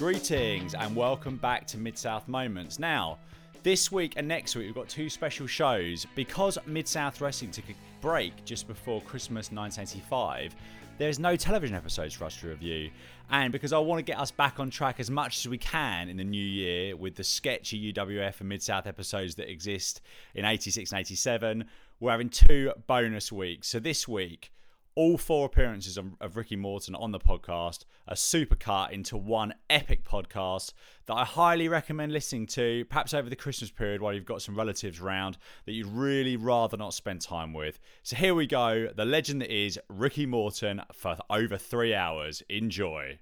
[0.00, 2.78] Greetings and welcome back to Mid South Moments.
[2.78, 3.18] Now,
[3.62, 6.06] this week and next week, we've got two special shows.
[6.14, 10.56] Because Mid South Wrestling took a break just before Christmas 1985,
[10.96, 12.88] there's no television episodes for us to review.
[13.30, 16.08] And because I want to get us back on track as much as we can
[16.08, 20.00] in the new year with the sketchy UWF and Mid South episodes that exist
[20.34, 21.64] in 86 and 87,
[22.00, 23.68] we're having two bonus weeks.
[23.68, 24.50] So this week,
[24.94, 30.04] all four appearances of, Ricky Morton on the podcast are super cut into one epic
[30.04, 30.72] podcast
[31.06, 34.56] that I highly recommend listening to, perhaps over the Christmas period while you've got some
[34.56, 37.78] relatives around that you'd really rather not spend time with.
[38.02, 42.42] So here we go, the legend that is Ricky Morton for over three hours.
[42.48, 43.18] Enjoy.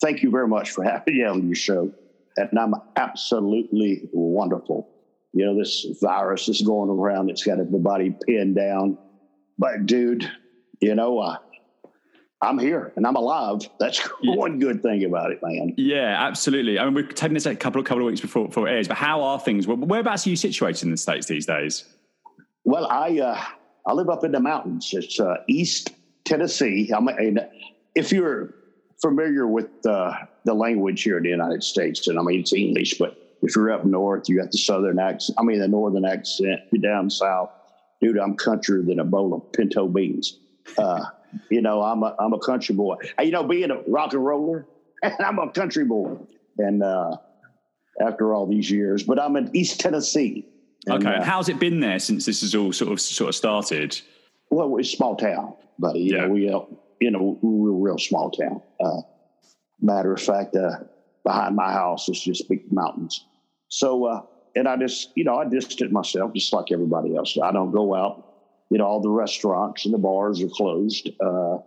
[0.00, 1.92] Thank you very much for having me on your show.
[2.36, 4.88] And I'm absolutely wonderful.
[5.32, 8.98] You know, this virus is going around, it's got everybody pinned down.
[9.58, 10.30] But, dude,
[10.80, 11.38] you know, uh,
[12.42, 13.60] I'm here and I'm alive.
[13.80, 15.74] That's one good thing about it, man.
[15.76, 16.78] Yeah, absolutely.
[16.78, 18.88] I mean, we're taking this a couple of couple of weeks before, before it airs,
[18.88, 19.66] but how are things?
[19.66, 21.84] Whereabouts are you situated in the states these days?
[22.64, 23.42] Well, I uh,
[23.86, 24.90] I live up in the mountains.
[24.92, 25.92] It's uh, East
[26.24, 26.90] Tennessee.
[26.94, 27.46] I'm, and
[27.94, 28.54] if you're
[29.00, 30.12] familiar with uh,
[30.44, 33.70] the language here in the United States, and I mean it's English, but if you're
[33.70, 35.38] up north, you got the southern accent.
[35.38, 36.60] I mean the northern accent.
[36.72, 37.50] You're down south,
[38.02, 38.18] dude.
[38.18, 40.38] I'm country than a bowl of pinto beans.
[40.78, 41.04] Uh,
[41.50, 42.96] you know, I'm a I'm a country boy.
[43.20, 44.66] You know, being a rock and roller,
[45.02, 46.18] and I'm a country boy.
[46.58, 47.16] And uh,
[48.00, 50.46] after all these years, but I'm in East Tennessee.
[50.86, 53.34] And, okay, uh, how's it been there since this has all sort of sort of
[53.34, 54.00] started?
[54.50, 56.00] Well, it's a small town, buddy.
[56.00, 56.22] You yeah.
[56.22, 56.60] know, we uh,
[57.00, 58.62] you know we're a real small town.
[58.80, 59.02] Uh,
[59.80, 60.78] matter of fact, uh,
[61.24, 63.24] behind my house is just big mountains.
[63.68, 64.22] So, uh,
[64.54, 67.36] and I just you know I distanced myself just like everybody else.
[67.42, 68.35] I don't go out
[68.70, 71.10] you know, all the restaurants and the bars are closed.
[71.20, 71.58] Uh,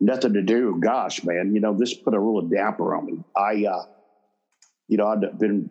[0.00, 0.78] nothing to do.
[0.80, 3.24] Gosh, man, you know, this put a real damper on me.
[3.36, 3.84] I, uh,
[4.88, 5.70] you know, I've been,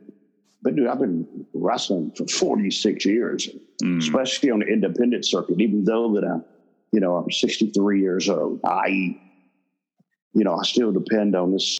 [0.62, 3.50] but dude, I've been wrestling for 46 years,
[3.84, 3.98] mm.
[4.00, 6.45] especially on the independent circuit, even though that I'm,
[6.92, 8.60] you know, I'm 63 years old.
[8.64, 11.80] I, you know, I still depend on this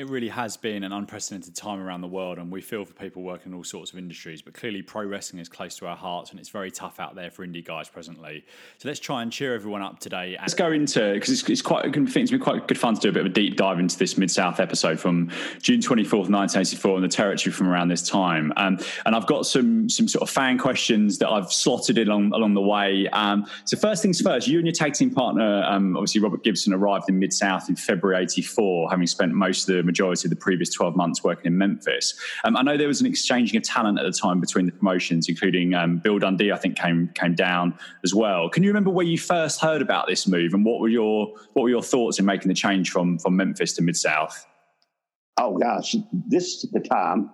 [0.00, 3.22] it really has been an unprecedented time around the world, and we feel for people
[3.22, 4.40] working in all sorts of industries.
[4.40, 7.30] But clearly, pro wrestling is close to our hearts, and it's very tough out there
[7.30, 8.44] for indie guys presently.
[8.78, 10.36] So let's try and cheer everyone up today.
[10.40, 11.84] Let's go into because it's, it's, quite.
[11.84, 13.78] I think it's been quite good fun to do a bit of a deep dive
[13.78, 15.30] into this Mid South episode from
[15.60, 18.54] June twenty fourth, nineteen eighty four, and the territory from around this time.
[18.56, 22.32] Um, and I've got some some sort of fan questions that I've slotted in along
[22.32, 23.06] along the way.
[23.12, 26.72] Um, so first things first, you and your tag team partner, um, obviously Robert Gibson,
[26.72, 30.30] arrived in Mid South in February eighty four, having spent most of the majority of
[30.30, 32.14] the previous 12 months working in Memphis.
[32.44, 35.28] Um, I know there was an exchanging of talent at the time between the promotions,
[35.28, 37.74] including um, Bill Dundee, I think came came down
[38.04, 38.48] as well.
[38.48, 41.64] Can you remember where you first heard about this move and what were your what
[41.64, 44.46] were your thoughts in making the change from from Memphis to Mid South?
[45.38, 47.30] Oh gosh, this is the time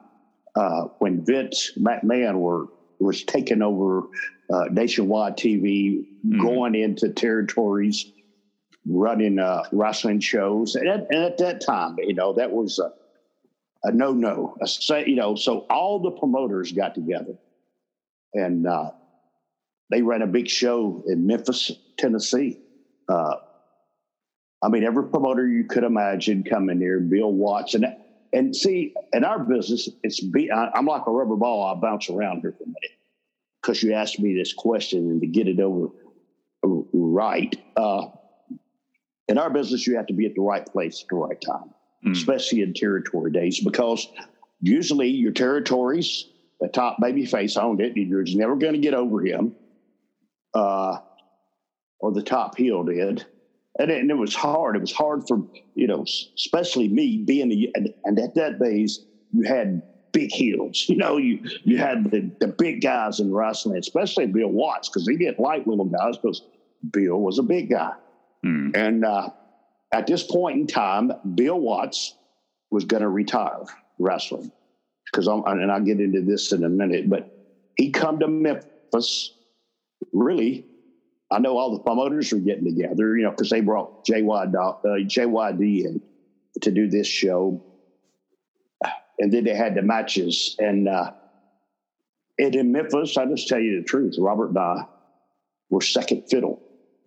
[0.54, 2.68] uh, when Vince McMahon were
[2.98, 4.04] was taking over
[4.50, 6.40] uh, nationwide TV, mm.
[6.40, 8.06] going into territories
[8.88, 10.74] running uh, wrestling shows.
[10.74, 12.92] And at, and at, that time, you know, that was a,
[13.84, 14.56] a no no.
[14.88, 17.36] You know, so all the promoters got together
[18.34, 18.90] and uh,
[19.90, 22.58] they ran a big show in Memphis, Tennessee.
[23.08, 23.36] Uh,
[24.62, 27.74] I mean, every promoter you could imagine coming here, Bill Watts.
[27.74, 27.86] And,
[28.32, 31.64] and see, in our business, it's be, I, I'm like a rubber ball.
[31.64, 32.98] I bounce around here for a minute
[33.60, 35.88] because you asked me this question and to get it over
[36.62, 37.54] right.
[37.76, 38.06] Uh,
[39.28, 41.70] in our business, you have to be at the right place at the right time,
[42.04, 42.12] mm.
[42.12, 44.08] especially in territory days, because
[44.60, 46.26] usually your territories,
[46.60, 47.96] the top baby face owned it.
[47.96, 49.54] You're never going to get over him,
[50.54, 50.98] uh,
[52.00, 53.26] or the top heel did.
[53.78, 54.76] And it, and it, was hard.
[54.76, 55.42] It was hard for,
[55.74, 56.04] you know,
[56.34, 59.82] especially me being, the, and, and at that days, you had
[60.12, 60.86] big heels.
[60.88, 65.06] You know, you you had the, the big guys in wrestling, especially Bill Watts, because
[65.06, 66.40] he didn't like little guys because
[66.90, 67.92] Bill was a big guy.
[68.42, 68.70] Hmm.
[68.74, 69.30] And uh,
[69.92, 72.14] at this point in time, Bill Watts
[72.70, 73.64] was going to retire
[73.98, 74.50] wrestling
[75.10, 77.30] because I'm, and I'll get into this in a minute, but
[77.76, 79.32] he come to Memphis.
[80.12, 80.66] Really,
[81.30, 84.72] I know all the promoters are getting together, you know, because they brought JY, uh,
[84.84, 86.02] JYD in
[86.62, 87.62] to do this show,
[89.18, 90.56] and then they had the matches.
[90.58, 91.12] And uh,
[92.38, 94.86] and in Memphis, I just tell you the truth, Robert and I
[95.70, 96.62] were second fiddle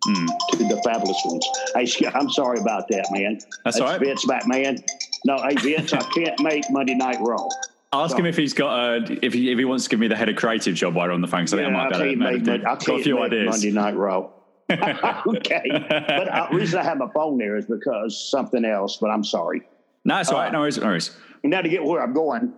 [0.06, 0.26] mm.
[0.50, 1.46] to the fabulous ones.
[1.74, 3.34] Hey, I'm sorry about that, man.
[3.34, 4.00] That's, That's all right.
[4.00, 4.82] Vince McMahon.
[5.24, 7.48] No, hey Vince, I can't make Monday Night Raw.
[7.92, 10.16] Ask him if he's got a, if he if he wants to give me the
[10.16, 11.46] head of creative job while we're on the phone.
[11.46, 13.50] So yeah, I, I might can't make, I can't a few make ideas.
[13.50, 14.30] Monday Night Raw.
[14.70, 18.98] okay, but the uh, reason I have my phone there is because something else.
[18.98, 19.62] But I'm sorry.
[20.04, 20.52] No, it's all right.
[20.52, 20.78] No worries.
[20.78, 21.16] No worries.
[21.42, 22.54] Now to get where I'm going,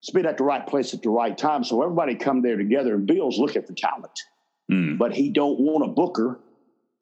[0.00, 1.64] it's been at the right place at the right time.
[1.64, 4.18] So everybody come there together, and Bill's looking for talent,
[4.70, 4.98] Mm.
[4.98, 6.38] but he don't want a booker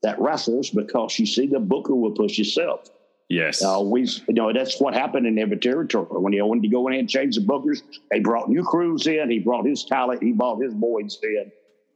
[0.02, 2.88] that wrestles because you see the booker will push himself.
[3.28, 3.60] Yes.
[3.60, 6.06] Always, you know, that's what happened in every territory.
[6.10, 7.82] When he wanted to go in and change the bookers,
[8.12, 9.28] they brought new crews in.
[9.30, 10.22] He brought his talent.
[10.22, 11.50] He brought his boys in,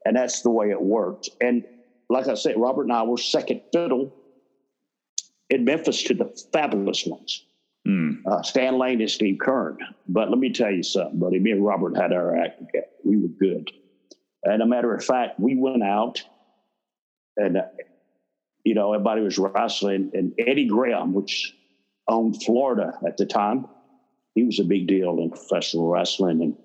[0.05, 1.29] and that's the way it worked.
[1.41, 1.63] And
[2.09, 4.13] like I said, Robert and I were second fiddle
[5.51, 7.45] in Memphis to the fabulous ones,
[7.87, 8.23] Mm.
[8.27, 9.79] uh, Stan Lane and Steve Keirn.
[10.09, 11.39] But let me tell you something, buddy.
[11.39, 12.87] Me and Robert had our act together.
[13.05, 13.71] We were good.
[14.45, 16.23] And a matter of fact, we went out
[17.37, 17.63] and, uh,
[18.65, 20.11] you know, everybody was wrestling.
[20.15, 21.55] And Eddie Graham, which
[22.09, 23.67] owned Florida at the time,
[24.35, 26.43] he was a big deal in professional wrestling.
[26.43, 26.57] And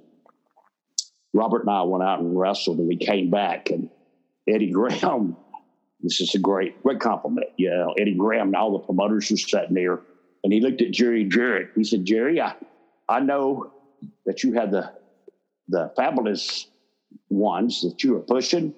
[1.34, 3.70] Robert and I went out and wrestled, and we came back.
[3.70, 3.90] And
[4.48, 5.36] Eddie Graham,
[6.02, 7.48] this is a great, great compliment.
[7.58, 10.00] Yeah, Eddie Graham and all the promoters were sitting there.
[10.44, 11.72] And he looked at Jerry Jarrett.
[11.76, 12.54] He said, Jerry, I,
[13.10, 13.74] I know
[14.26, 14.92] that you had the
[15.68, 16.68] the fabulous
[17.30, 18.74] ones that you were pushing.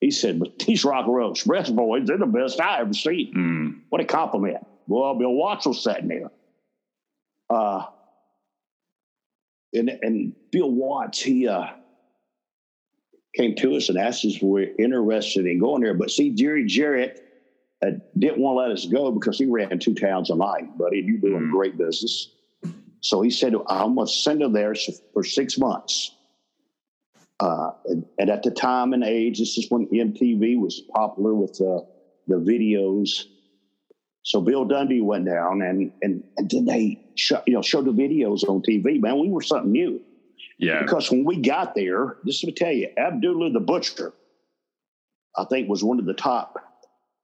[0.00, 3.32] He said, but these Rock and Roll Express boys, they're the best I ever seen.
[3.34, 3.80] Mm.
[3.88, 4.58] What a compliment.
[4.86, 6.30] Well, Bill Watts was sitting there.
[7.50, 7.82] Uh,
[9.72, 11.66] and, and Bill Watts, he uh,
[13.34, 15.94] came to us and asked us if we were interested in going there.
[15.94, 17.18] But see, Jerry Jarrett
[17.84, 20.98] uh, didn't want to let us go because he ran two towns a night, buddy.
[21.04, 21.50] You're doing Mm.
[21.50, 22.28] great business.
[23.00, 24.74] So he said, I'm going to send him there
[25.12, 26.14] for six months.
[27.40, 27.70] Uh,
[28.18, 31.80] and, at the time and age, this is when MTV was popular with uh,
[32.26, 33.24] the videos.
[34.24, 37.92] So Bill Dundee went down, and and and then they show, you know showed the
[37.92, 39.00] videos on TV.
[39.00, 40.00] Man, we were something new
[40.58, 40.82] Yeah.
[40.82, 44.12] because when we got there, just to tell you, Abdullah the Butcher,
[45.36, 46.56] I think, was one of the top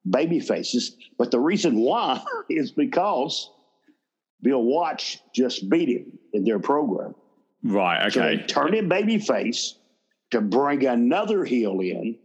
[0.09, 0.97] baby faces.
[1.19, 3.51] But the reason why is because
[4.43, 7.15] Bill Watts just beat him in their program.
[7.65, 8.11] Right.
[8.13, 8.37] So Okay.
[8.37, 9.75] they turned him baby face
[10.35, 12.17] to bring another heel in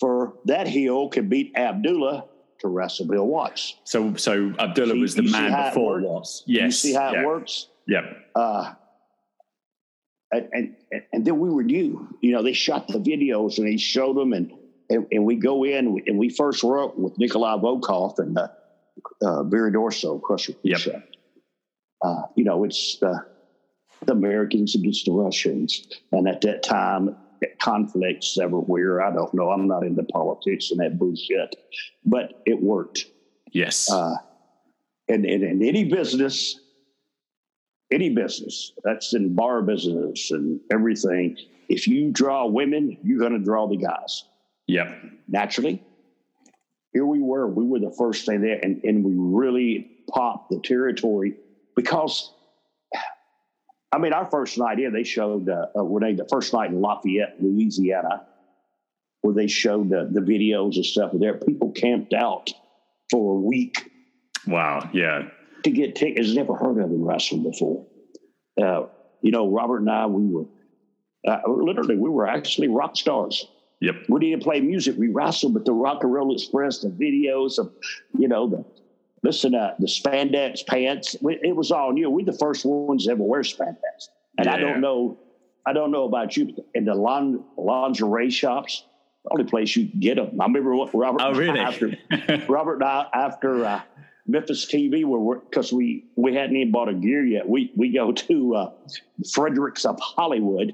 [0.00, 2.24] for that heel could beat Abdullah
[2.60, 3.76] to wrestle Bill Watts.
[3.84, 6.00] So so Abdullah See- was the man before?
[6.00, 6.44] Watts.
[6.46, 7.20] You see how yeah.
[7.20, 7.68] it works?
[7.86, 8.04] Yep.
[8.34, 8.72] uh,
[10.32, 10.76] and, and
[11.12, 12.08] and then we were new.
[12.22, 14.50] You know, they shot the videos and they showed them, and
[14.88, 18.48] and, and we go in and we first worked with Nikolai Volkov and uh,
[19.24, 20.54] uh, Barry Darsow, Crusher.
[20.62, 21.10] Yep.
[22.02, 23.26] Uh, you know, it's the
[24.06, 27.16] the Americans against the Russians, and at that time,
[27.60, 29.02] conflicts everywhere.
[29.02, 29.50] I don't know.
[29.50, 31.54] I'm not into politics and that bullshit,
[32.04, 33.06] but it worked.
[33.52, 33.90] Yes.
[33.90, 34.16] Uh,
[35.08, 36.60] and, and in any business,
[37.90, 41.36] any business that's in bar business and everything,
[41.68, 44.24] if you draw women, you're going to draw the guys
[44.66, 44.88] yep.
[45.26, 45.82] naturally.
[46.92, 50.60] Here we were, we were the first thing there, and, and we really popped the
[50.60, 51.34] territory
[51.76, 52.32] because,
[53.90, 56.80] I mean, our first night in, they showed uh, uh, they the first night in
[56.80, 58.26] Lafayette, Louisiana,
[59.22, 61.12] where they showed uh, the videos and stuff.
[61.14, 62.50] There, people camped out
[63.10, 63.90] for a week
[64.46, 64.88] Wow.
[64.92, 65.28] Yeah.
[65.64, 66.34] to get tickets.
[66.34, 67.86] Never heard of in wrestling before.
[68.60, 68.86] Uh,
[69.22, 70.44] you know, Robert and I, we were
[71.26, 73.46] uh, literally we were actually rock stars.
[73.80, 73.94] Yep.
[74.08, 75.54] We didn't play music; we wrestled.
[75.54, 77.72] But the Rock and Roll Express, the videos of,
[78.18, 78.64] you know, the
[79.22, 81.16] listen, uh, the spandex pants.
[81.20, 82.10] We, it was all new.
[82.10, 84.08] We the first ones to ever wear spandex.
[84.38, 85.18] And I don't know,
[85.66, 88.84] I don't know about you, but in the lin- lingerie shops,
[89.24, 90.40] the only place you get them.
[90.40, 91.20] I remember what Robert.
[91.22, 91.58] Oh, really?
[91.58, 91.92] After,
[92.48, 93.80] Robert and I, after uh,
[94.26, 97.48] Memphis TV, were because we we hadn't even bought a gear yet.
[97.48, 98.70] We we go to uh,
[99.32, 100.72] Fredericks of Hollywood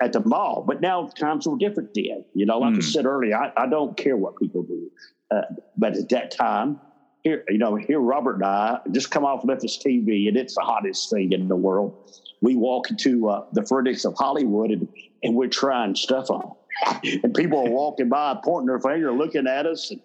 [0.00, 2.24] at the mall, but now times were different then.
[2.32, 2.80] You know, like I Hmm.
[2.80, 4.88] said earlier, I, I don't care what people do,
[5.32, 5.42] uh,
[5.76, 6.80] but at that time.
[7.22, 10.62] Here, you know, here Robert and I just come off Memphis TV, and it's the
[10.62, 12.10] hottest thing in the world.
[12.40, 14.88] We walk into uh, the Fredericks of Hollywood, and,
[15.22, 16.54] and we're trying stuff on,
[17.22, 20.00] and people are walking by, pointing their finger, looking at us, and,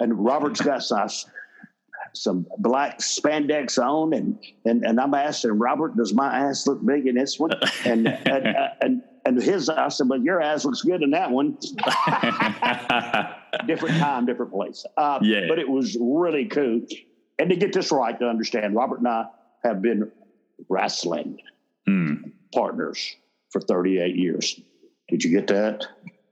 [0.00, 1.08] and Robert's got some
[2.14, 7.06] some black spandex on, and and and I'm asking Robert, does my ass look big
[7.06, 7.52] in this one?
[7.84, 11.58] And and and, and his I said, but your ass looks good in that one.
[13.66, 14.84] different time, different place.
[14.96, 15.46] Uh, Yeah.
[15.48, 16.82] But it was really cool.
[17.38, 19.26] And to get this right, to understand, Robert and I
[19.64, 20.10] have been
[20.68, 21.38] wrestling
[21.86, 22.14] Hmm.
[22.54, 23.16] partners
[23.50, 24.60] for 38 years.
[25.08, 25.84] Did you get that?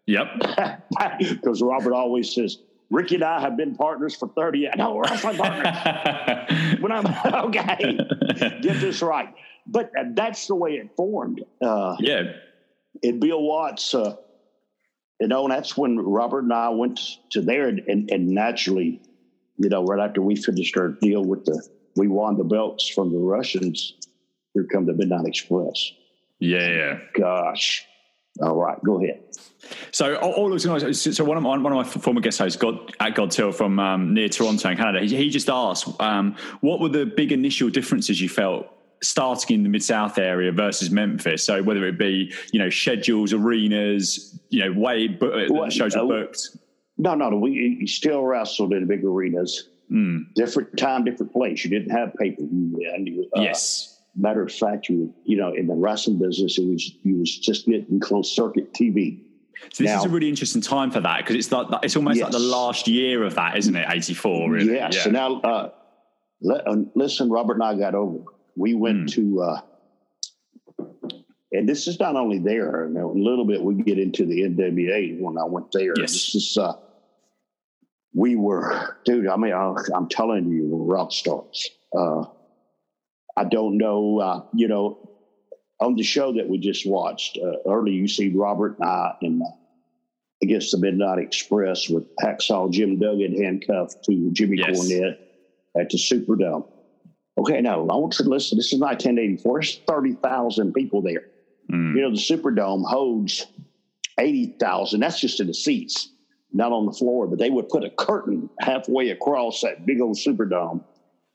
[0.06, 0.26] Yep.
[1.18, 2.58] Because Robert always says,
[2.90, 4.74] Ricky and I have been partners for 30 years.
[4.76, 6.80] No, we're wrestling partners.
[6.80, 7.06] when I'm
[7.46, 7.98] okay,
[8.62, 9.28] get this right.
[9.66, 11.42] But uh, that's the way it formed.
[11.60, 12.32] Uh, yeah.
[13.02, 14.16] and Bill Watts, uh,
[15.20, 17.00] you know, and that's when Robert and I went
[17.30, 19.02] to there, and, and, and naturally,
[19.58, 21.62] you know, right after we finished our deal with the
[21.96, 23.94] we won the belts from the Russians.
[24.54, 25.92] Here come the Midnight Express.
[26.38, 26.98] Yeah.
[27.14, 27.84] Gosh.
[28.40, 29.22] All right, go ahead.
[29.92, 31.02] So all looks nice.
[31.16, 34.14] So one of my, one of my former guest hosts, God at Godtill from um,
[34.14, 38.20] near Toronto in Canada, he, he just asked, um, what were the big initial differences
[38.20, 38.66] you felt
[39.02, 41.44] starting in the mid south area versus Memphis?
[41.44, 46.06] So whether it be you know schedules, arenas, you know way bu- well, shows are
[46.06, 46.56] booked.
[46.98, 47.36] No, no, no.
[47.38, 49.68] We still wrestled in big arenas.
[49.90, 50.32] Mm.
[50.34, 51.64] Different time, different place.
[51.64, 53.28] You didn't have pay per view.
[53.36, 54.00] Uh, yes.
[54.16, 57.66] Matter of fact, you you know in the wrestling business, it was you was just
[57.66, 59.22] getting closed circuit TV.
[59.72, 62.16] So this now, is a really interesting time for that because it's like it's almost
[62.16, 62.24] yes.
[62.24, 63.86] like the last year of that, isn't it?
[63.90, 64.74] Eighty four, really.
[64.74, 64.94] Yes.
[64.94, 65.02] Yeah.
[65.02, 65.70] So now, uh,
[66.40, 68.24] let, uh, listen, Robert and I got over.
[68.56, 69.12] We went mm.
[69.14, 69.60] to, uh,
[71.52, 72.84] and this is not only there.
[72.84, 75.94] a little bit we get into the NWA when I went there.
[75.96, 76.12] Yes.
[76.12, 76.74] This is, uh,
[78.14, 79.28] we were, dude.
[79.28, 81.70] I mean, I, am telling you, rock stars.
[81.96, 82.24] Uh,
[83.36, 85.10] I don't know, uh, you know,
[85.80, 89.42] on the show that we just watched uh, earlier, you see Robert and I and
[89.42, 89.46] uh,
[90.42, 94.78] against the Midnight Express with Hacksaw Jim Duggan handcuffed to Jimmy yes.
[94.78, 95.18] Cornette
[95.78, 96.66] at the Superdome.
[97.40, 98.58] Okay, now I want you to listen.
[98.58, 99.58] This is 1984.
[99.58, 101.24] There's 30,000 people there.
[101.72, 101.96] Mm.
[101.96, 103.46] You know, the Superdome holds
[104.18, 105.00] 80,000.
[105.00, 106.10] That's just in the seats,
[106.52, 107.26] not on the floor.
[107.26, 110.84] But they would put a curtain halfway across that big old Superdome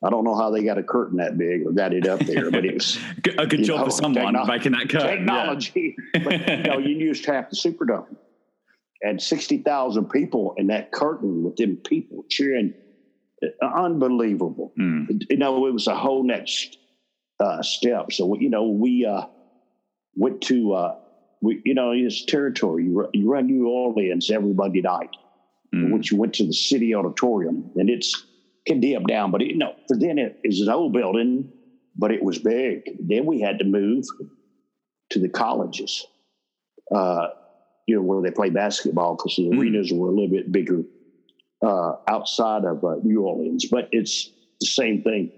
[0.05, 2.51] I don't know how they got a curtain that big or got it up there,
[2.51, 2.99] but it was
[3.39, 5.19] a good job know, for someone making that curtain.
[5.19, 6.23] Technology, yeah.
[6.23, 8.15] but you know, you used half the Superdome
[9.01, 12.73] and sixty thousand people in that curtain with them people cheering,
[13.61, 14.73] unbelievable.
[14.79, 15.23] Mm.
[15.29, 16.77] You know, it was a whole next
[17.39, 18.11] uh, step.
[18.11, 19.25] So you know, we uh,
[20.15, 20.95] went to uh,
[21.41, 22.85] we, you know, it's territory.
[22.85, 25.15] You, you run New Orleans every Monday night,
[25.73, 25.91] mm.
[25.91, 28.25] which you went to the city auditorium, and it's
[28.65, 31.51] condemned down, but it, no, for then it is an old building,
[31.95, 32.81] but it was big.
[32.99, 34.05] Then we had to move
[35.11, 36.05] to the colleges,
[36.93, 37.27] uh,
[37.87, 40.83] you know, where they play basketball because the mm arenas were a little bit bigger
[41.61, 45.31] uh, outside of uh, New Orleans, but it's the same thing.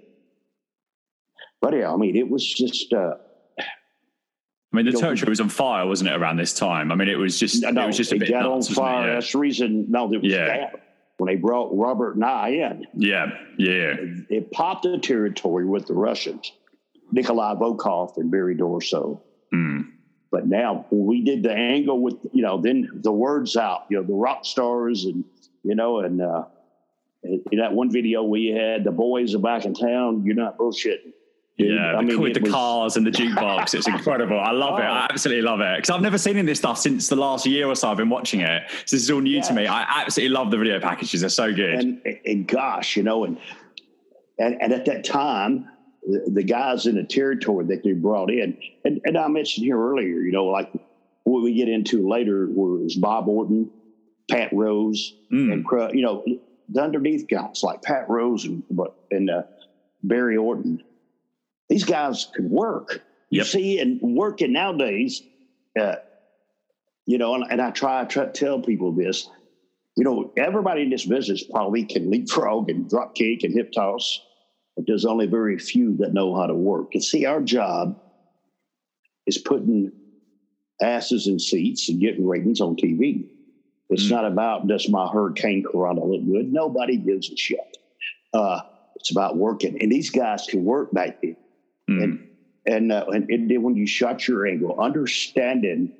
[1.61, 2.93] But yeah, I mean, it was just.
[2.93, 3.15] Uh,
[3.59, 6.15] I mean, the territory was on fire, wasn't it?
[6.15, 8.43] Around this time, I mean, it was just no, it was just a bit got
[8.43, 9.07] nuts, on fire.
[9.07, 9.13] Yeah.
[9.15, 9.85] That's the reason.
[9.89, 10.69] No, there was yeah
[11.17, 12.85] when they brought Robert and I in.
[12.93, 13.95] Yeah, yeah.
[13.97, 16.51] It, it popped the territory with the Russians,
[17.11, 19.19] Nikolai Volkov and Barry Darsow.
[19.53, 19.91] Mm.
[20.31, 24.03] But now we did the angle with, you know, then the words out, you know,
[24.03, 25.23] the rock stars and,
[25.63, 26.45] you know, and uh,
[27.23, 31.13] in that one video we had, the boys are back in town, you're not bullshitting.
[31.57, 32.51] Yeah, I mean, with the was...
[32.51, 34.39] cars and the jukebox, it's incredible.
[34.39, 34.77] I love oh.
[34.77, 34.85] it.
[34.85, 37.47] I absolutely love it because I've never seen any of this stuff since the last
[37.47, 37.89] year or so.
[37.89, 39.65] I've been watching it, so this is all new to me.
[39.65, 41.73] I absolutely love the video packages; they're so good.
[41.73, 43.39] And, and gosh, you know, and,
[44.37, 45.67] and and at that time,
[46.03, 49.79] the, the guys in the territory that they brought in, and, and I mentioned here
[49.79, 50.71] earlier, you know, like
[51.23, 53.71] what we get into later was Bob Orton,
[54.29, 55.51] Pat Rose, mm.
[55.53, 55.65] and
[55.95, 56.23] you know,
[56.69, 58.63] the underneath guys like Pat Rose and
[59.11, 59.43] and uh,
[60.03, 60.83] Barry Orton
[61.69, 63.01] these guys could work.
[63.29, 63.47] You yep.
[63.47, 65.21] see, and working nowadays,
[65.79, 65.95] uh,
[67.05, 69.29] you know, and, and I try, to tell people this,
[69.97, 74.21] you know, everybody in this business probably can leapfrog and drop kick and hip toss,
[74.75, 76.89] but there's only very few that know how to work.
[76.93, 77.99] And see, our job
[79.25, 79.91] is putting
[80.81, 83.27] asses in seats and getting ratings on TV.
[83.89, 84.11] It's mm.
[84.11, 86.51] not about does my hurricanrana look good?
[86.51, 87.77] Nobody gives a shit.
[88.33, 88.61] Uh,
[88.95, 91.37] it's about working, and these guys can work back there.
[91.89, 92.03] Mm.
[92.03, 92.27] And
[92.67, 95.93] and, uh, and, and when you shot your angle, understanding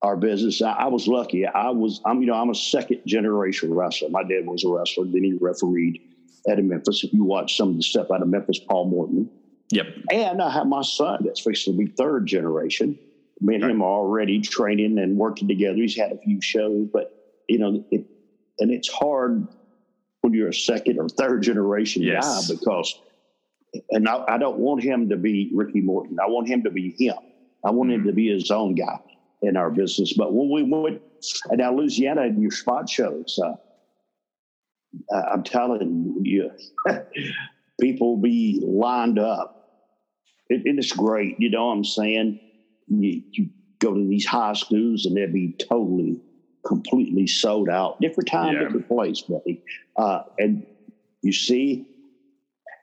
[0.00, 1.46] our business, I, I, was lucky.
[1.46, 4.08] I was I'm you know I'm a second generation wrestler.
[4.08, 5.04] My dad was a wrestler.
[5.04, 6.00] Then he refereed
[6.48, 7.04] at Memphis.
[7.04, 9.28] If you watch some of the stuff out of Memphis, Paul Morton.
[9.72, 9.86] Yep.
[10.10, 12.98] And I have my son that's fixing to be third generation.
[13.40, 15.76] Me and him are already training and working together.
[15.76, 18.04] He's had a few shows, but you know, it,
[18.58, 19.46] and it's hard
[20.20, 22.48] when you're a second or third generation yes.
[22.48, 23.00] guy because
[23.90, 26.18] and I, I, don't want him to be Ricky Morton.
[26.20, 27.16] I want him to be him.
[27.64, 28.98] I want him to be his own guy
[29.42, 30.12] in our business.
[30.12, 31.00] But when we went,
[31.50, 33.54] and now Louisiana and your spot shows, uh,
[35.30, 36.50] I'm telling you,
[37.80, 39.56] people be lined up.
[40.48, 41.36] It, it is great.
[41.38, 42.40] You know what I'm saying?
[42.90, 46.20] You, you go to these high schools and they'll be totally,
[46.66, 48.00] completely sold out.
[48.00, 48.64] Different time, yeah.
[48.64, 49.62] different place, buddy.
[49.96, 50.66] Uh, and
[51.22, 51.86] you see,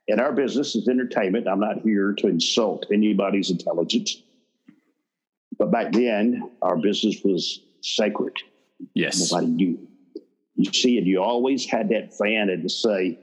[0.08, 1.48] and our business is entertainment.
[1.48, 4.22] I'm not here to insult anybody's intelligence.
[5.58, 8.34] But back then, our business was sacred.
[8.94, 9.32] Yes.
[9.32, 9.88] Nobody knew.
[10.56, 13.20] You see, and you always had that fan and to say,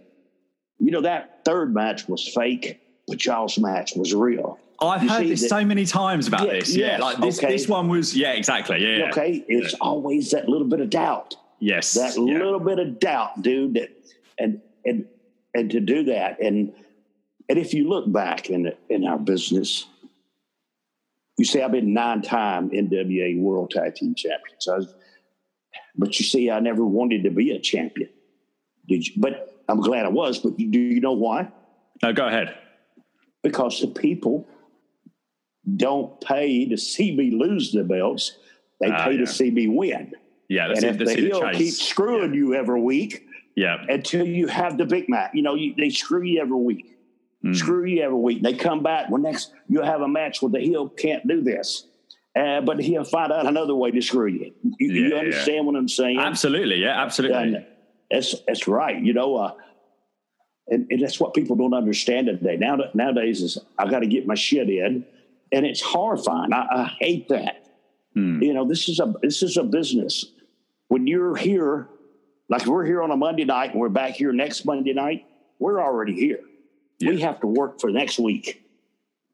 [0.78, 4.58] you know, that third match was fake, but y'all's match was real.
[4.80, 6.76] I've You heard this so many times about Yeah, this.
[6.76, 7.38] Yeah, yes, like this.
[7.38, 7.48] okay.
[7.48, 8.16] This one was.
[8.16, 8.82] Yeah, exactly.
[8.82, 9.04] Yeah.
[9.04, 9.10] yeah.
[9.10, 11.36] Okay, it's always that little bit of doubt.
[11.60, 11.94] Yes.
[11.94, 12.38] that yeah.
[12.38, 13.74] little bit of doubt, dude.
[13.74, 13.90] That,
[14.38, 15.06] and and
[15.54, 16.72] and to do that, and
[17.48, 19.86] and if you look back in in our business,
[21.38, 24.68] you see, I've been nine time NWA World Tag Team Champions.
[24.68, 24.94] I was,
[25.96, 28.10] but you see, I never wanted to be a champion.
[28.88, 29.14] Did you?
[29.16, 30.38] But I'm glad I was.
[30.38, 31.50] But do you know why?
[32.02, 32.56] No, go ahead.
[33.42, 34.46] Because the people
[35.76, 38.36] don't pay to see me lose the belts;
[38.80, 39.18] they Ah, pay yeah.
[39.20, 40.12] to see me win.
[40.48, 43.82] Yeah, that's and if That's the heel keeps screwing you every week, Yeah.
[43.88, 45.30] until you have the big match.
[45.34, 46.98] You know, you, they screw you every week.
[47.42, 47.56] Mm.
[47.56, 48.42] Screw you every week.
[48.42, 49.08] They come back.
[49.10, 51.86] Well, next you'll have a match where the heel can't do this,
[52.38, 54.52] uh, but he'll find out another way to screw you.
[54.78, 56.18] You, you Yeah, understand what I'm saying?
[56.18, 56.76] Absolutely.
[56.76, 57.02] Yeah.
[57.02, 57.36] Absolutely.
[57.38, 57.66] And
[58.10, 59.02] that's that's right.
[59.02, 59.52] You know, uh,
[60.68, 62.56] and, and that's what people don't understand today.
[62.56, 65.04] Now nowadays is I got to get my shit in,
[65.54, 66.52] and it's horrifying.
[66.52, 67.66] I, I hate that.
[68.14, 68.42] Hmm.
[68.42, 70.26] You know, this is a this is a business.
[70.88, 71.88] When you're here,
[72.48, 75.24] like we're here on a Monday night, and we're back here next Monday night,
[75.58, 76.40] we're already here.
[77.00, 78.62] We have to work for next week,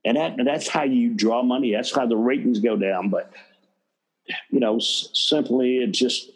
[0.04, 1.72] and that that's how you draw money.
[1.72, 3.10] That's how the ratings go down.
[3.10, 3.32] But
[4.50, 6.30] you know, s- simply it just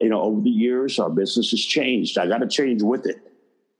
[0.00, 2.16] you know, over the years, our business has changed.
[2.16, 3.18] I got to change with it,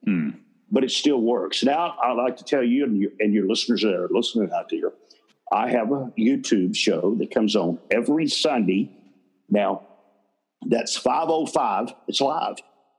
[0.05, 0.31] Hmm.
[0.71, 1.65] but it still works.
[1.65, 4.69] Now, I'd like to tell you and your, and your listeners that are listening out
[4.69, 4.93] there,
[5.53, 8.91] I have a YouTube show that comes on every Sunday.
[9.49, 9.83] Now,
[10.67, 11.93] that's 505.
[12.09, 12.57] It's live.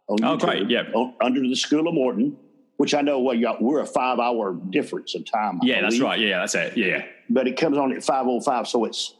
[0.09, 0.83] On Oh, YouTube, great, yeah.
[0.93, 2.35] on- under the School of Morton,
[2.77, 5.59] which I know well, y'all- we're a five hour difference in time.
[5.63, 6.19] I Yeah, that's right.
[6.19, 6.75] Yeah, that's it.
[6.77, 7.05] Yeah.
[7.29, 9.13] but it comes on at 505 so it's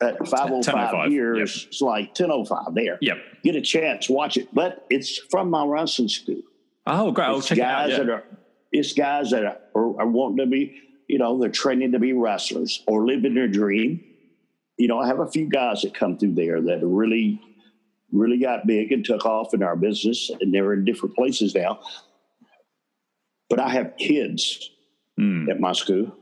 [0.00, 1.42] at 505 10:05, here yep.
[1.42, 3.18] it's like 1005 there Yep.
[3.44, 6.40] get a chance watch it but it's from my wrestling school
[6.86, 7.26] Oh, great.
[7.26, 7.88] I'll it's check it out.
[7.88, 7.98] guys Yeah.
[8.04, 8.24] that are
[8.72, 10.74] it's guys that are, are, are wanting to be
[11.10, 14.02] you know they're training to be wrestlers or living their dream
[14.76, 17.40] you know i have a few guys that come through there that really
[18.12, 21.80] really got big and took off in our business and they're in different places now
[23.48, 24.70] but i have kids
[25.20, 25.50] Hmm.
[25.50, 26.16] at my school.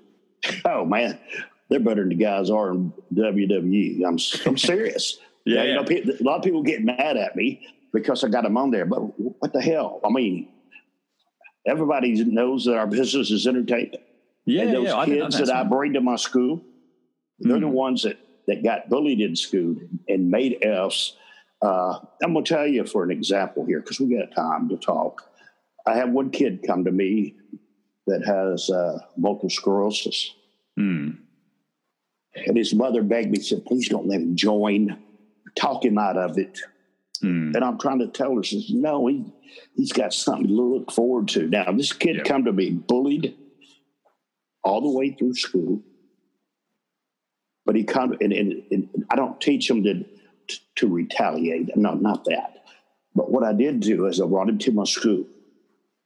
[0.64, 1.20] Oh man,
[1.68, 4.02] they're better than the guys are in WWE.
[4.04, 5.18] I'm I'm serious.
[5.44, 6.12] Yeah, you know, yeah.
[6.20, 8.86] a lot of people get mad at me because I got them on there.
[8.86, 8.98] But
[9.40, 10.00] what the hell?
[10.04, 10.48] I mean,
[11.64, 14.02] everybody knows that our business is entertainment.
[14.48, 14.62] Yeah.
[14.62, 16.62] and those yeah, kids that's that I bring to my school,
[17.38, 17.72] they're the Hmm.
[17.72, 19.76] ones that that got bullied in school
[20.08, 21.14] and made F's.
[21.60, 25.22] Uh, I'm gonna tell you for an example here because we got time to talk.
[25.86, 27.34] I have one kid come to me
[28.06, 30.34] that has uh, multiple sclerosis.
[30.76, 31.10] Hmm.
[32.46, 34.96] And his mother begged me, said, please don't let him join.
[35.56, 36.58] Talk him out of it.
[37.20, 37.52] Hmm.
[37.54, 39.24] And I'm trying to tell her, says, no, he,
[39.74, 41.48] he's got something to look forward to.
[41.48, 42.22] Now, this kid Yeah.
[42.22, 43.34] come to me bullied
[44.64, 45.82] all the way through school.
[47.64, 50.04] But he come and, and, and I don't teach him to,
[50.76, 51.76] to retaliate.
[51.76, 52.64] No, not that.
[53.14, 55.26] But what I did do is I brought him to my school.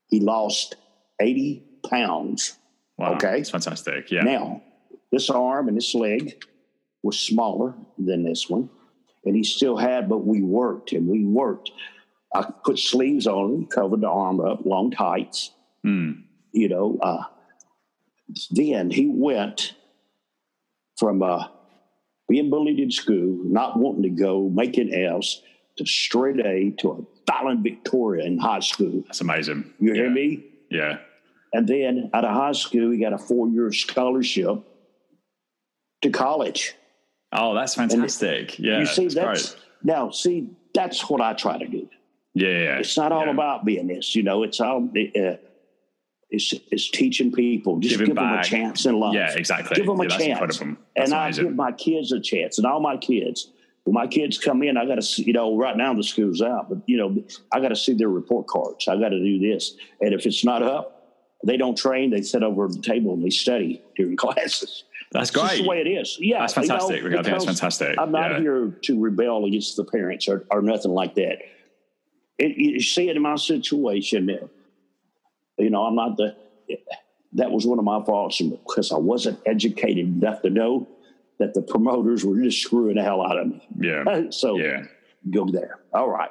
[0.08, 0.76] He lost
[1.20, 2.58] 80 pounds.
[2.98, 3.14] Wow.
[3.14, 3.38] Okay.
[3.40, 4.10] It's fantastic.
[4.10, 4.22] Yeah.
[4.22, 4.62] Now,
[5.10, 6.42] this arm and this leg
[7.02, 8.70] was smaller than this one,
[9.24, 11.70] and he still had, but we worked and we worked.
[12.34, 16.12] I put sleeves on him, covered the arm up, long tights, Hmm.
[16.52, 16.98] you know.
[17.02, 17.24] Uh,
[18.50, 19.74] then he went
[20.96, 21.46] from uh,
[22.28, 25.42] being bullied in school, not wanting to go, making F's,
[25.78, 29.02] to straight A to a valedictorian in high school.
[29.06, 29.72] That's amazing.
[29.78, 29.94] You yeah.
[29.94, 30.44] hear me?
[30.70, 30.98] Yeah.
[31.52, 34.62] And then out of high school, he got a four year scholarship
[36.02, 36.74] to college.
[37.32, 38.58] Oh, that's fantastic.
[38.58, 38.80] yeah.
[38.80, 39.14] you see, that's
[39.52, 41.88] that's now, see, that's what I try to do.
[42.34, 42.48] Yeah.
[42.48, 43.32] yeah, It's not all yeah.
[43.32, 45.36] about being this, you know, it's all, uh,
[46.32, 49.14] it's, it's teaching people, just Giving give them a chance in life.
[49.14, 49.76] Yeah, exactly.
[49.76, 50.58] Give them a Yeah, that's chance.
[50.58, 53.48] That's and I give my kids a chance, and all my kids.
[53.84, 56.68] When my kids come in, I got to, you know, right now the school's out,
[56.68, 58.86] but you know, I got to see their report cards.
[58.86, 62.10] I got to do this, and if it's not up, they don't train.
[62.10, 64.84] They sit over the table and they study during classes.
[65.10, 66.16] That's It's just the way it is.
[66.20, 67.04] Yeah, That's you know, fantastic.
[67.04, 67.98] I think that's fantastic.
[67.98, 68.40] I'm not Yeah.
[68.40, 71.38] here to rebel against the parents or, or nothing like that.
[72.38, 74.30] It, you see it in my situation.
[75.58, 76.36] You know, I'm not the.
[77.34, 80.88] That was one of my faults because I wasn't educated enough to know
[81.38, 83.66] that the promoters were just screwing the hell out of me.
[83.78, 84.24] Yeah.
[84.30, 84.84] so Yeah.
[85.30, 85.80] go there.
[85.94, 86.30] All right.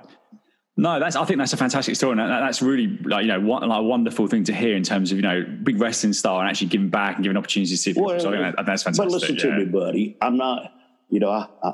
[0.77, 1.15] No, that's.
[1.15, 3.83] I think that's a fantastic story, and that's really like you know one, like a
[3.83, 6.89] wonderful thing to hear in terms of you know big wrestling star and actually giving
[6.89, 8.05] back and giving opportunities to people.
[8.05, 9.05] Well, so I think that, that's fantastic.
[9.05, 9.55] But listen yeah.
[9.57, 10.17] to me, buddy.
[10.21, 10.71] I'm not.
[11.09, 11.73] You know, I, I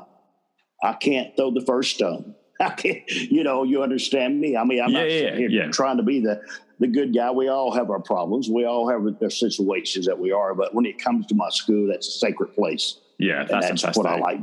[0.82, 2.34] I can't throw the first stone.
[3.30, 4.56] You know, you understand me.
[4.56, 5.70] I mean, I'm Yeah, not yeah, sitting here yeah.
[5.70, 6.40] trying to be the
[6.80, 7.30] the good guy.
[7.30, 8.48] We all have our problems.
[8.48, 10.54] We all have the situations that we are.
[10.54, 12.98] But when it comes to my school, that's a sacred place.
[13.18, 14.40] Yeah, that's, that's, what I like.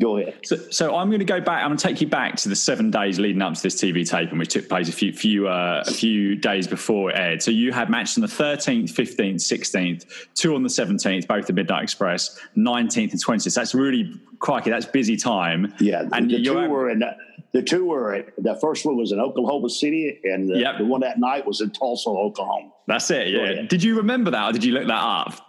[0.00, 0.40] Go ahead.
[0.44, 1.62] So, so I'm going to go back.
[1.62, 4.08] I'm going to take you back to the seven days leading up to this TV
[4.08, 7.42] taping, which took place a few few uh, a few days before it aired.
[7.42, 11.52] So you had matches on the 13th, 15th, 16th, two on the 17th, both the
[11.52, 13.54] Midnight Express, 19th and 20th.
[13.54, 14.70] That's really crikey.
[14.70, 15.72] That's busy time.
[15.78, 17.16] Yeah, the, and the you're- two were in the,
[17.52, 20.78] the two were the first one was in Oklahoma City, and the, Yep.
[20.78, 22.70] the one that night was in Tulsa, Oklahoma.
[22.88, 23.28] That's it.
[23.28, 23.62] Yeah.
[23.62, 25.40] Did you remember that, or did you look that up?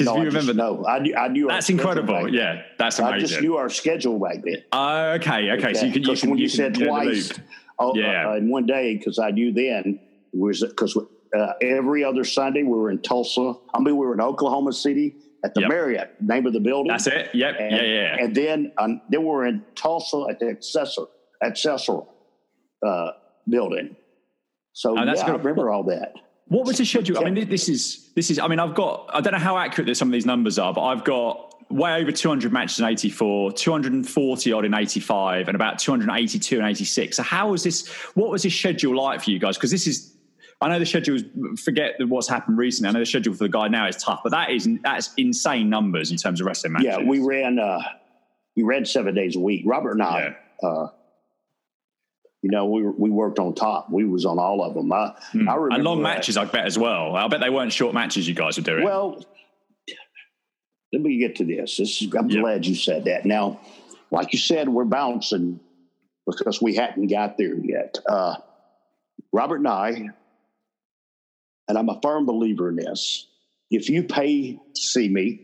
[0.00, 1.14] Because No, if I you remember, no, I knew.
[1.16, 1.48] I knew.
[1.48, 2.28] that's incredible.
[2.34, 3.14] Yeah, that's amazing.
[3.14, 4.62] I just knew our schedule back then.
[4.72, 5.74] Oh, okay, okay.
[5.74, 7.32] So you can, you can, when you, you said can get in the twice,
[7.78, 8.30] oh, Yeah.
[8.30, 10.00] uh, in one day, because I knew then
[10.32, 13.54] was because uh, every other Sunday we were in Tulsa.
[13.74, 15.68] I mean, we were in Oklahoma City at the Yep.
[15.70, 16.90] Marriott, name of the building.
[16.90, 17.30] That's it.
[17.34, 17.56] Yep.
[17.58, 18.16] And, yeah, yeah.
[18.20, 21.06] And then um, then we're in Tulsa at the Accessor,
[21.42, 22.06] Accessor
[22.86, 23.10] uh,
[23.48, 23.96] building.
[24.72, 26.14] So Oh, yeah, I remember all that.
[26.50, 27.16] What was the schedule?
[27.18, 28.40] I mean, this is this is.
[28.40, 29.08] I mean, I've got.
[29.14, 32.10] I don't know how accurate some of these numbers are, but I've got way over
[32.10, 37.16] 200 matches in 84, 240 odd in 85, and about 282 and 86.
[37.16, 37.86] So, how was this?
[38.16, 39.56] What was this schedule like for you guys?
[39.56, 40.12] Because this is.
[40.60, 41.60] I know the schedule schedules.
[41.60, 42.88] Forget what's happened recently.
[42.88, 45.70] I know the schedule for the guy now is tough, but that is that's insane
[45.70, 46.86] numbers in terms of wrestling matches.
[46.88, 47.80] Yeah, we ran uh,
[48.56, 49.62] we ran seven days a week.
[49.64, 50.88] Robert and I, uh,
[52.42, 53.90] you know, we we worked on top.
[53.90, 54.92] We was on all of them.
[54.92, 57.14] I, I remember and long uh, matches, I bet as well.
[57.16, 58.84] I bet they weren't short matches you guys were doing.
[58.84, 59.22] Well,
[60.92, 61.76] let me get to this.
[61.76, 62.40] This is, I'm Yeah.
[62.40, 63.24] glad you said that.
[63.26, 63.60] Now,
[64.10, 65.60] like you said, we're bouncing
[66.26, 67.98] because we hadn't got there yet.
[68.08, 68.36] Uh,
[69.32, 70.08] Robert and I,
[71.68, 73.26] and I'm a firm believer in this.
[73.70, 75.40] If you pay to see me,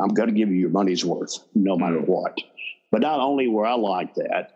[0.00, 2.06] I'm going to give you your money's worth, no matter Mm.
[2.08, 2.36] what.
[2.90, 4.50] But not only were I like that,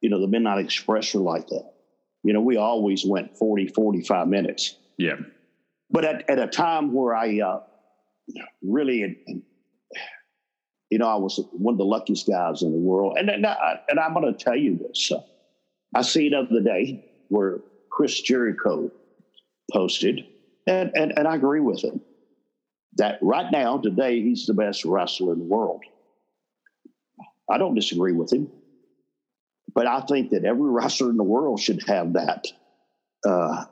[0.00, 1.72] you know, the Midnight Express were like that.
[2.22, 5.14] You know, we always went 40, 45 minutes yeah,
[5.90, 7.60] but at, at a time where I uh,
[8.62, 9.16] really,
[10.90, 13.16] you know, I was one of the luckiest guys in the world.
[13.18, 15.10] And and, I, and I'm going to tell you this.
[15.10, 15.22] Uh,
[15.94, 17.60] I see it other day where
[17.90, 18.90] Chris Jericho
[19.72, 20.26] posted,
[20.66, 22.02] and, and, and I agree with him,
[22.96, 25.82] that right now, today, he's the best wrestler in the world.
[27.50, 28.50] I don't disagree with him.
[29.74, 32.46] But I think that every wrestler in the world should have that
[33.26, 33.64] uh,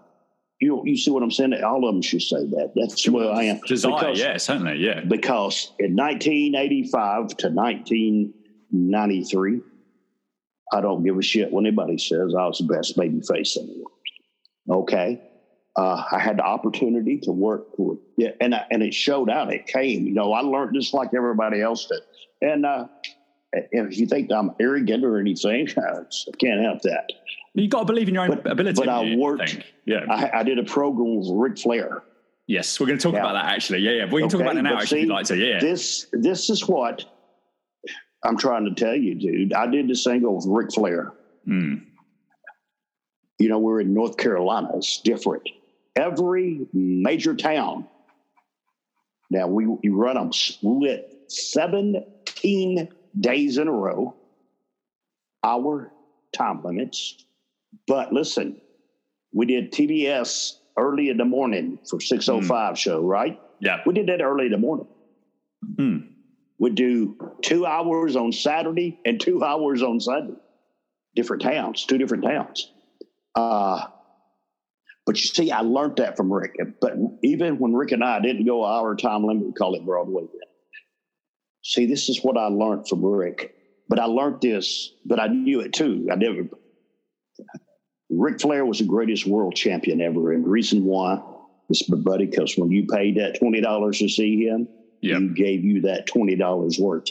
[0.61, 1.55] you you see what I'm saying?
[1.63, 2.73] All of them should say that.
[2.75, 3.61] That's the way I am.
[3.67, 3.93] desire.
[3.93, 4.77] Because- yeah, certainly.
[4.79, 9.61] Yeah, Because in 1985 to 1993,
[10.73, 12.35] I don't give a shit what anybody says.
[12.39, 14.83] I was the best baby face in the world.
[14.83, 15.23] Okay.
[15.77, 19.53] Uh, I had the opportunity to work with, yeah, and I, and it showed out.
[19.55, 20.07] It came.
[20.09, 22.01] You know, I learned just like everybody else did.
[22.43, 23.15] And uh, and
[23.53, 26.03] if you think I'm arrogant or anything, I
[26.39, 27.11] can't help that.
[27.55, 28.77] you got to believe in your own But- ability.
[28.81, 29.65] but I worked- think.
[29.87, 30.05] Yeah.
[30.11, 32.03] I, I did a program with Ric Flair.
[32.47, 33.21] Yes, we're going to talk Yeah.
[33.21, 33.81] about that actually.
[33.81, 34.05] Yeah, yeah.
[34.11, 35.37] We can talk about it now if you'd like to.
[35.37, 35.59] Yeah.
[35.61, 37.05] This this is what
[38.25, 39.53] I'm trying to tell you, dude.
[39.53, 41.13] I did the single with Ric Flair.
[41.47, 41.85] Mm.
[43.39, 44.71] You know, we're in North Carolina.
[44.77, 45.43] It's different.
[45.95, 47.87] Every major town.
[49.31, 54.15] Now we, we run them split 17 days in a row.
[55.45, 55.93] Our
[56.37, 57.25] time limits.
[57.87, 58.61] But listen,
[59.33, 63.41] we did TBS early in the morning for 605 show, right?
[63.61, 63.81] Yeah.
[63.87, 64.87] We did that early in the morning.
[65.77, 65.99] Hmm.
[66.59, 70.35] We'd do two hours on Saturday and two hours on Sunday.
[71.15, 72.73] Different towns, two different towns.
[73.35, 73.87] Uh,
[75.07, 76.57] but you see, I learned that from Rick.
[76.81, 80.23] But even when Rick and I didn't go our time limit, we call it Broadway.
[80.23, 80.48] then.
[81.69, 83.55] See, this is what I learned from Rick.
[83.91, 86.09] But I learned this, but I knew it too.
[86.11, 86.47] I never.
[88.09, 91.21] Ric Flair was the greatest world champion ever, and the reason why
[91.69, 94.67] is, my buddy, because when you paid that twenty dollars to see him,
[95.03, 95.21] Yep.
[95.21, 97.09] he gave you that twenty dollars worth.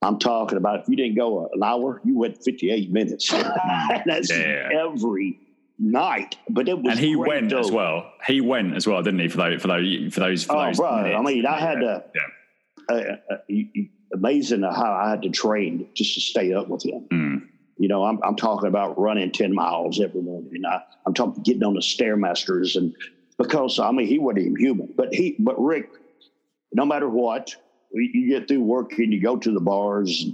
[0.00, 3.30] I'm talking about if you didn't go an hour, you went 58 minutes.
[4.06, 4.68] That's Yeah.
[4.86, 5.38] every
[5.78, 6.36] night.
[6.50, 8.12] But it was And he went as well.
[8.26, 9.28] He went as well, didn't he?
[9.28, 10.44] For those, for those, for those.
[10.44, 12.04] For Oh, those bro, I mean, I had to.
[12.14, 12.20] Yeah.
[12.88, 12.94] Uh,
[13.30, 17.06] uh, you- amazing how I had to train just to stay up with him.
[17.12, 17.48] Mm.
[17.78, 20.62] You know, I'm, I'm talking about running 10 miles every morning.
[20.64, 22.94] I, I'm talking getting on the Stairmasters and
[23.38, 25.90] because I mean, he wasn't even human, but he, but Rick,
[26.72, 27.56] no matter what,
[27.92, 30.24] you get through work and you go to the bars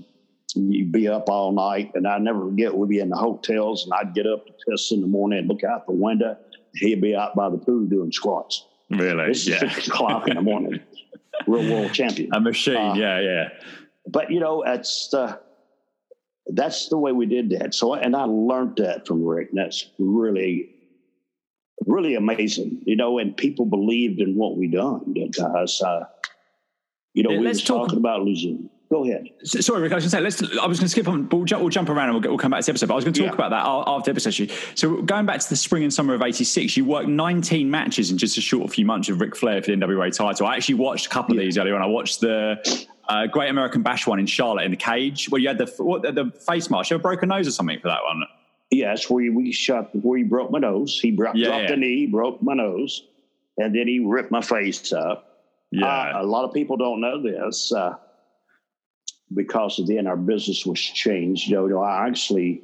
[0.55, 1.93] and you be up all night.
[1.95, 4.93] And I never forget, we'd be in the hotels and I'd get up to piss
[4.93, 6.37] in the morning and look out the window.
[6.75, 8.67] He'd be out by the pool doing squats.
[8.91, 9.31] Really?
[9.31, 9.61] Is Yeah.
[9.61, 10.81] six o'clock in the morning.
[11.47, 12.31] Real world champion.
[12.33, 12.77] A machine.
[12.77, 13.49] Uh, yeah, yeah.
[14.07, 15.37] but you know, it's uh,
[16.47, 17.75] that's the way we did that.
[17.75, 19.51] So, and I learned that from Rick.
[19.51, 20.71] And that's really,
[21.87, 23.19] really amazing, you know.
[23.19, 26.05] And people believed in what we done because, uh,
[27.15, 28.70] you know, yeah, we were talking about losing.
[28.91, 29.29] Go ahead.
[29.45, 29.93] Sorry, Rick.
[29.93, 30.59] I was going to say, let's.
[30.59, 31.29] I was going to skip on.
[31.29, 32.89] We'll jump, we'll jump around and we'll, get, we'll come back to the episode.
[32.89, 33.47] But I was going to talk yeah.
[33.47, 34.51] about that after the episode.
[34.75, 38.19] So going back to the spring and summer of '86, you worked 19 matches in
[38.19, 40.45] just a short few months with Ric Flair for the NWA title.
[40.45, 41.43] I actually watched a couple yeah.
[41.43, 41.83] of these earlier on.
[41.83, 45.47] I watched the uh, Great American Bash one in Charlotte in the cage where you
[45.47, 46.91] had the what, the face mask.
[46.91, 48.25] You broke a nose or something for that one?
[48.73, 50.99] Yes, where we shot where he broke my nose.
[51.01, 53.05] He bro- yeah, dropped a knee, broke my nose,
[53.57, 55.45] and then he ripped my face up.
[55.71, 57.73] Yeah, uh, a lot of people don't know this.
[57.73, 57.95] Uh,
[59.35, 61.49] because then our business was changed.
[61.49, 62.63] You know, I actually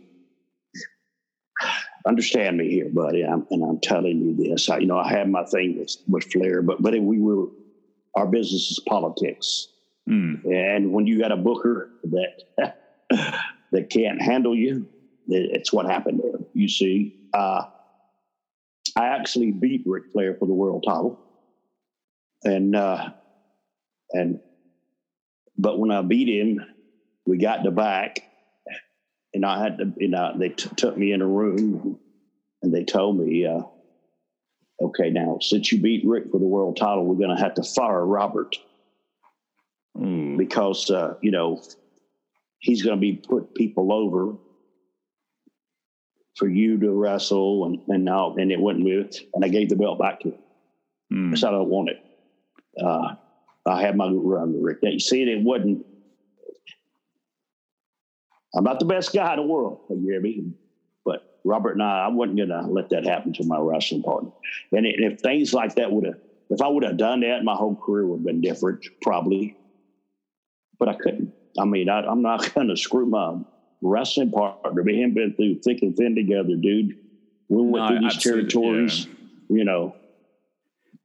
[2.07, 4.68] understand me here, buddy, I'm, and I'm telling you this.
[4.68, 7.46] I, you know, I have my thing with, with Flair, but but we were
[8.14, 9.68] our business is politics,
[10.09, 10.44] mm.
[10.44, 12.79] and when you got a booker that
[13.72, 14.87] that can't handle you,
[15.29, 16.40] it's what happened there.
[16.55, 17.62] You see, uh,
[18.96, 21.20] I actually beat Ric Flair for the world title,
[22.44, 23.11] and uh,
[24.12, 24.40] and
[25.59, 26.61] but when I beat him,
[27.27, 28.21] we got the back,
[29.35, 31.99] and I had to, you know, they t- took me in a room
[32.62, 33.62] and they told me, uh,
[34.81, 37.62] okay, now since you beat Rick for the world title, we're going to have to
[37.62, 38.57] fire Robert
[39.97, 40.38] mm.
[40.38, 41.62] because, uh, you know,
[42.59, 44.37] he's going to be put people over
[46.37, 49.77] for you to wrestle and and now and it wouldn't move and I gave the
[49.77, 50.38] belt back to him.
[51.12, 51.33] Mm.
[51.33, 52.03] I said I don't want it.
[52.83, 53.14] Uh,
[53.66, 54.79] I had my run with Rick.
[54.83, 55.85] You see, it wasn't.
[58.55, 60.52] I'm not the best guy in the world, you hear me?
[61.05, 64.31] But Robert and I, I wasn't going to let that happen to my wrestling partner.
[64.72, 66.16] And if things like that would have,
[66.48, 69.57] if I would have done that, my whole career would have been different, probably.
[70.79, 71.35] But I couldn't.
[71.59, 73.37] I mean, I, am not going to screw my
[73.83, 74.83] wrestling partner.
[74.83, 76.98] We haven't been through thick and thin together, dude.
[77.48, 79.57] We went no, through these territories, yeah.
[79.57, 79.96] you know.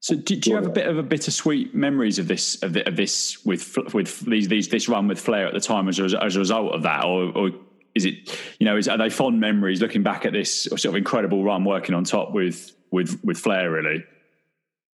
[0.01, 2.87] So, do, do, you have a bit of a bittersweet memories of this of, the,
[2.87, 6.05] of this with with these, these this run with Flair at the time as a,
[6.23, 7.51] as a result of that, or, or
[7.93, 10.95] is it you know is, are they fond memories looking back at this sort of
[10.95, 13.69] incredible run working on top with with with Flair?
[13.69, 14.03] Really,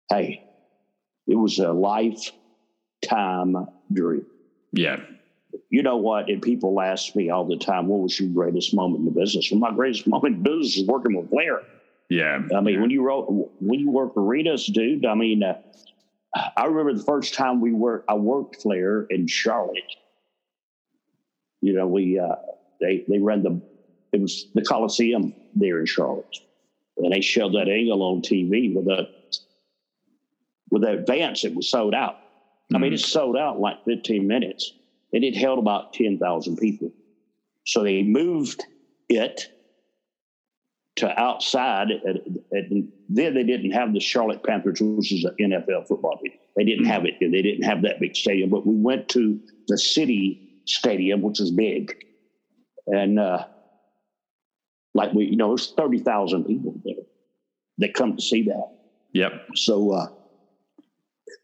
[0.10, 0.42] hey,
[1.28, 4.26] it was a lifetime dream.
[4.72, 5.02] Yeah.
[5.70, 6.30] You know what?
[6.30, 9.52] And people ask me all the time, "What was your greatest moment in the business?"
[9.52, 11.62] Well, my greatest moment in business is working with Flair.
[12.10, 12.39] Yeah.
[12.56, 13.28] I mean, when you wrote,
[13.60, 15.56] when you work arenas, dude, I mean, uh,
[16.58, 19.96] I remember the first time we worked, I worked Flair in Charlotte.
[21.62, 22.36] You know, we, uh,
[22.82, 23.62] they, they ran the,
[24.12, 26.38] it was the Coliseum there in Charlotte.
[26.98, 29.10] And they showed that angle on TV with a,
[30.70, 32.16] with that advance, it was sold out.
[32.16, 32.76] Mm-hmm.
[32.76, 32.96] I mean, mm-hmm.
[32.96, 34.74] it sold out like 15 minutes
[35.13, 36.92] and it held about 10,000 people.
[37.66, 38.63] So they moved
[39.10, 39.48] it
[40.96, 41.88] to outside.
[42.52, 46.34] And then they didn't have the Charlotte Panthers, which is an NFL football team.
[46.56, 47.16] They didn't have it.
[47.20, 48.50] They didn't have that big stadium.
[48.50, 51.96] But we went to the city stadium, which is big,
[52.88, 53.46] and uh,
[54.94, 57.04] like we, you know, there's thirty thousand people there
[57.80, 58.68] that come to see that.
[59.14, 59.34] Yep.
[59.56, 60.08] So uh,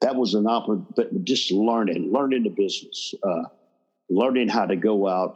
[0.02, 3.44] that was an opportunity, but just learning, learning the business, uh,
[4.10, 5.36] learning how to go out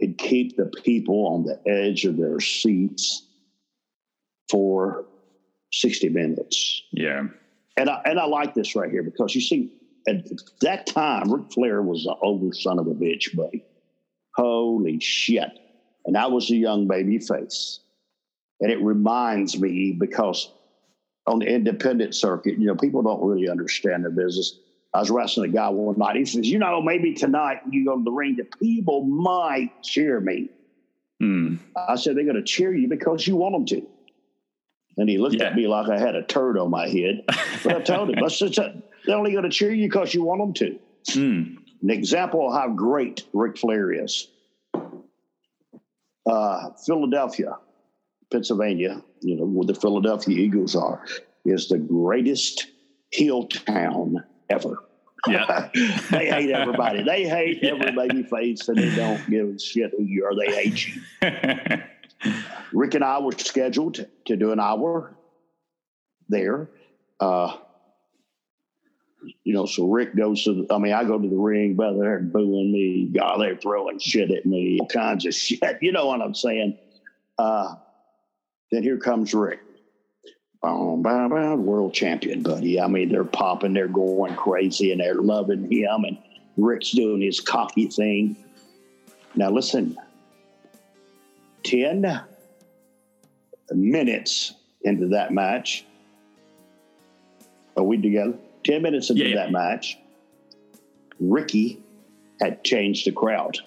[0.00, 3.22] and keep the people on the edge of their seats
[4.50, 5.04] for
[5.72, 6.82] 60 minutes.
[6.92, 7.24] Yeah.
[7.76, 9.72] And I, and I like this right here because you see,
[10.06, 10.26] at
[10.60, 13.64] that time, Ric Flair was an older son of a bitch, buddy.
[14.34, 15.50] Holy shit.
[16.04, 17.80] And I was a young baby face.
[18.60, 20.50] And it reminds me because
[21.26, 24.58] on the independent circuit, you know, people don't really understand the business.
[24.94, 26.14] I was wrestling a guy one night.
[26.14, 30.20] He says, "You know, maybe tonight you go to the ring, the people might cheer
[30.20, 30.50] me."
[31.20, 31.58] Mm.
[31.76, 33.86] I said, "They're going to cheer you because you want them to."
[34.96, 35.46] And he looked yeah.
[35.46, 37.24] at me like I had a turd on my head.
[37.64, 40.40] But I told him, "Let's just they're only going to cheer you because you want
[40.40, 40.78] them to."
[41.18, 41.56] Mm.
[41.82, 44.28] An example of how great Ric Flair is.
[46.24, 47.58] Uh, Philadelphia,
[48.30, 51.04] Pennsylvania, you know, where the Philadelphia Eagles are,
[51.44, 52.68] is the greatest
[53.10, 54.78] heel town ever.
[55.26, 55.70] Yeah.
[56.10, 57.02] they hate everybody.
[57.02, 57.72] They hate yeah.
[57.72, 60.34] every baby face and they don't give a shit who you are.
[60.34, 61.02] They hate you.
[62.72, 65.14] Rick and I were scheduled to do an hour
[66.28, 66.70] there.
[67.20, 67.56] Uh,
[69.42, 71.98] you know, so Rick goes to, the, I mean, I go to the ring, but
[71.98, 73.10] they're booing me.
[73.14, 75.78] God, they're throwing shit at me, all kinds of shit.
[75.80, 76.78] You know what I'm saying?
[77.38, 77.74] Uh,
[78.70, 79.60] then here comes Rick
[80.72, 82.80] world champion, buddy.
[82.80, 86.04] I mean, they're popping, they're going crazy, and they're loving him.
[86.04, 86.18] And
[86.56, 88.36] Rick's doing his cocky thing.
[89.34, 89.96] Now listen,
[91.64, 92.20] 10
[93.72, 95.84] minutes into that match,
[97.76, 98.34] are we together?
[98.64, 99.34] 10 minutes into Yeah, yeah.
[99.36, 99.98] that match,
[101.18, 101.82] Ricky
[102.40, 103.58] had changed the crowd.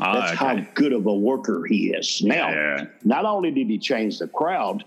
[0.00, 0.60] Ah, That's okay.
[0.60, 2.22] how good of a worker he is.
[2.22, 2.86] Now, Yeah.
[3.04, 4.84] not only did he change the crowd,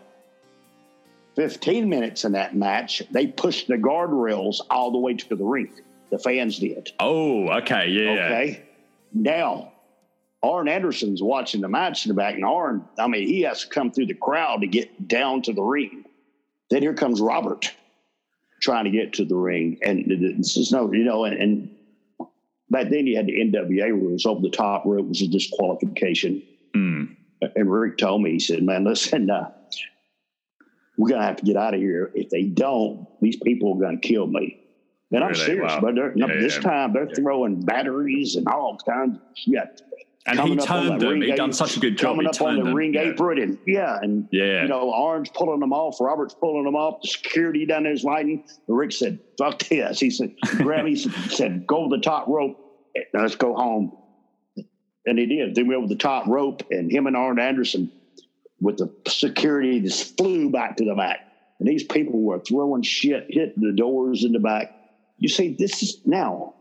[1.38, 5.70] 15 minutes in that match, they pushed the guardrails all the way to the rink.
[6.10, 6.92] The fans did.
[7.00, 7.90] Oh, okay.
[7.90, 8.12] Yeah.
[8.12, 8.64] Okay.
[9.14, 9.72] Now,
[10.42, 13.70] Arn Anderson's watching the match in the back, and Arn, I mean, he has to
[13.70, 16.06] come through the crowd to get down to the ring.
[16.72, 17.72] Then here comes Robert
[18.60, 19.78] trying to get to the ring.
[19.84, 21.70] And this is no, you know, and, and
[22.72, 26.42] back then you had the NWA rules over the top rope was a disqualification.
[26.76, 27.16] Mm.
[27.56, 29.52] And Rick told me, he said, man, listen, uh,
[30.98, 32.12] we're going to have to get out of here.
[32.16, 34.60] If they don't, these people are going to kill me.
[35.12, 35.46] And I'm Really?
[35.46, 35.80] serious, Wow.
[35.82, 36.62] but no, Yeah, this yeah.
[36.62, 39.82] time they're throwing batteries and all kinds of shit.
[40.26, 41.22] And he Coming on turned them.
[41.22, 42.18] He done such a good job.
[42.18, 43.04] Coming He up on the ring Yeah.
[43.12, 44.64] apron, and yeah, and Yeah.
[44.64, 48.44] you know, Arn's pulling them off, Robert's pulling them off, the security down there's lighting.
[48.68, 50.96] Rick said, "Fuck this." He said, "Grab me,"
[51.30, 52.58] said, "Go to the top rope.
[53.14, 53.94] Let's go home."
[55.06, 55.56] And he did.
[55.56, 57.90] Then we over the top rope, and him and Arn Anderson,
[58.60, 61.20] with the security, just flew back to the back.
[61.60, 64.74] And these people were throwing shit, hitting the doors in the back.
[65.18, 66.54] You see, this is now.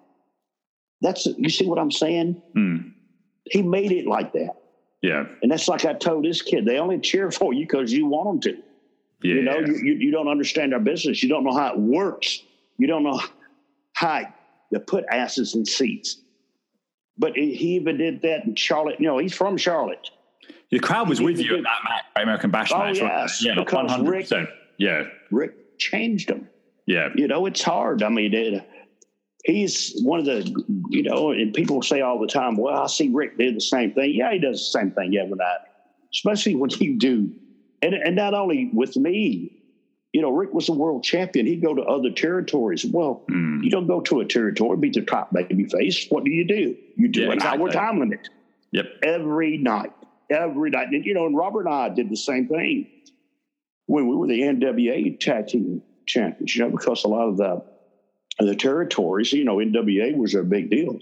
[1.00, 2.42] That's you see what I'm saying?
[2.56, 2.92] Mm.
[3.44, 4.54] He made it like that.
[5.02, 5.26] Yeah.
[5.42, 8.42] And that's like I told this kid, they only cheer for you because you want
[8.42, 8.62] them to.
[9.22, 9.34] Yeah.
[9.34, 11.22] You know, you, you, you don't understand our business.
[11.22, 12.42] You don't know how it works.
[12.78, 13.20] You don't know
[13.92, 14.22] how
[14.72, 16.18] to put asses in seats.
[17.18, 19.00] But he he even did that in Charlotte.
[19.00, 20.10] You know, he's from Charlotte.
[20.70, 22.98] The crowd was with you at that match, American Bash Oh, match.
[22.98, 23.44] yes?
[23.44, 24.48] Yeah, because one hundred percent.
[24.78, 25.04] Yeah.
[25.30, 26.48] Rick changed them.
[26.86, 27.08] Yeah.
[27.14, 28.02] You know, it's hard.
[28.02, 28.68] I mean, it,
[29.44, 33.08] he's one of the, you know, and people say all the time, well, I see
[33.08, 34.12] Rick do the same thing.
[34.14, 35.58] Yeah, he does the same thing every night,
[36.12, 37.30] especially when you do.
[37.82, 39.52] And, and not only with me,
[40.12, 41.44] you know, Rick was a world champion.
[41.46, 42.84] He'd go to other territories.
[42.86, 43.62] Well, Mm.
[43.64, 46.06] you don't go to a territory, be the top baby face.
[46.08, 46.76] What do you do?
[46.96, 48.28] You do Yeah, an hour time limit
[48.72, 48.86] Yep.
[49.02, 49.92] every night,
[50.30, 50.88] every night.
[50.88, 52.88] And, you know, and Robert and I did the same thing
[53.86, 57.62] when we were the NWA tag team champions, you know, because a lot of the,
[58.38, 60.98] the territories, you know, NWA was a big deal.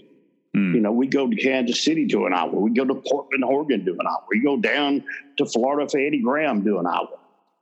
[0.55, 0.75] Mm.
[0.75, 2.49] You know, we go to Kansas City to an hour.
[2.49, 4.23] We go to Portland, Oregon to an hour.
[4.29, 5.03] We go down
[5.37, 7.09] to Florida for Eddie Graham to an hour.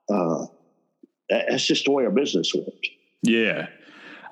[0.09, 0.45] Uh,
[1.29, 2.89] that's just the way our business works.
[3.23, 3.67] Yeah.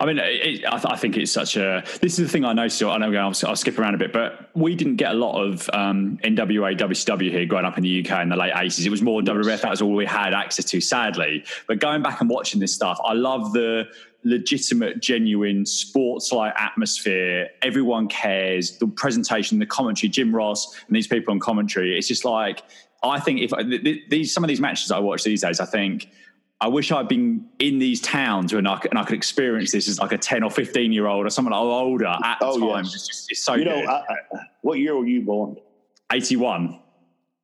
[0.02, 1.84] I mean, it, I, th- I think it's such a.
[2.02, 2.82] This is the thing I noticed.
[2.82, 5.70] I know I'll, I'll skip around a bit, but we didn't get a lot of
[5.74, 8.84] um, NWA, WCW here growing up in the UK in the late 80s.
[8.84, 9.62] It was more WWF.
[9.62, 11.46] That was all we had access to, sadly.
[11.68, 13.84] But going back and watching this stuff, I love the
[14.24, 17.50] legitimate, genuine sports like atmosphere.
[17.62, 18.80] Everyone cares.
[18.80, 21.96] The presentation, the commentary, Jim Ross and these people on commentary.
[21.96, 22.64] It's just like,
[23.04, 25.66] I think if th- th- these some of these matches I watch these days, I
[25.66, 26.10] think
[26.62, 29.90] I wish I'd been in these towns and I could, and I could experience this
[29.90, 32.84] as like a 10 or 15 year old or someone older at the Oh, time.
[32.86, 32.94] yes.
[32.94, 33.90] It's just, it's so You know, good.
[33.90, 34.16] I, I,
[34.62, 35.56] what year were you born?
[36.14, 36.80] 81.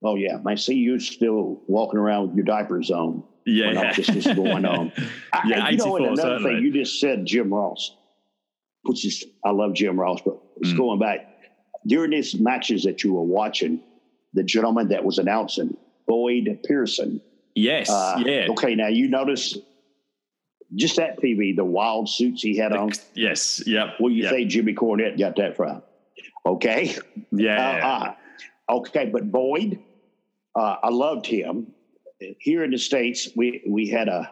[0.04, 0.38] Oh, yeah.
[0.46, 3.24] I see you still walking around with your diapers on.
[3.48, 3.68] Yeah.
[3.70, 4.92] when all this is going on.
[5.34, 6.54] I, Yeah, you know, and another certainly.
[6.56, 7.96] thing you just said, Jim Ross,
[8.84, 10.78] which is I love Jim Ross, but it's Mm.
[10.78, 11.22] going back
[11.88, 13.82] during these matches that you were watching.
[14.34, 15.76] The gentleman that was announcing,
[16.08, 17.00] Boyd Pierce.
[17.58, 17.90] Yes.
[17.90, 18.48] Uh, yeah.
[18.52, 19.58] Okay, now you notice
[20.76, 22.92] just that TV, the wild suits he had on.
[23.14, 23.66] Yes.
[23.66, 23.96] Yep.
[24.00, 24.32] Well, you yep.
[24.32, 25.82] say Jimmy Cornette got that from?
[26.46, 26.96] Okay.
[27.32, 27.80] Yeah.
[27.84, 29.80] Uh, uh, okay, but Boyd,
[30.56, 31.68] uh, I loved him.
[32.40, 34.32] Here in the states, we we had a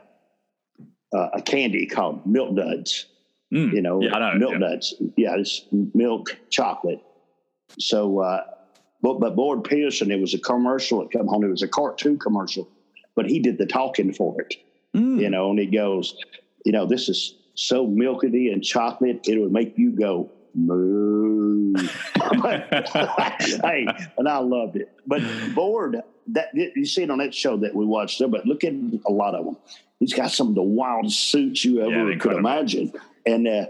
[1.13, 3.05] uh, a candy called Milk Duds.
[3.53, 3.73] Mm.
[3.73, 4.67] You know, Yeah, I know, Milk yeah.
[4.69, 4.95] Duds.
[5.17, 7.01] Yeah, it's milk chocolate.
[7.79, 8.43] So, uh,
[9.01, 11.43] but but Boyd Pierce, it was a commercial It come on.
[11.43, 12.67] It was a cartoon commercial,
[13.15, 14.55] but he did the talking for it.
[14.95, 15.19] Mm.
[15.19, 16.15] You know, and he goes,
[16.65, 21.73] you know, this is so milky and chocolate, it would make you go moo.
[22.33, 24.91] hey, and I loved it.
[25.07, 25.21] But
[25.53, 28.73] Boyd, that you see it on that show that we watched there, but look at
[28.73, 29.57] a lot of them.
[29.99, 32.91] He's got some of the wildest suits you ever Yeah, could imagine,
[33.25, 33.65] and uh,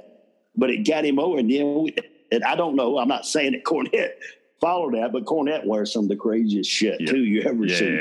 [0.55, 1.37] but it got him over.
[1.39, 1.87] And you know,
[2.31, 2.97] and I don't know.
[2.97, 4.13] I'm not saying that Cornette
[4.59, 7.11] followed that, but Cornette wears some of the craziest shit Yeah.
[7.11, 7.99] too you ever seen.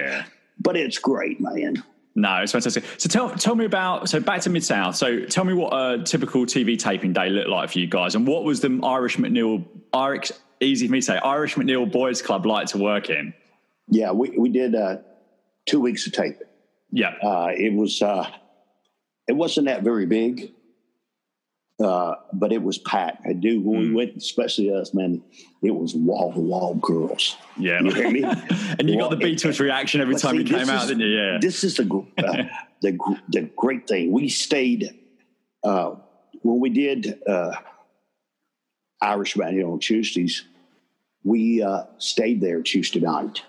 [0.64, 1.84] But it's great, man.
[2.16, 2.84] No, it's fantastic.
[2.96, 4.96] So tell tell me about so back to Mid South.
[4.96, 8.26] So tell me what a typical TV taping day looked like for you guys, and
[8.26, 12.46] what was the Irish McNeil Irish easy for me to say Irish McNeil Boys Club
[12.46, 13.34] like to work in?
[13.88, 14.98] Yeah, we we did uh,
[15.66, 16.48] two weeks of taping.
[16.90, 18.30] Yeah, Uh, it was uh,
[19.28, 20.53] it wasn't that very big.
[21.82, 23.26] Uh, but it was packed.
[23.26, 23.88] I do when mm.
[23.88, 25.20] we went, especially us, man.
[25.60, 27.36] It was wall to wall girls.
[27.56, 27.90] Yeah, you
[28.78, 31.08] and you got the Beatles reaction every time see, you came out, didn't you?
[31.08, 31.38] Yeah.
[31.40, 32.44] This is the uh,
[32.82, 32.96] the
[33.28, 34.12] the great thing.
[34.12, 34.88] We stayed
[35.64, 35.96] uh,
[36.42, 37.56] when we did uh,
[39.02, 40.44] Irishman, you know, on Tuesdays.
[41.24, 43.42] We uh, stayed there Tuesday night.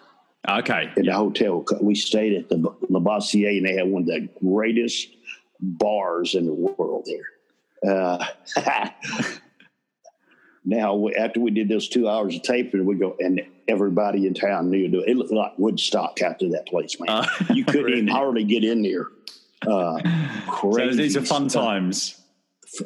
[0.50, 0.92] Okay.
[0.98, 2.56] In the hotel, we stayed at the
[2.90, 5.10] Le and they had one of the greatest
[5.60, 7.35] bars in the world there
[7.88, 8.26] uh,
[10.66, 14.70] now, after we did those two hours of taping, we go, and everybody in town
[14.70, 15.10] knew it.
[15.10, 17.10] It looked like Woodstock after that place, man.
[17.10, 17.98] Uh, you couldn't really?
[18.00, 19.08] even hardly get in there.
[19.66, 20.00] Uh,
[20.48, 21.64] crazy so these are fun stuff.
[21.64, 22.22] times.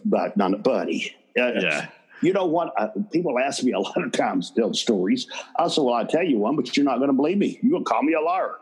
[0.06, 1.16] But not buddy.
[1.38, 1.88] Uh, yeah.
[2.22, 2.74] You know what?
[2.78, 5.28] Uh, people ask me a lot of times tell stories.
[5.58, 7.60] I said, "Well, I tell you one, but you're not going to believe me.
[7.62, 8.56] You're going to call me a liar."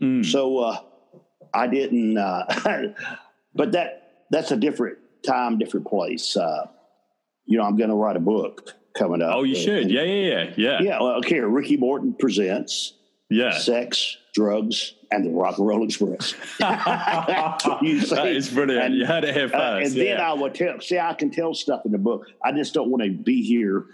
[0.00, 0.24] Mm.
[0.24, 0.78] So uh,
[1.52, 2.16] I didn't.
[2.16, 2.94] Uh,
[3.54, 6.36] but that that's a different time, different place.
[6.36, 6.66] Uh,
[7.46, 9.34] you know, I'm going to write a book coming up.
[9.34, 9.82] Oh, you should.
[9.82, 10.82] And, yeah, yeah, yeah, yeah.
[10.82, 11.00] Yeah.
[11.00, 11.40] Well, okay.
[11.40, 12.94] Ricky Morton presents.
[13.28, 13.56] Yeah.
[13.56, 16.34] Sex, drugs, and the Rock and Roll Express.
[16.58, 18.86] that is brilliant.
[18.86, 19.60] And, you had it here first.
[19.60, 20.16] Uh, and yeah.
[20.16, 20.80] then I will tell.
[20.80, 22.26] See, I can tell stuff in the book.
[22.44, 23.86] I just don't want to be here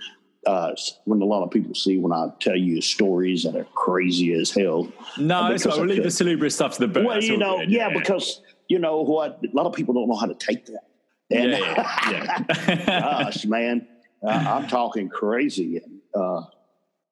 [0.47, 0.75] uh,
[1.05, 4.51] when a lot of people see when I tell you stories that are crazy as
[4.51, 4.91] hell.
[5.19, 5.77] No, it's right.
[5.77, 7.07] We'll leave the salubrious stuff to the book.
[7.07, 10.17] Well, you know, yeah, yeah, because you know what, a lot of people don't know
[10.17, 10.85] how to take that.
[11.31, 12.85] And yeah, yeah.
[13.25, 13.87] gosh, man,
[14.23, 15.81] uh, I'm talking crazy.
[16.15, 16.43] Uh,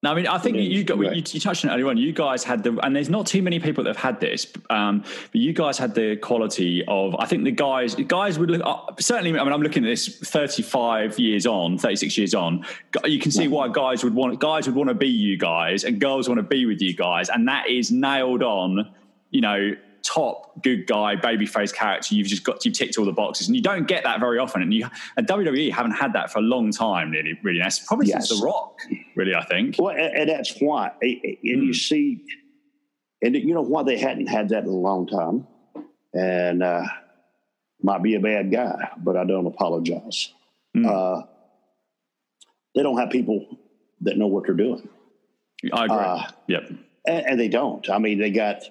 [0.05, 1.97] no, I mean, I think you, you got you, you, touched on it earlier on.
[1.97, 5.01] You guys had the, and there's not too many people that have had this, um,
[5.01, 7.17] but you guys had the quality of.
[7.19, 9.31] I think the guys, guys would look uh, certainly.
[9.31, 12.67] I mean, I'm looking at this 35 years on, 36 years on.
[13.07, 15.99] You can see why guys would want guys would want to be you guys, and
[15.99, 18.91] girls want to be with you guys, and that is nailed on.
[19.31, 19.75] You know,
[20.05, 23.63] top good guy babyface character you've just got you've ticked all the boxes and you
[23.63, 24.87] don't get that very often and you
[25.17, 28.29] and WWE haven't had that for a long time really really that's probably yes.
[28.29, 28.79] since the rock
[29.17, 31.39] really I think well and, that's why and mm.
[31.43, 32.23] you see
[33.23, 35.47] and you know why they hadn't had that in a long time
[36.13, 36.85] and uh
[37.83, 40.33] might be a bad guy but I don't apologize
[40.77, 40.87] mm.
[40.87, 41.27] uh
[42.75, 43.59] they don't have people
[44.03, 44.87] that know what they're doing
[45.73, 46.69] I agree uh, yep
[47.07, 48.65] and, and they don't I mean they got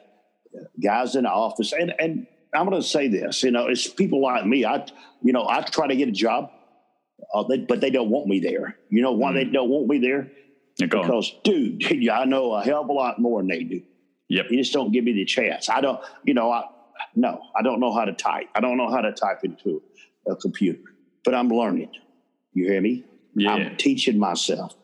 [0.81, 4.21] guys in the office, and and I'm going to say this, you know, it's people
[4.21, 4.65] like me.
[4.65, 4.85] I,
[5.23, 6.51] you know, I try to get a job,
[7.33, 8.77] uh, they, but they don't want me there.
[8.89, 9.35] You know why mm.
[9.35, 10.31] they don't want me there?
[10.77, 13.81] because, dude, I know a hell of a lot more than they do.
[14.29, 14.47] Yep.
[14.49, 15.69] You just don't give me the chance.
[15.69, 16.63] I don't, you know, I
[17.15, 18.47] no, I don't know how to type.
[18.55, 19.81] I don't know how to type into
[20.27, 20.79] a computer,
[21.23, 21.91] but I'm learning.
[22.53, 23.03] You hear me?
[23.35, 23.51] Yeah.
[23.51, 24.75] I'm teaching myself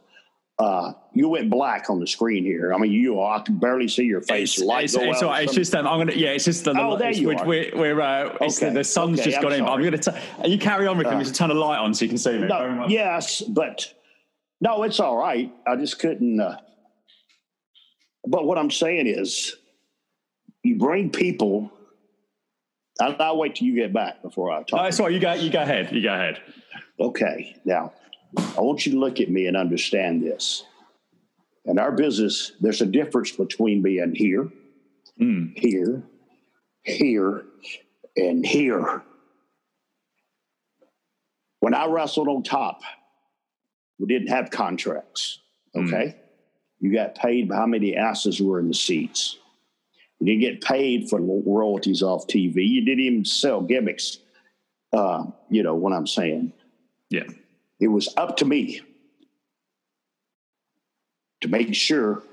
[0.59, 2.73] uh, you went black on the screen here.
[2.73, 3.39] I mean, you are.
[3.39, 4.57] I can barely see your face.
[4.57, 5.43] It's, Light it's, it's, right.
[5.45, 6.31] it's just um, I'm gonna yeah.
[6.31, 7.45] It's just the, oh, there you we're, are.
[7.45, 8.67] We're, we're uh, okay.
[8.67, 9.63] the, the, sun's okay, just got in.
[9.63, 10.11] But I'm gonna t-
[10.45, 11.07] you carry on, Rick.
[11.07, 12.47] Uh, there's a ton of light on, so you can see me.
[12.47, 13.93] No, yes, but
[14.59, 15.51] no, it's all right.
[15.65, 16.41] I just couldn't.
[16.41, 16.57] Uh,
[18.27, 19.55] but what I'm saying is,
[20.63, 21.71] you bring people.
[22.99, 24.91] I'll, I'll wait till you get back before I talk.
[24.91, 25.33] Sorry, you go.
[25.33, 25.93] You go ahead.
[25.93, 26.41] You go ahead.
[26.99, 27.93] Okay, now
[28.37, 30.63] I want you to look at me and understand this.
[31.65, 34.49] In our business, there's a difference between being here,
[35.19, 35.57] mm.
[35.57, 36.03] here,
[36.83, 37.45] here,
[38.15, 39.03] and here.
[41.59, 42.81] When I wrestled on top,
[43.99, 45.39] we didn't have contracts.
[45.73, 45.87] Hmm.
[45.87, 46.05] Okay.
[46.05, 46.15] Mm.
[46.79, 49.37] You got paid by how many asses were in the seats.
[50.19, 52.67] You didn't get paid for royalties off TV.
[52.67, 54.19] You didn't even sell gimmicks.
[54.93, 56.53] Uh, you know what I'm saying?
[57.09, 57.23] Yeah.
[57.79, 58.81] It was up to me
[61.41, 62.23] to make sure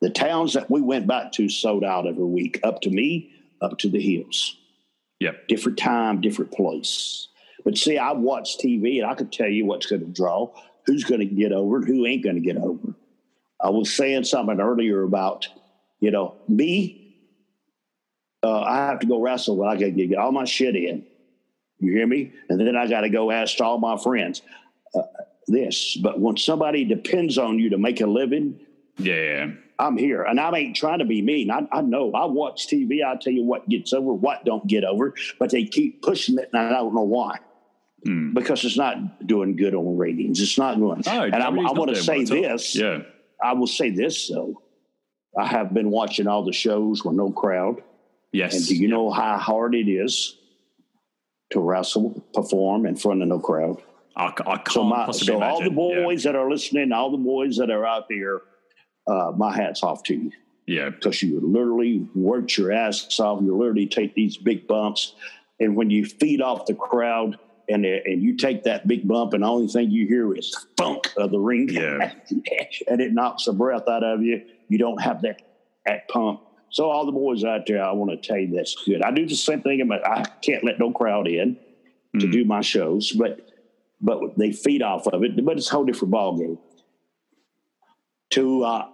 [0.00, 2.60] the towns that we went back to sold out every week.
[2.62, 3.30] Up to me,
[3.60, 4.56] up to the hills.
[5.20, 5.48] Yep.
[5.48, 7.28] Different time, different place.
[7.64, 10.50] But see, I watch TV and I can tell you what's going to draw,
[10.86, 12.94] who's going to get over, and who ain't going to get over.
[13.60, 15.46] I was saying something earlier about,
[16.00, 16.98] you know, me.
[18.42, 21.06] Uh, I have to go wrestle, but I got to get all my shit in.
[21.78, 22.32] You hear me?
[22.48, 24.42] And then I got to go ask all my friends
[24.94, 25.02] uh,
[25.46, 25.96] this.
[25.96, 28.60] But when somebody depends on you to make a living,
[28.98, 31.50] yeah, I'm here, and I ain't trying to be mean.
[31.50, 32.12] I, I know.
[32.12, 33.04] I watch TV.
[33.04, 36.50] I tell you what gets over, what don't get over, but they keep pushing it,
[36.52, 37.38] and I don't know why.
[38.06, 38.34] Mm.
[38.34, 40.40] Because it's not doing good on ratings.
[40.40, 41.02] It's not going.
[41.06, 42.74] No, and I, I want to say this.
[42.74, 43.02] Yeah.
[43.42, 44.62] I will say this though.
[45.38, 47.82] I have been watching all the shows with no crowd.
[48.32, 48.54] Yes.
[48.54, 50.36] And do you know how hard it is
[51.50, 53.80] to wrestle, perform in front of no crowd?
[54.16, 55.52] I, I can't so my, possibly so imagine.
[55.52, 56.32] all the boys yeah.
[56.32, 58.42] that are listening, all the boys that are out there,
[59.06, 60.32] uh, my hat's off to you.
[60.66, 63.42] Yeah, because you literally work your ass off.
[63.42, 65.14] You literally take these big bumps,
[65.58, 67.38] and when you feed off the crowd,
[67.68, 71.12] and and you take that big bump, and the only thing you hear is funk
[71.16, 72.12] of the ring, Yeah.
[72.88, 74.42] and it knocks the breath out of you.
[74.68, 75.42] You don't have that
[75.86, 76.42] that pump.
[76.70, 79.02] So all the boys out there, I want to tell you that's good.
[79.02, 81.58] I do the same thing, I can't let no crowd in
[82.18, 83.51] to do my shows, but
[84.02, 85.42] but they feed off of it.
[85.44, 86.58] But it's a whole different ballgame.
[88.30, 88.88] To uh,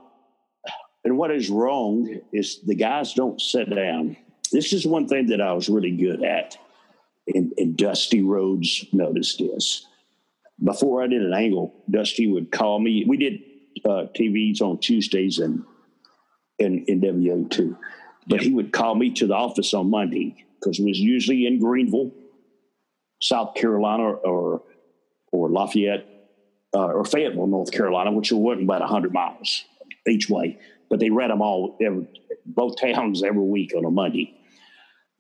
[1.05, 4.17] and what is wrong is the guys don't sit down.
[4.53, 6.57] This is one thing that I was really good at,
[7.27, 9.87] and, and Dusty Rhodes noticed this.
[10.63, 13.05] Before I did an angle, Dusty would call me.
[13.07, 13.41] We did
[13.85, 15.65] uh, TVs on Tuesdays and
[16.59, 17.77] in in WO two,
[18.27, 21.61] but he would call me to the office on Monday because it was usually in
[21.61, 22.13] Greenville,
[23.21, 24.63] South Carolina, or or
[25.33, 26.07] Lafayette,
[26.75, 29.65] uh, or Fayetteville, North Carolina, which wasn't about hundred miles
[30.07, 30.59] each way.
[30.91, 32.07] But they read them all, every,
[32.47, 34.35] both towns every week on a Monday.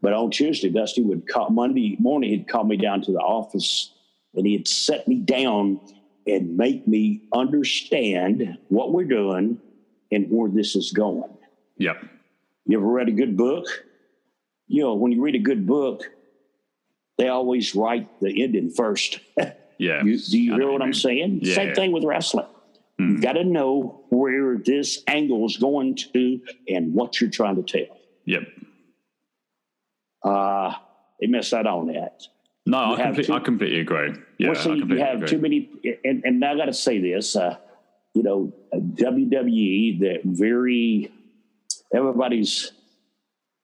[0.00, 2.30] But on Tuesday, Dusty would call Monday morning.
[2.30, 3.92] He'd call me down to the office,
[4.34, 5.80] and he'd set me down
[6.26, 9.58] and make me understand what we're doing
[10.12, 11.36] and where this is going.
[11.78, 11.96] Yep.
[12.66, 13.66] You ever read a good book?
[14.66, 16.04] You know, when you read a good book,
[17.16, 19.20] they always write the ending first.
[19.78, 20.02] Yeah.
[20.04, 21.40] You, do you I hear what I'm saying?
[21.42, 21.74] Yeah, Same yeah.
[21.74, 22.46] thing with wrestling.
[23.00, 27.62] You got to know where this angle is going to and what you're trying to
[27.62, 27.96] tell.
[28.24, 28.42] Yep.
[30.24, 30.74] Uh,
[31.20, 32.22] they miss out on that.
[32.66, 34.14] No, I, complete, two- I completely agree.
[34.38, 35.28] Yeah, well, see, I you have agree.
[35.28, 35.70] too many,
[36.04, 37.56] and, and I got to say this, uh,
[38.14, 41.12] you know, WWE, they're very,
[41.94, 42.72] everybody's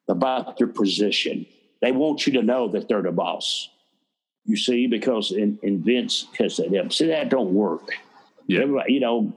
[0.08, 1.44] about their position.
[1.82, 3.68] They want you to know that they're the boss.
[4.46, 7.88] You see, because in, in Vince has said, see, that don't work.
[8.46, 8.60] Yeah.
[8.60, 9.32] Everybody, you know,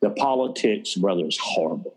[0.00, 1.94] the politics, brother, is horrible.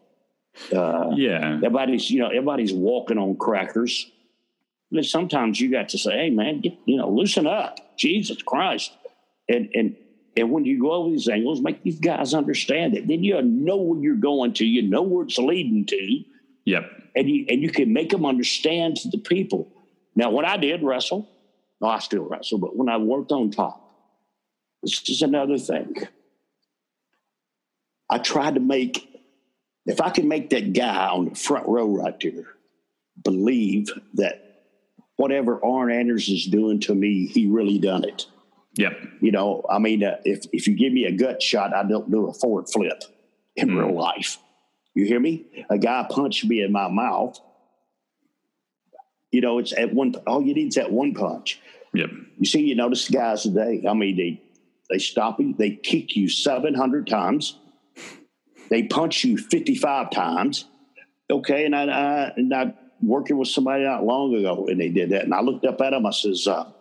[0.73, 1.55] Uh, Yeah.
[1.55, 4.11] everybody's, you know, everybody's walking on crackers.
[4.91, 8.91] But sometimes you got to say, "Hey, man, get, you know, loosen up, Jesus Christ!"
[9.49, 9.95] And and
[10.37, 13.07] and when you go over these angles, make these guys understand it.
[13.07, 14.65] Then you know where you're going to.
[14.65, 16.23] You know where it's leading to,
[16.65, 16.83] Yep.
[17.15, 19.67] and you and you can make them understand to the people.
[20.15, 21.27] Now, what I did wrestle,
[21.81, 23.81] no, I still wrestle, but when I worked on top,
[24.81, 25.95] this is another thing.
[28.09, 29.09] I tried to make,
[29.85, 32.45] if I can make that guy on the front row right there
[33.23, 34.63] believe that
[35.15, 38.25] whatever Arn Anders is doing to me, he really done it.
[38.75, 38.93] Yep.
[39.21, 42.11] You know, I mean, uh, if if you give me a gut shot, I don't
[42.11, 43.03] do a forward flip
[43.55, 43.77] in Mm.
[43.85, 44.37] real life.
[44.93, 45.45] You hear me?
[45.69, 47.39] A guy punched me in my mouth.
[49.35, 50.15] You know, it's at one.
[50.25, 51.59] All you need is that one punch.
[51.93, 52.09] Yep.
[52.39, 53.83] You see, you notice the guys today.
[53.85, 54.41] I mean, they
[54.89, 57.57] they stop you, they kick you seven hundred times,
[58.69, 60.63] they punch you fifty five times.
[61.29, 65.09] Okay, and I, I and I working with somebody not long ago, and they did
[65.09, 66.05] that, and I looked up at them.
[66.05, 66.71] I says, uh,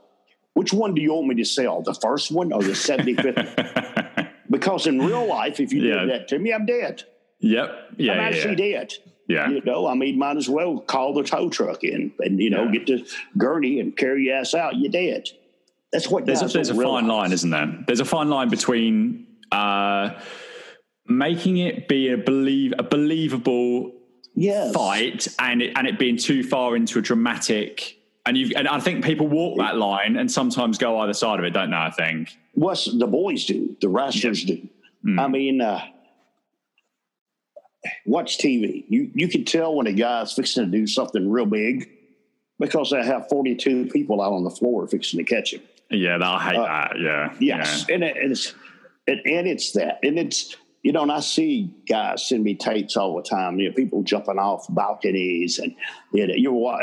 [0.53, 1.83] "Which one do you want me to sell?
[1.83, 3.37] The first one or the seventy fifth?
[4.51, 6.01] Because in real life, if you Yeah.
[6.01, 7.03] did that to me, I'm dead.
[7.41, 7.95] Yep.
[7.97, 8.13] Yeah.
[8.13, 8.79] I'm yeah, actually yeah.
[8.79, 8.95] dead.
[9.27, 9.49] Yeah.
[9.49, 12.65] You know, I mean, might as well call the tow truck in and, you know,
[12.65, 12.73] Yeah.
[12.73, 14.77] get the gurney and carry your ass out.
[14.77, 15.29] You're dead.
[15.93, 17.79] That's what There's a, there's a fine line, isn't there?
[17.87, 20.11] There's a fine line between uh,
[21.07, 23.93] making it be a believe a believable
[24.37, 24.73] Yes.
[24.75, 27.97] fight and it and it being too far into a dramatic
[28.27, 31.45] and you and I think people walk that line and sometimes go either side of
[31.45, 31.77] it, don't they?
[31.77, 32.37] I think.
[32.55, 33.77] What's the boys do?
[33.81, 34.61] The wrestlers do.
[35.05, 35.21] Hmm.
[35.21, 35.83] I mean, uh,
[38.07, 38.85] watch TV.
[38.89, 41.91] You you can tell when a guy's fixing to do something real big
[42.59, 45.61] because they have 42 people out on the floor fixing to catch him.
[45.91, 47.01] Yeah, I hate Uh, that.
[47.01, 47.35] Yeah.
[47.41, 48.55] Yes, and, it, and it's
[49.07, 52.97] and, and it's that, and it's you know, and I see guys send me tapes
[52.97, 53.59] all the time.
[53.59, 55.75] You know, people jumping off balconies, and
[56.13, 56.81] you know, you're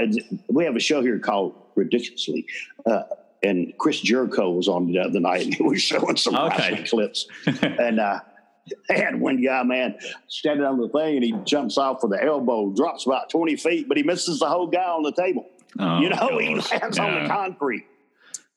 [0.49, 2.43] we have a show here called Ridiculousness,
[2.85, 3.03] uh,
[3.43, 6.71] and Chris Jericho was on the other night, and he was showing some Okay.
[6.71, 7.27] wrestling clips,
[7.63, 8.19] and uh,
[8.89, 9.95] they had one guy, man,
[10.27, 13.87] standing on the thing, and he jumps off with the elbow, drops about twenty feet,
[13.87, 15.45] but he misses the whole guy on the table.
[15.79, 16.71] Oh, you know, he God.
[16.71, 17.85] lands on the concrete.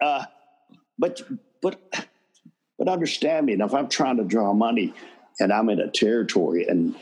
[0.00, 0.24] Uh,
[0.98, 1.22] but
[1.62, 1.80] but
[2.78, 3.56] but understand me.
[3.56, 4.92] Now, if I'm trying to draw money
[5.40, 6.94] and I'm in a territory and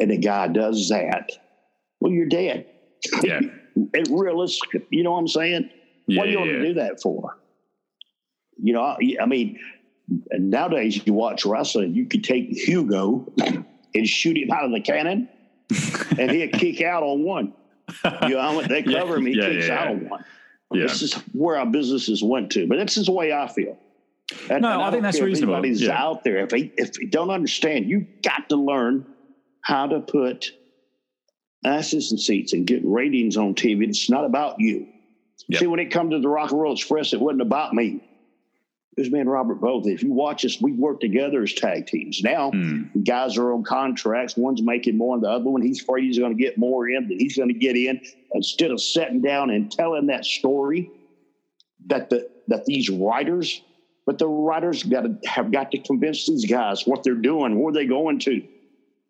[0.00, 1.30] and a guy does that,
[2.00, 2.66] well, you're dead.
[3.22, 3.40] Yeah.
[3.94, 4.86] It realistic.
[4.90, 5.70] You know what I'm saying?
[6.06, 7.38] Yeah, what are you yeah, going to do that for?
[8.62, 9.58] You know, I, I mean,
[10.32, 13.30] nowadays you watch wrestling, you could take Hugo
[13.94, 15.28] and shoot him out of the cannon,
[16.18, 17.52] and he'd kick out on one.
[18.22, 19.90] You know, they Yeah, cover him, he yeah, kicks yeah, out yeah.
[19.92, 20.24] on one.
[20.72, 20.82] Yeah.
[20.84, 23.78] This is where our businesses went to, but this is the way I feel.
[24.48, 25.54] And, No, and I think don't that's reasonable.
[25.56, 26.02] Anybody's Yeah.
[26.02, 29.04] out there if they if they don't understand, you've got to learn
[29.60, 30.52] how to put
[31.64, 33.84] asses in seats and get ratings on TV.
[33.88, 34.86] It's not about you.
[35.48, 35.60] Yep.
[35.60, 38.00] See, when it comes to the Rock and Roll Express, it wasn't about me.
[38.96, 39.86] It was me and Robert both.
[39.86, 42.22] If you watch us, we work together as tag teams.
[42.22, 43.04] Now, mm.
[43.04, 44.36] guys are on contracts.
[44.36, 45.62] One's making more than the other one.
[45.62, 48.02] He's afraid he's going to get more in than he's going to get in.
[48.32, 50.90] Instead of sitting down and telling that story
[51.86, 53.62] that the that these writers,
[54.04, 57.72] but the writers got to have got to convince these guys what they're doing, where
[57.72, 58.46] they're going to.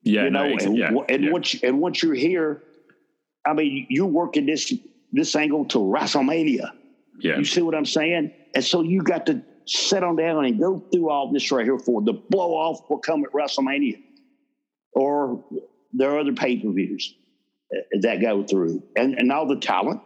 [0.04, 1.32] Yeah, you know, no, and, yeah, and yeah.
[1.32, 2.62] once and once you're here,
[3.44, 4.72] I mean, you're working this
[5.12, 6.70] this angle to WrestleMania.
[7.18, 7.38] Yeah.
[7.38, 8.32] You see what I'm saying?
[8.54, 11.78] And so you got to sit on down and go through all this right here
[11.78, 14.02] for the blow off will come at WrestleMania.
[14.92, 15.44] Or
[15.92, 17.14] there are other pay per views
[18.00, 20.00] that go through and, and all the talent.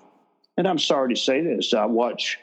[0.57, 1.75] And I'm sorry to say this.
[1.75, 2.39] I watch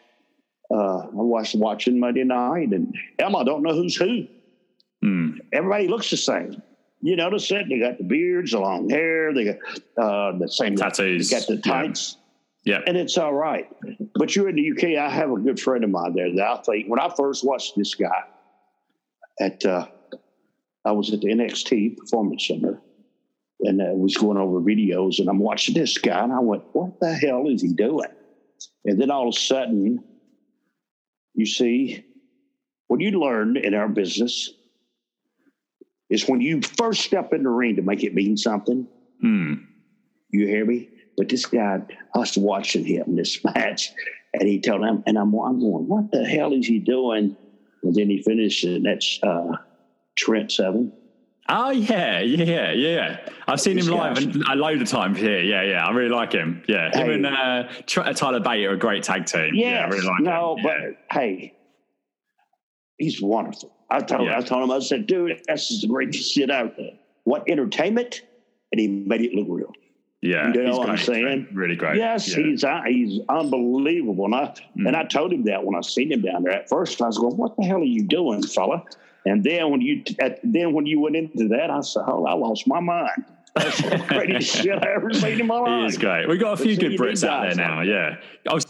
[0.72, 4.28] uh, I was watching Monday night and Emma don't know who's who.
[5.04, 5.40] Mm.
[5.52, 6.62] Everybody looks the same.
[7.02, 7.68] You notice it?
[7.70, 9.58] They got the beards, the long hair, they got
[9.98, 11.30] uh, the same tattoos.
[11.30, 12.18] They got the tights.
[12.66, 12.80] Yeah.
[12.88, 13.68] And it's all right.
[14.16, 14.98] But you're in the UK.
[14.98, 17.74] I have a good friend of mine there that I think when I first watched
[17.76, 18.24] this guy
[19.40, 19.88] at, uh,
[20.86, 22.82] I was at the NXT Performance Center
[23.62, 27.00] and I was going over videos and I'm watching this guy and I went, what
[27.00, 28.10] the hell is he doing?
[28.86, 30.04] And then all of a sudden,
[31.34, 32.06] you see,
[32.88, 34.52] what you learn in our business
[36.10, 38.88] is when you first step in the ring to make it mean something.
[39.24, 39.66] Mm.
[40.30, 40.90] You hear me?
[41.18, 41.82] But this guy,
[42.16, 43.92] us watching him this match,
[44.34, 47.36] and he told him, and I'm, I'm going, what the hell is he doing?
[47.84, 49.58] And then he finished, and that's uh,
[50.16, 50.94] Trent Seven.
[51.50, 53.20] Oh yeah, yeah, yeah.
[53.48, 54.18] I've seen him live
[54.50, 55.42] a load of times here.
[55.42, 55.86] Yeah, yeah.
[55.86, 56.64] I really like him.
[56.70, 57.14] Yeah, him hey.
[57.16, 59.54] and uh, Tyler Bate are a great tag team.
[59.54, 60.26] Yes, yeah, I really like him.
[60.26, 60.64] no, him.
[60.64, 60.90] but yeah.
[61.12, 61.54] hey,
[62.98, 63.74] he's wonderful.
[63.90, 64.38] I told yeah.
[64.38, 66.92] I told him I said, dude, that's the greatest shit out there.
[67.26, 68.22] What entertainment?
[68.72, 69.72] And he made it look real.
[70.24, 71.50] Yeah, you know what I'm saying?
[71.52, 71.98] Really great.
[71.98, 72.44] Yes, yeah.
[72.46, 74.24] he's uh, he's unbelievable.
[74.24, 74.46] And I
[74.78, 74.88] mm.
[74.88, 76.54] and I told him that when I seen him down there.
[76.54, 78.86] At first, I was going, "What the hell are you doing, fella?"
[79.26, 82.36] And then when you at, then when you went into that, I said, "Oh, I
[82.36, 85.82] lost my mind." That's the greatest shit I ever seen in my life.
[85.82, 86.30] He is great.
[86.30, 87.82] We've got a few good Brits out there now.
[87.82, 88.16] Yeah.
[88.50, 88.66] I was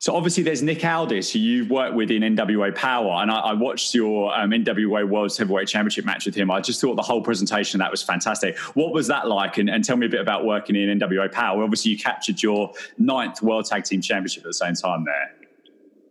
[0.00, 3.52] so obviously, there's Nick Aldis, who you've worked with in NWA Power, and I, I
[3.54, 6.52] watched your um, NWA World Heavyweight Championship match with him.
[6.52, 8.56] I just thought the whole presentation that was fantastic.
[8.74, 9.58] What was that like?
[9.58, 11.64] And, and, tell me a bit about working in NWA Power.
[11.64, 15.34] Obviously, you captured your ninth World Tag Team Championship at the same time there.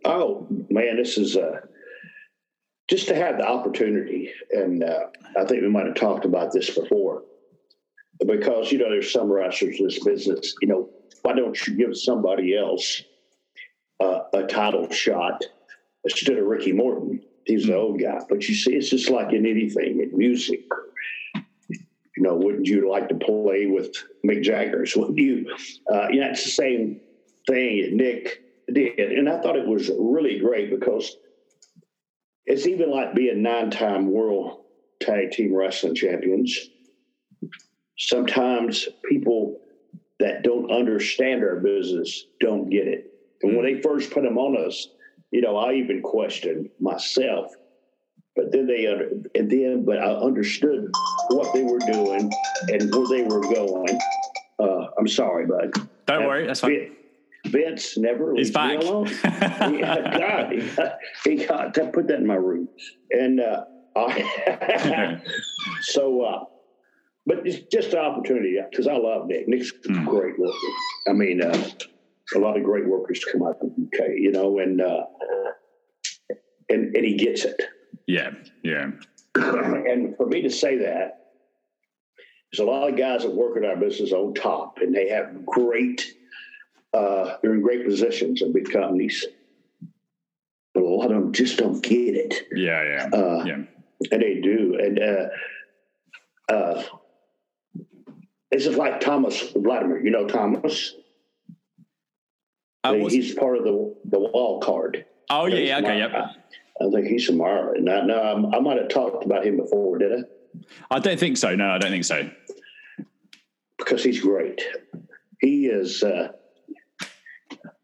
[0.04, 1.62] Oh man, this is uh,
[2.90, 5.06] just to have the opportunity, and uh,
[5.38, 7.24] I think we might have talked about this before,
[8.26, 10.56] because you know there's some wrestlers in this business.
[10.62, 10.90] You know,
[11.22, 13.02] why don't you give somebody else?
[14.00, 15.44] Uh, a title shot
[16.04, 17.22] instead of Ricky Morton.
[17.46, 18.20] He's the old guy.
[18.30, 20.62] But you see, it's just like in anything, in music.
[21.36, 23.96] You know, wouldn't you like to play with
[24.26, 24.96] Mick Jagger's?
[24.98, 25.56] Wouldn't you?
[25.92, 27.00] Uh, you know, it's the same
[27.48, 28.42] thing that Nick
[28.74, 28.98] did.
[28.98, 31.16] And I thought it was really great because
[32.48, 34.62] it's even like being nine time world
[35.00, 36.58] tag team wrestling champions.
[37.98, 39.60] Sometimes people
[40.20, 43.17] that don't understand our business don't get it.
[43.42, 44.88] And when they first put them on us,
[45.32, 47.52] you know, I even questioned myself.
[48.36, 50.92] But then they, and then, but I understood
[51.30, 52.32] what they were doing
[52.70, 54.00] and where they were going.
[54.60, 55.74] Uh, I'm sorry, bud.
[56.06, 56.96] Don't uh, worry, that's fine.
[57.46, 58.80] Vince never He's back.
[58.80, 59.06] Me alone.
[59.08, 62.68] he, God, he got, he got to put that in my room,
[63.12, 63.64] and uh,
[63.96, 65.22] I,
[65.82, 66.22] so.
[66.22, 66.44] Uh,
[67.26, 69.50] but it's just an opportunity because I love Nick.
[69.50, 70.06] Nick's mm.
[70.06, 70.54] great worker.
[71.10, 71.70] I mean, uh,
[72.36, 75.06] a lot of great workers to come out of the UK, you know, and uh,
[76.70, 77.62] and and he gets it.
[78.08, 78.32] Yeah,
[78.64, 78.92] yeah.
[79.36, 81.28] and for me to say that,
[82.52, 85.46] there's a lot of guys that work in our business on top, and they have
[85.46, 86.14] great.
[86.94, 89.26] Uh, they're in great positions in big companies,
[90.74, 92.48] but a lot of them just don't get it.
[92.52, 93.64] Yeah, yeah, uh, yeah.
[94.12, 96.84] And they do, and uh, uh,
[98.52, 100.00] this is like Thomas Latimer.
[100.00, 100.94] You know Thomas.
[102.92, 105.06] Was, he's part of the the Wild Card.
[105.30, 106.14] Oh yeah, yeah, okay, yep.
[106.80, 107.86] I think he's from Ireland.
[107.86, 110.96] Now, no, I might have talked about him before, did I?
[110.96, 111.56] I don't think so.
[111.56, 112.30] No, I don't think so.
[113.78, 114.62] Because he's great.
[115.42, 116.04] He is.
[116.04, 116.34] Uh,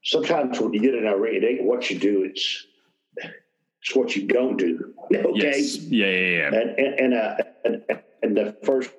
[0.03, 2.67] sometimes when you get in a ring, it ain't what you do; it's
[3.81, 4.93] it's what you don't do.
[5.13, 5.31] Okay.
[5.35, 5.77] Yes.
[5.77, 6.47] Yeah, yeah, yeah.
[6.47, 7.35] And and and, uh,
[7.65, 7.83] and,
[8.23, 8.89] and the first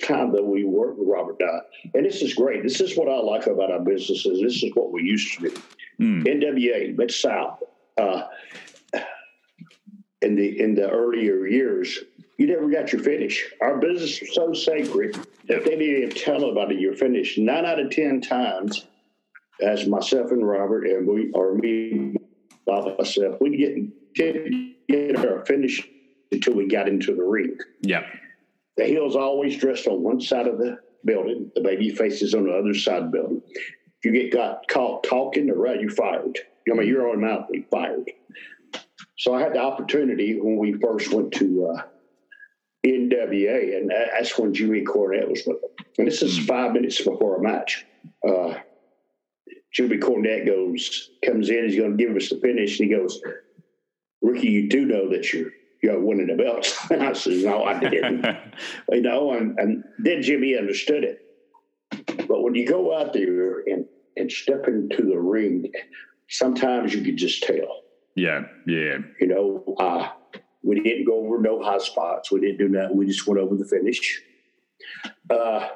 [0.00, 1.60] time that we worked with Robert Dye.
[1.94, 2.62] And this is great.
[2.62, 4.40] This is what I like about our businesses.
[4.40, 5.62] This is what we used to do.
[6.00, 6.24] Mm.
[6.24, 7.62] NWA, Mid South.
[7.96, 8.22] Uh,
[10.22, 11.98] in the in the earlier years,
[12.38, 13.52] you never got your finish.
[13.60, 15.14] Our business was so sacred
[15.48, 17.38] that they didn't even tell anybody your finish.
[17.38, 18.86] Nine out of ten times,
[19.62, 22.16] as myself and Robert, and we or me
[22.66, 25.86] by myself, we didn't get our finish
[26.32, 27.56] until we got into the ring.
[27.82, 28.02] Yeah.
[28.80, 31.52] The heel's always dressed on one side of the building.
[31.54, 33.42] The baby faces on the other side of the building.
[33.54, 36.38] If you get got caught talking or right, you're fired.
[36.66, 38.10] I mean, you're automatically fired.
[39.18, 41.82] So I had the opportunity when we first went to uh,
[42.86, 45.70] NWA, and that's when Jimmy Cornette was with them.
[45.98, 47.84] And this is five minutes before a match.
[48.26, 48.54] Uh,
[49.74, 53.20] Jimmy Cornette goes, comes in, he's going to give us the finish, and he goes,
[54.22, 55.50] Ricky, you do know that you're
[55.82, 56.76] you're winning the belts.
[56.90, 58.24] And I said, No, I didn't.
[58.92, 61.20] you know, and, and then Jimmy understood it.
[62.28, 65.70] But when you go out there and, and step into the ring,
[66.28, 67.82] sometimes you could just tell.
[68.14, 68.98] Yeah, yeah.
[69.20, 70.08] You know, uh,
[70.62, 72.30] we didn't go over no high spots.
[72.30, 72.96] We didn't do nothing.
[72.96, 74.22] We just went over the finish.
[75.28, 75.68] Uh,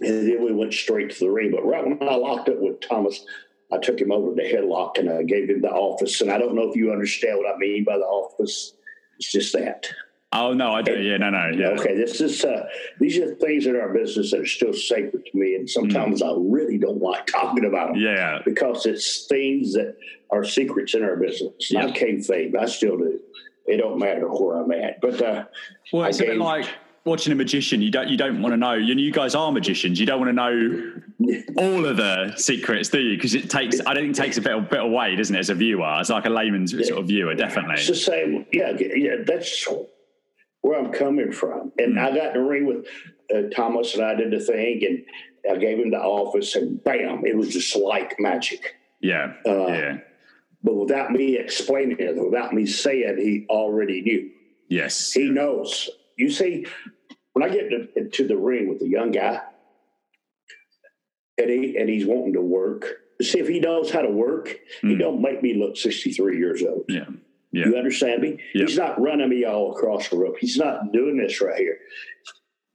[0.00, 1.50] and then we went straight to the ring.
[1.50, 3.24] But right when I locked up with Thomas,
[3.72, 6.20] I took him over to headlock and I gave him the office.
[6.20, 8.74] And I don't know if you understand what I mean by the office.
[9.18, 9.86] It's just that.
[10.32, 11.02] Oh no, I don't.
[11.02, 11.50] Yeah, no, no.
[11.54, 11.68] Yeah.
[11.68, 12.68] Okay, this is uh,
[13.00, 16.28] these are things in our business that are still sacred to me, and sometimes mm.
[16.28, 18.02] I really don't like talking about them.
[18.02, 19.96] Yeah, because it's things that
[20.30, 21.70] are secrets in our business.
[21.70, 21.86] Yeah.
[21.86, 22.54] Not kayfabe.
[22.56, 23.18] I still do.
[23.66, 25.44] It don't matter where I'm at, but uh,
[25.92, 26.68] well, it's I a bit like
[27.08, 27.82] watching a magician.
[27.82, 28.74] You don't you don't want to know.
[28.74, 29.98] You, you guys are magicians.
[29.98, 30.92] You don't want to know
[31.56, 33.16] all of the secrets, do you?
[33.16, 33.80] Because it takes.
[33.80, 35.38] I don't think it takes a bit, a bit away, doesn't it?
[35.38, 36.84] As a viewer, it's like a layman's yeah.
[36.84, 37.74] sort of viewer, definitely.
[37.74, 38.46] It's the same.
[38.52, 39.16] Yeah, yeah.
[39.26, 39.66] That's
[40.60, 41.72] where I'm coming from.
[41.78, 42.00] And mm.
[42.00, 42.86] I got in the ring with
[43.34, 45.04] uh, Thomas, and I did the thing, and
[45.50, 48.76] I gave him the office, and bam, it was just like magic.
[49.00, 49.34] Yeah.
[49.46, 49.98] Uh, yeah.
[50.62, 54.30] But without me explaining it, without me saying, he already knew.
[54.68, 55.12] Yes.
[55.12, 55.88] He knows.
[56.16, 56.66] You see,
[57.38, 59.40] when I get to, to the ring with the young guy,
[61.36, 62.84] and he and he's wanting to work,
[63.22, 64.56] see if he knows how to work.
[64.82, 64.90] Mm.
[64.90, 66.84] He don't make me look sixty three years old.
[66.88, 67.04] Yeah.
[67.52, 67.66] Yeah.
[67.66, 68.40] You understand me?
[68.52, 70.36] He's not running me all across the rope.
[70.38, 71.78] He's not doing this right here.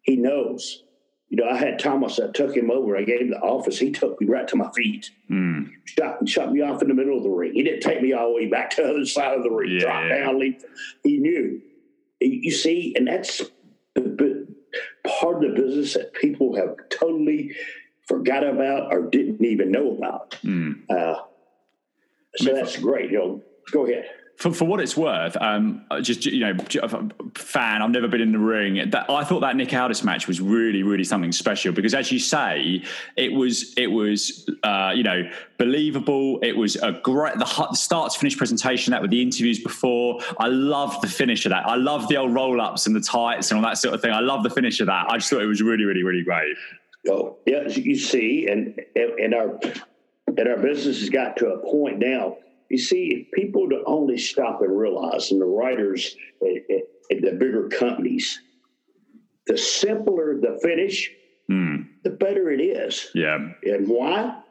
[0.02, 0.84] He knows.
[1.30, 2.20] You know, I had Thomas.
[2.20, 2.96] I took him over.
[2.96, 3.80] I gave him the office.
[3.80, 5.12] He took me right to my feet.
[5.32, 5.70] Mm.
[5.86, 7.54] Shot, shot me off in the middle of the ring.
[7.54, 9.72] He didn't take me all the way back to the other side of the ring.
[9.74, 10.18] Yeah, Drop yeah.
[10.26, 10.64] down, leave.
[11.04, 11.62] He knew.
[12.20, 13.42] You see, and that's
[15.04, 17.56] part of the business that people have totally
[18.08, 20.32] forgot about or didn't even know about.
[20.44, 20.90] Mm.
[20.90, 21.22] Uh,
[22.36, 23.12] so I mean, that's great.
[23.12, 23.42] You know,
[23.72, 26.58] go ahead for, for what it's worth, um, just you know,
[27.36, 27.82] fan.
[27.82, 28.90] I've never been in the ring.
[28.90, 32.20] That I thought that Nick Aldis match was really, really something special because, as you
[32.20, 32.84] say,
[33.16, 36.40] it was it was uh, you know believable.
[36.42, 40.20] It was a great the start to finish presentation that with the interviews before.
[40.40, 41.66] I love the finish of that.
[41.68, 44.12] I love the old roll ups and the tights and all that sort of thing.
[44.12, 45.10] I love the finish of that.
[45.10, 46.56] I just thought it was really, really, really great.
[47.10, 49.60] Oh yeah, you see, and and our
[50.28, 52.38] and our business has got to a point now
[52.74, 57.32] you see, people to only stop and realize, and the writers at, at, at the
[57.34, 58.42] bigger companies,
[59.46, 61.12] the simpler the finish,
[61.52, 61.88] mm.
[62.04, 63.12] the better it is.
[63.14, 63.38] Yeah.
[63.62, 64.42] And why?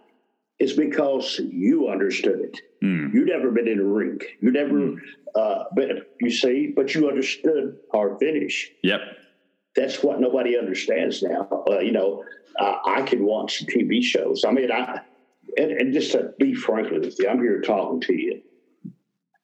[0.61, 2.61] It's because you understood it.
[2.81, 3.13] Mm.
[3.13, 4.21] You never been in a ring.
[4.41, 4.99] You never mm.
[5.35, 8.71] uh, been, you see, but you understood our finish.
[8.85, 9.01] Yep.
[9.75, 11.65] That's what nobody understands now.
[11.69, 12.23] Uh, you know,
[12.61, 14.45] uh, I can watch TV shows.
[14.47, 15.01] I mean, I
[15.57, 18.43] and, and just to be frank with you, I'm here talking to you.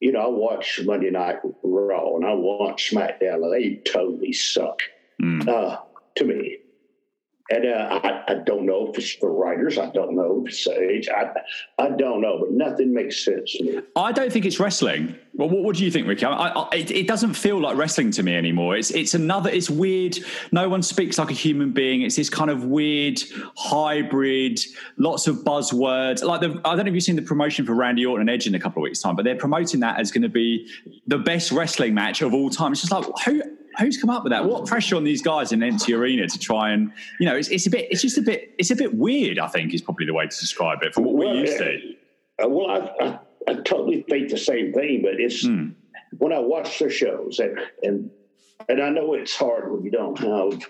[0.00, 4.80] You know, I watch Monday Night Raw and I watch SmackDown, and they totally suck
[5.20, 5.46] mm.
[5.48, 5.78] uh,
[6.16, 6.57] to me.
[7.50, 9.78] And uh, I, I, don't know if it's the writers.
[9.78, 11.08] I don't know if it's age.
[11.08, 11.30] I,
[11.78, 13.56] I don't know, but nothing makes sense.
[13.96, 15.14] I don't think it's wrestling.
[15.32, 16.26] Well, what, what do you think, Ricky?
[16.26, 18.76] I, I, it, it, doesn't feel like wrestling to me anymore.
[18.76, 19.48] It's it's another.
[19.48, 20.18] It's weird.
[20.52, 22.02] No one speaks like a human being.
[22.02, 23.22] It's this kind of weird
[23.56, 24.60] hybrid.
[24.98, 26.22] Lots of buzzwords.
[26.22, 28.46] Like the, I don't know if you've seen the promotion for Randy Orton and Edge
[28.46, 30.68] in a couple of weeks' time, but they're promoting that as going to be
[31.06, 32.72] the best wrestling match of all time.
[32.72, 33.40] It's just like who
[33.78, 34.44] who's come up with that?
[34.44, 37.36] What pressure on these guys in empty arena to try and you know?
[37.36, 37.88] It's, it's a bit.
[37.90, 38.54] It's just a bit.
[38.58, 39.38] It's a bit weird.
[39.38, 41.94] I think is probably the way to describe it from what well, we used to.
[42.42, 43.18] Uh, well, I, I,
[43.48, 45.74] I, totally think the same thing, but it's mm.
[46.18, 48.10] when I watch their shows and and
[48.68, 50.68] and I know it's hard when you don't have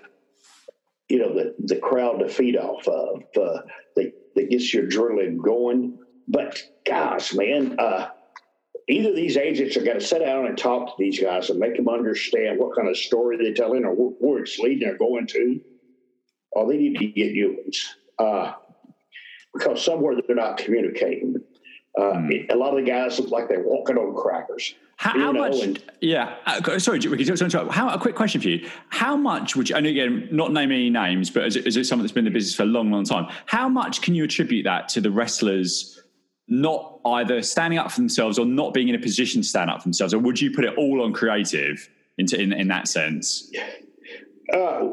[1.09, 3.63] you know the the crowd to feed off of uh,
[3.97, 5.99] that that gets your adrenaline going.
[6.27, 7.77] But gosh, man.
[7.79, 8.09] Uh,
[8.89, 11.77] either these agents are going to sit down and talk to these guys and make
[11.77, 15.61] them understand what kind of story they're telling or where it's leading or going to,
[16.53, 17.95] or they need to get new ones.
[18.19, 18.53] Uh,
[19.55, 21.37] because somewhere they're not communicating.
[21.99, 22.53] Uh, mm.
[22.53, 24.75] a lot of the guys look like they're walking on crackers.
[24.97, 25.63] How, how know, much?
[25.63, 27.25] And, yeah, uh, sorry, Ricky.
[27.71, 28.69] How a quick question for you?
[28.89, 29.77] How much would you?
[29.77, 32.33] And again, not naming any names, but is it, is it someone that's been in
[32.33, 33.29] the business for a long, long time?
[33.47, 36.03] How much can you attribute that to the wrestlers
[36.49, 39.79] not either standing up for themselves or not being in a position to stand up
[39.81, 43.51] for themselves, or would you put it all on creative into in, in that sense?
[44.53, 44.89] Uh,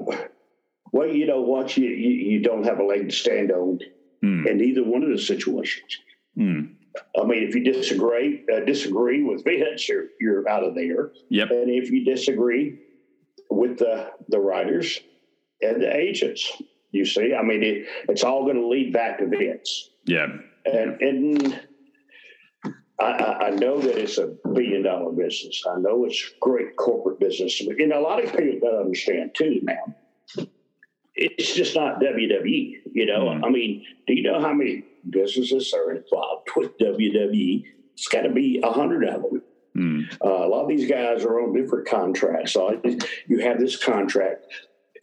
[0.91, 3.79] well, you know, once you, you, you don't have a leg to stand on
[4.23, 4.47] mm.
[4.47, 5.97] in either one of the situations.
[6.37, 6.75] Mm.
[7.19, 11.11] I mean, if you disagree uh, disagree with Vince, you're you're out of there.
[11.29, 11.51] Yep.
[11.51, 12.79] And if you disagree
[13.49, 14.99] with the the writers
[15.61, 16.51] and the agents,
[16.91, 19.89] you see, I mean, it, it's all going to lead back to Vince.
[20.05, 20.27] Yeah.
[20.65, 21.61] And and
[22.99, 25.63] I, I know that it's a billion dollar business.
[25.69, 27.61] I know it's great corporate business.
[27.61, 30.47] Know, a lot of people don't understand too now.
[31.13, 32.73] It's just not WWE.
[32.91, 33.45] You know, mm.
[33.45, 37.65] I mean, do you know how many businesses are involved with WWE.
[37.93, 39.41] It's got to be a hundred of them.
[39.75, 40.17] Mm.
[40.23, 42.53] Uh, a lot of these guys are on different contracts.
[42.53, 42.81] So
[43.27, 44.45] you have this contract,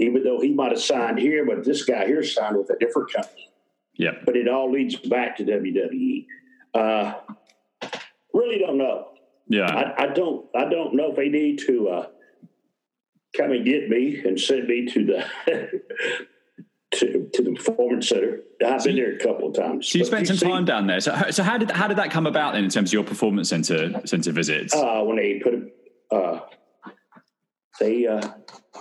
[0.01, 3.13] even though he might have signed here, but this guy here signed with a different
[3.13, 3.52] company.
[3.95, 4.13] Yeah.
[4.25, 6.27] But it all leads back to WWE.
[6.75, 7.15] Uh,
[8.33, 9.09] really don't know.
[9.49, 9.67] Yeah.
[9.67, 10.47] I, I, don't.
[10.57, 12.07] I don't know if they need to uh,
[13.37, 15.25] come and get me and send me to the
[16.93, 18.41] to, to the performance center.
[18.65, 19.89] I've been there a couple of times.
[19.89, 21.01] So you spent some time down there.
[21.01, 23.49] So, so how did how did that come about then in terms of your performance
[23.49, 24.75] center center visits?
[24.75, 25.75] Uh, when they put it,
[26.11, 26.41] uh,
[27.81, 28.21] they uh,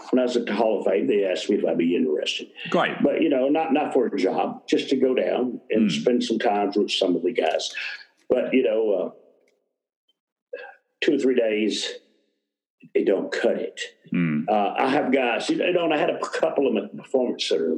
[0.10, 2.48] when I was at the Hall of Fame, they asked me if I'd be interested.
[2.70, 6.02] Great, but you know, not not for a job, just to go down and mm.
[6.02, 7.72] spend some time with some of the guys.
[8.30, 10.60] But you know, uh,
[11.02, 11.90] two or three days,
[12.94, 13.80] they don't cut it.
[14.14, 14.46] Mm.
[14.50, 17.02] Uh, I have guys, you know, and I had a couple of them at the
[17.02, 17.78] performance center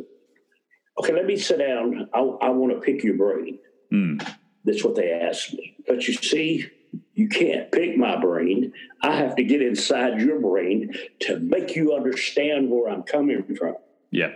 [0.99, 2.09] okay, let me sit down.
[2.13, 3.59] I, I want to pick your brain.
[3.91, 4.35] Mm.
[4.65, 5.75] That's what they asked me.
[5.87, 6.67] But you see,
[7.13, 8.73] you can't pick my brain.
[9.01, 13.75] I have to get inside your brain to make you understand where I'm coming from.
[14.11, 14.31] Yeah.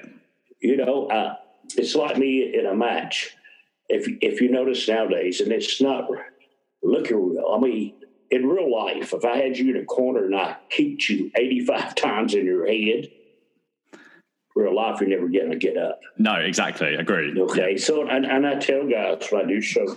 [0.60, 1.36] You know, uh,
[1.76, 3.36] it's like me in a match.
[3.90, 6.10] If if you notice nowadays, and it's not
[6.84, 7.54] looking real.
[7.56, 7.94] I mean,
[8.30, 11.96] in real life, if I had you in a corner and I kicked you 85
[11.96, 13.10] times in your head,
[14.56, 16.00] real life, you're never going to get up.
[16.18, 16.96] No, exactly.
[16.96, 17.40] Agree.
[17.40, 17.78] Okay.
[17.78, 19.96] So, and, and I tell guys when I do shows,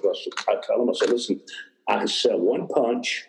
[0.49, 1.41] I tell them, I say, listen,
[1.91, 3.27] I can sell one punch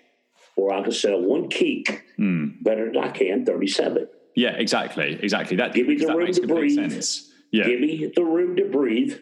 [0.55, 2.63] or I can sell one kick mm.
[2.63, 4.07] better than I can 37.
[4.35, 5.19] Yeah, exactly.
[5.21, 5.57] Exactly.
[5.57, 6.75] That give me the room to breathe.
[6.75, 7.31] Sense.
[7.51, 7.65] Yeah.
[7.65, 9.17] Give me the room to breathe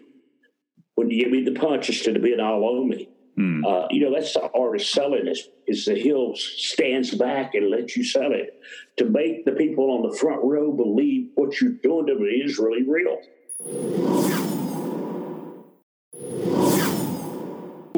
[0.95, 3.09] when you give me the punch instead of being all on me.
[3.37, 3.65] Mm.
[3.65, 7.69] Uh, you know, that's the art of selling is, is the heel stands back and
[7.69, 8.59] lets you sell it
[8.97, 12.59] to make the people on the front row believe what you're doing to me is
[12.59, 13.17] really real.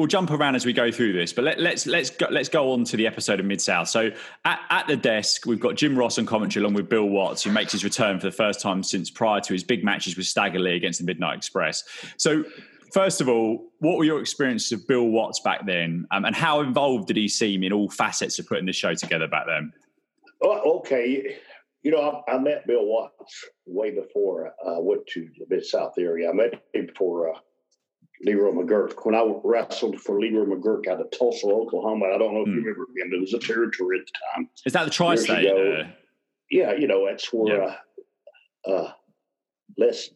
[0.02, 2.48] We'll jump around as we go through this, but let, us let's let's go, let's
[2.48, 3.86] go on to the episode of Mid South.
[3.86, 4.10] So
[4.44, 7.52] at, at the desk, we've got Jim Ross on commentary along with Bill Watts, who
[7.52, 10.58] makes his return for the first time since prior to his big matches with Stagger
[10.58, 11.84] Lee against the Midnight Express.
[12.16, 12.42] So
[12.92, 16.60] First of all, what were your experiences of Bill Watts back then, um, and how
[16.62, 19.72] involved did he seem in all facets of putting the show together back then?
[20.42, 21.36] Oh, okay,
[21.84, 25.94] you know, I, I, met Bill Watts way before I went to the Mid South
[25.96, 26.28] area.
[26.28, 27.38] I met him for uh,
[28.24, 32.06] Leroy McGuirk when I wrestled for Leroy McGuirk out of Tulsa, Oklahoma.
[32.14, 32.66] I don't know if you hmm.
[32.66, 33.12] remember him.
[33.12, 34.48] It was a territory at the time.
[34.64, 35.46] Is that the tri-state?
[35.46, 35.88] Uh...
[36.50, 38.92] Yeah, you know, that's where uh, uh,
[39.78, 40.10] Les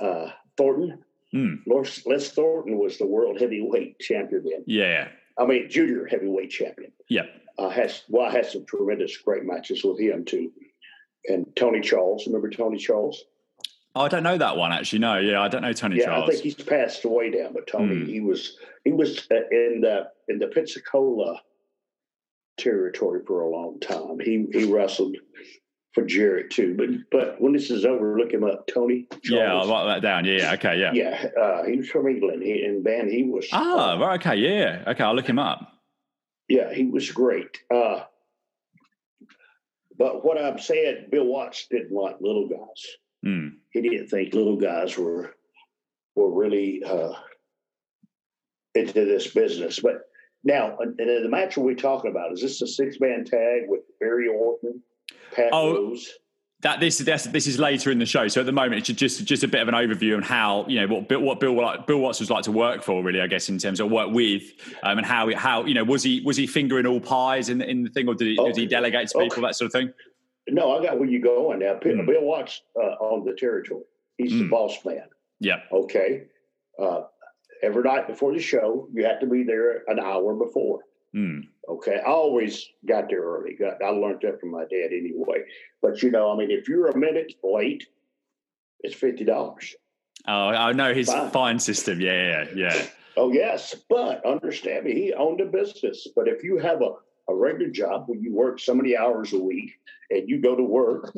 [0.00, 1.62] uh, Thornton Mm.
[1.66, 4.64] Les Thornton was the world heavyweight champion then.
[4.66, 5.08] Yeah.
[5.36, 6.92] I mean, junior heavyweight champion.
[7.08, 7.22] Yeah.
[7.58, 10.52] Uh, has well, I had some tremendous great matches with him too.
[11.26, 13.24] And Tony Charles, remember Tony Charles?
[13.96, 14.98] Oh, I don't know that one actually.
[14.98, 16.28] No, yeah, I don't know Tony yeah, Charles.
[16.28, 18.06] I think he's passed away now, but Tony, mm.
[18.06, 21.40] he was he was uh, in the in the Pensacola
[22.58, 24.18] territory for a long time.
[24.20, 25.16] He he wrestled
[25.92, 26.74] for Jarrett too.
[26.76, 29.06] But but when this is over, look him up, Tony.
[29.22, 29.28] Charles.
[29.28, 30.24] Yeah, I'll write that down.
[30.24, 30.92] Yeah, okay, yeah.
[30.92, 33.46] Yeah, uh, he was from England, he, and man, he was.
[33.52, 35.70] Ah, uh, right, okay, yeah, okay, I'll look him up.
[36.48, 37.60] Yeah, he was great.
[37.72, 38.02] Uh,
[39.96, 42.96] but what I'm saying, Bill Watts didn't want little guys.
[43.24, 43.54] Mm.
[43.70, 45.34] He didn't think little guys were
[46.14, 47.14] were really uh,
[48.74, 49.80] into this business.
[49.80, 50.02] But
[50.44, 54.82] now, the match we're talking about is this a six man tag with Barry Orton?
[55.34, 56.08] Pat oh, Rose.
[56.60, 58.26] That this this this is later in the show.
[58.28, 60.80] So at the moment, it's just just a bit of an overview on how you
[60.80, 61.54] know what Bill what Bill
[61.86, 63.20] Bill Watts was like to work for, really.
[63.20, 64.44] I guess in terms of work with,
[64.82, 67.68] um, and how how you know was he was he fingering all pies in the,
[67.68, 69.42] in the thing, or did he, did he delegate to people okay.
[69.42, 69.92] that sort of thing?
[70.48, 71.74] No, I got where you're going now.
[71.74, 72.06] Mm.
[72.06, 73.84] Bill Watts uh, on the territory.
[74.18, 74.40] He's mm.
[74.40, 75.08] the boss man.
[75.40, 75.60] Yeah.
[75.72, 76.24] Okay.
[76.78, 77.02] Uh,
[77.62, 80.80] every night before the show, you have to be there an hour before.
[81.14, 81.42] Mm.
[81.68, 83.54] Okay, I always got there early.
[83.54, 85.44] Got I learned that from my dad anyway.
[85.80, 87.86] But you know, I mean, if you're a minute late,
[88.80, 89.74] it's fifty dollars.
[90.26, 91.30] Oh, I know his fine.
[91.30, 92.00] fine system.
[92.00, 92.86] Yeah, yeah, yeah.
[93.16, 96.08] Oh yes, but understand me, he owned a business.
[96.14, 96.90] But if you have a,
[97.28, 99.72] a regular job where you work so many hours a week
[100.10, 101.12] and you go to work,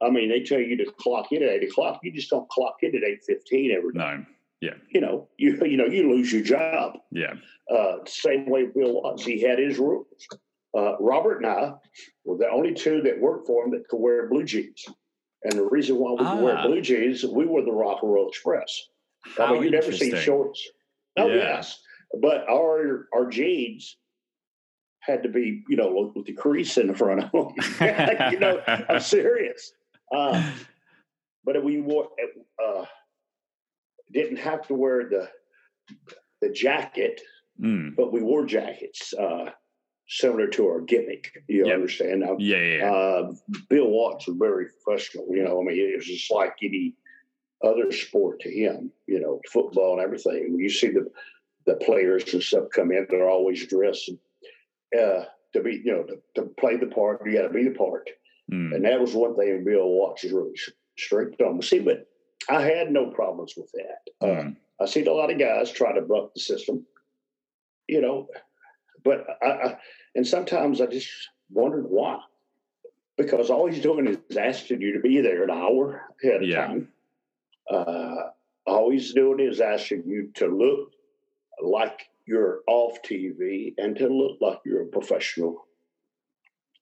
[0.00, 2.00] I mean, they tell you to clock in at eight o'clock.
[2.02, 3.98] You just don't clock in at eight fifteen every day.
[3.98, 4.24] No.
[4.60, 4.74] Yeah.
[4.90, 6.98] You know, you you know, you lose your job.
[7.10, 7.34] Yeah.
[7.72, 9.16] Uh, same way Bill.
[9.18, 10.06] He had his rules.
[10.76, 11.74] Uh, Robert and I
[12.24, 14.86] were the only two that worked for him that could wear blue jeans.
[15.44, 16.34] And the reason why we ah.
[16.34, 18.88] could wear blue jeans, we were the Rock and Roll Express.
[19.36, 20.68] How I mean, you never see shorts.
[21.16, 21.34] Oh yeah.
[21.34, 21.80] yes,
[22.20, 23.96] but our our jeans
[25.02, 27.52] had to be, you know, with the crease in the front of them.
[28.32, 29.72] you know, I'm serious.
[30.14, 30.52] Uh,
[31.44, 32.08] but we wore,
[32.64, 32.84] uh,
[34.12, 35.28] didn't have to wear the
[36.40, 37.20] the jacket,
[37.60, 37.94] mm.
[37.96, 39.12] but we wore jackets.
[39.14, 39.50] Uh,
[40.08, 41.32] similar to our gimmick.
[41.48, 41.74] You yep.
[41.74, 42.20] understand?
[42.20, 42.92] Now, yeah, yeah.
[42.92, 43.32] Uh,
[43.68, 45.26] Bill Watts was very professional.
[45.30, 46.94] You know, I mean, it was just like any
[47.64, 48.92] other sport to him.
[49.06, 50.52] You know, football and everything.
[50.52, 51.10] When you see the
[51.66, 54.10] the players and stuff come in, they're always dressed
[54.98, 57.22] uh, to be, you know, to, to play the part.
[57.24, 58.08] You got to be the part,
[58.50, 58.74] mm.
[58.74, 60.54] and that was one thing Bill Watts is really
[60.98, 61.60] strict on.
[61.62, 62.06] See, but
[62.48, 64.26] I had no problems with that.
[64.26, 64.38] Mm.
[64.38, 64.50] Uh, hmm.
[64.80, 66.84] I seen a lot of guys try to buck the system,
[67.86, 68.28] you know,
[69.04, 69.78] but I, I
[70.14, 71.10] and sometimes I just
[71.50, 72.18] wondered why.
[73.16, 76.66] Because all he's doing is asking you to be there an hour ahead of yeah.
[76.66, 76.88] time.
[77.70, 78.14] Uh,
[78.66, 80.92] all he's doing is asking you to look
[81.62, 85.66] like you're off TV and to look like you're a professional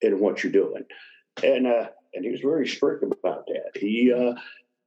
[0.00, 0.84] in what you're doing.
[1.42, 3.70] And uh, and he was very strict about that.
[3.80, 4.34] He uh,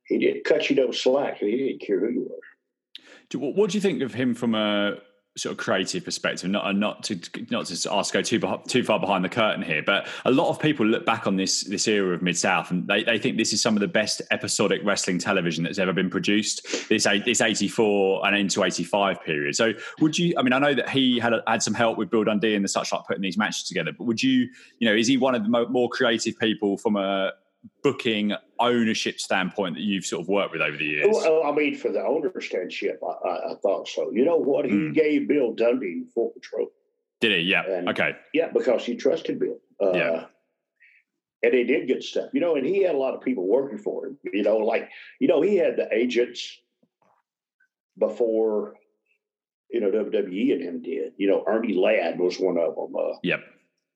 [0.05, 1.41] he didn't cut you no slack.
[1.41, 2.39] And he didn't care who you were.
[3.39, 4.97] What do you think of him from a
[5.35, 7.19] sort of creative perspective, not uh, not to
[7.49, 10.59] not to ask go too too far behind the curtain here, but a lot of
[10.59, 13.51] people look back on this this era of Mid South and they, they think this
[13.51, 16.87] is some of the best episodic wrestling television that's ever been produced.
[16.89, 19.55] This this eighty four and into eighty five period.
[19.55, 20.35] So would you?
[20.37, 22.69] I mean, I know that he had had some help with Bill Dundee and the
[22.69, 24.49] such like putting these matches together, but would you?
[24.79, 27.31] You know, is he one of the more creative people from a
[27.83, 31.07] booking ownership standpoint that you've sort of worked with over the years?
[31.11, 34.11] Well, I mean, for the ownership, I, I, I thought so.
[34.11, 34.65] You know what?
[34.65, 34.93] He mm.
[34.93, 36.69] gave Bill Dundee full control.
[37.21, 37.49] Did he?
[37.49, 37.63] Yeah.
[37.69, 38.15] And, okay.
[38.33, 39.57] Yeah, because he trusted Bill.
[39.81, 40.25] Uh, yeah.
[41.41, 43.77] And he did good stuff, you know, and he had a lot of people working
[43.77, 44.89] for him, you know, like,
[45.19, 46.57] you know, he had the agents
[47.97, 48.75] before,
[49.69, 51.11] you know, WWE and him did.
[51.17, 52.95] You know, Ernie Ladd was one of them.
[52.95, 53.41] Uh, yep.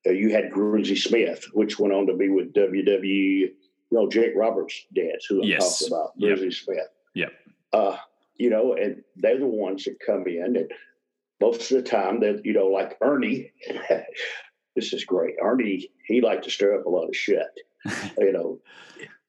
[0.06, 3.52] Uh, you had Grizzly Smith, which went on to be with WWE
[3.90, 5.80] you know, Jake Roberts' dads, who I'm yes.
[5.80, 6.54] talking about, Bruce yep.
[6.54, 6.88] Smith.
[7.14, 7.32] Yep.
[7.74, 7.98] Uh,
[8.36, 10.72] you know, and they're the ones that come in, and
[11.42, 13.52] most of the time, that you know, like Ernie,
[14.76, 15.36] this is great.
[15.42, 17.48] Ernie, he liked to stir up a lot of shit,
[18.18, 18.60] you know.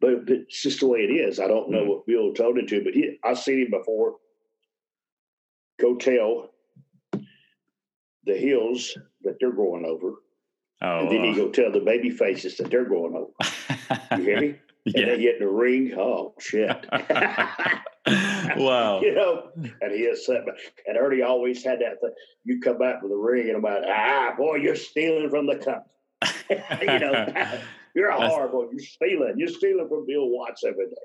[0.01, 1.41] But, but it's just the way it is.
[1.41, 1.89] I don't know mm.
[1.89, 4.17] what Bill told him to, but he, I've seen him before.
[5.81, 6.51] Go tell
[7.13, 10.15] the heels that they're going over
[10.81, 13.33] Oh, and then he go tell the baby faces that they're going over.
[14.17, 14.47] You hear me?
[14.47, 14.55] yeah.
[15.03, 15.93] And they get in the ring.
[15.99, 16.87] Oh shit!
[18.57, 19.01] wow.
[19.03, 20.43] you know, and he is set.
[20.87, 22.13] And Ernie always had that thing.
[22.45, 25.57] You come back with the ring and I'm like, ah boy, you're stealing from the
[25.57, 25.85] company.
[26.81, 27.27] you know,
[27.95, 28.69] you're a horrible.
[28.71, 29.35] You're stealing.
[29.37, 30.97] You're stealing from Bill Watts every day.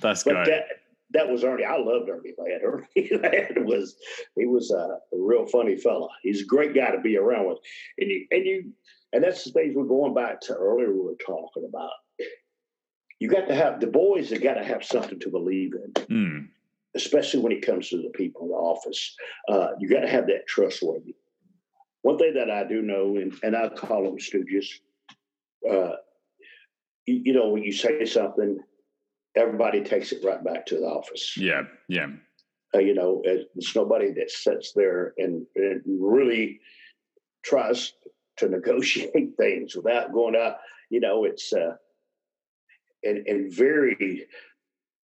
[0.00, 0.46] That's but great.
[0.46, 0.64] That,
[1.12, 1.64] that was Ernie.
[1.64, 2.62] I loved Ernie Ladd.
[2.64, 3.96] Ernie Ladd was
[4.36, 6.08] he was a, a real funny fella.
[6.22, 7.58] He's a great guy to be around with,
[7.98, 8.72] and you and you
[9.12, 11.90] and that's the things we're going back to earlier we were talking about.
[13.18, 16.48] You got to have the boys have got to have something to believe in, mm.
[16.96, 19.14] especially when it comes to the people in the office.
[19.48, 21.14] Uh, you got to have that trustworthy.
[22.02, 24.66] One thing that I do know, and, and I call them stooges,
[25.70, 25.96] uh,
[27.06, 28.58] you, you know, when you say something,
[29.36, 31.36] everybody takes it right back to the office.
[31.36, 32.08] Yeah, yeah.
[32.74, 36.60] Uh, you know, it's nobody that sits there and, and really
[37.44, 37.92] tries
[38.38, 40.56] to negotiate things without going out.
[40.90, 41.76] You know, it's uh,
[43.02, 44.26] and and very,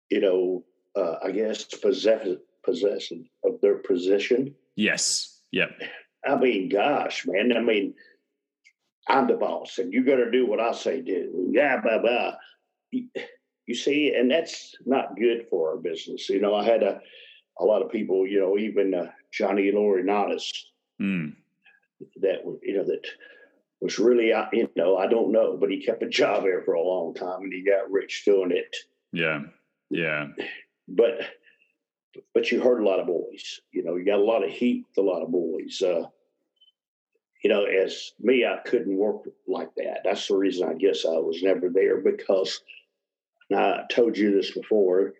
[0.09, 0.65] you know,
[0.95, 2.27] uh, I guess possess
[2.63, 4.53] possession of their position.
[4.75, 5.41] Yes.
[5.51, 5.69] Yep.
[6.27, 7.55] I mean, gosh, man.
[7.55, 7.93] I mean,
[9.07, 11.49] I'm the boss, and you got to do what I say do.
[11.51, 12.33] Yeah, blah blah.
[12.91, 13.07] You,
[13.65, 16.29] you see, and that's not good for our business.
[16.29, 16.99] You know, I had a
[17.59, 18.27] a lot of people.
[18.27, 20.51] You know, even uh, Johnny Laurinaitis.
[21.01, 21.35] Mm
[22.17, 23.05] that you know that
[23.81, 26.73] was really uh, you know I don't know, but he kept a job there for
[26.73, 28.75] a long time and he got rich doing it.
[29.11, 29.41] Yeah,
[29.89, 30.27] yeah.
[30.87, 31.21] But
[32.33, 33.61] but you heard a lot of boys.
[33.71, 35.81] You know, you got a lot of heat with a lot of boys.
[35.81, 36.05] Uh,
[37.43, 40.01] you know, as me, I couldn't work like that.
[40.03, 42.61] That's the reason I guess I was never there because
[43.55, 45.13] I told you this before.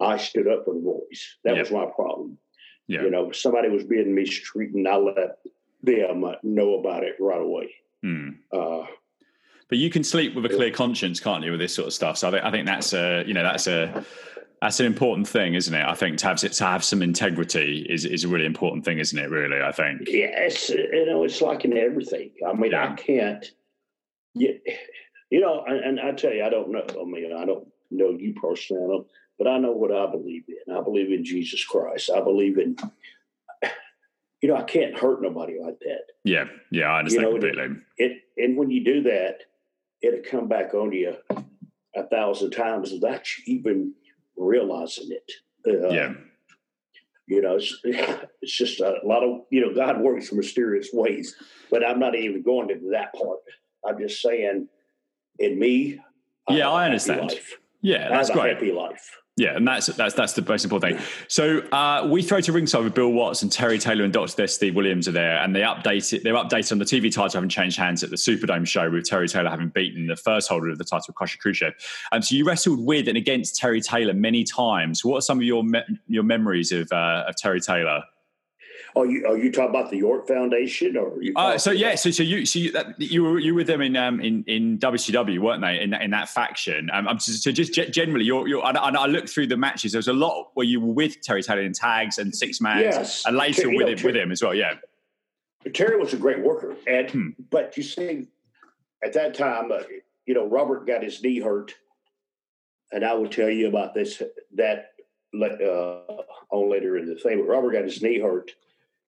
[0.00, 1.36] I stood up for the boys.
[1.44, 1.64] That yep.
[1.64, 2.38] was my problem.
[2.88, 3.02] Yeah.
[3.02, 5.16] You know, somebody was being mistreated, and I let
[5.82, 7.74] them know about it right away.
[8.02, 8.30] Hmm.
[8.52, 8.86] Uh,
[9.68, 12.18] but you can sleep with a clear conscience, can't you, with this sort of stuff?
[12.18, 14.04] So I think I think that's a you know that's a
[14.60, 15.86] that's an important thing, isn't it?
[15.86, 19.18] I think to have to have some integrity is is a really important thing, isn't
[19.18, 19.30] it?
[19.30, 20.02] Really, I think.
[20.08, 22.32] Yeah, it's you know it's like in everything.
[22.46, 22.92] I mean, yeah.
[22.92, 23.50] I can't.
[24.34, 24.58] You,
[25.30, 26.84] you know, and, and, I tell you, I don't know.
[26.88, 29.04] I mean, I don't know you personally,
[29.38, 30.74] but I know what I believe in.
[30.74, 32.10] I believe in Jesus Christ.
[32.14, 32.76] I believe in.
[34.42, 36.02] You know, I can't hurt nobody like that.
[36.24, 37.76] Yeah, yeah, I understand you know, completely.
[37.98, 39.40] It, it and when you do that,
[40.02, 41.14] it'll come back on you
[41.94, 43.94] a thousand times without you even
[44.36, 45.32] realizing it.
[45.66, 46.12] Uh, yeah.
[47.26, 51.36] You know, it's, it's just a lot of, you know, God works in mysterious ways,
[51.70, 53.38] but I'm not even going into that part.
[53.86, 54.68] I'm just saying,
[55.38, 56.00] in me,
[56.48, 57.32] yeah, I, I understand.
[57.82, 58.54] Yeah, that's great.
[58.54, 59.16] happy life.
[59.40, 61.06] Yeah, and that's that's that's the most important thing.
[61.28, 64.50] So uh, we throw to ringside with Bill Watts and Terry Taylor and Doctor Death
[64.50, 66.22] Steve Williams are there, and they update it.
[66.22, 69.28] They're updated on the TV title having changed hands at the Superdome show with Terry
[69.28, 71.72] Taylor having beaten the first holder of the title, Crusher Khrushchev.
[72.12, 75.06] And so you wrestled with and against Terry Taylor many times.
[75.06, 78.02] What are some of your me- your memories of uh, of Terry Taylor?
[78.96, 81.20] Are you are you talking about the York Foundation or?
[81.36, 83.80] Uh, so yeah, so so you so you, that, you were you were with them
[83.80, 85.80] in um in in WCW, weren't they?
[85.80, 86.90] In that, in that faction.
[86.92, 88.64] Um, so just generally, you're you're.
[88.64, 89.92] I, I looked through the matches.
[89.92, 92.80] There was a lot where you were with Terry Taylor in tags and six man,
[92.80, 93.24] yes.
[93.26, 94.54] and later Terry, with know, him Terry, with him as well.
[94.54, 94.74] Yeah,
[95.72, 97.28] Terry was a great worker, and hmm.
[97.50, 98.26] but you see,
[99.04, 99.82] at that time, uh,
[100.26, 101.74] you know, Robert got his knee hurt,
[102.90, 104.20] and I will tell you about this
[104.56, 104.92] that
[105.32, 107.38] uh, on later in the thing.
[107.38, 108.50] But Robert got his knee hurt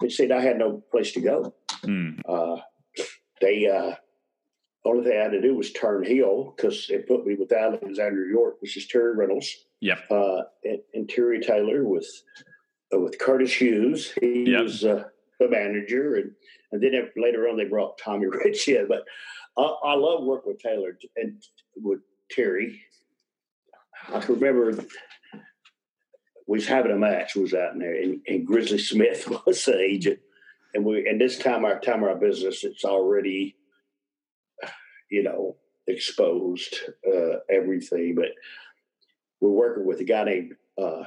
[0.03, 1.55] they said I had no place to go.
[1.85, 2.21] Mm.
[2.29, 2.61] Uh,
[3.41, 3.95] they uh,
[4.85, 8.27] only thing I had to do was turn heel because they put me with Alexander
[8.27, 9.55] York, which is Terry Reynolds.
[9.81, 9.99] Yep.
[10.11, 12.07] Uh, and, and, Terry Taylor with
[12.95, 14.13] uh, with Curtis Hughes.
[14.21, 14.63] He yep.
[14.63, 15.05] was uh,
[15.41, 16.33] the manager, and
[16.73, 18.89] and then later on they brought Tommy Rich in.
[18.89, 19.05] But
[19.57, 21.43] I, I love working with Taylor and
[21.77, 22.01] with
[22.31, 22.81] Terry.
[24.09, 24.73] I remember
[26.47, 30.21] was having a match was out in there, and, and Grizzly Smith was the agent,
[30.75, 33.57] and we and this time our time our business it's already,
[35.11, 36.77] you know, exposed
[37.07, 38.31] uh, everything, but
[39.41, 41.05] we're working with a guy named uh,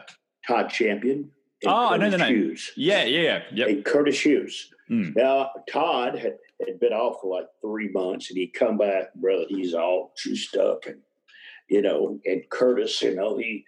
[0.48, 1.32] Todd Champion.
[1.66, 2.36] Oh, I know the name.
[2.36, 2.72] Hughes.
[2.76, 3.66] Yeah, yeah, yeah.
[3.66, 4.70] And Curtis Hughes.
[4.92, 5.16] Mm.
[5.16, 9.46] Now Todd had, had been off for like three months, and he come back, brother.
[9.48, 11.00] He's all juiced up, and
[11.70, 13.66] you know, and Curtis, you know, he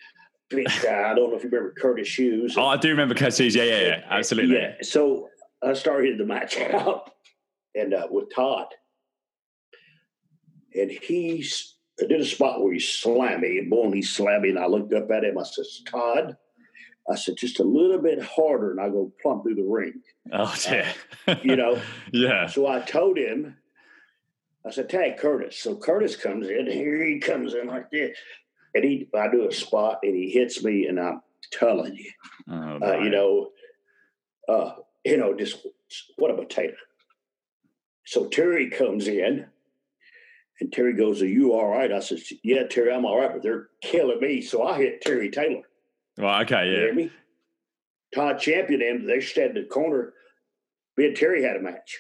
[0.50, 1.12] guy.
[1.12, 2.56] I don't know if you remember Curtis Hughes.
[2.58, 3.56] Oh, I do remember Curtis Hughes.
[3.56, 4.02] Yeah, yeah, yeah.
[4.10, 4.56] Absolutely.
[4.56, 4.74] Yeah.
[4.82, 5.30] So
[5.64, 7.12] I started the match out
[7.76, 8.68] and uh, with Todd.
[10.76, 11.46] And he
[11.98, 14.50] did a spot where he slammed me, and boom, he slammed me.
[14.50, 15.38] And I looked up at him.
[15.38, 16.38] I said, Todd,
[17.10, 20.02] I said, just a little bit harder, and I go plump through the ring.
[20.34, 20.92] Oh, yeah.
[21.28, 21.82] Uh, you know?
[22.14, 22.46] yeah.
[22.46, 23.58] So I told him,
[24.66, 25.58] I said, tag Curtis.
[25.58, 26.68] So Curtis comes in.
[26.68, 28.18] Here he comes in like this
[28.74, 32.12] and he I do a spot and he hits me and I'm telling you,
[32.50, 33.50] oh, uh, you know,
[34.48, 34.72] uh,
[35.06, 35.66] you know, just
[36.18, 36.76] what a potato.
[38.06, 39.48] So Terry comes in
[40.60, 41.92] and Terry goes, Are you all right?
[41.92, 44.42] I said, Yeah, Terry, I'm all right, but they're killing me.
[44.42, 45.64] So I hit Terry Taylor.
[46.18, 46.72] Well, okay, yeah.
[46.72, 47.12] You hear me?
[48.16, 50.14] Todd Champion and they stand in the corner.
[50.96, 52.00] Me and Terry had a match.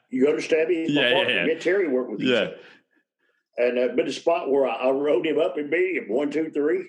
[0.10, 0.86] you understand me?
[0.88, 1.44] Yeah, yeah, yeah.
[1.44, 2.36] Me and Terry work with each yeah.
[2.36, 2.56] other
[3.58, 6.30] and uh, been a spot where I, I rode him up and beat him one,
[6.30, 6.88] two, three,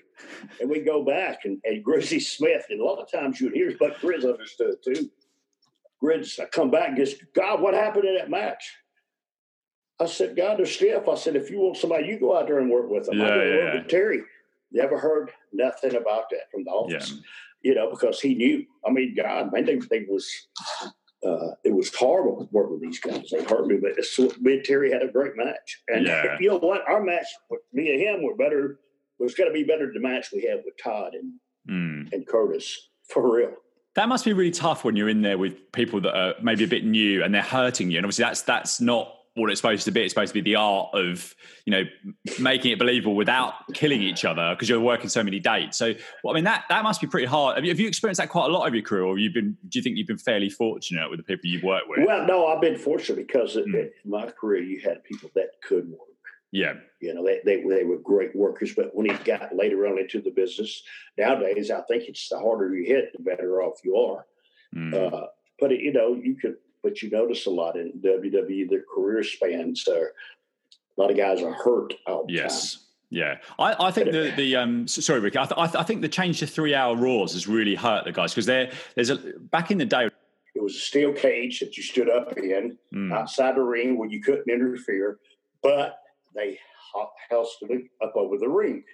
[0.60, 2.64] and we go back and, and Grizzly Smith.
[2.70, 5.10] And a lot of times you'd hear, but Grizz understood too.
[6.02, 8.72] Grizz, I come back and goes, God, what happened in that match?
[10.00, 11.08] I said, God, they're stiff.
[11.08, 13.18] I said, if you want somebody, you go out there and work with them.
[13.18, 14.22] Yeah, I yeah, work with Terry.
[14.72, 17.10] Never heard nothing about that from the office.
[17.10, 17.20] Yeah.
[17.62, 18.64] You know, because he knew.
[18.86, 20.48] I mean, God, man, they, they was
[21.24, 23.28] uh, it was horrible to work with these guys.
[23.30, 23.92] They hurt me, but
[24.40, 25.82] me and Terry had a great match.
[25.88, 26.36] And yeah.
[26.40, 26.88] you know what?
[26.88, 27.26] Our match
[27.72, 28.80] me and him were better.
[29.18, 31.34] Was going to be better than the match we had with Todd and
[31.68, 32.12] mm.
[32.12, 33.52] and Curtis for real.
[33.96, 36.68] That must be really tough when you're in there with people that are maybe a
[36.68, 37.98] bit new and they're hurting you.
[37.98, 40.02] And obviously, that's that's not what it's supposed to be.
[40.02, 41.34] It's supposed to be the art of,
[41.64, 41.84] you know,
[42.40, 45.78] making it believable without killing each other because you're working so many dates.
[45.78, 45.94] So,
[46.24, 47.56] well, I mean, that that must be pretty hard.
[47.56, 49.56] Have you, have you experienced that quite a lot of your career, or you've been?
[49.68, 52.00] Do you think you've been fairly fortunate with the people you've worked with?
[52.06, 53.74] Well, no, I've been fortunate because mm.
[53.74, 56.00] in my career, you had people that could work.
[56.52, 60.00] Yeah, you know, they, they they were great workers, but when he got later on
[60.00, 60.82] into the business,
[61.16, 64.26] nowadays I think it's the harder you hit, the better off you are.
[64.74, 64.94] Mm.
[64.94, 65.26] Uh,
[65.60, 69.22] but it, you know, you could but you notice a lot in WWE, their career
[69.22, 70.12] spans are
[70.96, 72.74] a lot of guys are hurt all the yes.
[72.74, 72.82] time.
[73.12, 76.00] Yeah, I, I think the the um sorry Rick, I, th- I, th- I think
[76.00, 79.16] the change to three hour Raws has really hurt the guys because there there's a
[79.16, 80.08] back in the day.
[80.54, 84.08] It was a steel cage that you stood up in Mm, outside the ring where
[84.08, 85.18] you couldn't interfere,
[85.62, 85.98] but
[86.34, 86.58] they
[86.92, 88.84] ho- hoisted it up over the ring.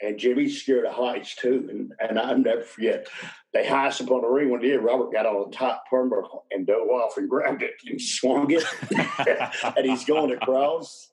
[0.00, 1.66] And Jimmy scared of heights too.
[1.70, 3.08] And, and I'll never forget,
[3.54, 4.50] they hoisted up on the ring.
[4.50, 7.74] When they did, Robert got on the top turnbuckle and dove off and grabbed it
[7.86, 8.64] and swung it.
[9.76, 11.10] and he's going across.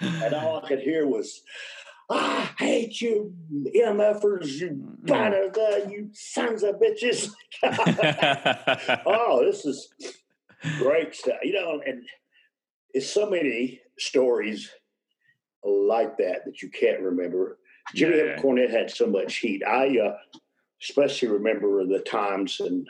[0.00, 1.42] And all I could hear was,
[2.10, 3.34] I hate you,
[3.76, 5.50] MFers, you batter,
[5.90, 7.30] you sons of bitches.
[9.06, 9.92] oh, this is
[10.78, 11.36] great stuff.
[11.42, 12.02] You know, and
[12.94, 14.70] it's so many stories
[15.62, 17.58] like that that you can't remember.
[17.94, 18.36] Jimmy Yeah.
[18.36, 19.62] Cornette had so much heat.
[19.66, 20.16] I uh,
[20.82, 22.88] especially remember the times, and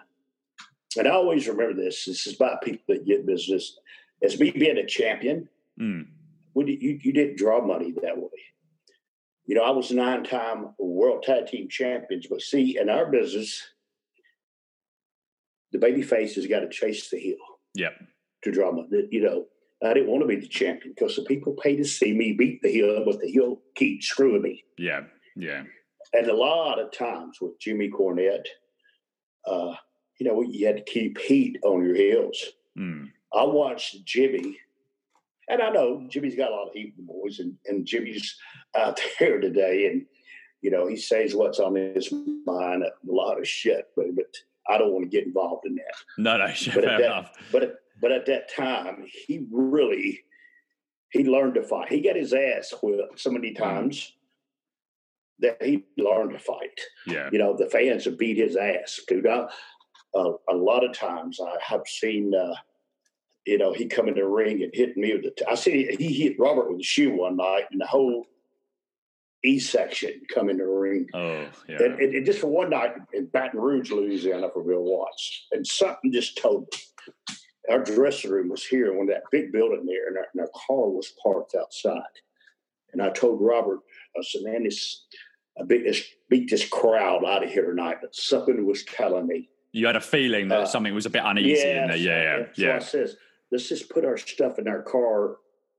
[0.97, 2.05] and I always remember this.
[2.07, 3.79] This is about people that get business.
[4.23, 5.49] As me being a champion,
[5.81, 6.07] Mm,
[6.55, 8.29] we did, you you didn't draw money that way.
[9.47, 13.63] You know, I was nine-time world tag team champions, but see, in our business,
[15.73, 17.37] the baby face has got to chase the heel
[17.75, 17.93] Yep.
[18.43, 18.89] to draw money.
[19.11, 19.47] You know,
[19.83, 22.61] I didn't want to be the champion because the people pay to see me beat
[22.63, 24.65] the heel, but the heel keeps screwing me.
[24.77, 25.03] Yeah.
[25.37, 25.63] Yeah.
[26.13, 28.47] And a lot of times with Jimmy Cornette,
[29.47, 29.75] uh,
[30.19, 32.43] you know, you had to keep heat on your heels.
[32.79, 34.57] Mm, I watched Jimmy,
[35.49, 38.37] and I know Jimmy's got a lot of heat boys, and, and Jimmy's
[38.77, 40.07] out there today, and
[40.63, 42.13] you know he says what's on his
[42.47, 44.27] mind, a lot of shit, but, but
[44.69, 45.95] I don't want to get involved in that.
[46.19, 47.31] no, no, yeah, But fair that, enough.
[47.53, 50.21] but at, but at that time, he really
[51.11, 51.91] he learned to fight.
[51.91, 54.13] He got his ass whipped so many times
[55.41, 56.81] that he learned to fight.
[57.07, 57.29] Yeah.
[57.33, 59.27] You know, the fans have beat his ass, dude.
[59.27, 59.47] I,
[60.15, 62.55] uh, a lot of times I have seen, uh,
[63.47, 65.31] you know, he come in the ring and hit me with the.
[65.31, 68.27] T- I see he hit Robert with a shoe one night, and the whole
[69.45, 71.07] E section come in the ring.
[71.15, 71.83] Oh, yeah.
[71.83, 75.67] And, and, and just for one night in Baton Rouge, Louisiana, for Bill Watts, and
[75.67, 77.15] something just told me.
[77.71, 80.89] Our dressing room was here, when that big building there, and our, and our car
[80.89, 82.01] was parked outside.
[82.95, 83.81] And I told Robert,
[84.17, 85.05] I said, "Man, this
[85.61, 89.49] I beat this beat this crowd out of here tonight." But something was telling me,
[89.73, 91.97] you had a feeling that uh, something was a bit uneasy in there.
[91.97, 92.37] Yeah.
[92.39, 92.45] Yeah.
[92.55, 92.77] So Yeah.
[92.77, 93.17] I says,
[93.51, 95.37] "Let's just put our stuff in our car."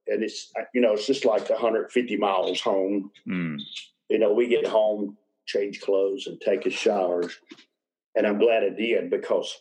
[0.08, 3.60] And it's you know it's just like 150 miles home Mm,
[4.10, 7.40] you know, we get home, change clothes, and take a showers.
[8.16, 9.56] And I'm glad I did because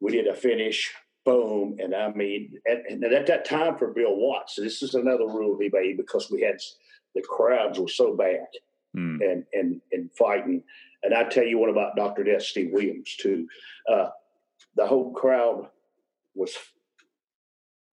[0.00, 0.92] we did a finish,
[1.24, 1.78] boom.
[1.80, 5.58] And I mean, and, and at that time for Bill Watts, this is another rule
[5.58, 6.58] he made because we had
[7.14, 8.46] the crowds were so bad
[8.96, 10.62] mm, and and and fighting.
[11.02, 12.24] And I tell you what about Dr.
[12.24, 13.46] Death, Steve Williams too.
[13.90, 14.08] Uh,
[14.76, 15.68] the whole crowd
[16.34, 16.54] was.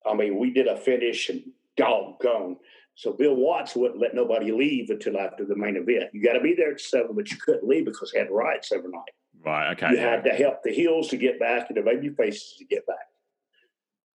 [0.06, 1.42] I mean, we did a finish and
[1.76, 2.56] doggone.
[2.94, 6.10] So Bill Watts wouldn't let nobody leave until after the main event.
[6.14, 8.72] You got to be there at seven, but you couldn't leave because he had riots
[8.72, 9.10] every night.
[9.44, 9.72] right.
[9.72, 9.90] Okay.
[9.90, 10.10] you Yeah.
[10.10, 13.06] had to help the heels to get back and the baby faces to get back.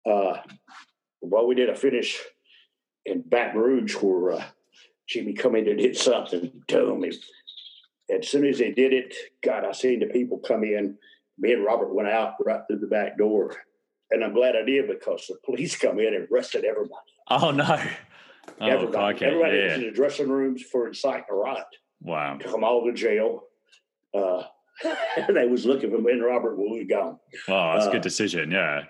[0.05, 0.37] Uh,
[1.21, 2.19] well, we did a finish
[3.05, 4.43] in Baton Rouge where uh,
[5.07, 7.11] Jimmy come in and did something to me.
[8.15, 9.13] As soon as they did it,
[9.43, 10.97] God, I seen the people come in.
[11.37, 13.55] Me and Robert went out right through the back door.
[14.11, 16.93] And I'm glad I did because the police come in and arrested everybody.
[17.29, 17.65] Oh no.
[18.61, 19.15] Oh, everybody.
[19.15, 19.25] okay.
[19.25, 19.63] everybody Yeah.
[19.65, 21.65] was in the dressing rooms for inciting a riot.
[22.01, 22.37] Wow.
[22.37, 23.41] Took them all to jail.
[24.13, 24.43] Uh,
[25.33, 27.17] they was looking for me and Robert when we were gone.
[27.47, 28.51] Oh, that's a Uh, good decision.
[28.51, 28.83] Yeah.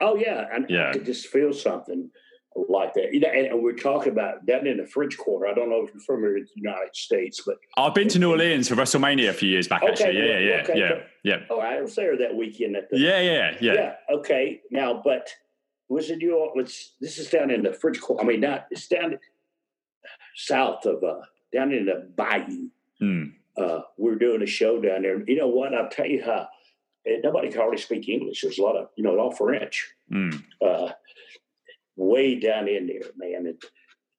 [0.00, 0.90] Oh yeah, and Yeah.
[0.90, 2.10] I could just feel something
[2.56, 3.12] like that.
[3.12, 5.46] You know, and, and we're talking about down in the French Quarter.
[5.46, 8.30] I don't know if you're familiar with the United States, but I've been to New
[8.30, 9.82] Orleans for WrestleMania a few years back.
[9.82, 10.18] Okay, Actually.
[10.18, 10.24] Yeah.
[10.24, 10.62] well, Yeah.
[10.62, 11.02] okay, Yeah.
[11.22, 11.36] Yeah.
[11.50, 13.20] oh, I was there that weekend at the Yeah.
[13.20, 13.56] Yeah.
[13.60, 13.72] Yeah.
[13.74, 13.94] Yeah.
[14.16, 15.28] Okay, now, but
[15.88, 16.92] was it New Orleans?
[17.00, 18.24] This is down in the French Quarter.
[18.24, 19.18] I mean, not it's down
[20.36, 21.20] south of uh
[21.52, 22.68] down in the Bayou.
[23.02, 23.32] Mm.
[23.56, 25.22] uh, we're doing a show down there.
[25.26, 25.74] You know what?
[25.74, 26.48] I'll tell you how.
[27.24, 28.42] Nobody can hardly speak English.
[28.42, 29.88] There's a lot of, you know, all French.
[30.12, 30.44] Mm.
[30.60, 30.92] Uh,
[31.96, 33.46] way down in there, man.
[33.46, 33.64] It,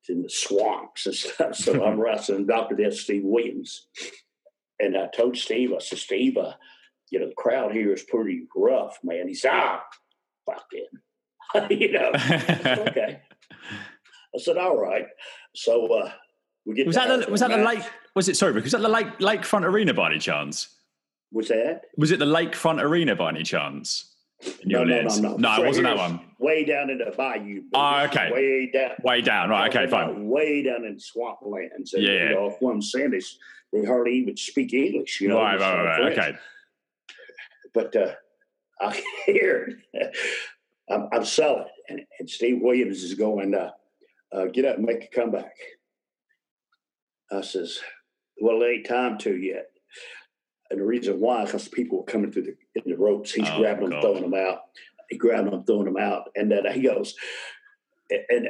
[0.02, 1.56] it's in the swamps and stuff.
[1.56, 2.76] So I'm wrestling Dr.
[2.76, 3.88] Death Steve Williams.
[4.80, 6.54] And I told Steve, I said, Steve, uh,
[7.12, 9.28] you know, the crowd here is pretty rough, man.
[9.28, 9.84] He said, ah,
[10.46, 11.70] fuck them.
[11.70, 12.12] you know,
[12.88, 13.22] okay.
[14.34, 15.06] I said, all right.
[15.56, 16.12] So uh,
[16.66, 17.84] we get was that the, was that the lake?
[18.16, 18.54] Was it sorry?
[18.54, 20.70] Was that the lake lakefront arena by any chance?
[21.32, 21.82] Was that?
[21.98, 24.11] Was it the lakefront arena by any chance?
[24.44, 25.38] In New No, no, no, no.
[25.38, 26.20] No, it wasn't that one.
[26.40, 27.64] Way down in the bayou.
[27.74, 28.32] Oh, okay.
[28.32, 28.92] Way down.
[29.04, 29.50] Way down.
[29.50, 29.70] Right.
[29.70, 29.88] Okay.
[29.88, 30.28] Fine.
[30.28, 31.94] Way down in swamplands.
[31.94, 32.30] And, Yeah.
[32.30, 33.38] You know, if one saying is
[33.72, 35.22] they hardly even speak English.
[35.22, 35.60] You know, right.
[35.60, 35.84] Right.
[35.84, 36.14] Right.
[36.14, 36.18] French.
[36.18, 36.38] Okay.
[37.74, 38.14] But uh,
[38.82, 39.82] I hear.
[40.90, 43.72] I'm, I'm selling, and, and Steve Williams is going, uh,
[44.34, 45.54] uh, "Get up and make a comeback."
[47.32, 47.80] I says,
[48.42, 49.71] "Well, it ain't time to yet."
[50.72, 53.34] And the reason why, because people were coming through the in the ropes.
[53.34, 54.02] He's Oh, grabbing them, God.
[54.02, 54.60] throwing them out.
[55.10, 57.14] He grabbing them, throwing them out, and then he goes,
[58.10, 58.48] and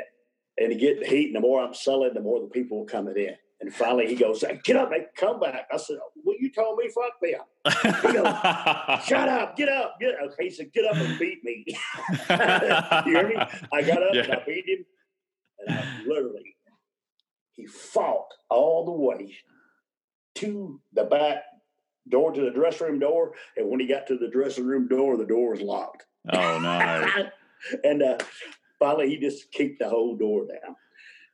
[0.60, 1.28] and he get the heat.
[1.28, 3.36] And the more I'm selling, the more the people are coming in.
[3.60, 6.90] And finally, he goes, "Get up, make come back." I said, "Well, you told me
[6.90, 7.42] fuck them."
[9.06, 10.32] Shut up, get up, get up.
[10.40, 11.76] He said, "Get up and beat me." you
[13.18, 13.36] hear me?
[13.74, 14.86] I got up and I beat him,
[15.60, 16.56] and I literally
[17.54, 19.36] he fought all the way
[20.36, 21.44] to the back
[22.10, 25.18] door to the dressing room door, and when he got to the dressing room door,
[25.18, 26.06] the door was locked.
[26.32, 27.28] oh no.
[27.84, 28.18] and uh,
[28.80, 30.76] finally, he just kicked the whole door down.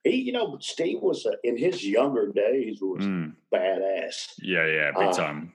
[0.04, 3.36] He, you know, Steve was uh, in his younger days was Mm.
[3.54, 4.34] badass.
[4.42, 5.54] Yeah, yeah, big Uh, time.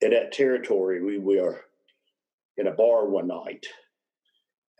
[0.00, 1.64] In that territory, we were
[2.56, 3.66] in a bar one night,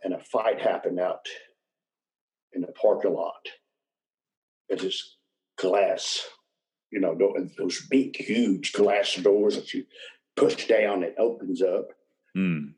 [0.03, 1.27] and a fight happened out
[2.53, 3.45] in the parking lot.
[4.69, 5.17] It's this
[5.57, 6.27] glass,
[6.95, 7.13] you know,
[7.57, 9.83] those big, huge glass doors that you
[10.37, 11.89] push down, it opens up.
[12.37, 12.73] Mm.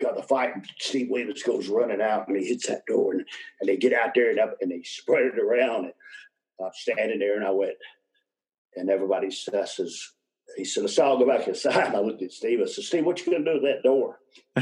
[0.00, 0.54] got the fight.
[0.54, 3.24] And Steve Williams goes running out and he hits that door and,
[3.60, 5.84] and they get out there and up and they spread it around.
[5.84, 5.92] And
[6.60, 7.76] I'm standing there and I went,
[8.76, 9.78] and everybody says,
[10.56, 11.94] he said, all go back inside.
[11.94, 12.60] I looked at Steve.
[12.62, 14.18] I said, Steve, what you going to do with that door?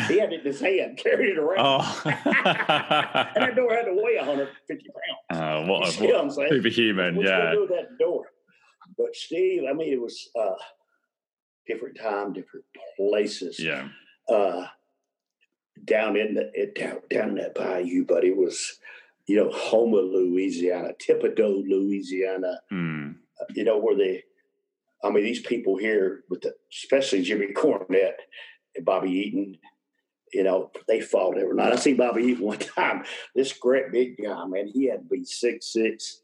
[0.09, 1.59] He had it in his hand, carried it around.
[1.61, 2.03] Oh.
[2.05, 4.89] And that door had to weigh 150
[5.31, 5.43] pounds.
[5.43, 6.49] oh, You what see what I'm saying?
[6.51, 7.15] superhuman.
[7.17, 7.39] What you Yeah.
[7.39, 8.25] gonna do that door?
[8.97, 10.55] But Steve, I mean, it was uh,
[11.67, 12.65] different time, different
[12.97, 13.89] places Yeah.
[14.29, 14.67] uh,
[15.85, 18.79] down in the it, down, down in that bayou, but it was,
[19.27, 23.17] you know, Houma, Louisiana, Thibodaux, Louisiana, Mm.
[23.55, 24.25] you know, where they,
[25.03, 28.19] I mean, these people here, with the, especially Jimmy Cornette
[28.77, 29.57] and Bobby Eaton,
[30.33, 31.73] you know, they fought every night.
[31.73, 33.05] I seen Bobby Eaton one time.
[33.35, 36.23] This great big guy, man, he had to be six six,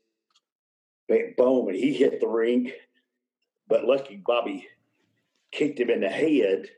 [1.36, 2.72] bone, and he hit the ring.
[3.68, 4.68] But lucky Bobby
[5.52, 6.68] kicked him in the head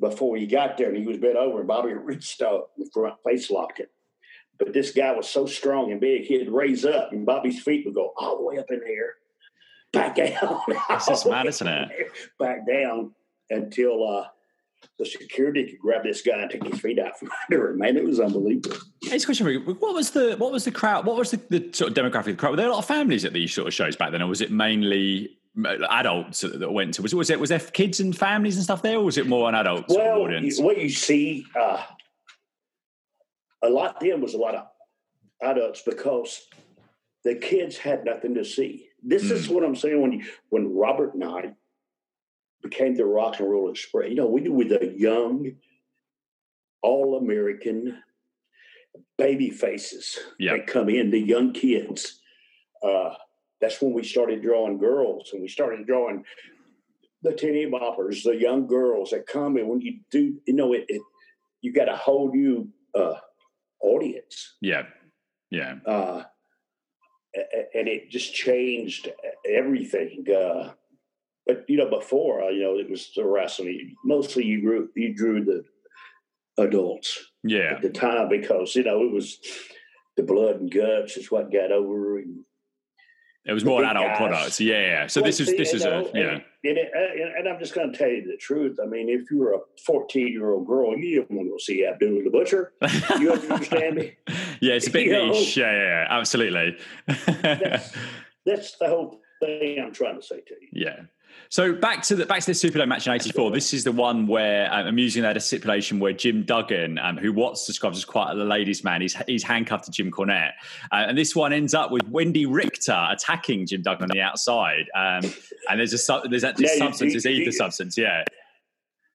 [0.00, 3.16] before he got there, and he was bent over, and Bobby reached out in front,
[3.24, 3.86] face locked him.
[4.58, 7.94] But this guy was so strong and big, he'd raise up, and Bobby's feet would
[7.94, 9.14] go all the way up in the air,
[9.92, 10.60] back down.
[10.96, 11.88] Is all mad, isn't it?
[11.98, 12.06] air,
[12.38, 13.12] Back down
[13.48, 14.26] until uh,
[14.98, 17.78] the security could grab this guy and take his feet out from under him.
[17.78, 18.76] Man, it was unbelievable.
[19.02, 19.46] It's a question.
[19.46, 19.60] for you.
[19.60, 21.06] What was the what was the crowd?
[21.06, 22.50] What was the, the sort of demographic of the crowd?
[22.50, 24.40] Were there a lot of families at these sort of shows back then, or was
[24.40, 25.36] it mainly
[25.90, 27.02] adults that went to?
[27.02, 29.26] Was it was it was there kids and families and stuff there, or was it
[29.26, 30.60] more an adult sort of Well, audience?
[30.60, 31.82] what you see, uh,
[33.62, 34.66] a lot then was a lot of
[35.42, 36.46] adults because
[37.24, 38.88] the kids had nothing to see.
[39.02, 39.54] This is Mm.
[39.54, 41.52] what I'm saying when you, when Robert and I
[42.62, 44.08] became the Rock and Roll Express.
[44.08, 45.52] You know, we were the young,
[46.82, 48.02] all American
[49.16, 50.56] baby faces Yeah.
[50.56, 52.20] that come in, the young kids.
[52.82, 53.14] Uh,
[53.60, 56.24] that's when we started drawing girls, and we started drawing
[57.22, 60.86] the titty boppers, the young girls that come and when you do, you know, it,
[60.88, 61.02] it
[61.60, 63.16] you got a whole new uh,
[63.82, 64.84] audience, yeah,
[65.50, 66.22] yeah, uh,
[67.74, 69.10] and it just changed
[69.46, 70.24] everything.
[70.34, 70.72] Uh,
[71.46, 73.94] but you know, before uh, you know, it was the wrestling.
[74.04, 75.64] Mostly, you drew you drew the
[76.58, 77.74] adults yeah.
[77.74, 79.38] at the time because you know it was
[80.16, 82.44] the blood and guts is what got over and
[83.46, 84.16] It was more adult guys.
[84.16, 84.60] product.
[84.60, 85.06] Yeah, yeah.
[85.06, 86.30] So Well, this is see, this is know, a yeah.
[86.30, 88.78] And, and, it, and I'm just going to tell you the truth.
[88.82, 91.86] I mean, if you're a 14 year old girl, you don't want to go see
[91.86, 92.72] Abdul the Butcher.
[93.18, 94.16] You understand me?
[94.60, 95.56] yeah, it's a bit You niche.
[95.56, 96.76] Yeah, yeah, yeah, absolutely.
[97.42, 97.92] That's,
[98.46, 100.68] that's the whole thing I'm trying to say to you.
[100.72, 101.00] Yeah.
[101.48, 103.50] So back to the back to the Superdome match in '84.
[103.50, 107.16] This is the one where um, I'm using that a stipulation where Jim Duggan, um,
[107.16, 110.52] who Watts describes as quite a ladies' man, he's he's handcuffed to Jim Cornette,
[110.92, 114.86] uh, and this one ends up with Wendi Richter attacking Jim Duggan on the outside.
[114.94, 115.24] Um,
[115.68, 117.98] and there's a su- there's actually Yeah, substance, you- ether substance.
[117.98, 118.24] Yeah,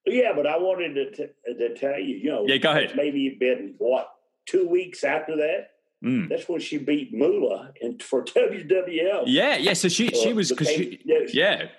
[0.05, 2.93] Yeah, but I wanted to, t- to tell you, you know, Yeah, go ahead.
[2.95, 4.09] Maybe it been what
[4.45, 5.69] two weeks after that.
[6.03, 6.29] Mm.
[6.29, 9.23] That's when she beat Moolah and for WWF.
[9.25, 9.73] yeah, yeah.
[9.73, 10.99] So she she Uh, was because she
[11.33, 11.69] yeah,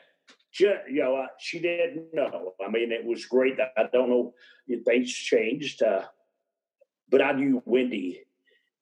[0.61, 2.55] you know, uh, she didn't know.
[2.65, 3.55] I mean, it was great.
[3.61, 4.35] I don't know
[4.69, 6.03] if things changed, uh,
[7.11, 8.19] but I knew Wendi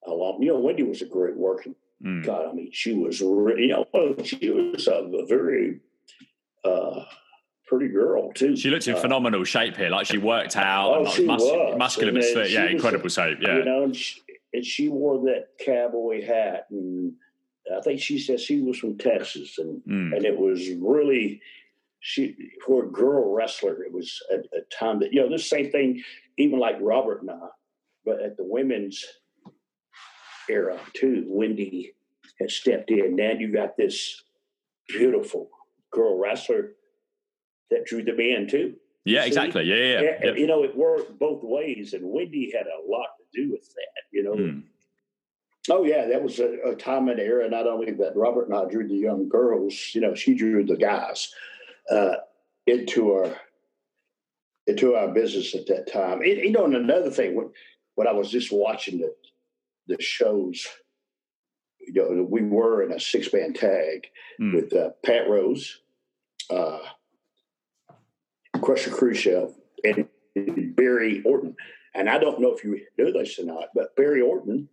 [0.05, 0.39] a lot.
[0.41, 1.75] You know, Wendi was a great working.
[2.03, 2.25] Mm.
[2.25, 5.79] God, I mean, she was, you know, she was a, very
[6.63, 7.03] uh,
[7.67, 8.55] pretty girl too.
[8.55, 9.89] she looked in Uh, phenomenal shape here.
[9.89, 11.77] Like she worked out, Oh, and like she mus- was.
[11.77, 13.37] muscular, And but yeah, incredible a- shape.
[13.41, 14.21] Yeah, You know, and she,
[14.53, 17.13] and she wore that cowboy hat, and
[17.75, 20.15] I think she said she was from Texas, and Mm.
[20.15, 21.41] and it was really
[22.05, 23.83] she for a girl wrestler.
[23.83, 26.03] It was a, a time that you know the same thing
[26.37, 27.47] even like Robert and I,
[28.05, 29.03] but at the women's
[30.47, 31.93] era too, Wendi
[32.39, 33.15] has stepped in.
[33.15, 34.21] Now you got this
[34.87, 35.49] beautiful
[35.91, 36.73] girl wrestler
[37.71, 38.75] that drew the men too.
[39.03, 39.63] Yeah, exactly.
[39.63, 40.11] Yeah, yeah.
[40.11, 40.37] And, yep.
[40.37, 44.03] You know, it worked both ways, and Wendi had a lot to do with that.
[44.11, 44.35] You know.
[44.35, 44.63] Mm.
[45.71, 47.49] Oh yeah, that was a, a, time and era.
[47.49, 50.77] Not only that Robert and I drew the young girls, you know, she drew the
[50.77, 51.33] guys
[51.89, 52.15] uh,
[52.67, 53.35] into our
[54.67, 56.21] into our business at that time.
[56.23, 57.51] It, you know, and another thing, when,
[57.95, 59.13] when I was just watching the
[59.87, 60.65] the shows,
[61.79, 64.07] you know, we were in a six man tag
[64.41, 64.53] mm.
[64.53, 65.81] with uh, Pat Rose,
[66.49, 66.79] uh,
[68.61, 69.53] Crusher Khrushchev,
[69.83, 70.07] and
[70.75, 71.55] Barry Orton.
[71.93, 74.67] And I don't know if you know this or not, but Barry Orton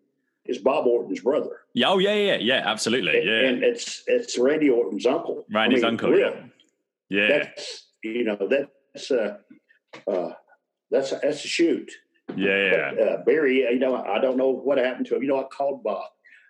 [0.47, 1.61] is Bob Orton's brother.
[1.75, 3.19] Yeah, oh yeah, yeah, yeah, absolutely.
[3.19, 5.45] And, yeah, and it's it's Randy Orton's uncle.
[5.53, 6.19] Randy's I mean, uncle.
[6.19, 6.35] yeah,
[7.13, 7.29] yeah.
[7.29, 9.37] That's you know that's uh,
[10.11, 10.31] uh
[10.91, 11.91] that's a, that's a shoot.
[12.37, 15.23] Yeah, but, uh, Barry, you know, I don't know what happened to him.
[15.23, 16.05] You know, I called Bob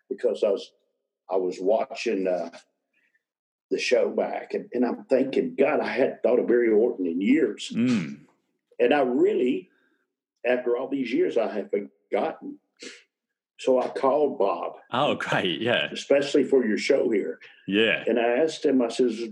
[0.08, 0.70] because I was
[1.30, 2.50] I was watching uh,
[3.70, 7.20] the show back, and, and I'm thinking, God, I hadn't thought of Barry Orton in
[7.20, 8.20] years, mm.
[8.78, 9.70] and I really,
[10.46, 12.58] after all these years, I have forgotten.
[13.62, 14.72] So I called Bob.
[14.90, 15.60] Oh, great!
[15.60, 17.38] Yeah, especially for your show here.
[17.68, 18.02] Yeah.
[18.08, 18.82] And I asked him.
[18.82, 19.28] I says, "Is,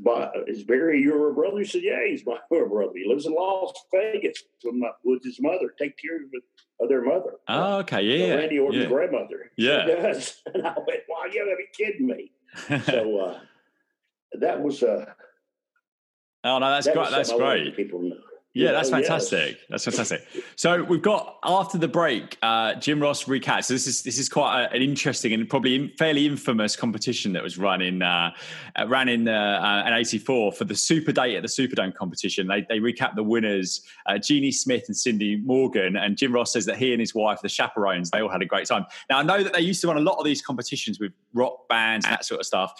[0.46, 2.92] is Barry your brother?" He said, "Yeah, he's my brother.
[2.94, 5.74] He lives in Las Vegas with, my, with his mother.
[5.76, 6.20] Take care
[6.80, 7.32] of their mother.
[7.48, 8.34] Oh, okay, yeah.
[8.34, 8.88] Randy Orton's yeah.
[8.88, 9.50] grandmother.
[9.56, 9.84] Yeah.
[9.84, 10.42] She does.
[10.54, 12.32] And I went, "Wow, you gotta be kidding me."
[12.86, 13.40] so uh,
[14.38, 14.84] that was.
[14.84, 15.06] Uh,
[16.44, 17.10] oh no, that's that great.
[17.10, 17.74] That's great.
[17.74, 18.16] People know.
[18.52, 19.58] Yeah, that's fantastic.
[19.58, 19.84] Yes.
[19.84, 20.26] That's fantastic.
[20.56, 23.66] So we've got after the break, uh, Jim Ross recaps.
[23.66, 27.44] So this is this is quite a, an interesting and probably fairly infamous competition that
[27.44, 28.32] was run in uh,
[28.74, 32.48] uh ran in uh, uh, '84 for the Super Date at the Superdome competition.
[32.48, 35.96] They they recap the winners, uh, Jeannie Smith and Cindy Morgan.
[35.96, 38.46] And Jim Ross says that he and his wife, the chaperones, they all had a
[38.46, 38.84] great time.
[39.08, 41.68] Now I know that they used to run a lot of these competitions with rock
[41.68, 42.72] bands and that sort of stuff.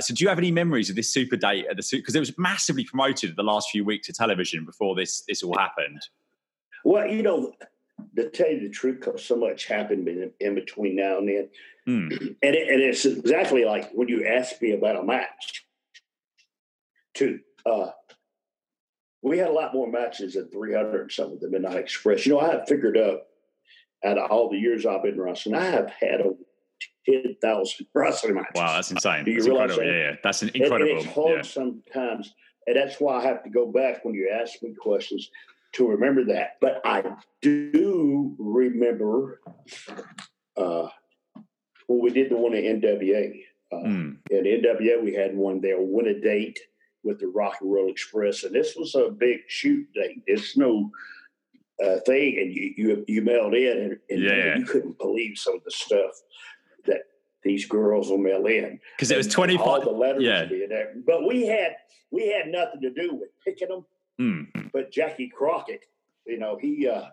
[0.00, 2.36] so do you have any memories of this Super Date at the because it was
[2.38, 6.00] massively promoted the last few weeks of television before this this this all happened?
[6.84, 7.52] Well, you know,
[8.16, 11.48] to tell you the truth, so much happened in, in, between now and then,
[11.88, 12.36] mm.
[12.42, 15.64] and it, and it's exactly like when you asked me about a match.
[17.14, 17.90] Too, uh,
[19.22, 22.24] we had a lot more matches than 300 some of the Midnight Express.
[22.24, 23.20] You know, I have figured out
[24.04, 26.38] out of all the years I've been wrestling, I have had over
[27.06, 28.52] 10,000 wrestling matches.
[28.54, 29.24] Wow, that's insane.
[29.24, 29.92] Do you that's realize incredible.
[29.92, 29.98] That?
[29.98, 30.90] Yeah, yeah, that's an incredible.
[30.90, 31.42] And, and it's hard yeah.
[31.42, 32.34] sometimes
[32.66, 35.30] and that's why I have to go back when you ask me questions
[35.72, 36.58] to remember that.
[36.60, 37.02] But I
[37.40, 39.40] do remember
[40.56, 40.88] uh,
[41.86, 43.42] when we did the one at NWA.
[43.72, 44.16] Uh, mm.
[44.30, 46.58] At NWA, we had one there, win a date
[47.04, 50.22] with the Rock and Roll Express, and this was a big shoot date.
[50.26, 50.90] It's no
[51.82, 54.58] uh, thing, and you you, you mailed in, and, and yeah.
[54.58, 56.12] you couldn't believe some of the stuff
[57.44, 59.66] these girls will mail in because it was twenty five.
[59.66, 60.46] All the letters yeah.
[61.06, 61.76] but we had
[62.10, 63.84] we had nothing to do with picking them.
[64.20, 64.70] Mm.
[64.72, 65.84] But Jackie Crockett,
[66.26, 67.06] you know, he uh,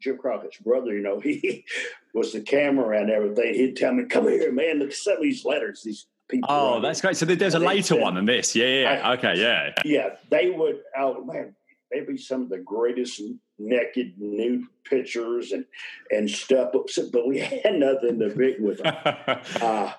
[0.00, 1.64] Jim Crockett's brother, you know, he
[2.12, 3.54] was the camera and everything.
[3.54, 4.78] He'd tell me, "Come here, man.
[4.78, 5.82] Look at some of these letters.
[5.82, 7.16] These people." Oh, that's great.
[7.16, 8.54] So there's a later one than this.
[8.56, 9.00] Yeah, yeah.
[9.04, 9.70] I, okay, yeah.
[9.84, 10.80] Yeah, they would.
[10.96, 11.54] Oh man,
[11.90, 13.20] they'd be some of the greatest
[13.58, 15.64] naked nude pictures and
[16.10, 16.72] and stuff.
[17.12, 18.96] But we had nothing to big with them.
[19.60, 19.92] Uh,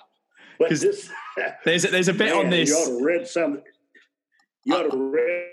[0.58, 1.10] but this,
[1.66, 2.70] there's a, there's a bit man, on this.
[2.70, 3.62] You ought to read some.
[4.64, 5.52] You ought to read.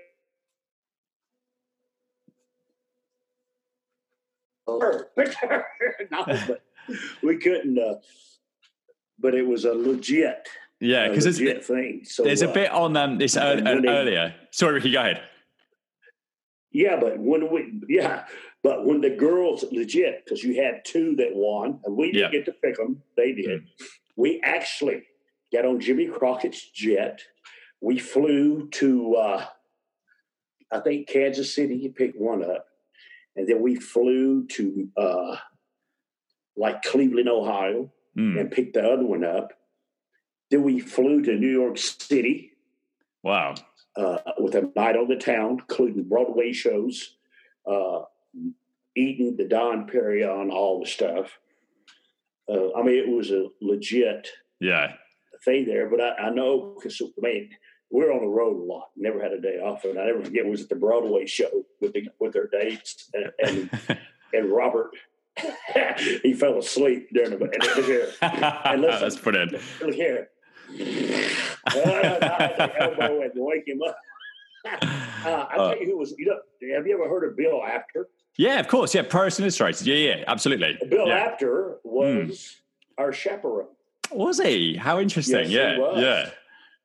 [6.11, 6.63] no, but
[7.23, 7.79] we couldn't.
[7.79, 7.95] Uh,
[9.19, 10.49] but it was a legit.
[10.81, 12.03] Yeah, because it's a thing.
[12.05, 14.35] So there's a uh, bit on um, this uh, earlier.
[14.51, 15.23] Sorry, Ricky, go ahead.
[16.73, 18.25] Yeah, but when we yeah,
[18.63, 22.39] but when the girls legit because you had two that won and we didn't yeah.
[22.39, 23.63] get to pick them, they did.
[23.63, 23.67] Mm.
[24.17, 25.03] We actually
[25.53, 27.21] got on Jimmy Crockett's jet.
[27.81, 29.47] We flew to uh,
[30.71, 31.79] I think Kansas City.
[31.79, 32.67] He picked one up,
[33.37, 35.37] and then we flew to uh,
[36.57, 38.41] like Cleveland, Ohio, mm.
[38.41, 39.53] and picked the other one up.
[40.51, 42.53] Then we flew to New York City.
[43.23, 43.57] Wow
[43.97, 47.17] uh, with a night on the town, including Broadway shows,
[47.71, 48.01] uh,
[48.97, 51.39] eating the Dom Perignon, all the stuff.
[52.49, 54.29] Uh, I mean, it was a legit
[54.61, 54.95] yeah
[55.45, 55.89] thing there.
[55.89, 57.51] But I, I know because I mean,
[57.91, 58.89] we're on the road a lot.
[58.97, 60.47] Never had a day off, and I never forget.
[60.47, 63.99] Was at the Broadway show with the, with their dates and and,
[64.33, 64.91] and Robert.
[66.23, 67.55] he fell asleep during the and,
[68.67, 69.53] and listen, That's brilliant.
[69.81, 70.29] Look here,
[71.67, 73.97] the elbow and wake him up.
[75.25, 76.15] Uh, I tell you who was.
[76.19, 78.09] You know, have you ever heard of Bill Apter?
[78.37, 78.93] Yeah, of course.
[78.93, 79.87] Yeah, Wrestling Illustrated.
[79.87, 80.79] Yeah, yeah, absolutely.
[80.89, 81.15] Bill yeah.
[81.15, 82.57] Apter was
[82.99, 83.69] our chaperone.
[84.11, 84.75] Was he?
[84.75, 85.49] How interesting.
[85.49, 86.31] Yes, yeah, yeah.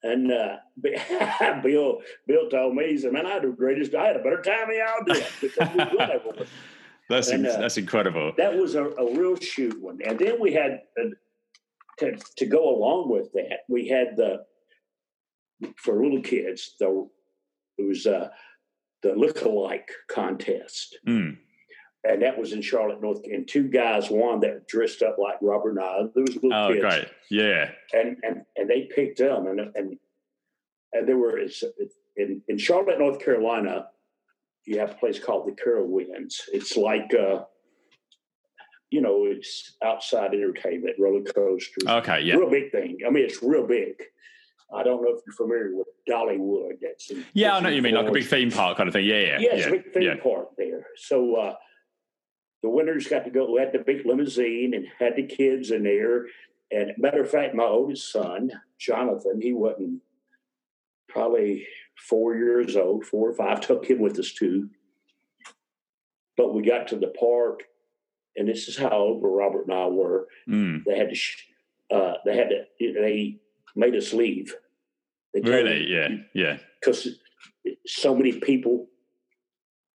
[0.04, 0.58] And uh,
[1.64, 4.42] Bill Bill told me, he said, man, I had the greatest, I had a better
[4.42, 6.48] time than y'all did because we went everywhere."
[7.10, 8.34] That's And, uh, that's incredible.
[8.38, 10.00] That was a, a real shoot one.
[10.06, 11.10] And then we had, uh,
[12.00, 14.46] to, to go along with that, we had the,
[15.78, 17.08] for little kids, the,
[17.78, 18.30] it was uh,
[19.04, 20.98] the look-alike contest.
[21.08, 21.38] Mm.
[22.04, 25.74] And that was in Charlotte, North And two guys won that dressed up like Robert
[25.76, 26.04] Nye.
[26.14, 26.82] There was little Oh, kids.
[26.82, 27.08] great.
[27.30, 27.72] Yeah.
[27.92, 29.98] and and and they picked them and and
[30.94, 33.88] and there were in in Charlotte, North Carolina.
[34.66, 36.42] You have a place called the Carowinds.
[36.54, 37.44] It's like uh,
[38.90, 42.22] you know, it's outside entertainment, roller coasters, Okay.
[42.22, 42.36] Yeah.
[42.36, 43.00] real big thing.
[43.06, 43.96] I mean, it's real big.
[44.74, 46.80] I don't know if you're familiar with Dollywood.
[46.82, 49.06] That's in, Yeah, I know you mean, like a big theme park kind of thing.
[49.06, 49.40] Yeah, yeah.
[49.40, 49.68] Yeah, it's yeah.
[49.68, 50.16] a big theme yeah.
[50.22, 50.88] park there.
[50.98, 51.56] So uh,
[52.64, 53.52] the winners got to go.
[53.52, 56.26] We had the big limousine and had the kids in there.
[56.72, 60.02] And matter of fact, my oldest son, Jonathan, he wasn't
[61.08, 61.66] probably
[61.96, 63.62] four years old, four or five.
[63.62, 64.70] Took him with us too.
[66.36, 67.64] But we got to the park,
[68.36, 70.28] and this is how old Robert and I were.
[70.48, 70.84] Mm.
[70.86, 71.48] They had to, sh-
[71.90, 73.40] uh, they had to, they
[73.76, 74.54] made us leave.
[75.34, 75.84] Really?
[75.84, 76.18] us- Yeah.
[76.34, 76.58] Yeah.
[76.80, 77.20] because
[77.86, 78.88] so many people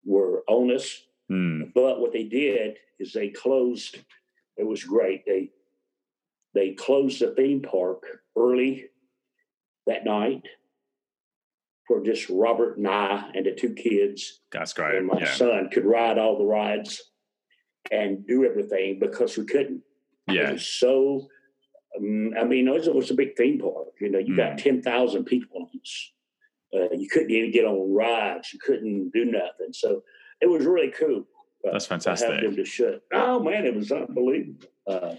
[0.05, 1.03] were on us.
[1.31, 1.71] Mm.
[1.73, 3.99] But what they did is they closed.
[4.57, 5.25] It was great.
[5.25, 5.51] They
[6.55, 8.03] they closed the theme park
[8.35, 8.87] early
[9.85, 10.41] that night
[11.87, 14.95] for just Robert and I and the two kids That's great.
[14.95, 15.33] and my Yeah.
[15.35, 17.11] son could ride all the rides
[17.91, 19.83] and do everything because we couldn't.
[20.27, 20.51] It Yeah.
[20.53, 21.29] was so.
[21.97, 23.87] Um, I mean, it was, it was a big theme park.
[23.99, 24.37] You know, you Mm.
[24.37, 26.11] got ten thousand people on this.
[26.73, 28.53] Uh, you couldn't even get on rides.
[28.53, 29.73] You couldn't do nothing.
[29.73, 30.03] So
[30.41, 31.25] it was really cool.
[31.67, 32.41] uh, That's to have fantastic.
[32.41, 33.01] them to shut.
[33.11, 34.67] Oh man, it was unbelievable.
[34.87, 35.15] Uh,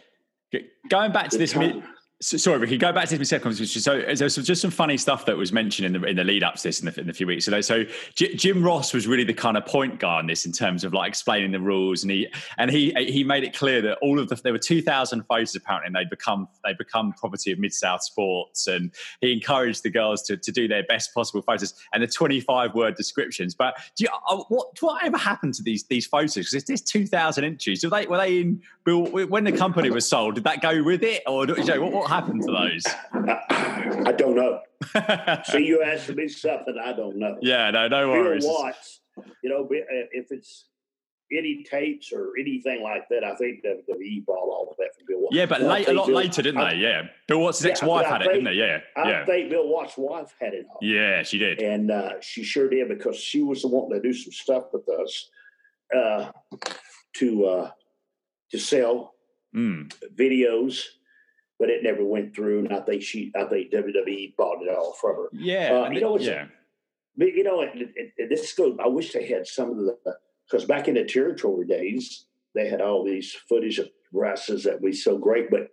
[0.89, 1.83] Going back to this time-
[2.23, 2.77] So, sorry, Ricky.
[2.77, 3.81] Go back to this second conversation.
[3.81, 6.57] So, there's just some funny stuff that was mentioned in the in the lead up
[6.57, 7.47] to this in the, in the few weeks.
[7.47, 7.85] So, so
[8.15, 11.09] Jim Ross was really the kind of point guy on this in terms of like
[11.09, 12.29] explaining the rules, and he
[12.59, 15.55] and he he made it clear that all of the there were two thousand photos
[15.55, 18.93] apparently, and they'd become they become property of Mid South Sports, and
[19.23, 22.75] he encouraged the girls to, to do their best possible photos and the twenty five
[22.75, 23.55] word descriptions.
[23.55, 26.35] But do you, uh, what whatever happened to these these photos?
[26.35, 27.83] Because there's two thousand entries.
[27.83, 30.35] Were they were they in when the company was sold?
[30.35, 32.85] Did that go with it, or you know, what, what happened to those?
[33.13, 34.61] I, I don't know.
[35.45, 37.37] See, you asking me something I don't know.
[37.41, 38.45] yeah, no, no Bill worries.
[38.47, 39.01] Watts,
[39.43, 40.67] you know, uh, if it's
[41.33, 45.21] any tapes or anything like that, I think WWE bought all of that from Bill
[45.21, 45.37] Watts.
[45.37, 46.81] Yeah, but late, a lot Bill- later, didn't I- they?
[46.81, 48.55] Yeah, Bill Watts' Yeah, ex-wife had it, didn't they?
[48.55, 50.79] Yeah, I yeah, think Bill Watts' wife had it all.
[50.83, 51.23] yeah.
[51.23, 51.63] She did.
[51.63, 54.89] And uh, she sure did because she was the one to do some stuff with
[54.89, 55.31] us
[55.97, 56.31] uh,
[57.15, 57.71] to uh,
[58.51, 59.15] to sell
[59.55, 59.93] Mm.
[60.15, 60.85] videos,
[61.61, 62.61] but it never went through.
[62.61, 65.29] And I think she, I think WWE bought it all from her.
[65.33, 66.47] Yeah, Uh, and you know, it's- yeah,
[67.17, 68.77] But you know, it, it, it, this goes.
[68.83, 69.97] I wish they had some of the
[70.51, 72.27] because back in the territory days,
[72.57, 75.69] they had all these footage of wrestlers that was so great, but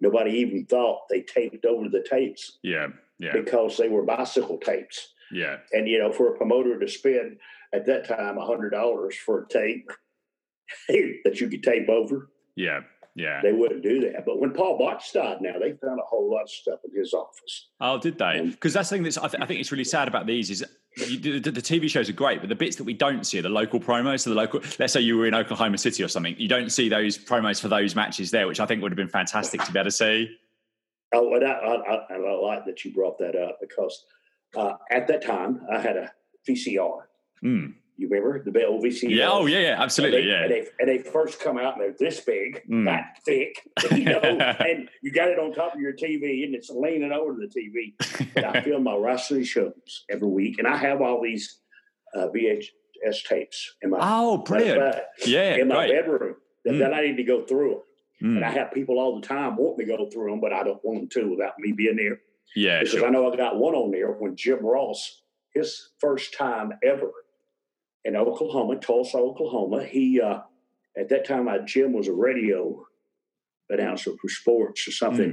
[0.00, 2.88] nobody even thought they taped over the tapes yeah,
[3.18, 5.14] yeah, because they were bicycle tapes.
[5.32, 5.56] yeah.
[5.72, 7.38] And you know, for a promoter to spend
[7.72, 9.90] at that time a hundred dollars for a tape
[11.24, 12.80] that you could tape over, Yeah,
[13.18, 13.40] yeah.
[13.42, 14.24] they wouldn't do that.
[14.24, 17.12] But when Paul Boesch died, now they found a whole lot of stuff in his
[17.12, 17.68] office.
[17.80, 18.42] Oh, did they?
[18.44, 20.64] Because that's the thing that's I, th- I think it's really sad about these is
[20.96, 23.42] you, the, the TV shows are great, but the bits that we don't see are
[23.42, 24.20] the local promos.
[24.20, 26.88] So the local, let's say you were in Oklahoma City or something, you don't see
[26.88, 29.78] those promos for those matches there, which I think would have been fantastic to be
[29.78, 30.36] able to see.
[31.14, 34.04] Oh, and I, I, I, I like that you brought that up because
[34.56, 36.12] uh, at that time I had a
[36.48, 37.00] VCR.
[37.44, 37.74] Mm.
[37.98, 39.10] You remember the old VCR?
[39.10, 39.28] Yeah.
[39.30, 39.82] Oh, yeah, yeah.
[39.82, 40.20] Absolutely.
[40.20, 40.42] And they, Yeah.
[40.44, 42.84] And they, and they first come out and they're this big, Mm.
[42.84, 43.60] that thick,
[43.90, 47.34] you know, and you got it on top of your TV and it's leaning over
[47.34, 48.30] the TV.
[48.34, 51.58] But I film my wrestling shows every week, and I have all these
[52.14, 54.94] uh, VHS tapes in my oh, brilliant.
[55.26, 55.56] Yeah.
[55.56, 55.90] in my Great.
[56.00, 56.78] bedroom that, Mm.
[56.78, 57.82] that I need to go through.
[58.22, 58.36] Mm.
[58.36, 60.62] And I have people all the time want me to go through them, but I
[60.62, 62.20] don't want them to without me being there
[62.54, 62.80] Yeah.
[62.82, 65.22] because I know I got one on there when Jim Ross,
[65.54, 67.10] his first time ever
[68.04, 69.84] in Oklahoma, Tulsa, Oklahoma.
[69.84, 70.40] He uh,
[70.98, 72.84] at that time, I, Jim was a radio
[73.70, 75.32] announcer for sports or something.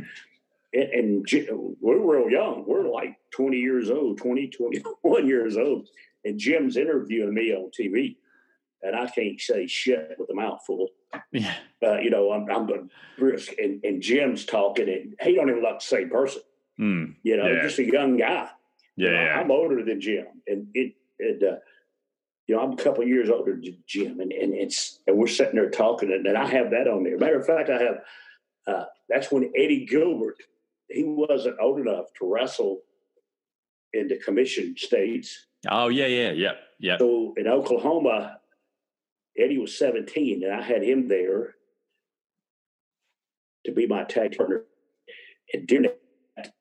[0.74, 0.80] Hmm.
[0.80, 2.66] And, and we're real young.
[2.68, 5.88] We're like 20 years old, 20, 21 years old.
[6.26, 8.18] And Jim's interviewing me on TV.
[8.82, 10.90] And I can't say shit with a mouthful
[11.32, 11.56] Yeah.
[11.82, 15.64] uh, you know, I'm, I'm the brisk, and, and Jim's talking, and he don't even
[15.64, 16.42] like the same person.
[16.80, 17.16] Mm.
[17.24, 17.62] You know, Yeah.
[17.64, 18.50] just a young guy.
[18.98, 19.12] You Yeah.
[19.12, 19.32] know.
[19.42, 21.56] I'm older than Jim, and it, it uh,
[22.48, 25.56] you know, I'm a couple years older than Jim, and, and it's and we're sitting
[25.56, 27.18] there talking, and, and I have that on there.
[27.18, 27.98] Matter of fact, I have
[28.68, 30.38] uh, that's when Eddie Gilbert
[30.90, 32.82] he wasn't old enough to wrestle
[33.94, 35.48] in the commission states.
[35.70, 36.98] Oh yeah, yeah, yeah, yeah.
[36.98, 38.38] So in Oklahoma,
[39.38, 41.56] Eddie was 17, and I had him there
[43.66, 44.64] to be my tag partner.
[45.54, 45.90] And during
[46.38, 46.54] that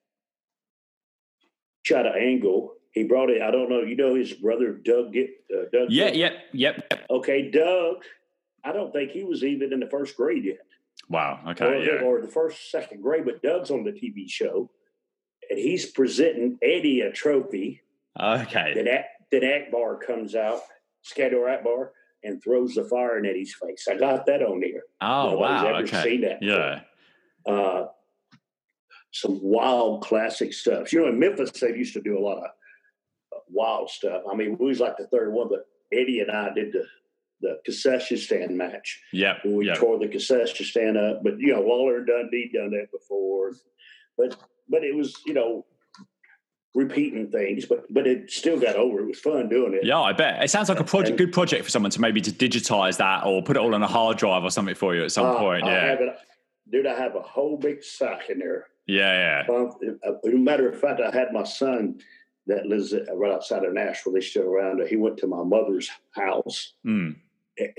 [1.83, 3.43] shot an angle, he brought it.
[3.43, 3.81] I don't know.
[3.81, 5.13] You know his brother Doug.
[5.13, 5.91] Get uh, Doug.
[5.91, 7.07] Yeah, yep, yep, yep.
[7.11, 7.97] Okay, Doug.
[8.63, 10.61] I don't think he was even in the first grade yet.
[11.11, 11.41] Wow.
[11.49, 11.65] Okay.
[11.67, 12.01] Or, yeah.
[12.03, 13.25] or the first, second grade.
[13.27, 14.71] But Doug's on the TV show,
[15.51, 17.83] and he's presenting Eddie a trophy.
[18.19, 18.73] Okay.
[18.75, 20.61] Then, Ak- then Akbar comes out,
[21.05, 21.93] Skandor Akbar,
[22.23, 23.87] and throws the fire in Eddie's face.
[23.91, 24.85] I got that on there.
[25.01, 25.67] Oh Nobody's wow.
[25.67, 26.03] ever Okay.
[26.03, 26.81] seen that Yeah.
[27.47, 27.87] uh,
[29.11, 30.93] some wild classic stuff.
[30.93, 32.51] You know, in Memphis, they used to do a lot of
[33.55, 34.23] wild stuff.
[34.31, 36.85] I mean, we was like the third one, but Eddie and I did the
[37.41, 39.03] the concession stand match.
[39.13, 39.77] Yeah, We Yep.
[39.79, 43.53] tore the concession stand up, but you know, Waller and Dundee done that before.
[44.17, 44.37] But
[44.69, 45.67] but it was you know
[46.75, 49.01] repeating things, but but it still got over.
[49.01, 49.85] It was fun doing it.
[49.85, 50.43] Yeah, I bet.
[50.43, 53.25] It sounds like a project, And- good project for someone to maybe to digitize that
[53.27, 55.39] or put it all on a hard drive or something for you at some Uh,
[55.39, 55.65] point.
[55.65, 55.87] I Yeah.
[55.91, 56.17] have it,
[56.71, 56.87] dude.
[56.87, 58.67] I have a whole big sack in there.
[58.87, 59.45] Yeah.
[59.49, 59.55] Yeah.
[59.55, 59.71] Um,
[60.25, 62.01] As a matter of fact, I had my son
[62.47, 64.13] that lives right outside of Nashville.
[64.13, 64.83] They still around.
[64.89, 67.17] He went to my mother's house Mm.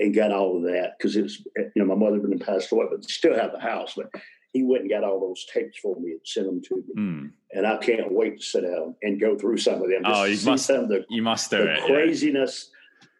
[0.00, 2.86] and- got all of that because it's you know my mother had been passed away,
[2.90, 3.94] but still have the house.
[3.96, 4.10] But
[4.52, 7.32] he went and got all those tapes for me and sent them to me, Mm.
[7.52, 10.02] and I can't wait to sit down and go through some of them.
[10.04, 11.78] just Oh, you must the, You must do it.
[11.78, 11.86] yeah.
[11.86, 12.70] craziness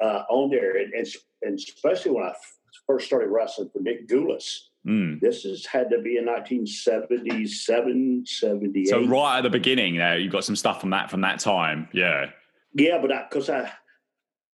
[0.01, 1.07] uh, on there, and, and
[1.43, 4.69] and especially when I f- first started wrestling for Nick Gulas.
[4.87, 5.21] Mm.
[5.21, 8.89] This has had to be in 1977, 78.
[8.89, 11.89] So right at the beginning there, you've got some stuff from that from that time.
[11.93, 12.27] Yeah.
[12.75, 13.73] Yeah, but because I,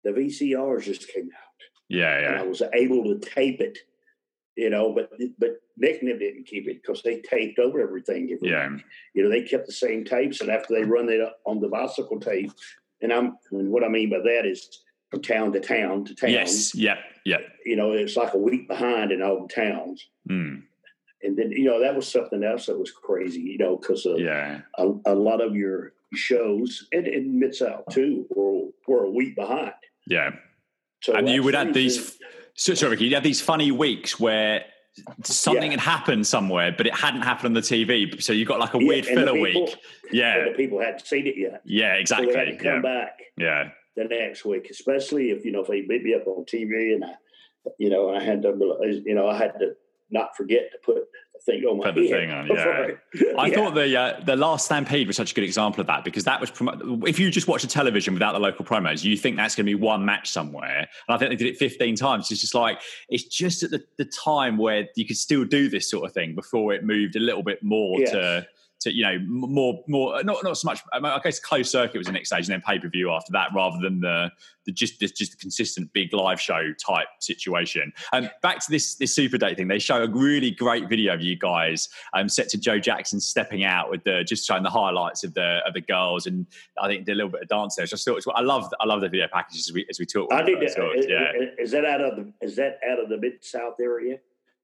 [0.04, 2.18] the VCRs just came out, Yeah.
[2.18, 3.78] and I was able to tape it,
[4.56, 4.92] you know.
[4.92, 8.30] But but Nick didn't keep it because they taped over everything.
[8.32, 8.76] every Yeah.
[9.14, 12.20] you know, they kept the same tapes, and after they run it on the bicycle
[12.20, 12.50] tape,
[13.00, 16.30] and I'm and what I mean by that is from town to town to town.
[16.30, 16.74] Yes.
[16.74, 16.98] Yep.
[17.24, 17.40] Yep.
[17.64, 20.06] You know, it's like a week behind in all the towns.
[20.28, 20.62] Mm.
[21.22, 24.18] And then, you know, that was something else that was crazy, you know, because of
[24.20, 24.60] Yeah.
[24.76, 29.34] a, a lot of your shows and, and Mid South too were, were a week
[29.34, 29.72] behind.
[30.06, 30.30] Yeah.
[31.02, 32.18] So and you would have these.
[32.54, 34.64] So, sorry, Ricky, you had these funny weeks where
[35.24, 35.78] something Yeah.
[35.78, 38.20] had happened somewhere, but it hadn't happened on the TV.
[38.22, 39.76] So you got like a Yeah, weird filler people- week.
[40.12, 40.44] Yeah.
[40.48, 41.62] the people hadn't seen it yet.
[41.64, 41.94] Yeah.
[41.94, 42.26] So Exactly.
[42.34, 42.80] to come Yeah.
[42.80, 43.70] back Yeah.
[43.98, 47.04] The next week, especially if, you know, if they beat me up on TV and
[47.04, 47.14] I,
[47.78, 48.54] you know, I had to,
[49.04, 49.74] you know, I had to
[50.10, 51.04] not forget to put
[51.44, 53.00] thing on my Put the thing on, before
[53.38, 53.54] I yeah.
[53.54, 56.40] thought the uh, the last Stampede was such a good example of that because that
[56.40, 59.54] was promo- if you just watch the television without the local promos, you think that's
[59.54, 62.30] going to be one match somewhere, and I think they did it 15 times.
[62.30, 65.90] It's just like it's just at the, the time where you could still do this
[65.90, 68.46] sort of thing before it moved a little bit more to
[68.80, 70.80] to you know more more uh, not not so much.
[70.92, 73.32] Um, I, guess closed circuit was the next stage, and then pay per view after
[73.32, 74.30] that, rather than the
[74.66, 77.92] the just the, just the consistent big live show type situation.
[78.12, 81.20] And back to this this super date thing, they show a really great video of
[81.20, 85.24] you guys um, set to Joe Jackson stepping out with the just showing the highlights
[85.24, 86.46] of the of the girls, and
[86.80, 87.86] I think did a little bit of dance there.
[87.86, 90.32] So I thought I love I love the video packages as we as we talk.
[90.32, 90.92] I first that.
[90.96, 91.32] Is, uh, yeah.
[91.34, 94.18] Uh, is that out of the is that out of the mid south area?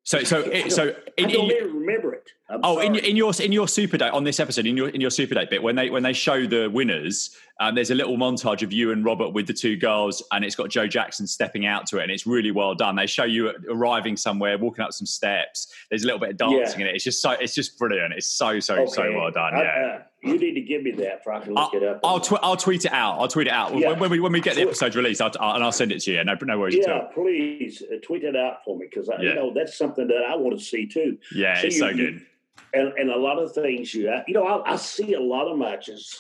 [0.05, 2.31] So so it, so in, I don't in, even remember it.
[2.51, 5.01] I'm Oh, in, in your in your super date on this episode, in your in
[5.01, 8.17] your super date bit, when they when they show the winners, um, there's a little
[8.17, 11.67] montage of you and Robert with the two girls, and it's got Joe Jackson stepping
[11.67, 12.97] out to it, and it's really well done.
[12.97, 15.73] They show you arriving somewhere, walking up some steps.
[15.89, 16.95] There's a little bit of dancing in it.
[16.97, 18.13] It's just so it's just brilliant.
[18.15, 19.55] It's so so so well done.
[19.55, 19.97] I- yeah.
[19.99, 22.01] uh, you need to give me that so I can look I'll, it up.
[22.03, 23.21] I'll, tw- I'll tweet it out.
[23.21, 23.91] I'll tweet it out Yeah.
[23.91, 26.01] when, when we when we get the episode released, I'll, I'll, and I'll send it
[26.05, 26.25] to you.
[26.25, 29.21] No, no worries at yeah, please uh, tweet it out for me because Yeah.
[29.21, 31.19] you know that's something that I want to see too.
[31.35, 32.27] Yeah, So it's you- so you- good.
[32.73, 35.59] And and a lot of things you you know I, I see a lot of
[35.59, 36.19] matches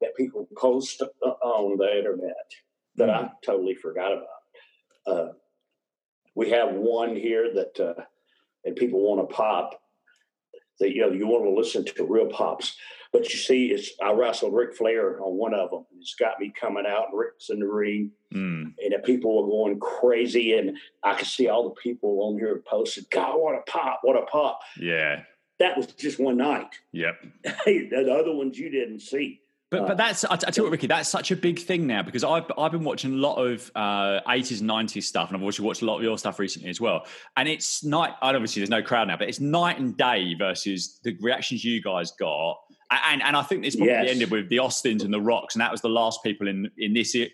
[0.00, 1.02] that people post
[1.42, 2.34] on the internet
[2.96, 3.24] that Mm.
[3.24, 4.26] I totally forgot about.
[5.06, 5.32] Uh,
[6.34, 8.02] we have one here that uh,
[8.64, 9.80] and people want to pop.
[10.80, 12.74] That you know you want to listen to real pops,
[13.12, 15.84] but you see, it's I wrestled Ric Flair on one of them.
[15.98, 18.74] It's got me coming out, and Rick's in the ring, Mm.
[18.82, 22.62] and the people were going crazy, and I could see all the people on here
[22.66, 24.00] posted, "God, what a pop!
[24.02, 25.24] What a pop!" Yeah.
[25.58, 26.68] That was just one night.
[26.92, 27.16] Yep.
[27.66, 29.42] The other ones you didn't see.
[29.70, 31.86] But Uh, but that's I, I tell you what, Ricky, that's such a big thing
[31.86, 35.36] now because I've I've been watching a lot of uh, 80s and 90s stuff, and
[35.36, 37.06] I've also watched a lot of your stuff recently as well.
[37.36, 38.14] And it's night.
[38.22, 41.80] and Obviously, there's no crowd now, but it's night and day versus the reactions you
[41.80, 42.58] guys got
[42.90, 44.10] and and I think this probably Yes.
[44.10, 46.92] ended with the Austins and the Rocks, and that was the last people in in
[46.92, 47.30] this the,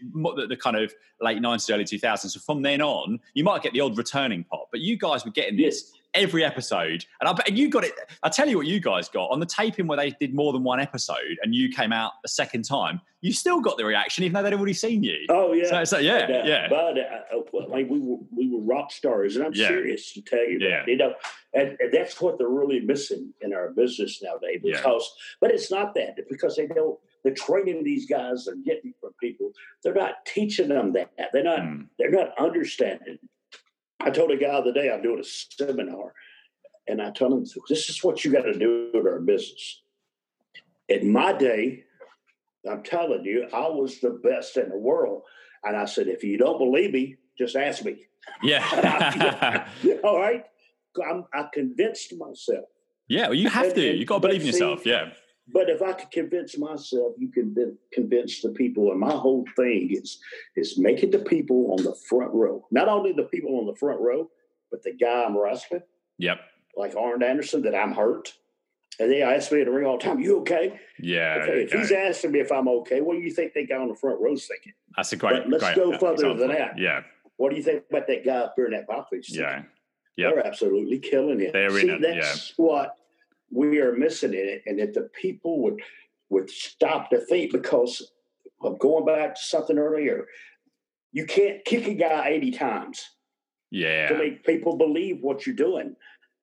[0.48, 2.34] the kind of late nineties, early two thousands.
[2.34, 5.30] So from then on, you might get the odd returning pop, but you guys were
[5.30, 7.92] getting this every episode, and I bet and you got it.
[8.22, 10.64] I tell you what, you guys got on the taping where they did more than
[10.64, 13.00] one episode, and you came out a second time.
[13.20, 15.26] You still got the reaction, even though they'd already seen you.
[15.28, 15.68] Oh yeah.
[15.68, 18.90] So, so yeah, But, uh, yeah, But uh, well, like we were, we were rock
[18.92, 19.68] stars, and I'm Yeah.
[19.68, 20.80] serious to tell you Yeah.
[20.80, 20.88] that.
[20.88, 21.14] You know,
[21.54, 24.60] and, and that's what they're really missing in our business nowadays.
[24.62, 24.76] Yeah.
[24.78, 25.10] Because,
[25.40, 26.98] but it's not that because they don't.
[27.24, 29.50] The training these guys are getting from people,
[29.82, 31.10] they're not teaching them that.
[31.32, 31.58] They're not.
[31.60, 31.86] Mm.
[31.98, 33.18] They're not understanding.
[34.06, 36.12] I told a guy the other day I'm doing a seminar,
[36.86, 39.82] and I told him this is what you got to do in our business.
[40.88, 41.82] In my day,
[42.70, 45.22] I'm telling you, I was the best in the world.
[45.64, 47.96] And I said, if you don't believe me, just ask me.
[48.44, 49.66] yeah,
[50.04, 50.44] All right.
[51.10, 52.66] I'm, I convinced myself.
[53.08, 53.24] yeah.
[53.26, 53.96] Well, you have And- to.
[53.96, 54.86] You got to believe in see- yourself.
[54.86, 55.10] Yeah,
[55.48, 58.90] But if I could convince myself, you can convince the people.
[58.90, 60.18] And my whole thing is
[60.56, 64.00] is making the people on the front row, not only the people on the front
[64.00, 64.28] row,
[64.70, 65.82] but the guy I'm wrestling,
[66.18, 66.40] yep,
[66.76, 68.34] like Arn Anderson, that I'm hurt.
[68.98, 71.38] And they ask me in the ring all the time, "You okay?" yeah.
[71.42, 71.62] Okay.
[71.62, 73.94] If he's asking me if I'm okay, what do you think they got on the
[73.94, 74.72] front row's thinking?
[74.96, 75.42] That's a great.
[75.44, 76.36] But let's great go further example.
[76.38, 76.78] than that.
[76.78, 77.02] Yeah,
[77.36, 79.10] What do you think about that guy up there in that box?
[79.28, 79.62] yeah,
[80.16, 80.34] Yep.
[80.34, 81.52] They're absolutely killing it.
[81.52, 82.96] They're in See, it, that's what
[83.50, 85.80] we are missing it, and that the people would
[86.30, 88.12] would stop to think because
[88.62, 90.26] of going back to something earlier.
[91.12, 93.02] You can't kick a guy eighty times
[93.70, 94.08] yeah.
[94.08, 95.96] to make people believe what you're doing.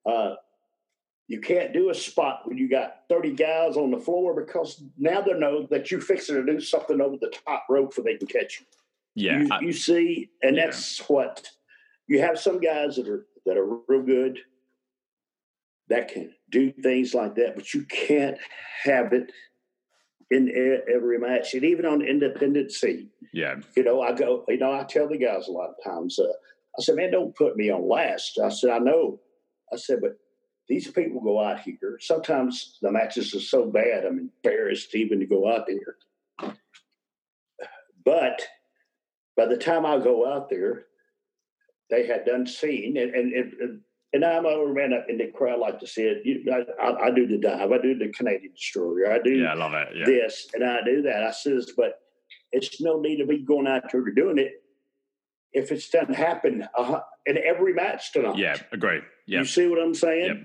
[0.06, 0.36] Uh,
[1.28, 5.22] you can't do a spot when you got 30 guys on the floor because now
[5.22, 8.28] they know that you're fixing to do something over the top rope so they can
[8.28, 8.66] catch you.
[9.16, 10.66] Yeah, you, I- you see, and Yeah.
[10.66, 11.48] that's what
[12.08, 14.40] you have some guys that are that are real good
[15.90, 18.38] that can do things like that, but you can't
[18.84, 19.32] have it
[20.32, 23.10] in every match, and even on independent scene.
[23.34, 26.18] yeah, You know, I go, you know, I tell the guys a lot of times,
[26.18, 26.24] uh,
[26.78, 28.40] I said, man, don't put me on last.
[28.44, 29.20] I said, I know.
[29.72, 30.18] I said, but
[30.68, 31.98] these people go out here.
[32.00, 36.54] Sometimes the matches are so bad, I'm embarrassed even to go out there.
[38.06, 38.42] But
[39.38, 40.86] by the time I go out there,
[41.90, 43.82] they had done seen, and and and,
[44.14, 46.22] and I'm over man up in the crowd like to see it.
[46.26, 49.52] You, I, I, I do the dive, I do the Canadian destroyer, I do yeah.
[49.52, 49.90] I love it.
[49.96, 51.24] Yeah, this and I do that.
[51.24, 52.00] I says, but
[52.52, 54.54] it's no need to be going out there doing it
[55.52, 58.38] if it's doesn't happen uh, in every match tonight.
[58.38, 58.56] yeah.
[58.72, 59.02] Agree.
[59.26, 60.26] Yeah, You see what I'm saying?
[60.26, 60.38] Yep.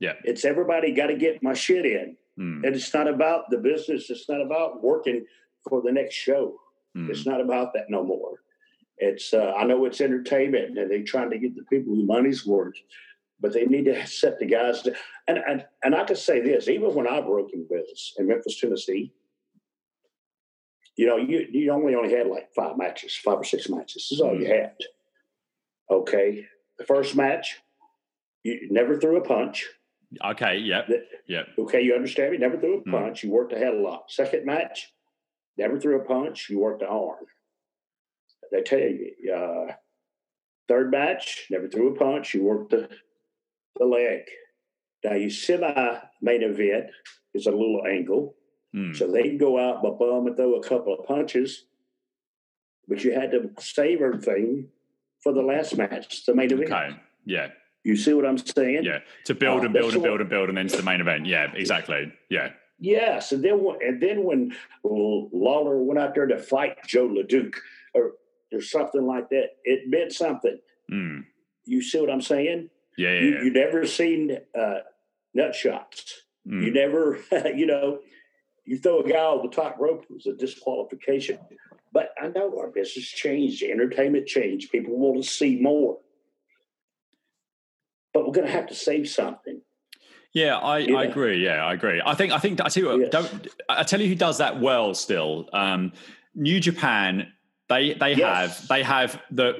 [0.00, 0.12] Yeah.
[0.24, 2.16] It's everybody got to get my shit in.
[2.38, 4.08] Mm, And it's not about the business.
[4.08, 5.26] It's not about working
[5.68, 6.58] for the next show.
[6.96, 7.08] mm.
[7.10, 8.40] It's not about that no more.
[8.98, 12.46] It's uh, I know it's entertainment and they're trying to get the people the money's
[12.46, 12.74] worth,
[13.42, 14.80] but they need to set the guys.
[14.82, 14.94] To,
[15.28, 18.58] and and and I can say this: even when I broke in business in Memphis,
[18.58, 19.12] Tennessee,
[20.96, 24.06] you know, you you only only had like five matches, five or six matches.
[24.08, 24.74] This is all you had.
[25.90, 26.46] Okay,
[26.78, 27.56] the first match,
[28.44, 29.66] you never threw a punch.
[30.24, 30.58] Okay.
[30.58, 30.86] Yep.
[30.88, 31.46] The- Yep.
[31.60, 32.38] Okay, you understand me?
[32.38, 32.90] Never threw a Mm.
[32.90, 33.22] punch.
[33.24, 34.10] You worked hell of a lot.
[34.10, 34.92] Second match,
[35.56, 36.50] never threw a punch.
[36.50, 37.24] You worked the arm.
[38.50, 39.12] They tell you.
[39.34, 39.72] Uh,
[40.68, 42.34] third match, never threw a punch.
[42.34, 42.88] You worked the, the
[43.80, 44.22] leg.
[45.04, 46.90] Now, you semi main event
[47.34, 48.34] is a little angle.
[48.74, 48.96] Mm.
[48.96, 51.64] So they can go out by bum and throw a couple of punches.
[52.88, 54.68] But you had to save everything
[55.22, 56.72] for the last match, the main event.
[56.72, 56.96] Okay.
[57.24, 57.48] Yeah.
[57.84, 58.84] You see what I'm saying?
[58.84, 59.00] Yeah.
[59.24, 61.26] To build Uh, and build and build and build and then to the main event.
[61.26, 61.52] Yeah.
[61.54, 62.12] Exactly.
[62.30, 62.50] Yeah.
[62.82, 67.54] Yes, and then and then when Lawler went out there to fight Joe LeDuc
[67.94, 68.14] or
[68.52, 70.58] or something like that, it meant something.
[70.90, 71.24] Mm.
[71.64, 72.70] You see what I'm saying?
[72.96, 73.10] Yeah.
[73.12, 73.20] Yeah.
[73.20, 73.42] You, yeah.
[73.42, 74.78] you never seen uh,
[75.34, 76.22] nut shots.
[76.46, 76.64] Mm.
[76.64, 77.18] You never,
[77.54, 78.00] you know,
[78.64, 81.38] you throw a guy on the top rope, it was a disqualification.
[81.92, 84.70] But I know our business changed, entertainment changed.
[84.72, 85.98] People want to see more.
[88.14, 89.60] But we're going to have to save something.
[90.32, 90.96] Yeah, I, Yeah.
[90.96, 91.42] I agree.
[91.44, 92.00] Yeah, I agree.
[92.04, 93.10] I think I think I tell you what, Yes.
[93.10, 95.48] don't I tell you who does that well still.
[95.52, 95.92] Um,
[96.34, 97.30] New Japan,
[97.68, 98.60] they they Yes.
[98.60, 99.58] have they have the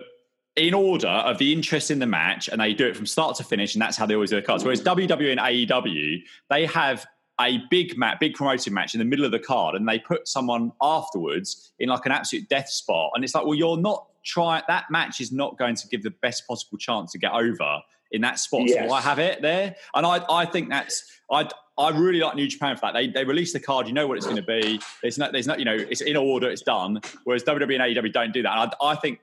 [0.57, 3.45] in order of the interest in the match, and they do it from start to
[3.45, 4.65] finish, and that's how they always do the cards.
[4.65, 7.07] Whereas WWE and AEW, they have
[7.41, 10.29] a big match, big promoted match in the middle of the card, and they put
[10.29, 14.63] someone afterwards in like an absolute death spot, and it's like, well, you're not trying.
[14.69, 17.81] That match is not going to give the best possible chance to get over
[18.11, 18.63] in that spot.
[18.67, 18.85] Yes.
[18.85, 19.75] So why have it there?
[19.95, 21.49] And I, I think that's I.
[21.79, 22.93] I really like New Japan for that.
[22.93, 24.79] They they release the card, you know what it's going to be.
[25.01, 27.01] There's not there's no, you know, it's in order, it's done.
[27.25, 28.59] Whereas WWE and AEW don't do that.
[28.59, 29.21] And I, I think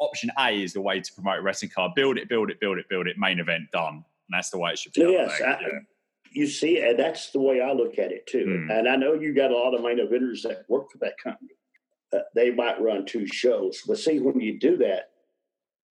[0.00, 1.92] option A is the way to promote a wrestling card.
[1.94, 3.16] Build it, build it, build it, build it.
[3.18, 3.94] Main event done.
[3.94, 5.00] And that's the way it should be.
[5.02, 5.40] Yes.
[5.40, 5.78] I- yeah.
[6.32, 8.44] you see, and that's the way I look at it too.
[8.68, 8.78] Mm.
[8.78, 11.50] And I know you got a lot of main eventers that work for that company.
[12.12, 15.10] Uh, they might run two shows, but see, when you do that,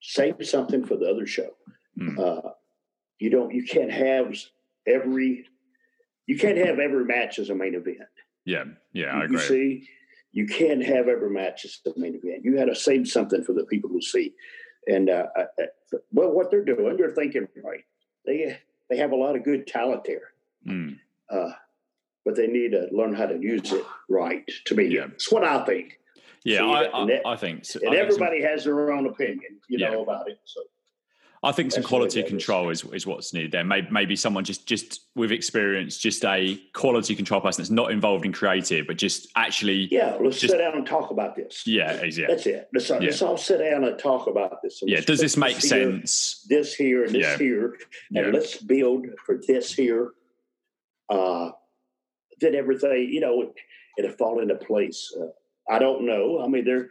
[0.02, 1.50] save something for the other show.
[2.00, 2.18] Mm.
[2.20, 2.50] Uh,
[3.20, 4.34] you don't, you can't have
[4.88, 5.46] every,
[6.26, 8.00] you can't have every match as a main event.
[8.46, 8.64] Yeah,
[8.94, 9.40] yeah, I You agree.
[9.40, 9.90] see,
[10.36, 12.44] you can't have every match as the main event.
[12.44, 14.34] You got to save something for the people who see.
[14.86, 17.86] And uh, uh, uh, well, what they're doing, they're thinking right.
[18.26, 18.58] They
[18.90, 20.34] they have a lot of good talent there,
[20.68, 21.00] Mm.
[21.30, 21.52] uh,
[22.26, 24.44] but they need to learn how to use it right.
[24.66, 25.08] To me, Yeah.
[25.08, 26.00] that's what I think.
[26.44, 27.66] Yeah, I, and that- I, I think.
[27.66, 29.92] so- I And think everybody has their own opinion, you Yeah.
[29.92, 30.38] know, about it.
[30.44, 30.62] So
[31.46, 33.64] I think some That's the way quality control is, is what's needed there.
[33.64, 38.26] Maybe, maybe someone just just with experience, just a quality control person that's not involved
[38.26, 41.66] in creative, but just actually, yeah, let's Just- sit down and talk about this.
[41.68, 42.68] yeah, yeah, That's it.
[42.74, 44.82] Let's, let's all sit down and talk about this.
[44.82, 44.98] And yeah.
[44.98, 46.46] let's Does this make here, sense?
[46.50, 47.38] This here and this Yeah.
[47.38, 47.66] here,
[48.16, 48.32] and Yeah.
[48.34, 50.12] let's build for this here.
[51.10, 51.52] Uh,
[52.42, 53.54] then everything, you know,
[54.00, 55.16] it'll fall into place.
[55.16, 55.28] Uh,
[55.70, 56.42] I don't know.
[56.44, 56.90] I mean, they're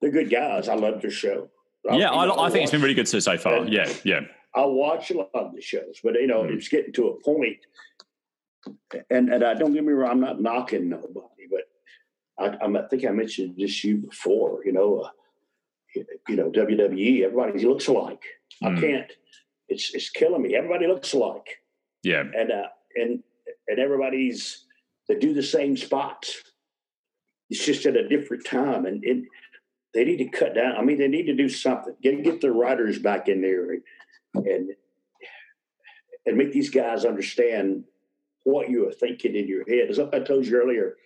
[0.00, 0.68] they're good guys.
[0.68, 1.50] I love their show.
[1.92, 3.64] Yeah, I, know, I think it's been really good so, so far.
[3.66, 3.86] Yeah.
[3.86, 4.20] Yeah, yeah,
[4.54, 6.56] I watch a lot of the shows, but you know, Mm.
[6.56, 7.58] it's getting to a point,
[9.10, 11.62] and and I don't get me wrong, I'm not knocking nobody, but
[12.38, 14.60] I, I'm, I think I mentioned this to you before.
[14.64, 18.22] You know, uh, you know, WWE, everybody looks alike.
[18.62, 18.76] Mm.
[18.76, 19.12] I can't.
[19.68, 20.54] It's it's killing me.
[20.56, 21.60] Everybody looks alike,
[22.02, 23.22] yeah, and uh, and
[23.68, 24.64] and everybody's
[25.08, 26.42] they do the same spots.
[27.48, 29.24] It's just at a different time, and it,
[29.96, 30.76] they need to cut down.
[30.76, 31.94] I mean, they need to do something.
[32.02, 33.82] Get get their writers back in there, and
[34.34, 34.70] and,
[36.26, 37.84] and make these guys understand
[38.44, 39.88] what you are thinking in your head.
[39.90, 40.96] As I told you earlier,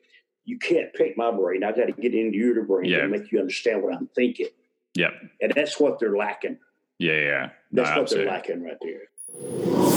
[0.44, 1.62] you can't pick my brain.
[1.64, 2.98] I got to get into your brain Yeah.
[3.02, 4.48] and make you understand what I'm thinking,
[4.94, 5.10] yeah,
[5.40, 6.58] and that's what they're lacking.
[6.98, 7.48] yeah, yeah.
[7.72, 8.24] No, That's what absolutely.
[8.24, 9.89] they're lacking right there.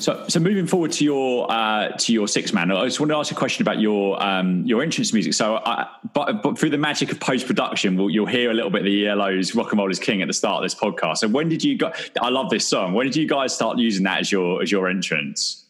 [0.00, 3.16] So, so moving forward to your uh, to your six man, I just want to
[3.16, 5.34] ask a question about your um, your entrance music.
[5.34, 8.70] So, I, but, but through the magic of post production, we'll, you'll hear a little
[8.70, 11.18] bit of the ELO's "Rock and Roll Is King" at the start of this podcast.
[11.18, 11.92] So, when did you go?
[12.20, 12.94] I love this song.
[12.94, 15.66] When did you guys start using that as your as your entrance?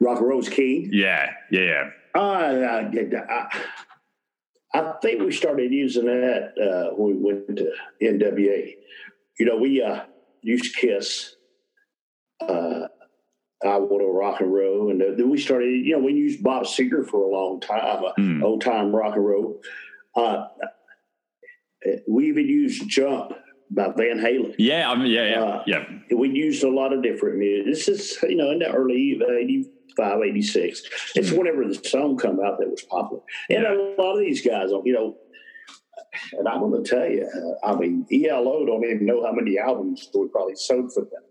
[0.00, 0.90] Rock and Roll's King.
[0.92, 1.90] Yeah, yeah, yeah.
[2.14, 3.62] Uh, I, I,
[4.74, 7.72] I think we started using that uh, when we went to
[8.02, 8.74] NWA.
[9.38, 10.02] You know, we uh,
[10.42, 11.36] used Kiss.
[12.40, 12.88] Uh,
[13.64, 15.68] I want to rock and roll, and then we started.
[15.86, 18.42] You know, we used Bob Seger for a long time, Hmm.
[18.44, 19.60] old time rock and roll.
[20.14, 20.46] Uh,
[22.08, 23.32] we even used Jump
[23.70, 24.54] by Van Halen.
[24.58, 25.84] Yeah, I mean, yeah, yeah, Uh, yeah.
[26.14, 27.66] we used a lot of different music.
[27.66, 30.82] This is, you know, in the early 85, 86.
[31.16, 31.36] It's Hmm.
[31.38, 33.22] whenever the song come out that was popular.
[33.50, 33.74] And Yeah.
[33.74, 35.16] a lot of these guys, you know,
[36.32, 37.28] and I'm going to tell you,
[37.64, 41.22] I mean, ELO don't even know how many albums we probably sold for them.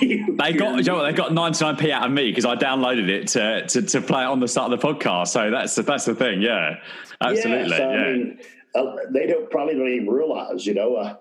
[0.38, 3.66] They got, you know they got 99p out of me because I downloaded it to,
[3.66, 5.28] to to play it on the start of the podcast.
[5.28, 6.40] So that's the, that's the thing.
[6.42, 6.76] Yeah,
[7.20, 7.70] absolutely.
[7.70, 7.98] Yeah, so, yeah.
[7.98, 8.38] I mean,
[8.74, 11.16] uh, they don't probably don't even realize, you know, uh,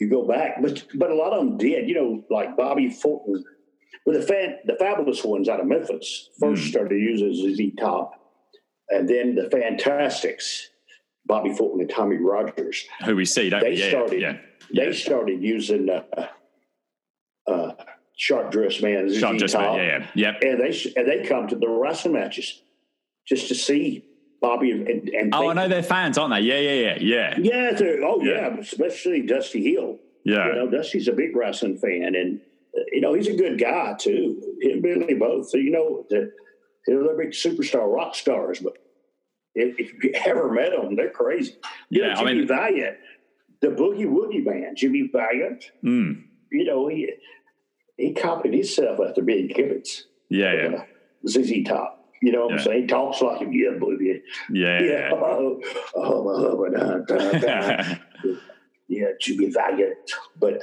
[0.00, 3.42] you go back, but but a lot of them did, you know, like Bobby Fulton,
[4.04, 6.68] well, the fan, the fabulous ones out of Memphis first Hmm.
[6.70, 8.12] started using ZZ Top,
[8.90, 10.70] and then the Fantastics,
[11.26, 13.80] Bobby Fulton and Tommy Rogers, Who we see, don't they we?
[13.82, 14.36] Yeah, started yeah.
[14.74, 16.28] they started using uh,
[17.46, 17.72] uh,
[18.16, 20.32] Sharp Dress Man, Sharp Dress Man, yeah, yeah.
[20.32, 20.42] Yep.
[20.42, 22.62] and they and they come to the wrestling matches
[23.26, 24.04] just to see
[24.40, 26.40] Bobby and, and Oh, I know they're fans, aren't they?
[26.40, 28.32] Yeah, yeah, yeah, yeah, Yeah, oh Yeah.
[28.54, 28.56] yeah.
[28.58, 29.98] especially Dusty Hill.
[30.24, 30.46] yeah.
[30.48, 32.40] You know, Dusty's a big wrestling fan, and
[32.92, 34.40] you know he's a good guy too.
[34.60, 35.48] Him and Billy both.
[35.50, 36.30] So, you know, they're
[36.86, 38.74] they're big superstar rock stars, but
[39.56, 41.56] if, if you ever met them, they're crazy.
[41.90, 42.96] You Yeah, know, I Jimmy mean- Valiant,
[43.60, 45.72] the Boogie Woogie Man, Jimmy Valiant.
[45.82, 46.22] Mm.
[46.52, 47.10] You know, he
[47.96, 50.06] he copied himself after Billy Gibbons.
[50.28, 50.84] Yeah, yeah, Uh,
[51.28, 51.94] ZZ Top.
[52.22, 52.80] You know what I'm saying?
[52.82, 53.52] He talks like him.
[53.52, 54.20] Yeah, boogie.
[54.50, 54.82] yeah, Yeah.
[54.82, 55.10] yeah.
[55.12, 55.60] Oh,
[55.94, 57.14] oh, uh, uh,
[57.46, 57.94] uh,
[58.88, 59.96] yeah, Jimmy Valiant,
[60.38, 60.62] but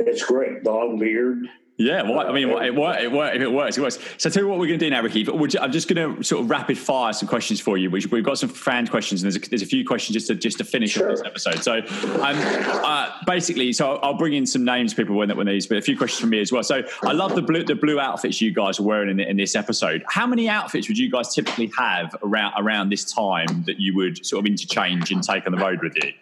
[0.00, 0.64] it's great.
[0.64, 1.38] Long beard.
[1.76, 3.02] Yeah, well, I mean, it works.
[3.02, 3.34] It works.
[3.34, 3.98] If it works, it works.
[4.18, 5.24] So, tell you what we're going to do now, Ricky.
[5.24, 7.90] But I'm just going to sort of rapid fire some questions for you.
[7.90, 10.36] Which we've got some fan questions, and there's a, there's a few questions just to
[10.36, 11.10] just to finish Sure.
[11.10, 11.64] this episode.
[11.64, 12.36] So, um,
[12.84, 15.98] uh, basically, so I'll bring in some names, people when when these, but a few
[15.98, 16.62] questions from me as well.
[16.62, 19.56] So, I love the blue the blue outfits you guys are wearing in, in this
[19.56, 20.04] episode.
[20.08, 24.24] How many outfits would you guys typically have around around this time that you would
[24.24, 26.12] sort of interchange and take on the road with you?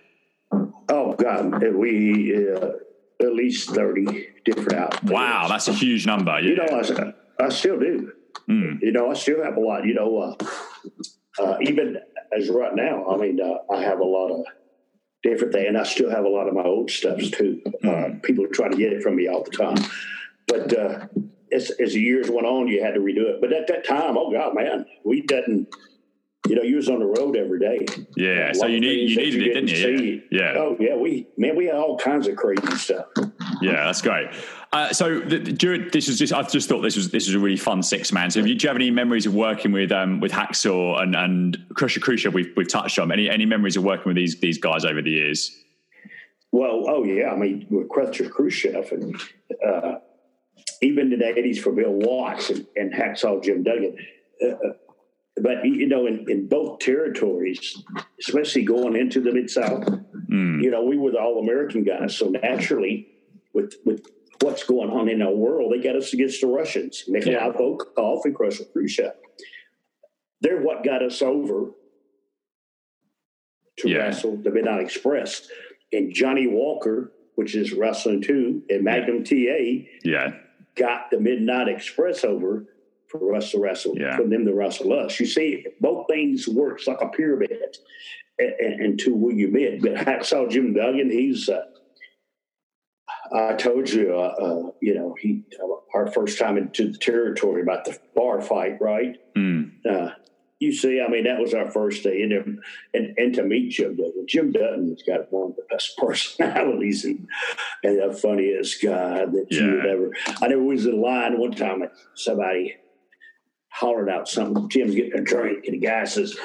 [0.88, 2.68] Oh God, we uh,
[3.22, 5.12] at least thirty different outfits.
[5.12, 6.40] Wow, that's a huge number.
[6.40, 8.12] you know I, I still do.
[8.48, 8.80] Mm.
[8.82, 9.84] You know I still have a lot.
[9.84, 10.44] You know, uh,
[11.42, 11.98] uh, even
[12.36, 14.44] as right now, I mean, uh, I have a lot of
[15.22, 17.60] different things, and I still have a lot of my old stuffs too.
[17.84, 19.76] Uh, people try to get it from me all the time,
[20.48, 21.06] but uh,
[21.52, 23.40] as, as the years went on, you had to redo it.
[23.40, 25.68] But at that time, oh god, man, we didn't.
[26.48, 27.86] You know, you was on the road every day.
[28.16, 28.52] Yeah.
[28.52, 30.22] So you need you needed it, didn't you?
[30.30, 30.40] Yeah.
[30.40, 30.58] Yeah.
[30.58, 33.06] Oh yeah, we man, we had all kinds of crazy stuff.
[33.60, 34.28] Yeah, that's great.
[34.72, 37.34] Uh, so the, the- during, this was just I just thought this was this was
[37.36, 38.30] a really fun six man.
[38.30, 41.64] So you, do you have any memories of working with um, with Hacksaw and and
[41.74, 42.34] Crusher Khrushchev?
[42.34, 45.10] We've we've touched on any any memories of working with these these guys over the
[45.10, 45.56] years.
[46.50, 49.16] Well, oh yeah, I mean with Crusher Khrushchev and
[49.64, 49.98] uh,
[50.80, 53.96] even in the eighties for Bill Watts and, and Hacksaw Jim Duggan.
[54.42, 54.72] Uh, uh,
[55.36, 57.82] but you know, in, in both territories,
[58.20, 59.84] especially going into the Mid South,
[60.30, 60.62] Mm.
[60.62, 62.16] you know, we were the All American guys.
[62.16, 63.06] So naturally,
[63.52, 64.06] with with
[64.40, 67.52] what's going on in our world, they got us against the Russians, Nikolai Yeah.
[67.52, 69.12] Volkov and Crusher Khrushchev.
[70.40, 71.72] They're what got us over
[73.78, 73.98] to Yeah.
[73.98, 75.48] wrestle the Midnight Express.
[75.92, 80.34] And Johnny Walker, which is wrestling too, and Magnum TA Yeah,
[80.76, 82.66] got the Midnight Express over
[83.12, 84.16] for us to wrestle, Yeah.
[84.16, 85.20] for them to wrestle us.
[85.20, 87.76] You see, both things works like a pyramid
[88.38, 89.82] and, and, until where you meet.
[89.82, 91.64] But Hacksaw Jim Duggan, he's, uh,
[93.34, 95.44] I told you, uh, uh, you know, he
[95.94, 99.16] our first time into the territory about the bar fight, right?
[99.36, 99.72] Mm.
[99.88, 100.10] Uh,
[100.58, 102.60] you see, I mean, that was our first day, and
[102.94, 104.26] and, and, to meet Jim Duggan.
[104.28, 107.26] Jim Duggan's got one of the best personalities and,
[107.82, 110.10] and the funniest guy that you would ever.
[110.40, 111.82] I never was in line one time.
[112.14, 112.76] Somebody
[113.72, 114.68] hollered out something.
[114.68, 116.36] Jim's getting a drink, and the guy says,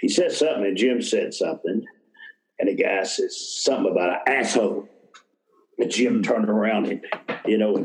[0.00, 1.84] he said something, and Jim said something,
[2.58, 4.88] and the guy says something about an asshole.
[5.78, 7.04] And Jim turned around and,
[7.46, 7.84] you know,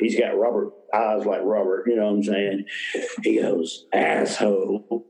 [0.00, 2.64] he's got Robert eyes like Robert, you know what I'm saying?
[3.22, 5.06] He goes, asshole.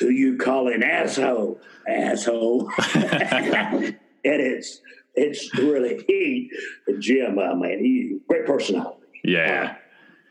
[0.00, 1.60] Who you calling asshole?
[1.88, 2.70] Asshole.
[2.94, 4.80] and it's
[5.14, 6.50] it's really he
[6.98, 9.06] Jim, uh, man, he great personality.
[9.22, 9.76] yeah,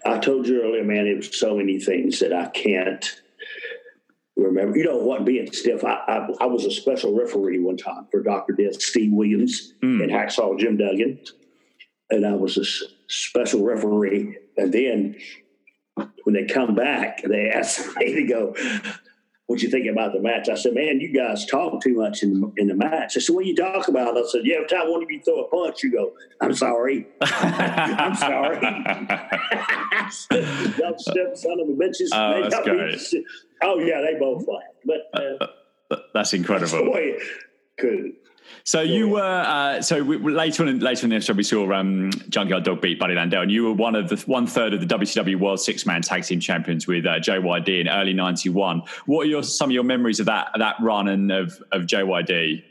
[0.06, 3.06] I told you earlier, man, it was so many things that I can't
[4.36, 4.78] remember.
[4.78, 5.26] You know what?
[5.26, 8.54] Being stiff, I, I, I was a special referee one time for Dr.
[8.54, 10.04] Death, Steve Williams, Mm.
[10.04, 11.20] and Hacksaw Jim Duggan.
[12.10, 12.66] And I was a
[13.08, 14.38] special referee.
[14.58, 15.16] And then
[16.24, 18.56] when they come back, they asked me to go,
[19.48, 20.48] what you think about the match?
[20.50, 23.18] I said, man, you guys talk too much in the, in the match.
[23.18, 24.18] I said, what you talk about?
[24.18, 27.08] I said, yeah, every time one of you throw a punch, you go, I'm sorry.
[27.22, 28.60] I'm sorry.
[30.30, 32.10] Dumb stiff son of a bitches.
[32.14, 33.26] Oh, that's me great.
[33.62, 34.68] Oh, yeah, they both laughed.
[34.86, 35.48] But uh,
[35.90, 36.92] That's that's the incredible.
[36.94, 37.22] way it
[37.80, 38.12] could.
[38.64, 41.72] So you were uh, so we, later on in, later in the episode we saw
[41.74, 44.80] um, Junkyard Dog beat Buddy Landel, and you were one of the one third of
[44.80, 48.84] the WCW World Six Man Tag Team Champions with uh, JYD in early '91.
[49.06, 52.64] What are your some of your memories of that that run and of of JYD?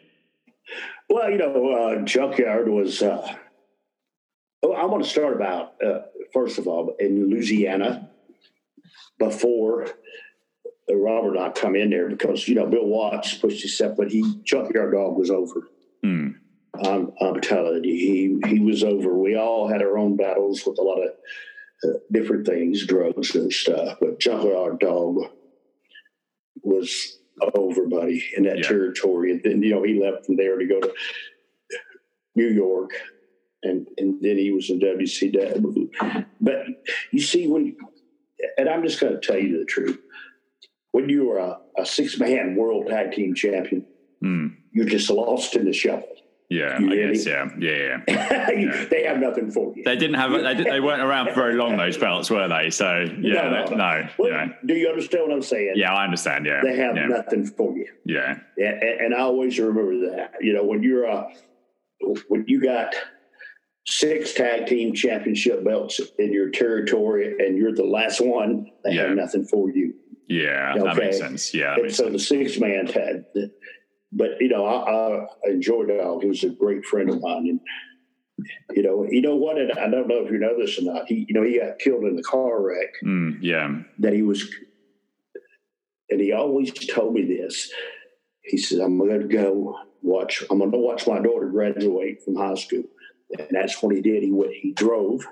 [1.08, 3.02] Well, you know, uh, Junkyard was.
[3.02, 3.34] Uh,
[4.62, 6.00] oh, I want to start about uh,
[6.32, 8.08] first of all in Louisiana
[9.18, 9.88] before
[10.90, 14.40] Robert and I come in there because you know Bill Watts pushed himself, but he
[14.44, 15.68] Junkyard Dog was over.
[16.02, 16.28] Hmm.
[16.84, 19.14] I'm, I'm telling you, he he was over.
[19.16, 21.10] We all had our own battles with a lot of
[21.84, 23.98] uh, different things, drugs and stuff.
[24.00, 25.18] But Junkyard Dog
[26.62, 27.18] was
[27.54, 28.68] over, buddy, in that Yeah.
[28.68, 29.32] territory.
[29.32, 30.92] And then you know he left from there to go to
[32.36, 32.90] New York,
[33.62, 35.90] and and then he was in WCW.
[36.40, 36.64] But
[37.12, 37.76] you see, when
[38.56, 40.00] and I'm just going to tell you the truth,
[40.92, 43.84] when you are a, a six man world tag team champion,
[44.22, 44.46] Hmm.
[44.72, 46.08] You're just lost in the shuffle.
[46.48, 47.26] Yeah, You I really- guess.
[47.26, 48.50] Yeah, yeah, yeah.
[48.50, 49.84] You- they have nothing for you.
[49.84, 52.68] They didn't have they, did, they weren't around for very long those belts, were they?
[52.68, 55.72] So yeah, No, no, no, Well, yeah, Do you understand what I'm saying?
[55.76, 55.94] yeah.
[55.94, 56.44] I understand.
[56.44, 57.86] Yeah, They have yeah, nothing for you.
[58.04, 60.34] yeah, Yeah, and, and I always remember that.
[60.42, 61.26] You know, when you're a
[62.28, 62.94] when you got
[63.86, 69.08] six tag team championship belts in your territory, and you're the last one, they Yeah.
[69.08, 69.94] have nothing for you.
[70.28, 70.74] yeah.
[70.76, 71.54] That makes sense.
[71.54, 72.12] Yeah, And so sense.
[72.12, 73.24] the six man tag.
[74.12, 76.22] But you know, I, I enjoyed Dog.
[76.22, 77.60] He was a great friend of mine, and
[78.70, 79.58] you know, you know what?
[79.58, 81.06] And I don't know if you know this or not.
[81.08, 82.90] He, you know, he got killed in the car wreck.
[83.04, 84.48] Mm, yeah, that he was,
[86.10, 87.72] and he always told me this.
[88.42, 90.44] He said, "I'm going to go watch.
[90.50, 92.84] I'm going to watch my daughter graduate from high school,"
[93.38, 94.22] and that's what he did.
[94.22, 94.52] He went.
[94.52, 95.26] He drove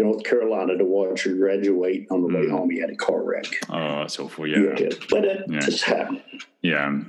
[0.00, 2.06] North Carolina to watch her graduate.
[2.10, 2.50] On the way Mm.
[2.50, 3.46] home, he had a car wreck.
[3.70, 4.46] oh, that's awful.
[4.46, 5.58] Yeah, Yeah, but it Yeah.
[5.60, 6.22] just happened.
[6.62, 7.00] yeah.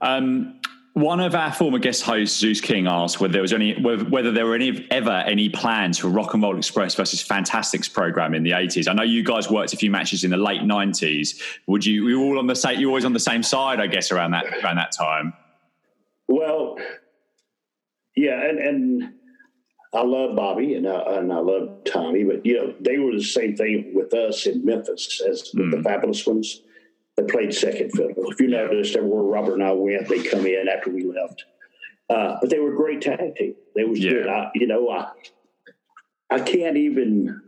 [0.00, 0.60] Um,
[0.94, 4.30] One of our former guest hosts, Zeus King, asked whether there was any whether, whether
[4.32, 8.42] there were any ever any plans for Rock and Roll Express versus Fantastics program in
[8.44, 8.88] the eighties.
[8.88, 11.38] I know you guys worked a few matches in the late nineties.
[11.66, 12.02] Would you?
[12.06, 12.80] We were all on the same.
[12.80, 15.34] You always on the same side, I guess, around that around that time.
[16.28, 16.78] Well,
[18.16, 19.12] yeah, and and
[19.96, 23.22] I love Bobby and I, and I love Tommy, but you know they were the
[23.22, 26.60] same thing with us in Memphis as with the Fabulous Ones.
[27.16, 28.30] They played second fiddle.
[28.30, 31.46] If you noticed, everywhere Robert and I went, they come in after we left.
[32.10, 33.54] Uh, but they were great tag team.
[33.74, 34.10] They was Yeah.
[34.10, 34.26] good.
[34.28, 35.08] I, you know, I
[36.28, 37.40] I can't even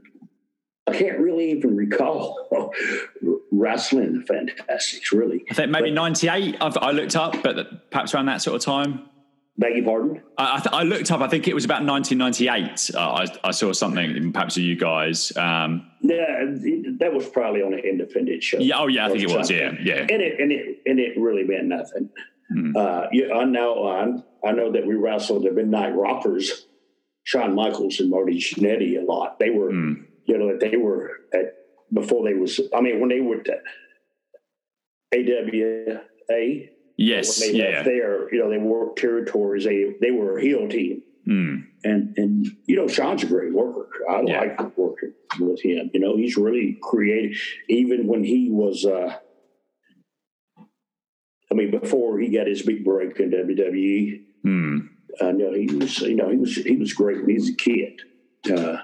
[0.86, 2.48] I can't really even recall
[3.52, 5.12] wrestling the Fantastics.
[5.12, 6.56] Really, I think maybe ninety eight.
[6.60, 9.10] I looked up, but perhaps around that sort of time.
[9.58, 10.22] Beg your pardon.
[10.38, 11.20] I, I, th- I looked up.
[11.20, 12.90] I think it was about 1998.
[12.94, 15.36] Uh, I, I saw something, perhaps of you guys.
[15.36, 16.44] Um, Yeah,
[17.00, 18.58] that was probably on an independent show.
[18.58, 18.78] yeah.
[18.78, 19.06] Oh, yeah.
[19.06, 19.50] I think it was.
[19.50, 19.68] Yeah.
[19.68, 19.86] something.
[19.86, 20.00] Yeah.
[20.08, 22.08] and it and it and it really meant nothing.
[22.52, 22.76] Hmm.
[22.76, 23.86] Uh, yeah, I know.
[23.88, 26.66] I, I know that we wrestled the Midnight Rockers,
[27.24, 29.38] Shawn Michaels and Marty Jannetty a lot.
[29.38, 29.92] They were, Hmm.
[30.24, 31.54] you know, they were at
[31.92, 32.60] before they was.
[32.74, 33.62] I mean, when they were at
[35.14, 36.00] AWA,
[36.98, 37.40] Yes.
[37.40, 37.64] when they Yeah.
[37.76, 39.64] left there, you know, they worked territories.
[39.64, 41.02] They they were a heel team.
[41.26, 41.64] Mm.
[41.84, 43.88] And and you know, Shawn's a great worker.
[44.10, 44.40] I Yeah.
[44.40, 45.90] like working with him.
[45.94, 47.38] You know, he's really creative.
[47.68, 49.14] Even when he was, uh,
[51.50, 54.88] I mean, before he got his big break in WWE, Mm.
[55.20, 56.00] I know he was.
[56.00, 58.00] You know, he was he was great when he was a kid.
[58.50, 58.78] Uh,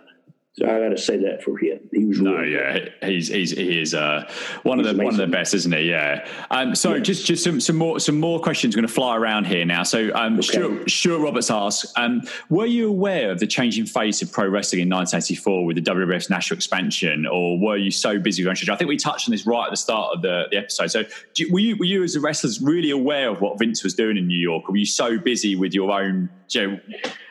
[0.56, 1.80] so I got to say that for him.
[1.92, 4.30] He was No, really yeah, he's he's he is uh,
[4.62, 5.90] one of He's the one of the best, isn't he?
[5.90, 6.26] Yeah.
[6.50, 7.00] Um, so Yeah.
[7.00, 9.82] just just some, some more some more questions going to fly around here now.
[9.82, 10.42] So um, Okay.
[10.42, 14.82] Stuart, Stuart Roberts asks, um, were you aware of the changing face of pro wrestling
[14.82, 18.56] in 1984 with the WWF's national expansion, or were you so busy going?
[18.70, 20.86] I think we touched on this right at the start of the, the episode.
[20.92, 21.02] So
[21.36, 24.16] you- were you were you as a wrestler really aware of what Vince was doing
[24.16, 26.30] in New York, or were you so busy with your own?
[26.50, 26.80] You know,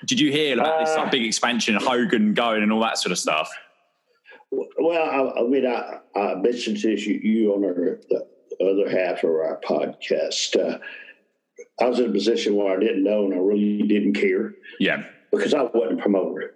[0.06, 3.12] did you hear about this Uh, like, big expansion, Hogan going, and all that sort
[3.12, 3.50] of stuff?
[4.52, 8.28] Well, I, I mean, I, I mentioned to you, you on our, the
[8.64, 10.56] other half of our podcast.
[10.60, 10.78] Uh,
[11.80, 15.04] I was in a position where I didn't know and I really didn't care Yeah.
[15.32, 16.56] because I wasn't a promoter.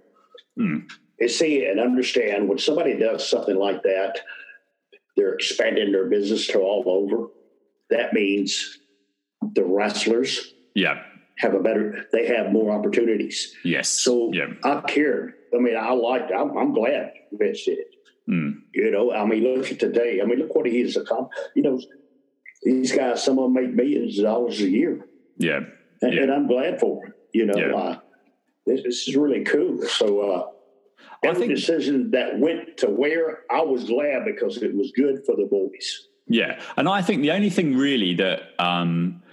[0.58, 0.80] Hmm.
[1.20, 4.20] And see and understand when somebody does something like that,
[5.16, 7.30] they're expanding their business to all over.
[7.90, 8.78] That means
[9.54, 11.02] the wrestlers Yeah.
[11.38, 13.55] Have a better, they have more opportunities.
[13.64, 13.89] Yes.
[13.89, 14.47] So yeah.
[14.64, 15.34] I cared.
[15.55, 16.31] I mean, I liked.
[16.31, 17.95] I'm, I'm glad Vince did it.
[18.30, 18.61] Mm.
[18.73, 20.19] You know, I mean, look at today.
[20.22, 21.39] I mean, look what he has accomplished.
[21.55, 21.81] You know,
[22.64, 25.05] these guys, some of them make millions of dollars a year,
[25.38, 25.61] Yeah.
[26.01, 26.23] and, Yeah.
[26.23, 27.14] and I'm glad for them.
[27.34, 27.76] You know, Yeah.
[27.76, 27.99] uh,
[28.65, 29.81] this, this is really cool.
[29.84, 30.49] So, uh,
[31.23, 35.23] I every think- decision that went to where I was glad because it was good
[35.26, 36.07] for the boys.
[36.27, 36.59] Yeah.
[36.76, 39.23] And I think the only thing really that um,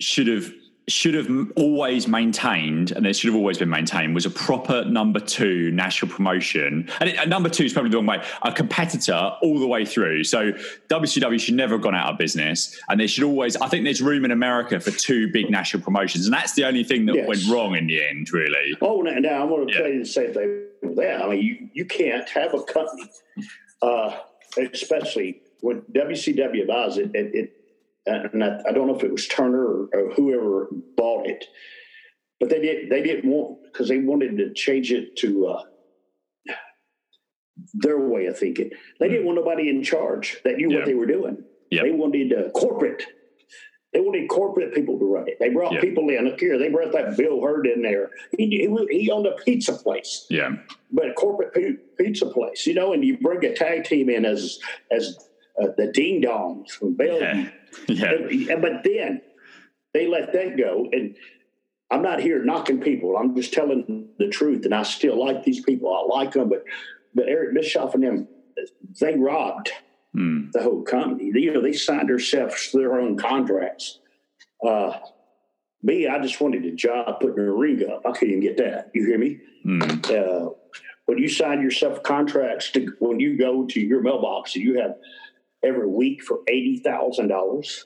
[0.00, 0.52] should have
[0.90, 5.20] should have always maintained, and it should have always been maintained, was a proper number
[5.20, 6.88] two national promotion.
[7.00, 8.22] And it, number two is probably the wrong way.
[8.42, 10.24] A competitor all the way through.
[10.24, 10.52] So
[10.88, 13.56] WCW should never have gone out of business, and there should always.
[13.56, 16.84] I think there's room in America for two big national promotions, and that's the only
[16.84, 17.28] thing that Yes.
[17.28, 18.74] went wrong in the end, really.
[18.80, 19.80] Oh, now, now I'm going to Yeah.
[19.80, 21.22] tell you the same thing with that.
[21.22, 23.10] I mean, you, you can't have a company,
[23.82, 24.16] uh,
[24.72, 27.59] especially when WCW buys it, it, it
[28.06, 31.44] and I, I don't know if it was Turner or, or whoever bought it,
[32.38, 35.62] but they did they didn't want because they wanted to change it to uh,
[37.74, 38.70] their way of thinking.
[38.98, 40.76] They didn't want nobody in charge that knew Yeah.
[40.78, 41.44] what they were doing.
[41.70, 41.82] Yeah.
[41.82, 43.04] They wanted uh, corporate.
[43.92, 45.36] They wanted corporate people to run it.
[45.40, 45.80] They brought Yeah.
[45.80, 46.24] people in.
[46.24, 48.10] Look here, they brought that Bill Herd in there.
[48.38, 50.56] He, he, he owned a pizza place, Yeah.
[50.92, 51.52] but a corporate
[51.98, 52.92] pizza place, you know.
[52.92, 54.58] And you bring a tag team in as
[54.90, 55.18] as
[55.62, 57.50] uh, the Ding Dongs from Bellevue.
[57.88, 58.12] Yeah.
[58.30, 58.56] Yeah.
[58.56, 59.22] But then
[59.94, 60.88] they let that go.
[60.92, 61.14] And
[61.90, 63.16] I'm not here knocking people.
[63.16, 64.64] I'm just telling the truth.
[64.64, 65.94] And I still like these people.
[65.94, 66.48] I like them.
[66.48, 66.64] But
[67.14, 68.28] but Eric Bischoff and them,
[69.00, 69.70] they robbed
[70.16, 70.50] Mm.
[70.50, 71.30] the whole company.
[71.32, 74.00] You know, they signed themselves to their own contracts.
[74.66, 74.98] Uh,
[75.84, 78.04] me, I just wanted a job putting a ring up.
[78.04, 78.90] I couldn't even get that.
[78.92, 79.38] You hear me?
[79.64, 80.10] Mm.
[80.10, 80.50] uh,
[81.06, 84.96] when you sign yourself contracts to when you go to your mailbox and you have
[85.62, 87.84] every week for eighty thousand dollars,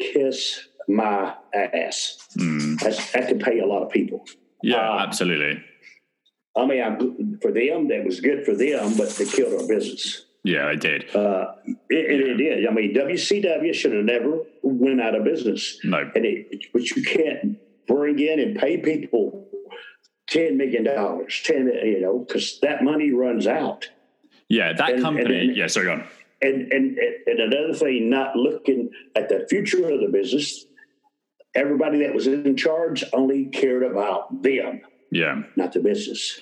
[0.00, 2.28] kiss my ass.
[2.38, 2.78] Mm.
[2.80, 4.24] That's, that could pay a lot of people.
[4.62, 4.76] Yeah.
[4.76, 5.62] Uh, absolutely.
[6.56, 10.26] I mean, I'm, for them, that was good for them, but they killed our business.
[10.44, 11.14] Yeah, it did.
[11.16, 12.66] Uh, it, it, it did.
[12.66, 15.78] I mean, WCW should have never went out of business.
[15.84, 15.98] No.
[16.14, 19.48] and it, but you can't bring in and pay people
[20.28, 23.88] ten million dollars, ten, you know, because that money runs out.
[24.48, 25.38] Yeah, that And- company.
[25.48, 26.04] and- yeah, sorry, go on.
[26.44, 30.66] And, and and another thing, not looking at the future of the business.
[31.56, 34.80] everybody that was in charge only cared about them,
[35.12, 35.42] Yeah.
[35.56, 36.40] not the business.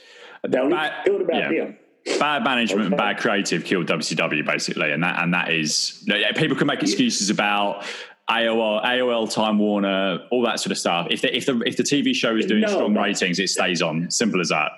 [0.49, 1.65] They only Bad- cared about yeah.
[1.65, 1.79] them.
[2.19, 6.03] Bad management and bad creative killed WCW basically, and that and that is
[6.35, 7.85] people can make excuses about
[8.29, 11.07] AOL, AOL, Time Warner, all that sort of stuff.
[11.11, 13.83] If the if the if the TV show is doing No, strong ratings, it stays
[13.83, 14.11] on.
[14.11, 14.73] Simple as that.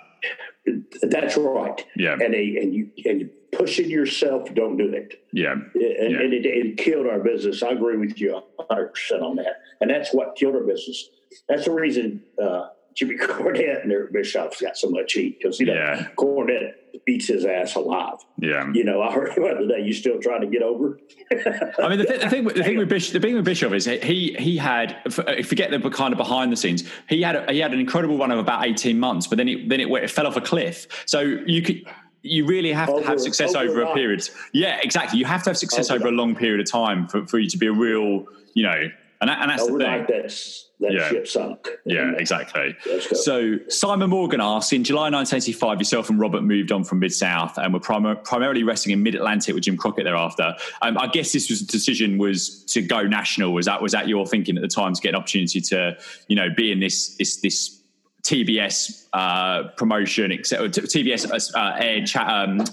[1.03, 1.85] That's right.
[1.97, 2.13] Yeah.
[2.21, 5.23] And they, and you and pushing yourself, don't do it.
[5.33, 6.21] Yeah, And, Yeah.
[6.21, 7.63] and it, it killed our business.
[7.63, 9.61] I agree with you 100 percent on that.
[9.81, 11.09] And that's what killed our business.
[11.49, 15.67] That's the reason uh, Jimmy Cornette and Eric Bischoff's got so much heat because you
[15.67, 16.07] know Yeah.
[16.17, 16.75] Cornette
[17.07, 18.15] beats his ass alive.
[18.41, 18.71] yeah.
[18.73, 20.99] You know, I heard the other day you still trying to get over.
[21.33, 23.73] I mean, the, th- the thing, with- the thing with Bish, the thing with Bischoff
[23.73, 26.85] is he he had forget the kind of behind the scenes.
[27.09, 29.69] He had a, he had an incredible run of about eighteen months, but then it
[29.69, 30.87] then it, went- it fell off a cliff.
[31.07, 31.83] So you could.
[32.27, 34.29] You really have to have success over over, a a period.
[34.53, 35.19] Yeah, exactly.
[35.19, 37.49] You have to have success Over over a long period of time for, for you
[37.51, 38.25] to be a real,
[38.55, 38.89] you know,
[39.21, 40.07] and, that, and that's the thing.
[40.09, 41.09] that's that Yeah.
[41.09, 41.69] ship sunk.
[41.85, 42.77] Yeah, exactly.
[43.13, 47.57] So Simon Morgan asks, in July 1985, yourself and Robert moved on from Mid South
[47.59, 50.55] and were prim- primarily wrestling in Mid Atlantic with Jim Crockett thereafter.
[50.83, 53.53] Um, I guess this was the decision was to go national.
[53.53, 55.97] Was that was that your thinking at the time to get an opportunity to
[56.29, 57.81] you know be in this this this
[58.25, 60.69] TBS uh, promotion, etc.
[60.69, 62.65] TBS uh, air chat, um,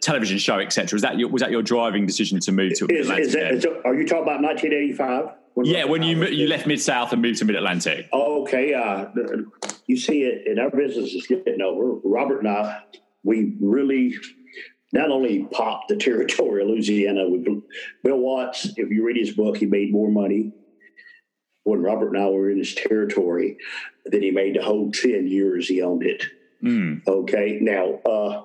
[0.00, 0.96] television show, etc.
[0.96, 3.66] Was that your was that your driving decision to move to Is, is that, is,
[3.84, 5.30] are you talking about 1985?
[5.64, 8.08] yeah, when you you left Mid South and moved to Mid Atlantic.
[8.12, 9.06] Okay, uh,
[9.86, 12.00] you see it, and our business is getting over.
[12.04, 12.82] Robert and I,
[13.22, 14.16] we really
[14.92, 17.44] not only popped the territory of Louisiana with
[18.02, 18.66] Bill Watts.
[18.76, 20.52] If you read his book, he made more money
[21.66, 23.58] when Robert and I were in his territory
[24.04, 26.24] than he made the whole ten years he owned it.
[26.62, 28.44] Mm, Okay, now uh,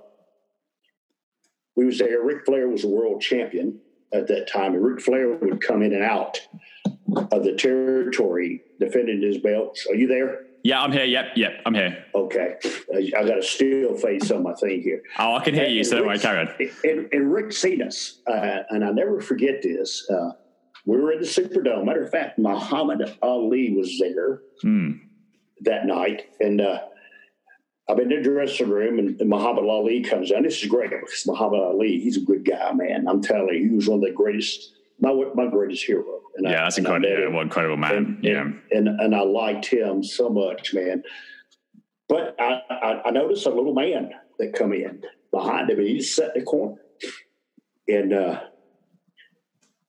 [1.75, 2.23] we was there.
[2.23, 3.79] Ric Flair was a world champion
[4.11, 6.39] at that time, and Ric Flair would come in and out
[7.31, 9.85] of the territory defending his belts.
[9.87, 10.41] Are you there?
[10.63, 11.05] yeah, I'm here.
[11.05, 12.03] Yep, yep, I'm here.
[12.15, 12.55] Okay,
[12.95, 15.03] I, got a steel face on my thing here.
[15.19, 15.83] Oh, I can hear you.
[15.83, 16.53] So don't worry, carry on.
[16.83, 20.09] And, and Rick seen us, uh, and I never forget this.
[20.09, 20.31] Uh,
[20.85, 21.85] we were in the Superdome.
[21.85, 24.91] Matter of fact, Muhammad Ali was there Hmm.
[25.61, 26.79] that night, and uh,
[27.89, 30.43] I'm in the dressing room, and, and Muhammad Ali comes in.
[30.43, 33.07] This is great because Muhammad Ali, he's a good guy, man.
[33.07, 36.21] I'm telling you, he was one of the greatest, my my greatest hero.
[36.37, 37.09] And I- Yeah, that's I incredible.
[37.09, 37.95] met Yeah, what incredible man.
[37.95, 38.43] And, yeah.
[38.71, 41.03] and, and I liked him so much, man.
[42.07, 45.97] But I, I, I noticed a little man that come in behind him, and he
[45.97, 46.75] just sat in the corner.
[47.87, 48.41] And uh,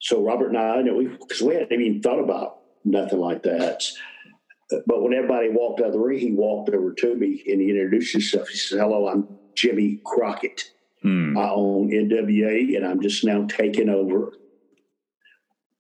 [0.03, 3.85] so Robert and I, you know, because we, hadn't even thought about nothing like that.
[4.85, 7.71] But when everybody walked out of the ring, he walked over to me and he
[7.71, 8.49] introduced himself.
[8.49, 10.73] He said, "Hello, I'm Jimmy Crockett.
[11.03, 11.39] Hmm.
[11.39, 14.33] I own NWA, and I'm just now taking over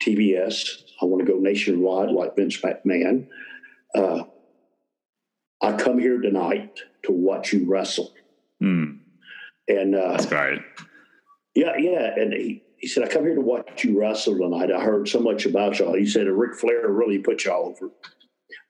[0.00, 0.84] TBS.
[1.00, 3.26] I want to go nationwide like Vince McMahon.
[3.92, 4.22] Uh,
[5.60, 8.12] I come here tonight to watch you wrestle.
[8.60, 8.98] Hmm.
[9.66, 10.60] And uh, That's great.
[11.56, 12.14] yeah, yeah.
[12.16, 14.72] And he, he said, I come here to watch you wrestle tonight.
[14.72, 15.94] I heard so much about y'all.
[15.94, 17.92] He said, Ric Flair really put y'all over.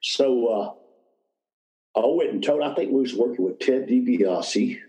[0.03, 4.79] So uh, I went and told, I think we was working with Ted DiBiase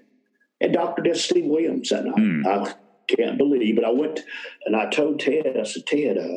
[0.61, 1.03] and Dr.
[1.03, 2.19] Death Steve Williams that night.
[2.19, 2.47] Hmm.
[2.47, 2.75] I
[3.09, 3.85] can't believe it.
[3.85, 4.21] I went
[4.67, 6.37] and I told Ted, I said, Ted, uh,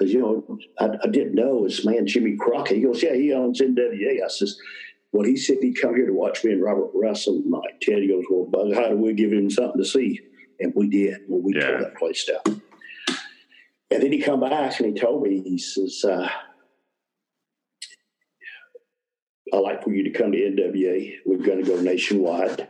[0.00, 2.76] you know, I, I didn't know this man, Jimmy Crockett.
[2.76, 4.24] He goes, Yeah, he owns NWA.
[4.24, 4.58] I says,
[5.12, 7.80] Well, he said he'd come here to watch me and Robert wrestle tonight.
[7.80, 10.20] Ted goes, Well, Bug, how do we give him something to see?
[10.62, 11.66] And we did when we Yeah.
[11.66, 12.62] tore that place down.
[13.90, 16.28] And then he come back and he told me, he says, uh,
[19.52, 21.14] I'd like for you to come to NWA.
[21.26, 22.68] We're going to go nationwide.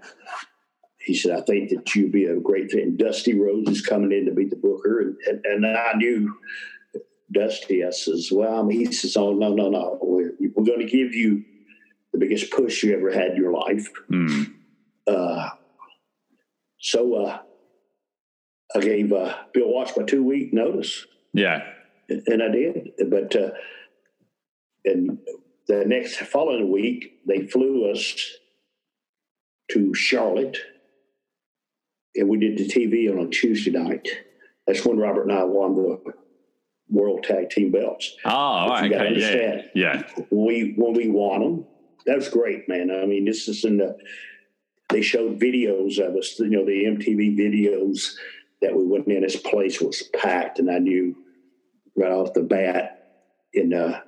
[0.99, 2.85] He said, I think that you'd be a great fit.
[2.85, 5.01] And Dusty Rhodes is coming in to be the booker.
[5.01, 6.35] And, and, and I knew
[7.31, 7.85] Dusty.
[7.85, 9.99] I says, Well, I mean, he says, Oh, no, no, no.
[10.03, 11.45] We're, we're going to give you
[12.13, 13.89] the biggest push you ever had in your life.
[14.09, 14.43] Hmm.
[15.07, 15.51] Uh,
[16.79, 17.39] so uh,
[18.75, 21.63] I gave uh, Bill Watts my two week notice Yeah.
[22.09, 22.91] and I did.
[23.09, 23.51] But uh,
[24.85, 25.19] and
[25.69, 28.31] the next following week, they flew us
[29.71, 30.59] to Charlotte,
[32.15, 34.09] and we did the TV on a Tuesday night.
[34.67, 36.13] That's when Robert and I won the
[36.89, 38.15] World Tag Team belts.
[38.25, 38.85] Oh, all right.
[38.91, 39.03] you Yeah.
[39.03, 39.65] understand.
[39.75, 40.03] Yeah.
[40.31, 41.67] We when we won them,
[42.07, 42.91] that was great, man.
[42.91, 43.97] I mean, this is in the.
[44.91, 48.13] They showed videos of us, you know, the MTV videos
[48.63, 49.23] that we went in.
[49.23, 51.15] This place was packed, and I knew
[51.97, 52.99] right off the bat.
[53.55, 54.01] And uh,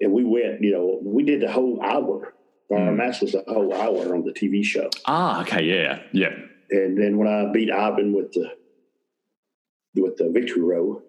[0.00, 2.34] and we went, you know, we did the whole hour.
[2.70, 2.96] Our Mm.
[2.96, 4.88] match was the whole hour on the TV show.
[5.06, 5.64] Ah, okay.
[5.64, 6.02] Yeah.
[6.12, 6.30] Yeah.
[6.70, 8.52] And then when I beat Ivan with the
[9.96, 11.02] with the victory roll,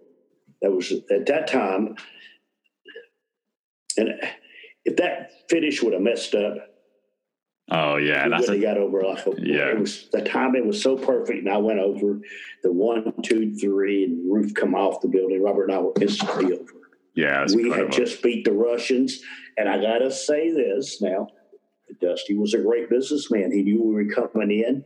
[0.61, 1.95] That was at that time,
[3.97, 4.09] and
[4.85, 6.55] if that finish would have messed up,
[7.73, 9.69] Oh yeah, we that's a, got over like a, Yeah.
[9.72, 12.19] It was the timing was so perfect, and I went over
[12.64, 15.41] the one, two, three, and roof come off the building.
[15.41, 16.65] Robert and I were instantly over.
[17.15, 17.45] yeah.
[17.53, 17.93] We incredible.
[17.95, 19.22] had just beat the Russians,
[19.57, 21.27] and I gotta say this now.
[22.02, 23.52] Dusty was a great businessman.
[23.52, 24.84] He knew we were coming in.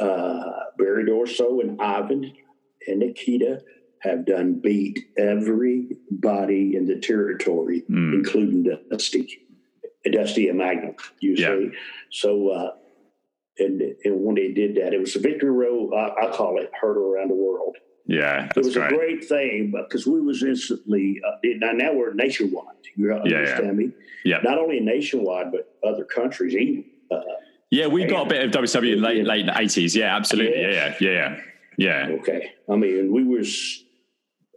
[0.00, 2.32] Uh, Barry Darsow and Ivan
[2.86, 3.62] and Nikita
[4.02, 8.14] have done beat everybody in the territory, Mm.
[8.14, 9.43] including Dusty,
[10.12, 10.94] Dusty and Magnum.
[11.20, 11.56] You Yeah.
[11.56, 11.70] see,
[12.10, 12.72] so uh,
[13.58, 15.94] and and when they did that, it was a victory roll.
[15.94, 17.76] I, I call it heard around the world.
[18.06, 18.92] yeah, It was great.
[18.92, 21.36] a great thing because we was instantly uh,
[21.72, 22.76] now, we're nationwide.
[22.96, 23.36] You Yeah, yeah.
[23.36, 23.90] understand me?
[24.24, 24.40] Yeah.
[24.42, 26.54] Not only nationwide, but other countries.
[26.54, 27.20] Even uh,
[27.70, 29.22] Yeah, we got a bit of WCW in late Yeah.
[29.22, 29.96] late eighties.
[29.96, 30.60] Yeah, absolutely.
[30.60, 31.00] Yes.
[31.00, 31.36] Yeah, yeah,
[31.78, 32.08] yeah.
[32.08, 32.14] yeah.
[32.16, 33.83] okay, I mean, we was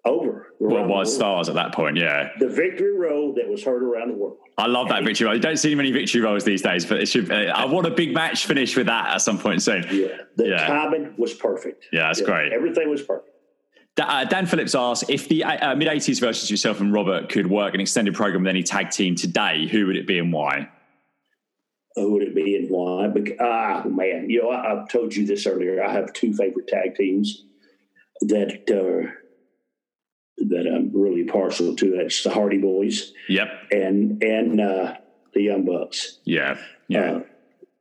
[0.08, 1.08] over Worldwide world.
[1.08, 1.98] stars at that point.
[1.98, 4.38] Yeah, The victory roll that was heard around the world.
[4.58, 5.36] I love that victory roll.
[5.36, 7.32] You don't see many victory rolls these days, but it should.
[7.32, 9.84] Uh, I want a big match finish with that at some point soon.
[9.92, 10.68] Yeah, the Yeah.
[10.68, 11.86] timing was perfect.
[11.92, 12.52] Yeah, that's great.
[12.54, 13.30] Everything was perfect.
[14.00, 17.74] Uh, Dan Phillips asks if the uh, mid '80s versus yourself and Robert could work
[17.74, 20.70] an extended program with any tag team today, who would it be and why?
[21.96, 23.08] Who would it be and why?
[23.08, 25.84] Bec- Ah, man, you know, I, I've told you this earlier.
[25.84, 27.44] I have two favorite tag teams
[28.22, 29.10] that uh,
[30.38, 31.98] that I'm really partial to.
[31.98, 33.48] That's the Hardy Boys Yep.
[33.72, 34.96] and and uh,
[35.34, 36.20] the Young Bucks.
[36.26, 36.58] Yeah.
[36.88, 37.12] Yeah.
[37.12, 37.24] Uh,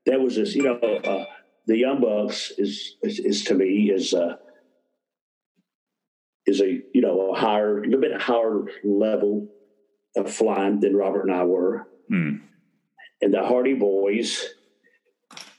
[0.06, 1.24] that was this, you know, uh,
[1.66, 4.36] the Young Bucks is, is is to me is uh,
[6.46, 9.48] is a you know a higher, a little bit higher level
[10.16, 12.36] of flying than Robert and I were, Hmm.
[13.20, 14.44] and the Hardy Boys,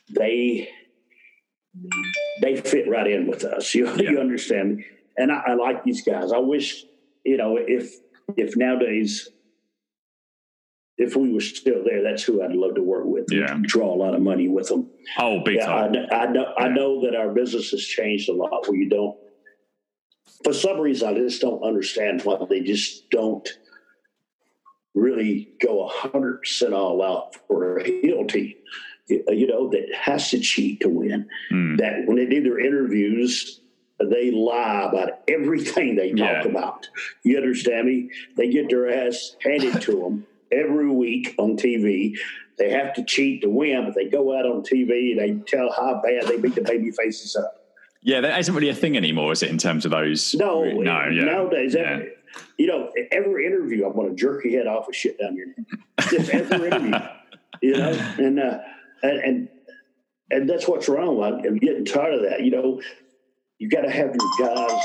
[0.09, 0.69] they
[2.41, 3.75] they fit right in with us.
[3.75, 4.11] You Yeah.
[4.11, 4.85] you understand me?
[5.17, 6.31] And I, I like these guys.
[6.31, 6.83] I wish
[7.25, 7.91] you know if
[8.35, 9.29] if nowadays
[10.97, 13.25] if we were still there, that's who I'd love to work with.
[13.29, 13.55] Yeah.
[13.61, 14.89] draw a lot of money with them.
[15.19, 15.93] Oh, big Yeah, I, time.
[15.93, 16.53] kn- I know.
[16.57, 18.67] I know that our business has changed a lot.
[18.67, 19.15] Where you don't,
[20.43, 23.47] for some reason, I just don't understand why they just don't
[24.95, 28.55] really go a hundred percent all out for a heel team.
[29.07, 31.29] You know that has to cheat to win.
[31.49, 31.75] Hmm.
[31.77, 33.61] That when they do their interviews,
[33.99, 36.47] they lie about everything they talk Yeah.
[36.47, 36.87] about.
[37.23, 38.09] You understand me?
[38.35, 42.15] They get their ass handed to them every week on TV.
[42.57, 45.71] They have to cheat to win, but they go out on TV and they tell
[45.71, 47.53] how bad they beat the baby faces up.
[48.03, 49.49] Yeah, that isn't really a thing anymore, is it?
[49.49, 50.33] In terms of those?
[50.35, 51.23] No, no, yeah.
[51.25, 51.81] nowadays, Yeah.
[51.81, 52.11] every,
[52.57, 55.47] you know, every interview, I'm going to jerk your head off and shit down your
[55.47, 55.65] neck.
[56.09, 56.99] Just every interview,
[57.61, 58.59] you know, and uh,
[59.03, 59.49] and and
[60.31, 61.21] and that's what's wrong.
[61.23, 62.43] I'm getting tired of that.
[62.43, 62.81] You know,
[63.59, 64.83] you got to have your guys.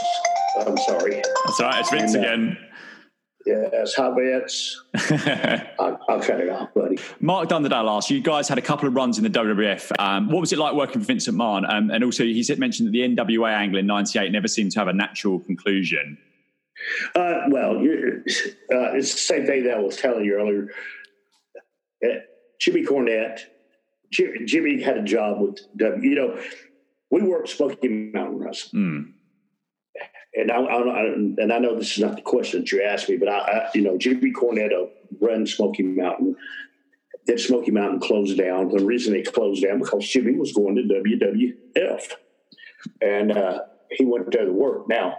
[0.58, 1.22] I'm sorry.
[1.44, 1.80] That's all right.
[1.80, 2.58] It's Vince And, uh, again.
[3.44, 4.80] Yeah, as hot bets.
[5.80, 6.96] I'll, I'll cut it off, buddy.
[7.20, 9.90] Mark Dunderdale asked, you guys had a couple of runs in the WWF.
[9.98, 11.64] Um, what was it like working for Vincent Mann?
[11.68, 14.78] Um, and also, he said mentioned that the NWA angle in '98 never seemed to
[14.78, 16.18] have a natural conclusion.
[17.16, 20.68] Uh, well, uh, it's the same thing that I was telling you earlier.
[22.04, 22.20] Uh,
[22.60, 23.40] Jimmy Cornette,
[24.12, 26.10] Jimmy had a job with W.
[26.10, 26.42] You know,
[27.12, 29.12] we worked Smoky Mountain Wrestling, Mm.
[30.34, 31.00] and I, I, I
[31.42, 33.70] and I know this is not the question that you asked me, but I, I
[33.74, 34.86] you know, Jimmy Cornette uh,
[35.20, 36.34] ran Smoky Mountain.
[37.26, 38.68] Then Smoky Mountain closed down.
[38.68, 42.04] The reason they closed down because Jimmy was going to WWF,
[43.00, 43.60] and uh,
[43.90, 44.88] he went there to work.
[44.88, 45.16] Now,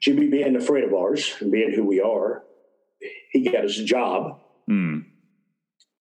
[0.00, 2.42] Jimmy being a friend of ours and being who we are,
[3.30, 5.04] he got us a job Mm.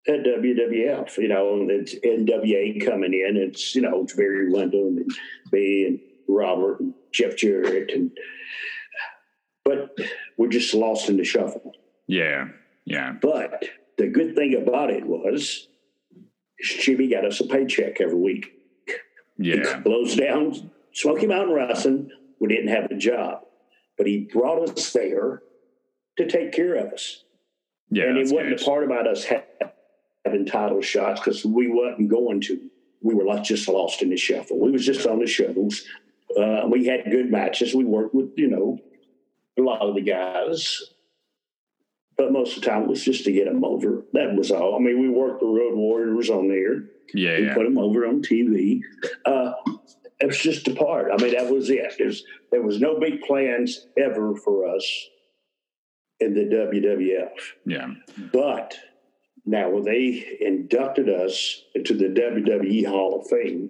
[0.08, 3.38] At WWF, you know, and it's NWA coming in.
[3.38, 5.12] It's, you know, it's Barry Windham and
[5.52, 7.92] me and Robert and Jeff Jarrett.
[7.92, 8.12] And,
[9.64, 9.96] but
[10.38, 11.74] we're just lost in the shuffle.
[12.08, 12.50] Yeah,
[12.86, 13.66] yeah, But
[13.98, 15.68] the good thing about it was
[16.62, 18.52] Jimmy got us a paycheck every week.
[19.40, 22.10] Yeah, closed down Smoky Mountain Wrestling.
[22.40, 23.42] We didn't have a job,
[23.98, 25.42] but he brought us there
[26.18, 27.24] to take care of us.
[27.90, 28.04] yeah.
[28.06, 28.62] and it wasn't good.
[28.62, 29.75] a part about us ha- having
[30.46, 32.60] title shots because we wasn't going to.
[33.02, 34.60] We were like just lost in the shuffle.
[34.60, 35.84] We was just on the shuttles.
[36.40, 37.74] Uh, we had good matches.
[37.76, 38.80] We worked with you know
[39.58, 40.82] a lot of the guys,
[42.18, 44.04] but most of the time it was just to get them over.
[44.14, 44.76] That was all.
[44.76, 46.84] I mean, we worked the Road Warriors on there.
[47.14, 47.54] Yeah, We yeah.
[47.54, 48.82] put them over on TV.
[49.26, 49.54] Uh,
[50.20, 51.12] it was just a part.
[51.14, 51.94] I mean, that was it.
[51.98, 55.08] There's, there was no big plans ever for us
[56.20, 57.30] in the WWF.
[57.66, 57.90] yeah.
[58.34, 58.76] But
[59.46, 63.70] now, when they inducted us into the WWE Hall of Fame,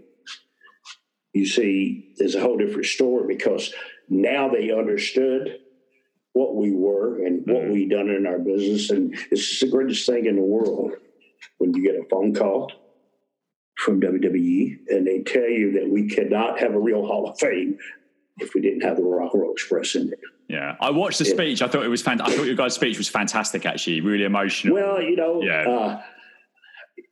[1.33, 3.73] you see, there's a whole different story because
[4.07, 5.59] now they understood
[6.31, 7.73] what we were and what Mhm.
[7.73, 8.89] we done in our business.
[8.89, 10.93] And it's the greatest thing in the world
[11.57, 12.71] when you get a phone call
[13.77, 17.77] from WWE and they tell you that we cannot have a real Hall of Fame
[18.37, 20.19] if we didn't have the Rock and Roll Express in it.
[20.49, 21.33] Yeah, I watched the Yeah.
[21.33, 21.61] speech.
[21.61, 23.65] I thought it was fan- I thought your guys' speech was fantastic.
[23.65, 24.73] Actually, really emotional.
[24.75, 25.67] Well, you know, Yeah.
[25.69, 26.01] uh,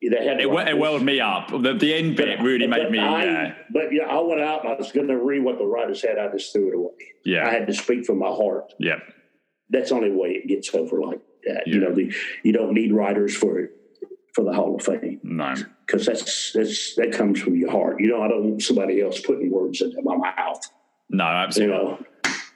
[0.02, 1.48] they had it, it welled me up.
[1.50, 3.00] The, the end bit really made me.
[3.00, 5.66] I, Yeah, But yeah, I went out and I was going to read what the
[5.66, 6.18] writers had.
[6.20, 6.92] I just threw it away.
[7.26, 8.74] Yeah, I had to speak from my heart.
[8.80, 9.00] yeah.
[9.70, 11.66] That's the only way it gets over like that.
[11.68, 12.14] You know, the,
[12.44, 13.70] you don't need writers for
[14.36, 15.54] for the Hall of Fame No,
[15.88, 18.00] because that's that's that comes from your heart.
[18.00, 20.60] You know, I don't want somebody else putting words into my mouth.
[21.14, 21.78] No, You absolutely.
[21.78, 22.06] know,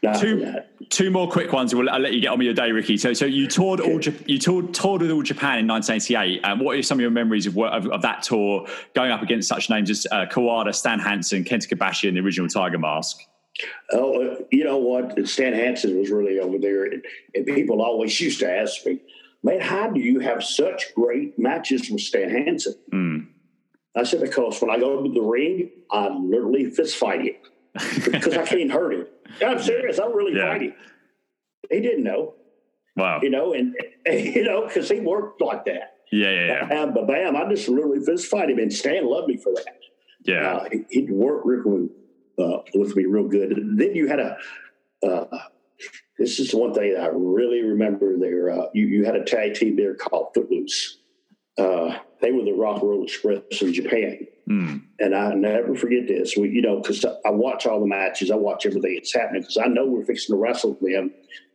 [0.04, 0.54] not Two-.
[0.90, 1.76] Two more quick ones.
[1.76, 2.96] We'll, I'll let you get on with your day, Ricky.
[2.98, 6.46] So, so you toured all you toured, toured with all Japan in 1988.
[6.46, 9.50] Um, what are some of your memories of, of, of that tour, going up against
[9.50, 13.20] such names as uh, Kawada, Stan Hansen, Kenta Kobashi, and the original Tiger Mask?
[13.92, 15.28] Oh, uh, you know what?
[15.28, 17.04] Stan Hansen was really over there, and,
[17.36, 19.02] and people always used to ask me,
[19.44, 23.28] "Man, how do you have such great matches with Stan Hansen?" Mm.
[23.96, 27.42] I said, "Because when I go to the ring, I'm literally fist fight
[28.06, 29.08] because I can't hurt him.
[29.46, 30.00] I'm serious.
[30.00, 30.52] I'm really Yeah.
[30.54, 30.74] fighting."
[31.70, 32.36] He didn't know,
[32.96, 33.20] Wow.
[33.22, 33.76] you know, and
[34.06, 35.96] you know, because he worked like that.
[36.12, 36.66] Yeah, yeah, yeah.
[36.70, 37.36] Bam, ba- bam!
[37.36, 39.80] I just literally fist fight him, and Stan loved me for that.
[40.24, 40.56] yeah.
[40.58, 41.90] Uh, he, he'd work with,
[42.40, 43.54] uh, with me real good.
[43.78, 44.38] Then you had a.
[45.06, 45.26] Uh,
[46.18, 48.18] this is the one thing that I really remember.
[48.18, 50.98] There, uh, you you had a tag team there called Footloose.
[51.58, 54.82] Uh, they were the Rock Roll Express in Japan, Mm.
[55.00, 56.38] and I never forget this.
[56.38, 59.58] We, you know, because I watch all the matches, I watch everything that's happening because
[59.58, 61.12] I know we're fixing to wrestle them,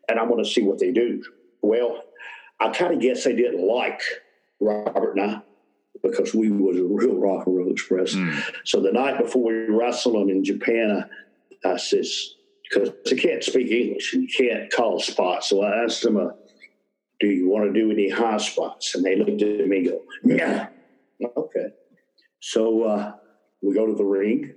[0.08, 1.24] and I want to see what they do.
[1.62, 2.02] Well,
[2.60, 4.02] I kind of guess they didn't like
[4.60, 5.42] Robert and I
[6.02, 8.14] because we was a real Rock and Roll Express.
[8.14, 8.42] Mm.
[8.64, 11.08] So the night before we wrestled them in Japan,
[11.64, 12.34] I, I says,
[12.68, 15.48] because they can't speak English and you can't call spots.
[15.48, 16.30] So I asked them, uh,
[17.20, 18.94] do you want to do any high spots?
[18.94, 20.68] And they looked at me and go, yeah.
[21.36, 21.68] Okay.
[22.42, 23.12] So uh,
[23.62, 24.54] we go to the ring.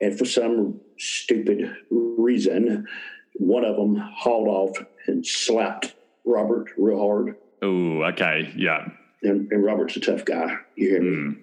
[0.00, 2.86] And for some stupid reason,
[3.34, 4.76] one of them hauled off
[5.06, 7.36] and slapped Robert real hard.
[7.60, 8.52] Oh, okay.
[8.56, 8.88] Yeah.
[9.22, 10.56] And, and Robert's a tough guy.
[10.76, 11.10] You hear me?
[11.10, 11.36] Mm.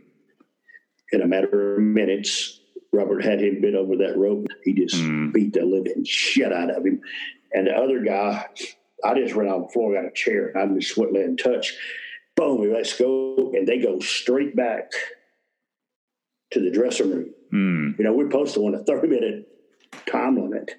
[1.12, 2.60] in a matter of minutes,
[2.94, 4.46] Robert had him bit over that rope.
[4.64, 5.34] He just Mm.
[5.34, 7.02] beat the living shit out of him.
[7.54, 8.46] And the other guy,
[9.04, 11.38] I just ran on the floor, got a chair, and I just wouldn't let him
[11.38, 11.74] touch.
[12.36, 13.52] Boom, we let's go.
[13.56, 14.92] And they go straight back
[16.52, 17.30] to the dressing room.
[17.54, 17.98] Mm.
[17.98, 19.48] You know, we're posted on a 30 minute
[20.08, 20.72] time limit.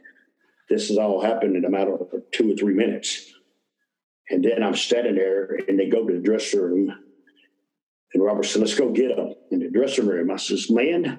[0.69, 3.33] This has all happened in a matter of two or three minutes.
[4.31, 6.95] And then I'm standing there and they go to the dressing room.
[8.15, 10.31] And Robert said, let's go get them in the dressing room.
[10.31, 11.19] I says, man,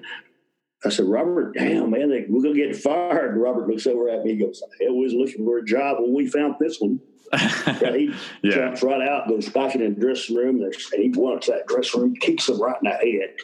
[0.84, 3.36] I said, Robert, damn, man, they, we're going to get fired.
[3.36, 4.32] Robert looks over at me.
[4.32, 7.00] He goes, I was looking for a job when we found this one.
[7.32, 8.50] Yeah, he Yeah.
[8.54, 12.14] jumps right out, goes back in the dressing room, and he wants that dressing room,
[12.16, 13.34] kicks him right in the head.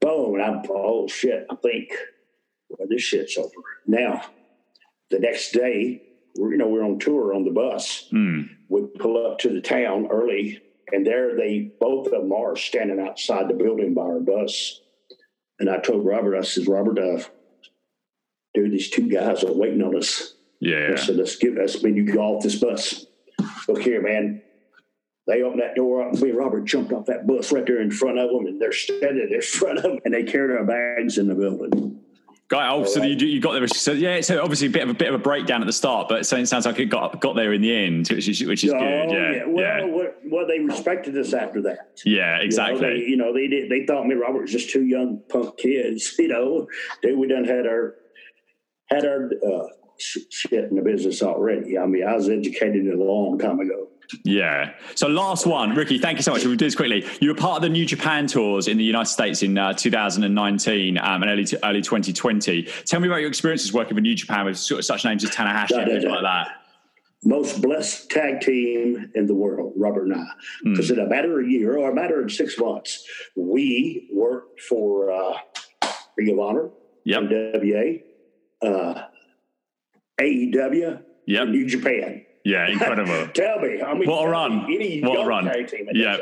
[0.00, 0.40] Boom.
[0.40, 1.46] I'm, oh, shit.
[1.50, 1.90] I think,
[2.68, 3.50] well, this shit's over.
[3.86, 4.22] Now,
[5.10, 6.02] the next day,
[6.36, 8.08] we're, you know, we're on tour on the bus.
[8.12, 8.48] Mm.
[8.68, 10.60] We pull up to the town early,
[10.92, 14.80] and there they, both of them are standing outside the building by our bus.
[15.58, 17.24] And I told Robert, I says, Robert, uh,
[18.54, 20.34] dude, these two guys are waiting on us.
[20.60, 20.90] Yeah.
[20.92, 23.06] I said, let's give us, when you go off this bus.
[23.66, 24.42] Look here, man.
[25.28, 27.80] They opened that door up, and me and Robert jumped off that bus right there
[27.82, 30.64] in front of them, and they're standing in front of them, and they carried our
[30.64, 32.00] bags in the building.
[32.48, 33.68] Guy, oh, so you, you got there.
[33.68, 36.08] So yeah, so obviously a bit of a bit of a breakdown at the start,
[36.08, 38.64] but so it sounds like it got got there in the end, which is which
[38.64, 39.10] is Oh, good.
[39.10, 42.00] Yeah, Well, yeah, what- well, they respected us after that.
[42.06, 42.78] yeah, exactly.
[42.78, 43.70] You know, they, you know, they did.
[43.70, 46.14] They thought me and Robert was just two young punk kids.
[46.18, 46.68] You know,
[47.02, 47.96] they we done had our
[48.86, 49.66] had our uh,
[49.98, 51.76] shit in the business already.
[51.78, 53.88] I mean, I was educated a long time ago.
[54.24, 54.72] Yeah.
[54.94, 55.98] So last one, Ricky.
[55.98, 56.44] Thank you so much.
[56.44, 57.04] We'll do this quickly.
[57.20, 60.98] You were part of the New Japan tours in the United States in uh, 2019
[60.98, 62.62] um, and early early 2020.
[62.86, 65.30] Tell me about your experiences working with New Japan with sort of such names as
[65.30, 66.48] Tanahashi Da, and da, things like that.
[67.24, 70.24] Most blessed tag team in the world, Robert and I.
[70.62, 70.72] Hmm.
[70.72, 73.04] Because in a matter of a year or a matter of six months,
[73.36, 75.36] we worked for uh,
[76.16, 76.70] Ring of Honor,
[77.04, 77.22] Yep.
[77.22, 78.02] NWA,
[78.62, 79.02] uh,
[80.20, 81.42] AEW, Yep.
[81.42, 82.24] and New Japan.
[82.48, 82.68] Yeah.
[82.68, 83.28] Incredible.
[83.34, 84.64] Tell me, I mean, What a run.
[84.64, 85.50] Any What a run.
[85.92, 86.16] Yeah.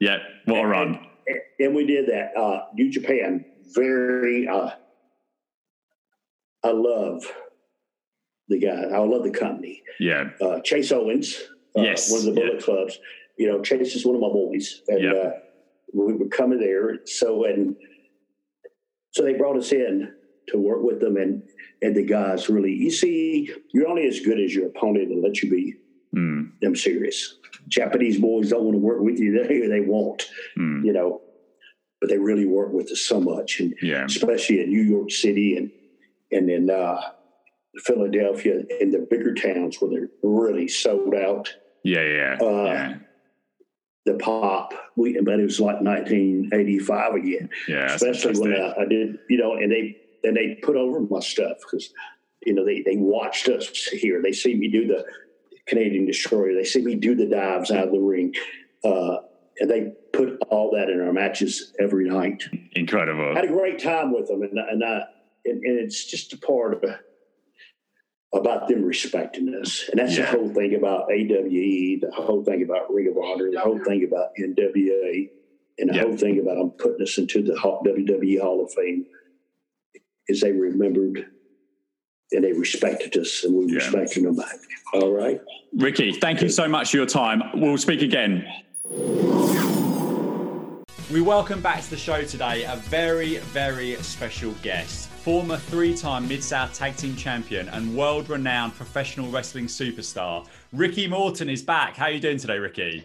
[0.00, 0.18] Yeah.
[0.46, 1.06] What a run.
[1.28, 2.36] And, and we did that.
[2.36, 4.48] Uh, New Japan, very.
[4.48, 4.70] Uh,
[6.64, 7.24] I love
[8.48, 8.82] the guy.
[8.92, 9.82] I love the company.
[10.00, 10.30] Yeah.
[10.40, 11.38] Uh, Chase Owens,
[11.78, 12.60] uh, Yes, one of the Bullet yeah.
[12.64, 12.98] Clubs.
[13.38, 15.12] You know, Chase is one of my boys, and Yeah.
[15.12, 15.32] uh,
[15.94, 16.98] we were coming there.
[17.06, 17.76] So and
[19.12, 20.14] so they brought us in
[20.50, 21.42] to work with them, and
[21.82, 22.72] and the guys really.
[22.72, 25.76] You see, you're only as good as your opponent and let you be
[26.14, 27.36] Mm, them serious.
[27.68, 31.20] Japanese boys don't want to work with you; they they won't, mm, you know.
[32.00, 34.06] But they really work with us so much, and yeah.
[34.06, 35.70] especially in New York City and
[36.32, 37.00] and in uh,
[37.84, 41.54] Philadelphia and the bigger towns where they're really sold out.
[41.84, 42.02] Yeah.
[42.02, 42.38] Yeah.
[42.40, 42.94] Uh, yeah.
[44.06, 47.50] The pop, we but it was like 1985 again.
[47.68, 47.94] Yeah.
[47.94, 48.54] especially when.
[48.54, 51.90] I, I did, you know, and they and they put over my stuff because
[52.44, 54.20] you know they they watched us here.
[54.22, 55.04] They see me do the
[55.66, 56.54] Canadian destroyer.
[56.54, 58.34] They see me do the dives out of the ring,
[58.84, 59.16] uh,
[59.58, 62.42] and they put all that in our matches every night.
[62.72, 63.32] Incredible.
[63.32, 65.02] I had a great time with them, and and, I,
[65.44, 66.84] and, and it's just a part of
[68.32, 70.30] about them respecting us, and that's Yeah.
[70.30, 74.04] the whole thing about AWE, the whole thing about Ring of Honor, the whole thing
[74.04, 75.28] about NWA,
[75.78, 76.02] and the Yeah.
[76.02, 79.04] whole thing about them putting us into the WWE Hall of Fame.
[80.30, 81.26] Is they remembered
[82.30, 83.78] and they respected us, and we Yeah.
[83.78, 84.54] respected them back.
[84.92, 85.40] All right.
[85.76, 87.42] Ricky, thank you so much for your time.
[87.54, 88.44] We'll speak again.
[91.10, 95.08] We welcome back to the show today a very, very special guest.
[95.08, 101.08] Former three time Mid South Tag Team Champion and world renowned professional wrestling superstar, Ricky
[101.08, 101.96] Morton is back.
[101.96, 103.04] How are you doing today, Ricky?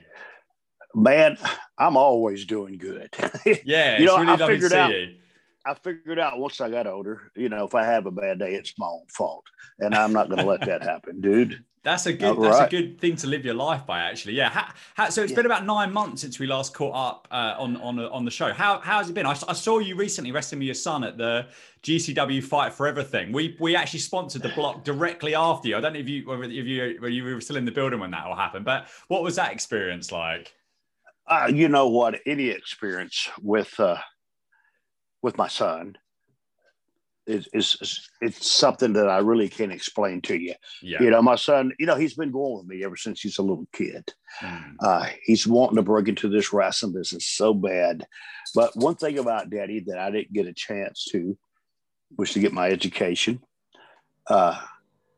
[0.93, 1.37] Man,
[1.79, 3.09] I'm always doing good.
[3.65, 5.15] Yeah, You it's know, really I lovely to figured see out- you.
[5.65, 8.53] I figured out once I got older, you know, if I have a bad day,
[8.53, 9.45] it's my own fault.
[9.79, 11.63] And I'm not going to let that happen, dude.
[11.83, 12.41] That's a good.
[12.41, 14.33] That's a good thing to live your life by, actually.
[14.33, 14.49] Yeah.
[14.49, 15.35] How, how, so it's Yeah.
[15.35, 18.51] been about nine months since we last caught up uh, on on on the show.
[18.51, 19.27] How how has it been?
[19.27, 21.45] I saw you recently wrestling with your son at the
[21.83, 23.31] GCW Fight for Everything.
[23.31, 25.77] We we actually sponsored the block directly after you.
[25.77, 27.99] I don't know if you whether if you whether you were still in the building
[27.99, 30.55] when that all happened, but what was that experience like?
[31.27, 32.19] Uh, you know what?
[32.25, 33.97] Any experience with uh,
[35.25, 35.97] with my son
[37.25, 40.53] is, is, it's something that I really can't explain to you.
[40.83, 41.01] Yeah.
[41.01, 43.41] You know, my son, you know, he's been going with me ever since he's a
[43.41, 44.13] little kid.
[44.41, 44.75] Mm.
[44.79, 48.05] Uh, he's wanting to break into this wrestling business so bad.
[48.53, 51.35] But one thing about Daddy that I didn't get a chance to
[52.15, 53.41] was to get my education.
[54.27, 54.61] Uh,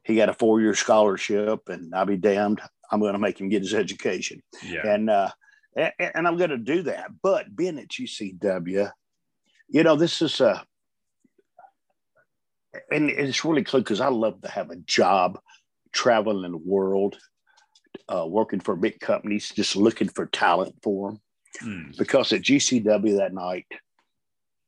[0.06, 3.50] he got a four year scholarship, and I'll be damned, I'm going to make him
[3.50, 4.42] get his education.
[4.64, 4.88] Yeah.
[4.88, 5.32] And uh,
[5.76, 7.10] and, and I'm going to do that.
[7.22, 8.90] But being at GCW,
[9.70, 10.64] you know, this is a,
[12.92, 15.40] and it's really cool because I love to have a job
[15.94, 17.18] traveling the world,
[18.08, 21.22] uh, working for big companies, just looking for talent for them.
[21.64, 21.98] Mm.
[21.98, 23.66] Because at GCW that night,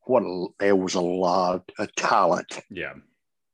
[0.06, 2.94] what a, there was a lot of talent Yeah.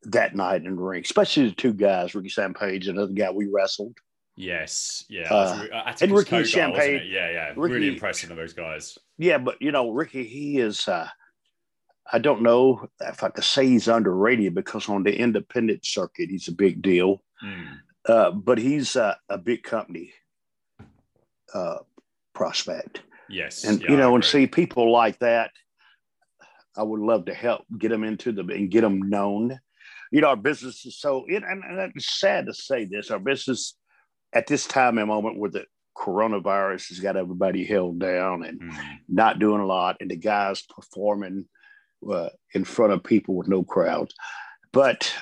[0.04, 3.30] that night in the ring, especially the two guys, Ricky Shane Page and another guy
[3.32, 3.98] we wrestled.
[4.38, 5.04] Yes.
[5.10, 5.34] Yeah.
[5.34, 7.30] Uh, and Ricky Kogar, Champagne- Yeah.
[7.32, 7.54] Yeah.
[7.58, 8.98] Ricky- really impressive of those guys.
[9.18, 10.88] Yeah, but you know, Ricky, he is.
[10.88, 11.08] Uh,
[12.12, 16.48] I don't know if I could say he's underrated because on the independent circuit, he's
[16.48, 17.24] a big deal.
[17.44, 17.80] Mm.
[18.08, 20.14] Uh, but he's uh, a big company
[21.54, 21.78] uh,
[22.34, 23.64] prospect, Yes.
[23.64, 25.52] and yeah, you know, and see people like that.
[26.78, 29.60] I would love to help get them into the and get them known.
[30.12, 33.20] You know, our business is so, and, and and it's sad to say this, our
[33.20, 33.76] business
[34.34, 35.66] at this time and moment where the
[35.98, 38.98] coronavirus has got everybody held down and Mm.
[39.08, 41.46] not doing a lot, and the guys performing
[42.12, 44.14] uh, in front of people with no crowds.
[44.72, 45.14] But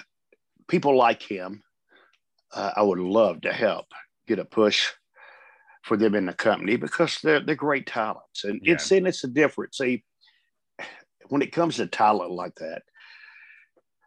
[0.67, 1.61] people like him,
[2.53, 3.85] uh, I would love to help
[4.27, 4.89] get a push
[5.83, 8.73] for them in the company because they're they're great talents, and Yeah.
[8.73, 9.77] it's and it's a difference.
[9.77, 10.03] See,
[11.27, 12.83] when it comes to talent like that,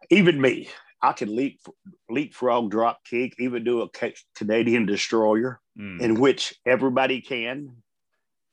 [0.09, 0.69] even me,
[1.01, 1.59] I can leap
[2.09, 3.89] leapfrog, drop kick, even do a
[4.35, 6.01] Canadian destroyer Mm.
[6.01, 7.83] in which everybody can.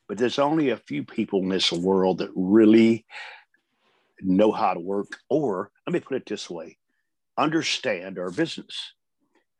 [0.09, 3.07] But there's only a few people in this world that really
[4.21, 6.79] know how to work, or let me put it this way
[7.37, 8.93] understand our business.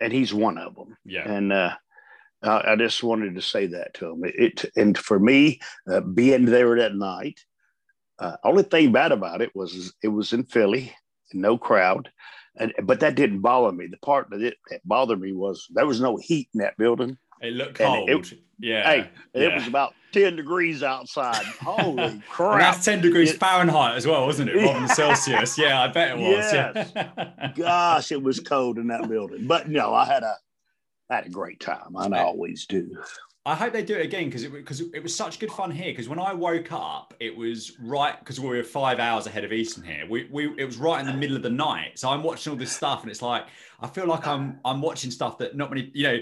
[0.01, 0.97] And he's one of them.
[1.05, 1.29] Yeah.
[1.29, 1.75] And uh,
[2.43, 4.23] I I just wanted to say that to him.
[4.25, 5.61] It, and for me,
[5.91, 7.41] uh, being there that night,
[8.19, 10.95] uh, only thing bad about it was it was in Philly,
[11.33, 12.11] no crowd.
[12.57, 13.89] And, but that didn't bother me.
[13.89, 17.19] The part that, it, that bothered me was there was no heat in that building.
[17.41, 18.09] It looked cold.
[18.11, 18.83] it- yeah.
[18.85, 21.45] Hey, it was about 10 degrees outside.
[21.45, 22.61] Holy And crap.
[22.61, 24.57] that's 10 degrees It- Fahrenheit as well, wasn't it?
[24.57, 24.87] Rather than Yeah.
[24.95, 25.59] Celsius.
[25.59, 26.53] Yeah, I bet it was.
[26.53, 27.53] Yeah.
[27.55, 29.47] Gosh, it was cold in that building.
[29.47, 30.35] But no, I had a
[31.11, 31.97] I had a great time.
[31.97, 32.97] I always do.
[33.47, 35.93] I hope they do it again because it because it was such good fun here.
[35.93, 39.53] Because when I woke up, it was right because we were five hours ahead of
[39.53, 40.07] Eastern here.
[40.09, 41.99] We, we it was right in the middle of the night.
[41.99, 43.45] So I'm watching all this stuff, and it's like
[43.81, 46.19] I feel like I'm I'm watching stuff that not many you know.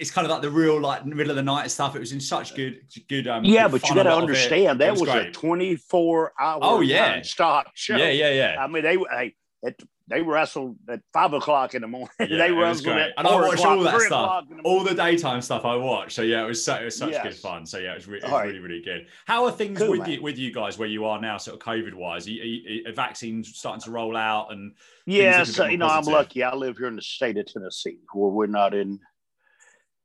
[0.00, 1.94] It's kind of like the real like middle of the night stuff.
[1.94, 3.44] It was in such good good um.
[3.44, 4.22] Yeah, good but you got to a lot it.
[4.22, 7.22] understand that was, a 24 hour Oh, yeah.
[7.22, 7.96] stop show.
[7.96, 8.56] Yeah, yeah, yeah.
[8.58, 12.08] I mean, they hey, at they wrestled at five o'clock in the morning.
[12.20, 14.94] Yeah, they was wrestled at And I four watched all that stuff, the all the
[14.94, 16.12] daytime stuff I watched.
[16.12, 17.64] So yeah, it was so it was such good fun.
[17.64, 18.46] So yeah, it was, re- it was right.
[18.48, 19.06] really really good.
[19.26, 20.10] How are things Cool, with man.
[20.10, 22.26] you with you guys where you are now, sort of COVID wise?
[22.26, 24.72] Are, you- are, vaccines starting to roll out and
[25.06, 26.42] Yeah, so you know, I'm lucky.
[26.42, 28.98] I live here in the state of Tennessee, where we're not in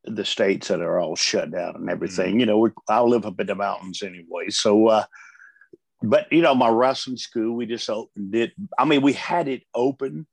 [0.05, 2.31] the states that are all shut down and everything.
[2.31, 2.39] Mm-hmm.
[2.41, 4.49] You know, we I live up in the mountains anyway.
[4.49, 5.03] So, uh,
[6.03, 8.51] but you know, my wrestling school, we just opened it.
[8.77, 10.27] I mean, we had it open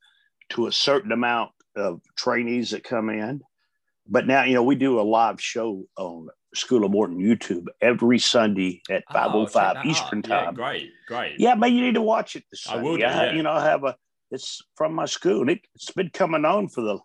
[0.50, 3.40] to a certain amount of trainees that come in,
[4.06, 8.18] but now you know we do a live show on School of Morton YouTube every
[8.18, 10.28] Sunday at Oh, five oh five Eastern out.
[10.28, 10.54] Yeah, time.
[10.54, 11.36] great, great.
[11.40, 12.88] Yeah, man, you need to watch it this I Sunday.
[12.90, 13.32] will do, I- yeah.
[13.32, 13.96] You know, I have a.
[14.30, 16.98] It's from my school, and it, it's been coming on for the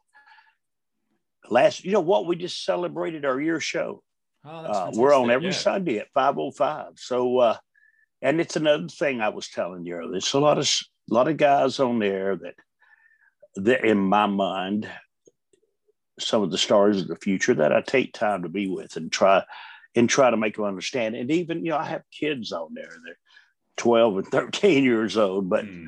[1.49, 1.83] last.
[1.83, 2.25] You know what?
[2.25, 4.01] We just celebrated our year show.
[4.45, 5.53] Oh, Uh, we're on every yeah.
[5.53, 6.93] Sunday at five oh five.
[6.97, 7.57] So, uh,
[8.21, 9.95] and it's another thing I was telling you.
[9.95, 10.11] earlier.
[10.11, 12.55] There's a lot of s- lot of guys on there that,
[13.55, 14.89] that in my mind,
[16.19, 19.11] some of the stars of the future that I take time to be with and
[19.11, 19.43] try
[19.95, 21.15] and try to make them understand.
[21.15, 22.89] And even you know, I have kids on there.
[23.05, 23.17] They're
[23.75, 25.87] twelve and thirteen years old, but Mm.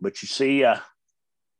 [0.00, 0.78] but you see, uh,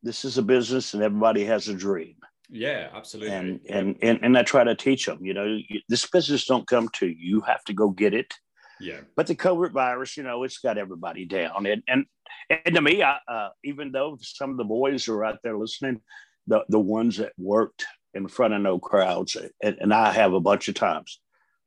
[0.03, 2.17] this is a business, and everybody has a dream
[2.55, 3.35] Yeah, absolutely.
[3.35, 5.25] and and and and I try to teach them.
[5.25, 8.35] You know, you- this business don't come to you; you have to go get it.
[8.79, 11.65] yeah, But the COVID virus, you know, it's got everybody down.
[11.67, 12.05] And and
[12.51, 16.03] and to me, I, uh, even though some of the boys are out there listening,
[16.47, 20.41] the the ones that worked in front of no crowds, and, and I have a
[20.41, 21.21] bunch of times,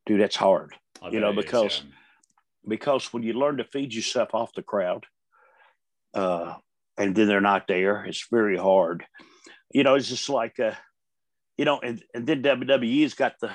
[0.05, 1.91] dude, that's hard I you know, it is, because- yeah.
[2.67, 5.07] because when you learn to feed yourself off the crowd,
[6.13, 6.53] uh,
[6.97, 9.03] and then they're not there, it's very hard.
[9.71, 10.73] You know, it's just like, uh,
[11.57, 13.51] you know, and, and then WWE's got the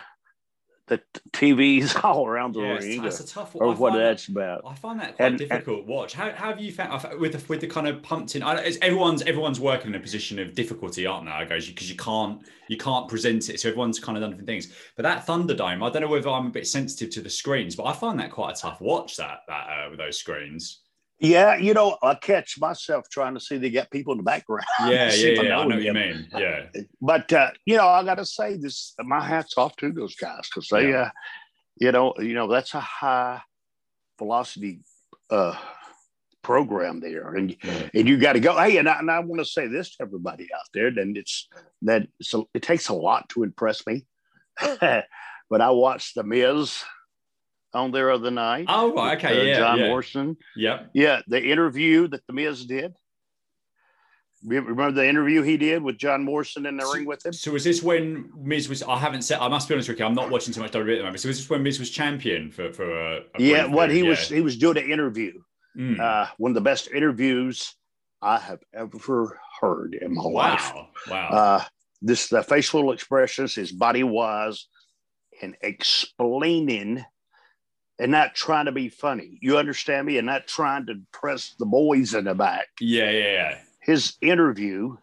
[0.88, 1.00] the
[1.32, 4.26] TVs all around the Yeah, ring, or, a tough or I what find that- that's
[4.26, 4.62] about.
[4.66, 6.14] I find that quite And- difficult to watch.
[6.14, 8.42] How, how have you found with the, with the kind of pumped in?
[8.42, 11.30] I, it's, everyone's everyone's working in a position of difficulty, aren't they?
[11.32, 14.48] I goes because you can't you can't present it, so everyone's kind of done different
[14.48, 14.72] things.
[14.96, 17.84] But that Thunderdome, I don't know whether I'm a bit sensitive to the screens, but
[17.84, 19.16] I find that quite a tough watch.
[19.16, 20.79] That that uh, with those screens.
[21.20, 24.64] Yeah, you know, I catch myself trying to see they got people in the background.
[24.88, 25.58] Yeah, See yeah, I yeah.
[25.58, 26.26] I know you mean.
[26.32, 26.66] Yeah,
[27.00, 28.94] But uh, you know, I got to say this.
[28.98, 30.96] My hats off to those guys because they, Yeah.
[31.02, 31.10] uh,
[31.76, 33.42] you know, you know that's a high
[34.18, 34.80] velocity
[35.28, 35.56] uh,
[36.42, 37.88] program there, and Yeah.
[37.92, 38.56] and you got to go.
[38.58, 41.48] Hey, and I, and I want to say this to everybody out there, and it's
[41.82, 44.06] that it's a, it takes a lot to impress me.
[44.80, 46.82] but I watched the Miz
[47.72, 48.66] on there other night.
[48.68, 49.86] Oh right, with, okay, uh, yeah, John yeah.
[49.88, 50.36] Morrison.
[50.56, 50.90] Yep.
[50.94, 52.94] Yeah, the interview that the Miz did.
[54.42, 57.32] Remember the interview he did with John Morrison in the ring with him?
[57.34, 58.82] So was this when Miz was?
[58.82, 59.38] I haven't said.
[59.38, 60.02] I must be honest, Ricky.
[60.02, 61.20] I'm not watching too much WWE at the moment.
[61.20, 64.10] So was this when Miz was champion for for a, a Yeah, what he period?
[64.10, 65.34] was he was doing an interview.
[65.76, 66.00] Mm.
[66.00, 67.74] Uh, one of the best interviews
[68.22, 70.72] I have ever heard in my life.
[70.74, 71.28] wow, wow.
[71.28, 71.64] Uh,
[72.00, 74.68] this the facial expressions, his body was,
[75.42, 77.04] and explaining,
[78.00, 79.38] and not trying to be funny.
[79.42, 82.68] You understand me, and not trying to press the boys in the back.
[82.80, 83.58] yeah, yeah, yeah.
[83.82, 84.96] His interview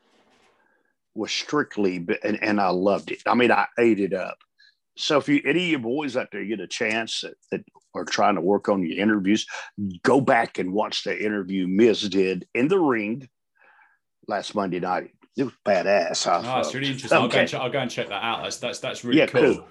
[1.16, 3.22] was strictly, and, and I loved it.
[3.26, 4.38] I mean, I ate it up.
[4.98, 7.62] So if you any of your boys out there get a chance that, that
[7.94, 9.46] are trying to work on your interviews,
[10.02, 13.30] go back and watch the interview Miz did in the ring
[14.28, 15.12] last Monday night.
[15.38, 16.26] It was badass.
[16.26, 17.16] I Oh, it's really interesting.
[17.16, 17.42] I'll, go Okay.
[17.42, 18.42] and check, I'll go and check that out.
[18.42, 19.56] That's that's that's really Yeah, cool.
[19.56, 19.68] cool.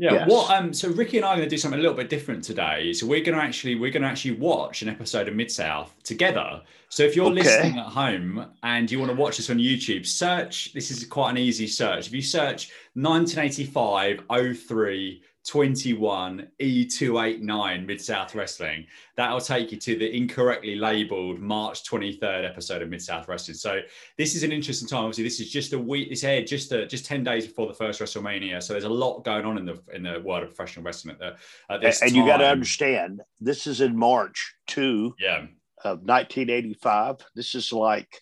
[0.00, 0.12] Yeah.
[0.12, 0.30] Yes.
[0.30, 0.50] What?
[0.50, 0.72] Um.
[0.72, 2.92] So Ricky and I are going to do something a little bit different today.
[2.92, 5.92] So we're going to actually we're going to actually watch an episode of Mid South
[6.04, 6.62] together.
[6.88, 7.34] So if you're Okay.
[7.42, 10.72] listening at home and you want to watch this on YouTube, search.
[10.72, 12.06] This is quite an easy search.
[12.06, 14.22] If you search 1985
[14.56, 18.86] 03 21 E289 Mid South Wrestling,
[19.16, 23.54] that'll take you to the incorrectly labeled March 23rd episode of Mid South Wrestling.
[23.54, 23.80] So
[24.18, 25.04] this is an interesting time.
[25.04, 26.10] Obviously, this is just a week.
[26.10, 28.62] This aired just a, just ten days before the first WrestleMania.
[28.62, 31.18] So there's a lot going on in the in the world of professional wrestling at,
[31.18, 31.36] the, at
[31.70, 35.46] And, this and you got to understand, this is in March 2 Yeah,
[35.82, 37.24] of 1985.
[37.34, 38.20] This is like,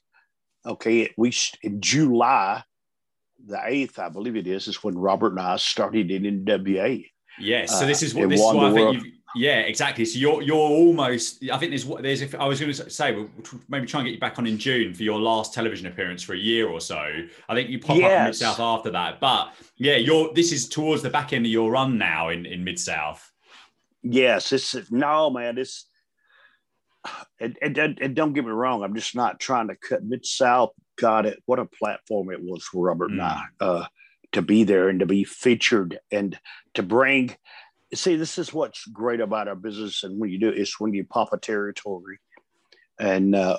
[0.65, 1.33] okay, we
[1.65, 2.63] in July
[3.45, 7.05] the 8th, I believe it is, is when Robert and I started in NWA.
[7.39, 7.71] Yes.
[7.71, 8.95] So Uh, this is what this is what I think.
[8.95, 10.05] You've, yeah, exactly.
[10.07, 11.43] So you're you're almost.
[11.53, 12.23] I think there's what there's.
[12.23, 13.29] If I was going to say, we'll
[13.69, 16.33] maybe try and get you back on in June for your last television appearance for
[16.33, 16.97] a year or so.
[17.49, 19.21] I think you pop up in Mid South after that.
[19.21, 20.33] But yeah, you're.
[20.33, 23.31] This is towards the back end of your run now in in Mid South.
[24.03, 25.59] Yes, it's no man.
[25.59, 25.87] It's
[27.41, 28.83] and, and, and- don't get me wrong.
[28.83, 30.71] I'm just not trying to cut Mid South.
[30.97, 31.43] Got it.
[31.45, 33.87] What a platform it was for Robert and I uh,
[34.33, 36.39] to be there and to be featured and
[36.75, 37.37] to bring.
[37.95, 41.05] See, this is what's great about our business, and when you do it's when you
[41.05, 42.19] pop a territory,
[42.99, 43.59] and uh,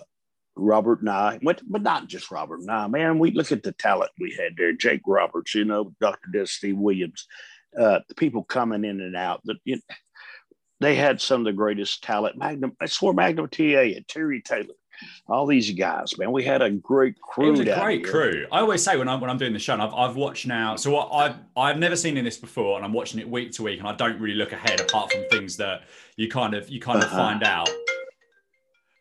[0.57, 3.19] Robert and I, but, but not just Robert and I, man.
[3.19, 4.73] We look at the talent we had there.
[4.73, 6.45] Jake Roberts, you know, Dr.
[6.45, 7.27] Steve Williams,
[7.79, 9.41] uh, the people coming in and out.
[9.45, 9.95] That you know,
[10.79, 12.37] they had some of the greatest talent.
[12.37, 14.75] Magnum, I swore Magnum TA and Terry Taylor,
[15.27, 16.31] all these guys, man.
[16.31, 17.47] We had a great crew.
[17.47, 18.11] It was a great here.
[18.11, 18.45] crew.
[18.51, 20.75] I always say when I'm when I'm doing the show, and I've, I've watched now.
[20.75, 23.63] So what I've I've never seen in this before, and I'm watching it week to
[23.63, 25.81] week, and I don't really look ahead apart from things that
[26.15, 27.17] you kind of you kind of Uh-huh.
[27.17, 27.69] find out.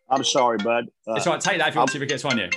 [0.09, 0.87] I'm sorry, bud.
[1.09, 1.43] Uh, It's all right.
[1.43, 2.49] Take that if you want to if it gets on you.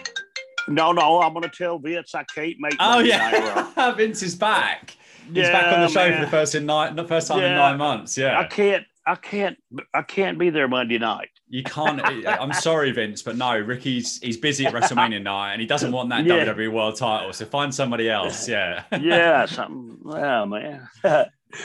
[0.68, 2.76] no, no, I'm going to tell Vince I can't make.
[2.80, 3.72] Oh Monday Night Raw.
[3.76, 4.96] yeah, Vince is back.
[5.34, 7.78] He's back on the show for the first in nine, the first time in nine
[7.78, 8.18] months.
[8.18, 8.84] Yeah, I can't.
[9.12, 9.58] I can't.
[9.94, 11.30] I can't be there Monday night.
[11.50, 12.00] you can't.
[12.28, 16.10] I'm sorry, Vince, but no, Ricky's he's busy at WrestleMania night, and he doesn't want
[16.10, 16.46] that Yeah.
[16.46, 17.34] WWE World Title.
[17.34, 18.48] So find somebody else.
[18.48, 18.84] Yeah.
[19.02, 19.98] Yeah, something.
[20.06, 20.88] Oh man.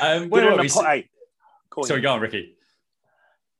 [0.00, 0.68] um, where the we?
[0.68, 1.08] po- hey,
[1.70, 2.55] go Sorry, go on, Ricky.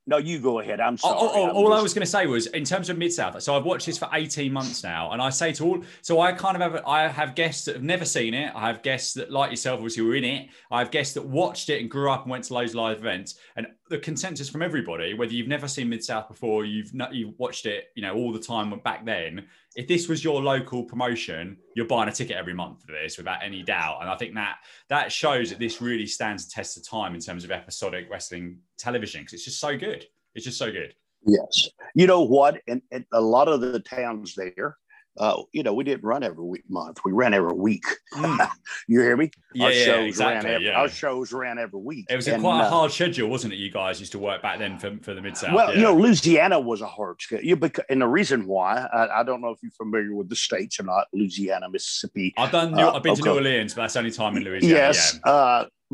[0.07, 0.81] No, you go ahead.
[0.81, 1.43] I'm Oh, oh sorry.
[1.43, 3.41] oh, oh, I'm all I was going to say was in terms of Mid South.
[3.43, 6.33] So I've watched this for 18 months now, and I say to all, so I
[6.33, 8.53] kind of have, I have guests that have never seen it.
[8.55, 10.49] I have guests that, like yourself, obviously were in it.
[10.71, 13.37] I have guests that watched it and grew up and went to those live events.
[13.57, 17.39] And the consensus from everybody, whether you've never seen Mid South before, you've not, you've
[17.39, 19.47] watched it, you know, all the time back then.
[19.77, 23.43] If this was your local promotion, you're buying a ticket every month for this without
[23.43, 23.99] any doubt.
[24.01, 27.21] And I think that that shows that this really stands the test of time in
[27.21, 30.05] terms of episodic wrestling television because it's just so good.
[30.35, 30.95] It's just so good.
[31.27, 31.69] Yes.
[31.95, 32.61] You know what?
[32.69, 34.77] And, and a lot of the towns there,
[35.19, 37.01] uh, you know, we didn't run every week month.
[37.05, 37.85] We ran every week.
[38.15, 38.49] Mm.
[38.89, 39.31] you hear me?
[39.55, 40.81] Yeah, our yeah, shows exactly, ran every, yeah.
[40.81, 42.07] our shows ran every week.
[42.11, 43.57] It was a And, quite a uh, hard schedule, wasn't it?
[43.57, 45.55] You guys used to work back then for, for the mid south.
[45.55, 45.77] Well, yeah.
[45.77, 47.45] you know, Louisiana was a hard schedule.
[47.45, 50.37] You bec- and the reason why, I, I don't know if you're familiar with the
[50.37, 52.35] states or not, Louisiana, Mississippi.
[52.37, 52.75] I've done.
[52.75, 53.23] New, uh, I've been to.
[53.23, 54.75] New Orleans, but that's the only time in Louisiana.
[54.75, 55.19] yes.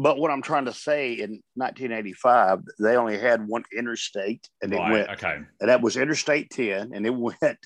[0.03, 4.87] But what I'm trying to say, in 1985, they only had one interstate, and Yeah.
[4.89, 5.35] it went Okay.
[5.61, 7.59] and that was Interstate 10, and it went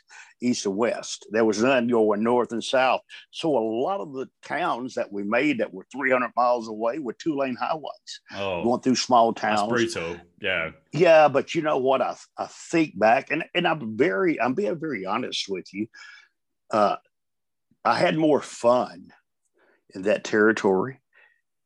[0.43, 1.27] east and west.
[1.31, 3.03] There was none going north and south.
[3.31, 7.13] So a lot of the towns that we made that were 300 miles away were
[7.13, 9.69] two lane highways Oh, going through small that's towns.
[9.69, 10.17] brutal.
[10.41, 10.73] Yeah.
[10.93, 12.03] Yeah, but you know what?
[12.03, 15.87] I, I think back, and, and I'm very, I'm being very honest with you.
[16.73, 16.97] Uh,
[17.85, 19.13] I had more fun
[19.95, 20.99] in that territory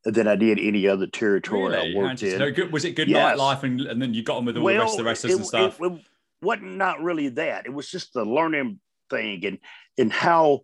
[0.05, 1.93] than I did any other territory Really?
[1.93, 2.39] I worked in.
[2.39, 3.37] No, good, was it good Yes.
[3.37, 5.37] nightlife, and, and then you got on with all the rest of the wrestlers it,
[5.37, 5.81] and stuff?
[5.81, 6.01] It, it
[6.41, 7.65] wasn't not really that.
[7.65, 8.79] It was just the learning
[9.09, 9.57] thing and
[9.97, 10.61] and how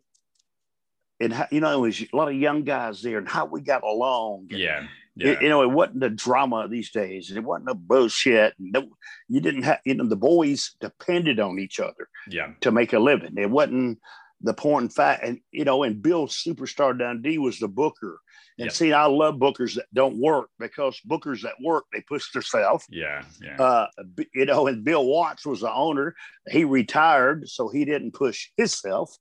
[1.20, 3.62] and how you know it was a lot of young guys there and how we
[3.62, 4.48] got along.
[4.52, 4.82] And, yeah.
[4.82, 4.88] you-
[5.32, 5.40] Yeah.
[5.42, 7.30] You know, it wasn't the drama these days.
[7.30, 8.54] and It wasn't the bullshit.
[8.60, 8.90] No,
[9.30, 12.52] you didn't have, you know, the boys depended on each other yeah.
[12.62, 13.38] to make a living.
[13.38, 14.00] It wasn't
[14.42, 18.20] the point in fact, and you know, and Bill Superstar Dundee was the booker.
[18.58, 18.74] And Yep.
[18.74, 23.26] see, I love bookers that don't work because bookers that work, they push themselves Yeah.
[23.42, 23.62] Yeah.
[23.62, 23.88] uh,
[24.34, 26.16] you know, and Bill Watts was the owner.
[26.50, 29.14] He retired, so he didn't push himself.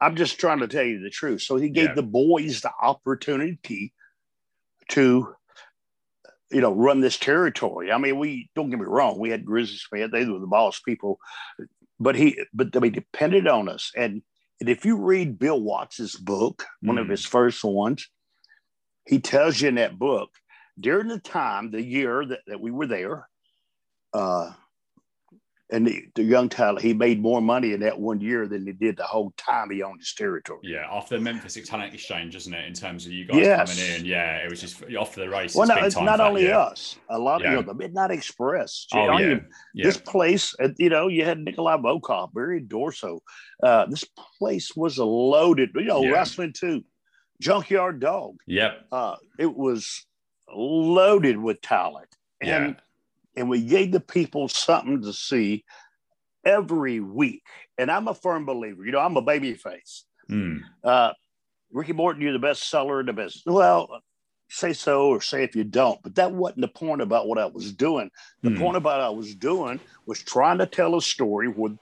[0.00, 1.42] I'm just trying to tell you the truth.
[1.42, 1.94] So he gave Yeah.
[1.94, 3.92] the boys the opportunity
[4.90, 5.34] to,
[6.52, 7.90] you know, run this territory.
[7.90, 10.80] I mean, we don't get me wrong, we had Grizzly Smith; they were the boss
[10.80, 11.18] people,
[11.98, 13.90] but he, but they depended on us.
[13.96, 14.22] And,
[14.60, 17.10] and if you read Bill Watts's book, one of Mm.
[17.10, 18.08] his first ones,
[19.08, 20.30] he tells you in that book
[20.78, 23.28] during the time, the year that, that we were there,
[24.12, 24.52] uh,
[25.70, 28.72] and the, the young talent, he made more money in that one year than he
[28.72, 30.60] did the whole time he owned his territory.
[30.62, 32.64] Yeah, after the Memphis Talent Exchange, isn't it?
[32.66, 33.76] In terms of you guys Yes.
[33.78, 35.56] coming in, yeah, it was just off the races.
[35.56, 36.58] Well, no, it's not only yeah.
[36.58, 36.96] us.
[37.10, 37.58] A lot Yeah.
[37.58, 38.86] of the Midnight Express.
[38.94, 39.40] Oh You know, yeah, you-
[39.74, 43.20] yeah, This place, uh, you know, you had Nikolai Volkov, Barry Darsow.
[43.62, 44.04] Uh, this
[44.38, 45.70] place was loaded.
[45.74, 46.12] You know, Yeah.
[46.12, 46.82] wrestling too.
[47.40, 48.36] Junkyard Dog.
[48.46, 50.06] yep, Uh, it was
[50.52, 52.08] loaded with talent,
[52.40, 52.72] and yeah,
[53.36, 55.64] and we gave the people something to see
[56.44, 57.42] every week.
[57.76, 58.84] And I'm a firm believer.
[58.84, 60.04] You know, I'm a baby face.
[60.30, 60.60] Mm.
[60.82, 61.12] Uh,
[61.70, 63.42] Ricky Morton, you're the best seller in the business.
[63.46, 64.00] Well,
[64.48, 67.44] say so or say if you don't, but that wasn't the point about what I
[67.46, 68.10] was doing.
[68.42, 68.58] The Hmm.
[68.58, 71.76] point about what I was doing was trying to tell a story with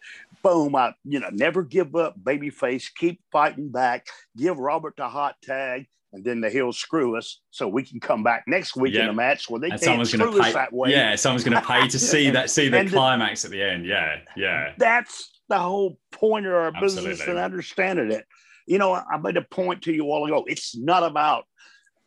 [0.47, 5.08] boom, I you know, never give up, baby face, keep fighting back, give Robert the
[5.08, 8.94] hot tag, and then the he'll screw us so we can come back next week
[8.94, 10.52] in a match where they and can't screw to us pay.
[10.52, 10.91] that way.
[10.91, 13.86] Yeah, someone's going to pay to see that, see the climax at the end.
[13.86, 17.26] Yeah, yeah, That's the whole point of our business Absolutely.
[17.34, 18.25] and understanding it.
[18.66, 20.44] You know, I made a point to you all ago.
[20.47, 21.44] It's not about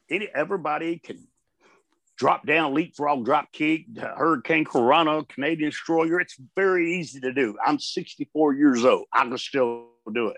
[0.09, 1.27] any everybody can
[2.19, 6.19] drop down, leapfrog, drop kick, hurricanrana, Canadian destroyer.
[6.19, 7.55] It's very easy to do.
[7.65, 9.05] I'm 64 years old.
[9.13, 10.37] I can still do it.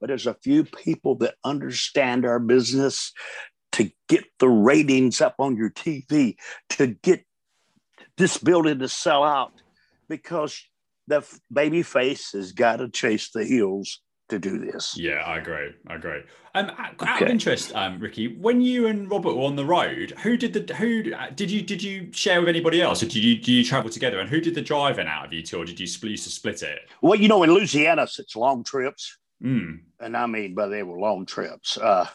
[0.00, 3.12] But there's a few people that understand our business
[3.72, 6.36] to get the ratings up on your TV,
[6.70, 7.24] to get
[8.18, 9.52] this building to sell out
[10.08, 10.60] because
[11.06, 14.96] the baby face has got to chase the heels to do this.
[14.96, 15.70] Yeah, I agree.
[15.86, 16.20] I agree.
[16.54, 20.12] Um, out out of interest, um, Ricky, when you and Robert were on the road,
[20.22, 23.16] who did the who uh, did you did you share with anybody else, or did
[23.22, 24.18] you do you travel together?
[24.18, 26.62] And who did the driving out of you two, or did you split to split
[26.62, 26.80] it?
[27.02, 29.80] Well, you know, in Louisiana, it's long trips, Mm.
[30.00, 31.76] and I mean, but they were long trips.
[31.78, 32.06] Uh,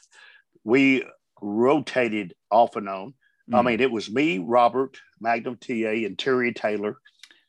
[0.64, 1.04] we
[1.42, 3.14] rotated off and on.
[3.54, 3.66] I Mm.
[3.66, 6.98] mean, it was me, Robert, Magnum TA, and Terry Taylor.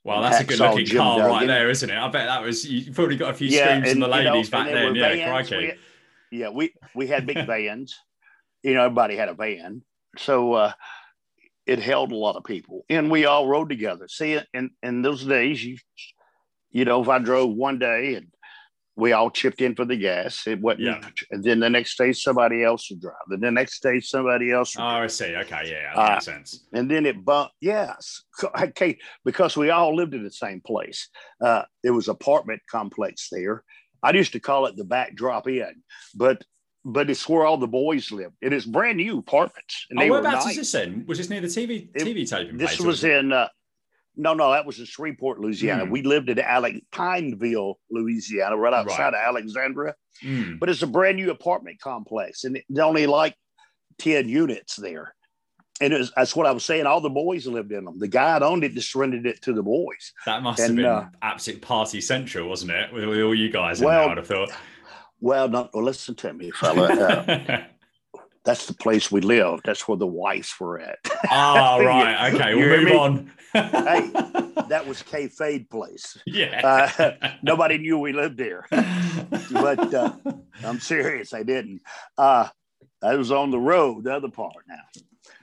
[0.04, 1.96] Well, that's a good looking Jim car right there, isn't it?
[1.96, 4.50] I bet that was you probably got a few screams from the you know, ladies
[4.50, 4.94] back then.
[4.94, 5.48] Yeah, vans.
[5.48, 5.56] crikey.
[6.30, 7.98] We- yeah, we we had big vans.
[8.62, 9.82] You know, everybody had a van,
[10.16, 10.72] so uh,
[11.66, 14.08] it held a lot of people, and we all rode together.
[14.08, 15.76] See, in in those days, you
[16.70, 18.28] you know, if I drove one day and
[18.96, 20.82] we all chipped in for the gas, it wasn't.
[20.82, 21.00] Yeah.
[21.30, 23.14] And then the next day, somebody else would drive.
[23.30, 25.04] And the next day, somebody else would Oh, drive.
[25.04, 25.36] I see.
[25.36, 26.66] Okay, yeah, that Uh, makes sense.
[26.74, 27.54] And then it bumped.
[27.60, 28.22] Yes.
[28.62, 28.98] Okay.
[29.24, 31.08] Because we all lived in the same place.
[31.42, 33.64] Uh, there was apartment complex there.
[34.02, 35.82] I used to call it the backdrop inn,
[36.14, 36.42] but
[36.84, 38.34] but it's where all the boys lived.
[38.42, 41.04] It is brand new apartments, and Oh, they were whereabouts is this in?
[41.06, 43.32] Was this near the TV TV taping This was in.
[43.32, 43.48] Uh,
[44.16, 45.84] no, no, that was in Shreveport, Louisiana.
[45.84, 45.90] Hmm.
[45.90, 49.94] We lived in Alex Pineville, Louisiana, right outside of Alexandria.
[50.22, 50.58] Mm.
[50.58, 53.34] But it's a brand new apartment complex, and it's only like
[53.98, 55.14] ten units there.
[55.80, 56.86] And was, that's what I was saying.
[56.86, 57.98] All the boys lived in them.
[57.98, 60.12] The guy that owned it just rented it to the boys.
[60.26, 62.92] That must And, have been uh, absolute party central, wasn't it?
[62.92, 64.52] With, with all you guys in Well, there, I'd have thought.
[65.20, 66.88] Well, no, well, listen to me, fella.
[67.48, 67.62] Uh,
[68.44, 69.62] that's the place we lived.
[69.64, 70.98] That's where the wives were at.
[71.30, 72.34] Ah, right.
[72.34, 73.32] Okay, we'll move on.
[73.52, 74.10] Hey,
[74.68, 76.18] that was K Fade place.
[76.26, 76.90] yeah.
[76.98, 78.66] Uh, nobody knew we lived there.
[78.70, 80.12] but, uh,
[80.64, 81.32] I'm serious.
[81.32, 81.80] I didn't.
[82.18, 82.48] Uh,
[83.02, 84.04] I was on the road.
[84.04, 84.82] The other part now.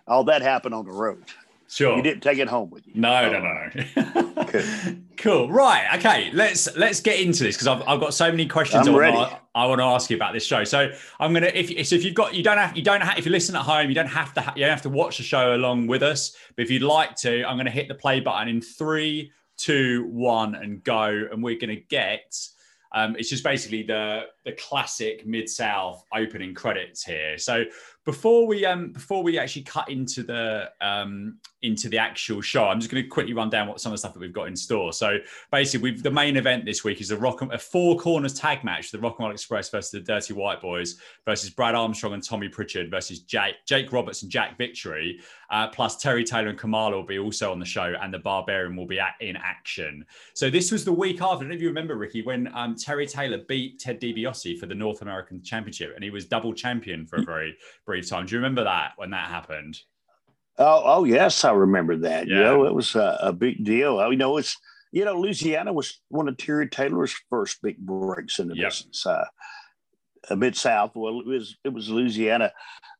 [0.05, 1.23] All that happened on the road.
[1.69, 1.95] Sure.
[1.97, 2.93] You didn't take it home with you.
[2.95, 4.33] No, no, no.
[4.49, 4.97] Okay.
[5.17, 5.49] cool.
[5.51, 5.87] Right.
[5.95, 6.31] Okay.
[6.33, 9.17] Let's let's get into this because I've, I've got so many questions I'm I ready.
[9.17, 10.63] want, to, I want to ask you about this show.
[10.63, 13.25] So I'm gonna if so if you've got you don't have you don't have if
[13.25, 15.55] you listen at home you don't have to you don't have to watch the show
[15.55, 16.35] along with us.
[16.55, 20.55] But if you'd like to, I'm gonna hit the play button in three, two, one,
[20.55, 21.27] and go.
[21.31, 22.35] And we're gonna get.
[22.91, 27.37] Um, it's just basically the the classic mid south opening credits here.
[27.37, 27.65] So
[28.03, 32.79] before we um before we actually cut into the um into the actual show, I'm
[32.79, 34.55] just going to quickly run down what some of the stuff that we've got in
[34.55, 34.93] store.
[34.93, 35.17] So
[35.51, 38.91] basically, we've the main event this week is a rock a four corners tag match:
[38.91, 42.49] the Rock and Roll Express versus the Dirty White Boys versus Brad Armstrong and Tommy
[42.49, 45.19] Prichard versus Jake Jake Roberts and Jack Victory.
[45.51, 48.75] Uh, plus Terry Taylor and Kamala will be also on the show, and the Barbarian
[48.75, 50.05] will be at, in action.
[50.35, 51.37] So this was the week after.
[51.37, 54.67] I don't know if you remember, Ricky, when um, Terry Taylor beat Ted DiBiase for
[54.67, 58.25] the North American Championship, and he was double champion for a very brief time.
[58.27, 59.81] Do you remember that when that happened?
[60.59, 62.27] Oh, oh yes, I remember that.
[62.27, 62.41] You Yeah.
[62.43, 63.99] know, it was a, a big deal.
[63.99, 64.55] I you know it's
[64.91, 68.67] you know Louisiana was one of Terry Taylor's first big breaks in the Yep.
[68.69, 69.05] business.
[69.05, 69.25] Uh,
[70.35, 70.91] mid South.
[70.95, 72.51] Well, it was it was Louisiana,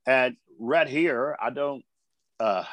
[0.07, 1.83] and right here, I don't.
[2.39, 2.63] uh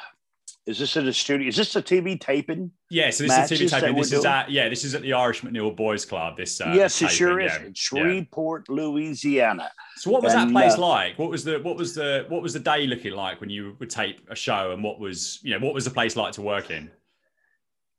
[0.67, 1.47] Is this in the studio?
[1.47, 2.71] Is this a TV taping?
[2.89, 3.95] Yeah, so this is TV taping.
[3.95, 4.25] This is doing?
[4.25, 6.35] at yeah, this is at the Irish McNeil Boys Club.
[6.35, 7.53] This uh, yes, this it sure is.
[7.53, 7.59] yeah.
[7.59, 7.71] In Yeah.
[7.73, 9.71] Shreveport, Louisiana.
[9.95, 11.17] So what was that place uh, like?
[11.17, 13.89] What was the what was the what was the day looking like when you would
[13.89, 16.69] tape a show, and what was you know what was the place like to work
[16.69, 16.91] in?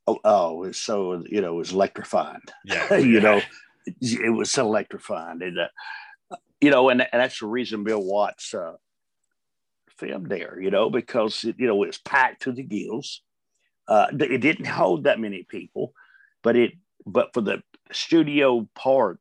[0.06, 2.40] Oh, oh, it was so you know, it was electrifying.
[2.66, 3.40] Yeah, you know,
[3.86, 5.40] it, it was electrifying.
[5.42, 8.74] And, uh, you know, and, and that's the reason Bill Watts uh,
[9.98, 13.22] filmed there, you know, because, it, you know, it was packed to the gills.
[13.86, 15.92] Uh, it didn't hold that many people,
[16.42, 16.72] but it,
[17.06, 19.18] but for the studio part,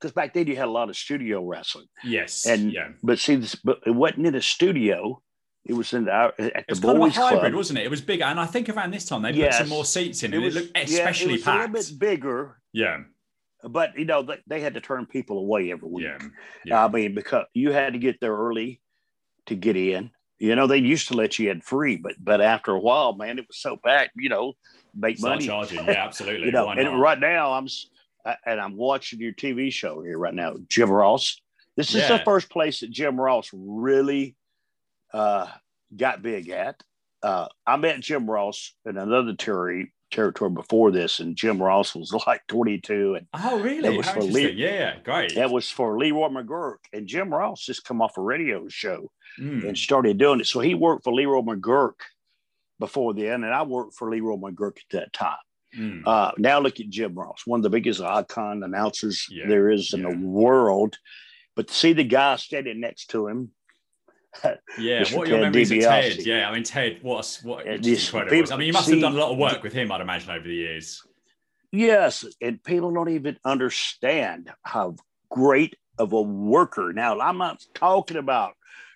[0.00, 2.88] because back then you had a lot of studio wrestling, yes, and yeah.
[3.02, 5.20] but see, this, but it wasn't in a studio.
[5.66, 7.54] It was in the, at It the was kind of a hybrid, club.
[7.54, 7.84] wasn't it?
[7.84, 9.58] It was bigger, and I think around this time they Yes.
[9.58, 11.68] put some more seats in, It and was, it looked yeah, especially it was packed.
[11.68, 13.00] a little bit bigger, yeah,
[13.68, 16.04] but you know they, they had to turn people away every week.
[16.06, 16.18] yeah,
[16.64, 16.82] yeah.
[16.86, 18.80] I mean, because you had to get there early
[19.50, 20.10] to get in.
[20.38, 23.38] You know, they used to let you in free, but but after a while, man,
[23.38, 24.12] it was so packed.
[24.16, 24.54] You know,
[24.94, 25.46] make Start money.
[25.46, 25.84] charging.
[25.84, 26.46] Yeah, absolutely.
[26.46, 26.98] You know, Why and not?
[26.98, 27.66] right now I'm
[28.46, 31.40] and I'm watching your TV show here right now, Jim Ross.
[31.76, 34.34] This is the first place that Jim Ross really
[35.12, 35.46] uh,
[35.96, 36.82] got big at.
[37.22, 42.12] Uh, I met Jim Ross in another terry, territory before this, and Jim Ross was
[42.26, 43.96] like 22, and Oh, That really?
[43.96, 45.34] was How for Yeah, yeah, great.
[45.34, 46.76] that was for Leroy McGuirk.
[46.92, 49.68] And Jim Ross just come off a radio show Mm.
[49.68, 50.46] and started doing it.
[50.46, 51.94] So he worked for Leroy McGuirk
[52.78, 55.36] before then, and I worked for Leroy McGuirk at that time.
[55.78, 56.02] Mm.
[56.04, 59.92] Uh, now look at Jim Ross, one of the biggest icon announcers Yeah, there is
[59.94, 60.10] in yeah.
[60.10, 60.96] the world.
[61.54, 63.50] But to see the guy standing next to him,
[64.78, 66.18] Yeah, what your memories of Ted?
[66.24, 68.52] Yeah, I mean Ted, what a, what Yeah, just this- incredible.
[68.52, 70.46] I mean, you must have done a lot of work with him, I'd imagine, over
[70.46, 71.02] the years.
[71.72, 74.96] Yes, and people don't even understand how
[75.30, 76.92] great of a worker.
[76.92, 78.54] Now, I'm not talking about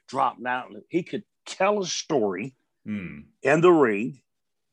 [0.09, 0.71] dropping out.
[0.89, 3.21] He could tell a story Hmm.
[3.43, 4.21] in the ring.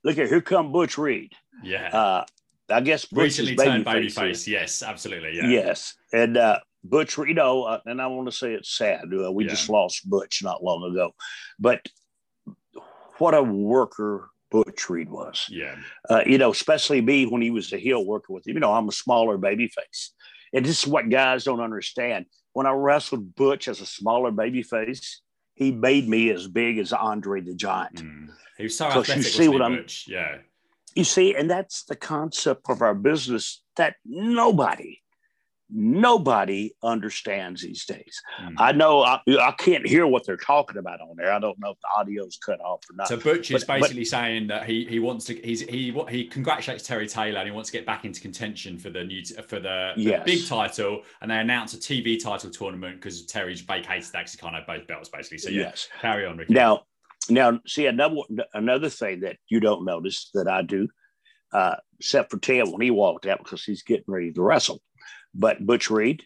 [0.04, 1.32] Look at here come Butch Reed.
[1.64, 1.90] Yeah.
[1.96, 2.26] Uh,
[2.70, 4.16] I guess Butch Recently is turned babyface.
[4.16, 4.48] babyface.
[4.48, 5.36] Yes, absolutely.
[5.38, 5.48] Yeah.
[5.48, 9.06] Yes, and uh, Butch, you know, uh, and I want to say it's sad.
[9.14, 9.52] Uh, we Yeah.
[9.52, 11.14] just lost Butch not long ago,
[11.60, 11.86] but
[13.18, 15.46] what a worker Butch Reed was.
[15.50, 15.76] Yeah.
[16.10, 18.56] Uh, you know, especially me when he was a heel working with him.
[18.56, 20.12] You know, I'm a smaller baby face,
[20.54, 22.26] and this is what guys don't understand.
[22.54, 25.22] When I wrestled Butch as a smaller baby face,
[25.54, 28.04] he made me as big as Andre the Giant.
[28.04, 28.30] Mm.
[28.58, 30.06] He was so Because you see what I'm- Butch?
[30.08, 30.40] Yeah.
[30.96, 35.01] You see, and that's the concept of our business that nobody,
[35.72, 38.22] nobody understands these days.
[38.42, 38.56] Mm.
[38.58, 41.32] I know I, I can't hear what they're talking about on there.
[41.32, 43.08] I don't know if the audio's cut off or not.
[43.08, 46.26] So Butch is but- but- basically saying that he he wants to he's he he
[46.26, 49.60] congratulates Terry Taylor and he wants to get back into contention for the new for
[49.60, 50.26] the, the Yes.
[50.26, 54.56] big title and they announce a TV title tournament because Terry's vacated that he can't
[54.56, 55.38] have both belts basically.
[55.38, 55.88] So yeah, yes.
[56.02, 56.54] carry on, Ricky.
[56.54, 56.84] Now,
[57.30, 58.16] now, see another
[58.54, 60.88] another thing that you don't notice that I do,
[61.54, 64.82] uh, except for Ted when he walked out because he's getting ready to wrestle.
[65.34, 66.26] But Butch Reed,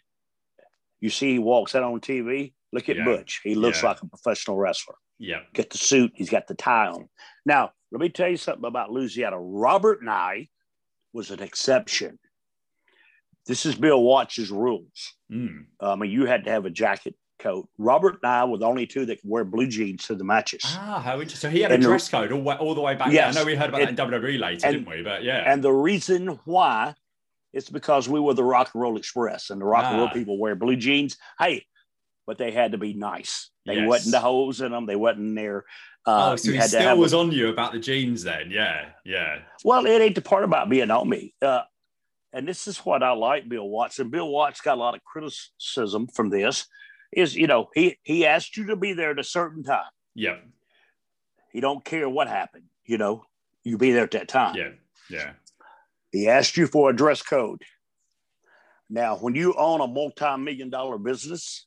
[0.99, 2.53] you see, he walks out on TV.
[2.73, 3.05] Look at Yeah.
[3.05, 3.89] Butch; he looks Yeah.
[3.89, 4.95] like a professional wrestler.
[5.17, 7.07] yeah, Get the suit; he's got the tie on.
[7.45, 9.39] Now, let me tell you something about Louisiana.
[9.39, 10.49] Robert Nye
[11.13, 12.19] was an exception.
[13.45, 15.13] This is Bill Watts's rules.
[15.31, 15.65] Mm.
[15.79, 17.69] I mean, you had to have a jacket coat.
[17.77, 20.61] Robert and I were the only two that could wear blue jeans to the matches.
[20.65, 21.49] Ah, how interesting.
[21.49, 23.11] So he had a And dress code all, all the way back.
[23.13, 23.35] Yes.
[23.35, 25.03] I know we heard about And- that in WWE later, and- didn't we?
[25.03, 26.95] But yeah, And the reason why
[27.55, 30.13] is because we were the Rock and Roll Express, and the Rock and Roll Ah.
[30.13, 31.17] people wear blue jeans.
[31.39, 31.65] Hey,
[32.27, 33.49] but they had to be nice.
[33.65, 33.87] They Yes.
[33.87, 34.85] wasn't the holes in them.
[34.85, 35.65] They wasn't there.
[36.05, 37.79] Uh, oh, so you he had to still have a- was on you about the
[37.79, 38.51] jeans then.
[38.51, 41.33] Yeah, yeah, Well, it ain't the part about being on me.
[41.41, 41.63] Uh,
[42.33, 43.97] and this is what I like Bill Watts.
[43.97, 46.67] And Bill Watts got a lot of criticism from this.
[47.11, 49.89] Is you know he he asked you to be there at a certain time.
[50.13, 50.37] yeah,
[51.53, 52.65] He don't care what happened.
[52.85, 53.25] You know,
[53.63, 54.55] you be there at that time.
[54.55, 54.71] yeah,
[55.09, 55.31] yeah.
[56.15, 57.61] He asked you for a dress code.
[58.89, 61.65] Now, when you own a multi-million dollar business,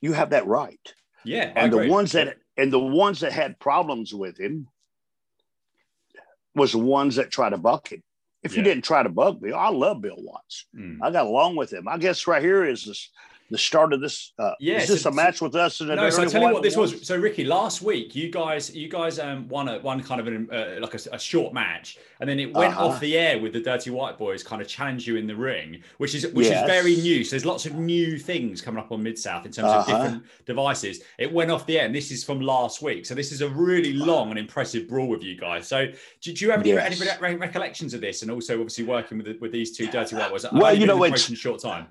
[0.00, 0.78] you have that right.
[1.24, 4.68] Yeah, And the ones that and the ones that had problems with him
[6.54, 8.02] was the ones that tried to buck him.
[8.42, 10.66] If you didn't try to bug me, I love Bill Watts.
[10.74, 10.98] Mm.
[11.02, 11.88] I got along with him.
[11.88, 13.10] I guess right here is this,
[13.50, 14.32] the start of this.
[14.38, 15.80] Uh, Yeah, is this so- a match with us?
[15.80, 17.06] No, so I tell you what this was.
[17.06, 20.48] So Ricky, last week you guys, you guys um, won a one kind of an
[20.52, 22.86] uh, like a, a short match, and then it went Uh-huh.
[22.88, 25.82] off the air with the Dirty White Boys kind of challenge you in the ring,
[25.98, 26.62] which is which Yes.
[26.64, 27.24] is very new.
[27.24, 29.80] So there's lots of new things coming up on Mid South in terms Uh-huh.
[29.80, 31.00] of different devices.
[31.18, 33.04] It went off the air, and this is from last week.
[33.06, 35.66] So this is a really long and impressive brawl with you guys.
[35.66, 35.86] So
[36.20, 37.00] do, do you have any, Yes.
[37.00, 40.14] any re- recollections of this, and also obviously working with the, with these two Dirty
[40.16, 40.46] White Boys?
[40.52, 41.88] Well, you know, it's- short time.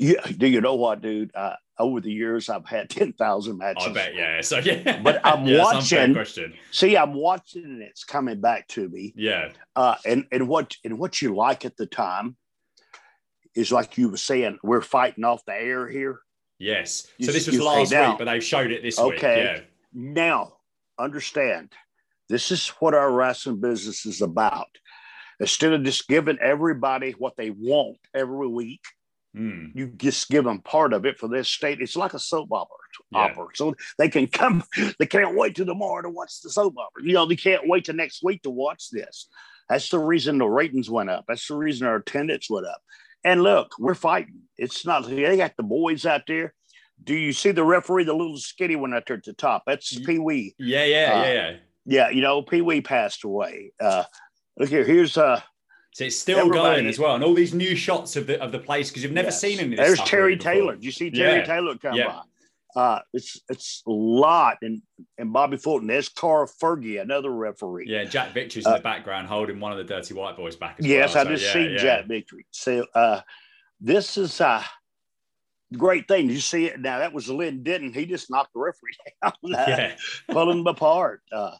[0.00, 1.30] Yeah, do you know what, dude?
[1.34, 3.86] Uh, over the years, I've had ten thousand matches.
[3.86, 4.40] I bet, yeah.
[4.40, 6.54] So yeah, But I'm Yeah, that's an unfair watching- Question.
[6.72, 9.12] See, I'm watching, and it's coming back to me.
[9.16, 9.50] Yeah.
[9.76, 12.36] uh, and and what and what you like at the time
[13.54, 16.20] is like you were saying, we're fighting off the air here.
[16.58, 17.06] Yes.
[17.18, 19.14] You- so this was last week, but they've showed it this week.
[19.14, 19.54] Okay.
[19.54, 19.64] week.
[19.92, 20.54] Now,
[20.98, 21.72] understand,
[22.28, 24.68] this is what our wrestling business is about.
[25.40, 28.99] Instead of just giving everybody what they want every week, Yeah.
[29.36, 29.70] Mm.
[29.76, 31.80] you just give them part of it for this state.
[31.80, 32.76] It's like a soap opera.
[33.12, 33.18] Yeah.
[33.20, 33.46] opera.
[33.54, 34.64] So they can come,
[34.98, 37.04] they can't wait till tomorrow to watch the soap opera.
[37.04, 39.28] You know, they can't wait till next week to watch this.
[39.68, 41.26] That's the reason the ratings went up.
[41.28, 42.82] That's the reason our attendance went up.
[43.22, 44.40] And look, we're fighting.
[44.58, 46.54] It's not, they got the boys out there.
[47.02, 49.62] Do you see the referee, the little skinny one out there at the top?
[49.66, 50.54] That's Pee Wee.
[50.58, 51.56] Yeah, yeah, Uh, yeah, yeah.
[51.86, 53.72] Yeah, you know, Pee Wee passed away.
[53.80, 54.04] Uh,
[54.58, 55.40] look here, here's uh,
[55.92, 58.52] So it's still everybody- going as well, and all these new shots of the of
[58.52, 59.40] the place because you've never yes.
[59.40, 59.76] seen any.
[59.76, 60.36] There's Terry.
[60.36, 60.74] Taylor.
[60.74, 61.44] Did you see Terry Yeah.
[61.44, 62.06] Taylor come Yeah.
[62.06, 62.80] by?
[62.80, 64.80] Uh, it's it's a lot, and
[65.18, 65.88] and Bobby Fulton.
[65.88, 67.86] There's Carl Fergie, another referee.
[67.88, 70.76] Yeah, Jack Victory's in the background holding one of the Dirty White Boys back.
[70.78, 71.22] As Uh, Yes, well.
[71.22, 71.78] I So, just yeah, seen yeah.
[71.78, 72.46] Jack Victory.
[72.52, 73.22] So uh,
[73.80, 74.62] this is uh
[75.76, 76.30] great thing.
[76.30, 76.98] You see it now.
[77.00, 77.92] That was Len Denton.
[77.92, 79.96] He just knocked the referee down, uh, Yeah,
[80.30, 81.22] pulling him apart.
[81.32, 81.56] Uh,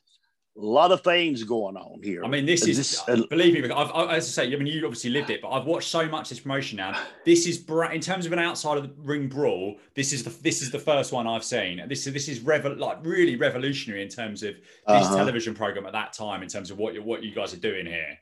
[0.61, 2.23] a lot of things going on here.
[2.25, 3.71] I mean, this is This- uh, believe me.
[3.71, 6.07] I've, I, as I say, I mean, you obviously lived it, but I've watched so
[6.07, 7.01] much this promotion now.
[7.25, 9.77] This is in terms of an outside of the ring brawl.
[9.95, 11.83] This is the this is the first one I've seen.
[11.89, 15.17] This is this is revo- like really revolutionary in terms of this Uh-huh.
[15.17, 16.43] television program at that time.
[16.43, 18.19] In terms of what you what you guys are doing here.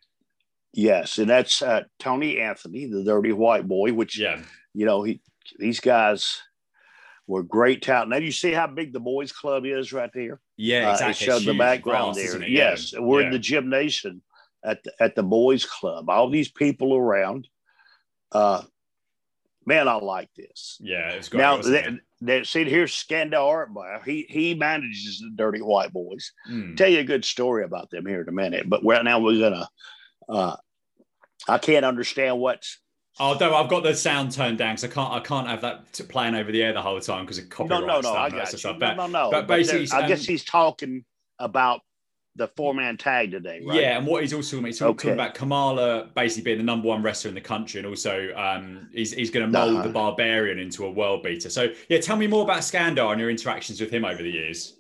[0.73, 4.41] yes, and that's uh, Tony Anthony, the Dirty White Boy, which Yeah,
[4.75, 5.21] you know he
[5.59, 6.41] these guys
[7.27, 8.11] were great talent.
[8.11, 10.41] Now you see how big the boys club is right there.
[10.59, 12.43] Yeah, Uh, it showed the background there.
[12.47, 12.99] Yes, Yeah.
[12.99, 13.27] we're Yeah.
[13.29, 14.23] in the gymnasium.
[14.65, 16.11] at the, at the boys club.
[16.11, 17.47] All these people around.
[18.33, 18.63] Uh,
[19.65, 20.77] man, I like this.
[20.81, 21.39] Yeah, it's great.
[21.41, 24.03] now, that, that, see, here's Skandor Akbar.
[24.05, 26.33] He he manages the Dirty White Boys.
[26.51, 26.77] Mm.
[26.77, 28.69] Tell you a good story about them here in a minute.
[28.69, 29.69] But right now we're gonna.
[30.29, 30.57] Uh,
[31.49, 32.81] I can't understand what's.
[33.21, 35.13] Oh, no, I've got the sound turned down because I can't.
[35.13, 37.81] I can't have that playing over the air the whole time because of No, copyright
[37.81, 38.01] no, no.
[38.01, 38.17] stuff.
[38.17, 38.87] I and that got sort you.
[38.87, 39.31] of No, no, no.
[39.31, 41.05] but But basically, there- I guess um, he's talking
[41.39, 41.81] about
[42.37, 43.81] the four man tag today, right?
[43.81, 45.13] Yeah, and what he's also he's talking Okay.
[45.13, 49.13] about Kamala basically being the number one wrestler in the country, and also um, he's
[49.13, 49.83] he's going to mold Uh-huh.
[49.83, 51.51] the Barbarian into a world beater.
[51.51, 54.75] So yeah, tell me more about Skandor and your interactions with him over the years.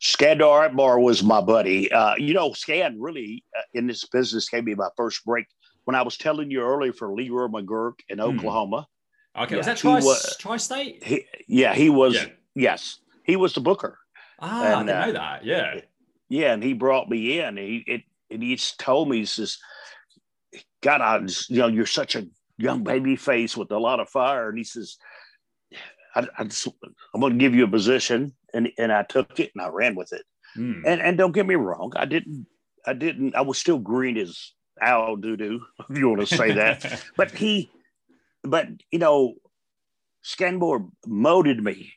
[0.00, 1.90] Skandor Akbar was my buddy.
[1.92, 5.46] Uh, you know, Scan really uh, in this business gave me my first break
[5.88, 8.24] when I was telling you earlier for Leroy McGuirk in Hmm.
[8.26, 8.86] Oklahoma.
[9.34, 11.02] Okay, was that he tri wa- tri-state?
[11.02, 12.14] He, yeah, he was.
[12.14, 12.26] Yeah.
[12.54, 13.98] Yes, he was the booker.
[14.38, 15.46] Ah, I didn't uh, know that.
[15.46, 15.80] Yeah,
[16.28, 17.56] Yeah, and he brought me in.
[17.56, 19.56] He it, and he told me, he says,
[20.82, 22.26] "God, I just, you know, you're such a
[22.58, 24.98] young baby face with a lot of fire." And he says,
[26.14, 26.68] I, I just,
[27.14, 29.94] "I'm going to give you a position," and and I took it and I ran
[29.94, 30.26] with it.
[30.54, 30.82] Hmm.
[30.84, 32.46] And and don't get me wrong, I didn't,
[32.84, 36.52] I didn't, I was still green as owl doo doo, if you want to say
[36.52, 37.02] that.
[37.16, 37.70] but he,
[38.42, 39.34] but you know,
[40.24, 41.94] Scanmore molded me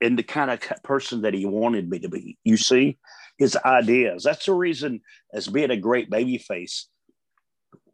[0.00, 2.38] in the kind of person that he wanted me to be.
[2.44, 2.98] You see,
[3.38, 4.22] his ideas.
[4.22, 5.00] That's the reason,
[5.32, 6.88] as being a great baby face,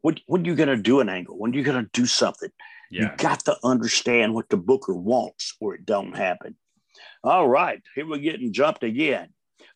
[0.02, 2.50] when, when you're going to do an angle, when you're going to do something,
[2.90, 6.56] you got to understand what the booker wants or it don't happen.
[7.22, 9.28] All right, here we're getting jumped again.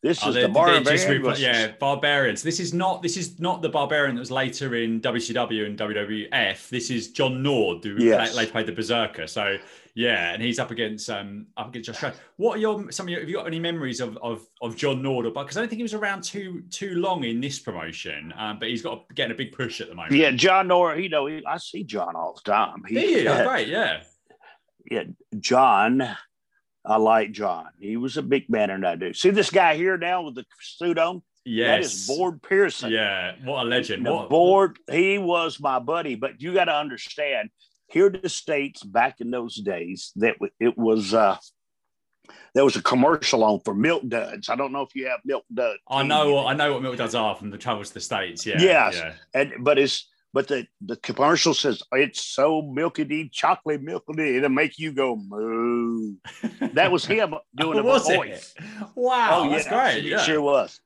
[0.05, 0.85] This Oh, is the Barbarian.
[0.85, 2.43] versus- yeah, barbarians.
[2.43, 3.01] This is not.
[3.01, 6.69] This is not the barbarian that was later in WCW and WWF.
[6.69, 8.37] This is John Nord, who Yes.
[8.37, 9.27] later played the Berserker.
[9.27, 9.57] So
[9.95, 11.97] yeah, and he's up against um up against Josh.
[11.97, 12.13] Stroud.
[12.37, 13.21] What are your some of your?
[13.21, 15.25] Have you got any memories of of of John Nord?
[15.25, 18.59] Or because I don't think he was around too too long in this promotion, um,
[18.59, 20.13] but he's got getting a big push at the moment.
[20.17, 21.03] Yeah, John Nord.
[21.03, 22.83] You know, he- I see John all the time.
[22.87, 23.27] Do you?
[23.27, 23.69] Oh, great.
[23.69, 24.03] Yeah.
[24.91, 25.05] yeah,
[25.41, 26.03] John.
[26.85, 27.69] I like John.
[27.81, 29.15] He was a big man and I do.
[29.15, 31.23] See this guy here now with the suit on?
[31.45, 31.67] Yes.
[31.67, 32.91] That is Boyd Pearson.
[32.91, 33.35] Yeah.
[33.45, 34.07] What a legend.
[34.07, 37.51] What Boyd, he was my buddy, but you got to understand
[37.87, 41.37] here in the States back in those days that it was, uh,
[42.55, 44.49] there was a commercial on for Milk Duds.
[44.49, 45.79] I don't know if you have Milk Duds.
[45.89, 46.35] I know.
[46.35, 48.47] What, I know what milk duds are from the travels to the states.
[48.47, 48.61] Yeah.
[48.61, 48.97] Yes.
[48.97, 49.13] Yeah.
[49.35, 54.79] And, but it's, but the, the commercial says it's so milky, chocolate milky, it'll make
[54.79, 56.17] you go moo.
[56.75, 58.53] That was him doing the was voice.
[58.59, 58.65] it?
[58.97, 59.49] Wow.
[59.49, 59.99] that's great.
[60.05, 60.19] It Yeah.
[60.19, 60.81] sure was.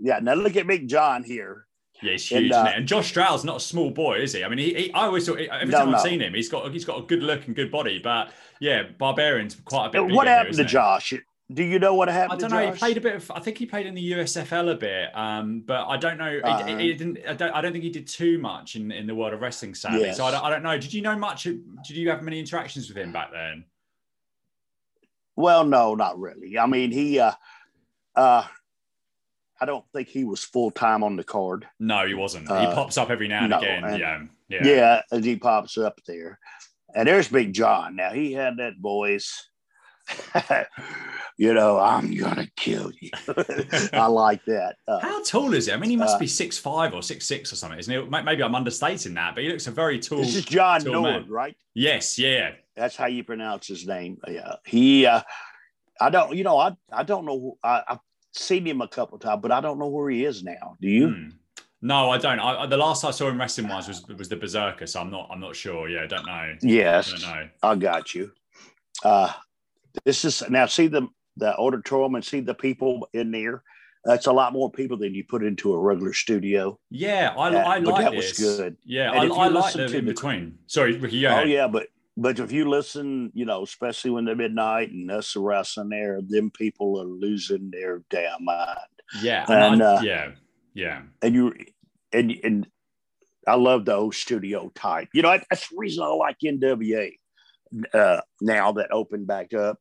[0.00, 0.20] Yeah.
[0.20, 1.66] Now look at Big John here.
[2.02, 2.76] Yeah, he's And, huge, uh, isn't it?
[2.78, 4.42] And Josh Stroud's not a small boy, is he?
[4.42, 6.10] I mean, he, he I always thought every No, time I've no.
[6.10, 8.00] seen him, he's got he's got a good look and good body.
[8.02, 10.02] But yeah, Barbarian's quite a bit.
[10.14, 10.68] what here, happened to it?
[11.54, 12.44] Do you know what happened?
[12.44, 12.66] I don't know.
[12.66, 12.74] Josh?
[12.74, 13.30] He played a bit of.
[13.30, 16.40] I think he played in the USFL a bit, um, but I don't know.
[16.42, 16.64] Uh-huh.
[16.66, 17.18] he, he didn't.
[17.28, 19.74] I don't, I don't think he did too much in, in the world of wrestling,
[19.74, 20.00] sadly.
[20.00, 20.16] Yes.
[20.16, 20.76] So I don't, I don't know.
[20.76, 21.44] Did you know much?
[21.44, 23.64] Did you have many interactions with him back then?
[25.36, 26.58] Well, no, not really.
[26.58, 27.32] I mean, he, uh,
[28.14, 28.44] uh,
[29.60, 31.66] I don't think he was full time on the card.
[31.80, 32.48] No, he wasn't.
[32.48, 33.84] he Uh, pops up every now and no, again.
[33.84, 35.20] and- yeah, yeah, Yeah.
[35.20, 36.38] he pops up there.
[36.94, 37.96] And there's Big John.
[37.96, 39.48] Now he had that voice.
[41.36, 43.10] you know, I'm gonna kill you.
[43.92, 44.76] I like that.
[44.86, 45.72] Uh, How tall is he?
[45.72, 48.22] I mean, he must Uh, be six five or six six or something, isn't he?
[48.22, 50.18] Maybe I'm understating that, but he looks a very tall.
[50.18, 51.56] this is John Nord, right?
[51.74, 52.52] Yes, yeah.
[52.76, 54.18] That's how you pronounce his name.
[54.28, 55.06] Yeah, he.
[55.06, 55.22] Uh,
[56.00, 56.34] I don't.
[56.36, 57.56] You know, I I don't know.
[57.62, 57.98] I, I've
[58.32, 60.76] seen him a couple times, but I don't know where he is now.
[60.80, 61.08] Do you?
[61.08, 61.28] Hmm.
[61.82, 62.40] No, I don't.
[62.40, 65.28] I, the last I saw him wrestling wise was was the Berserker, so I'm not.
[65.30, 65.88] I'm not sure.
[65.88, 66.54] Yeah, I don't know.
[66.62, 67.08] Yes.
[67.12, 67.48] I don't know.
[67.62, 68.32] I got you.
[69.04, 69.30] Uh,
[70.04, 73.62] this is now see the the auditorium and see the people in there.
[74.04, 76.78] That's a lot more people than you put into a regular studio.
[76.90, 78.38] Yeah, I, Yeah, I like that was this.
[78.58, 78.76] good.
[78.84, 80.58] Yeah, And I, if you I like the to in between.
[80.66, 81.22] Sorry, Ricky.
[81.22, 85.10] Go Oh yeah, but but if you listen, you know, especially when they're midnight and
[85.10, 88.78] us wrestling there, them people are losing their damn mind.
[89.22, 90.30] yeah, and And, I- uh, yeah,
[90.74, 91.02] yeah.
[91.22, 91.54] And you
[92.12, 92.66] and and
[93.48, 95.08] I love the old studio type.
[95.14, 97.12] You know, that's the reason I like NWA
[97.92, 99.78] uh, now that opened back up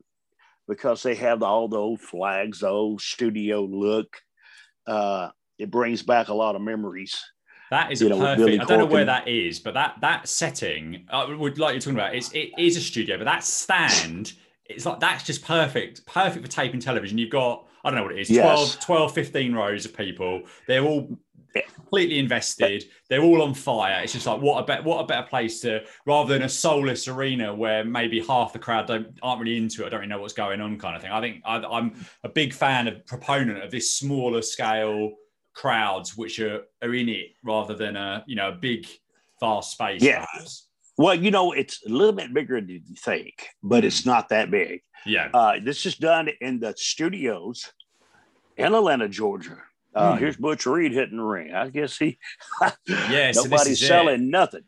[0.67, 4.17] because they have all the old flags, the old studio look.
[4.87, 7.21] Uh, it brings back a lot of memories.
[7.69, 8.61] That is you know, perfect.
[8.61, 11.95] I don't know where that is, but that that setting, I would like you're talking
[11.95, 14.33] about, it's it is a studio, but that stand,
[14.65, 17.17] it's like that's just perfect, perfect for taping television.
[17.17, 18.75] You've got I don't know what it is, Yes.
[18.75, 20.43] 12, 12 15 rows of people.
[20.67, 21.17] They're all
[21.61, 22.85] completely invested.
[23.09, 24.01] They're all on fire.
[24.03, 27.07] It's just like what a better what a better place to rather than a soulless
[27.07, 29.87] arena where maybe half the crowd don't aren't really into it.
[29.87, 31.11] I don't really know what's going on, kind of thing.
[31.11, 35.11] I think I, I'm a big fan of proponent of this smaller scale
[35.53, 38.87] crowds which are, are in it rather than a you know a big
[39.39, 40.01] vast space.
[40.01, 40.25] Yeah.
[40.25, 40.67] perhaps.
[40.97, 44.51] Well, you know, it's a little bit bigger than you think, but it's not that
[44.51, 44.81] big.
[45.05, 45.29] Yeah.
[45.33, 47.71] Uh, this is done in the studios
[48.57, 49.57] in Atlanta, Georgia.
[49.95, 50.15] Uh.
[50.15, 51.53] Here's Butch Reed hitting the ring.
[51.53, 52.17] I guess he
[52.87, 53.87] Yeah, so nobody's is it.
[53.87, 54.63] selling nothing.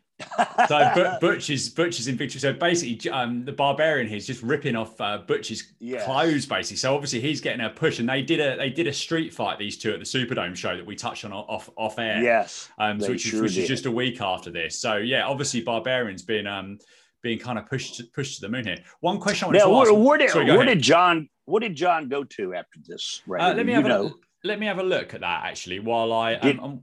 [0.68, 2.40] So but, Butch is Butch is in victory.
[2.40, 6.06] So basically, um, the barbarian here is just ripping off uh, Butch's Yes.
[6.06, 6.78] clothes, basically.
[6.78, 9.60] So obviously he's getting a push, and they did a they did a street fight
[9.60, 12.22] these two at the Superdome show that we touched on off off air.
[12.24, 14.80] yes, um, so which, sure is, which is just a week after this.
[14.80, 16.80] So yeah, obviously Barbarian's been um
[17.22, 18.78] being kind of pushed pushed to the moon here.
[19.02, 19.94] One question I Now, to where, ask.
[19.98, 23.22] where did Sorry, where did John what did John go to after this?
[23.28, 23.42] Ray?
[23.42, 24.14] Uh, let me have know?
[24.46, 25.80] Let me have a look at that actually.
[25.80, 26.82] While I Did- um, um,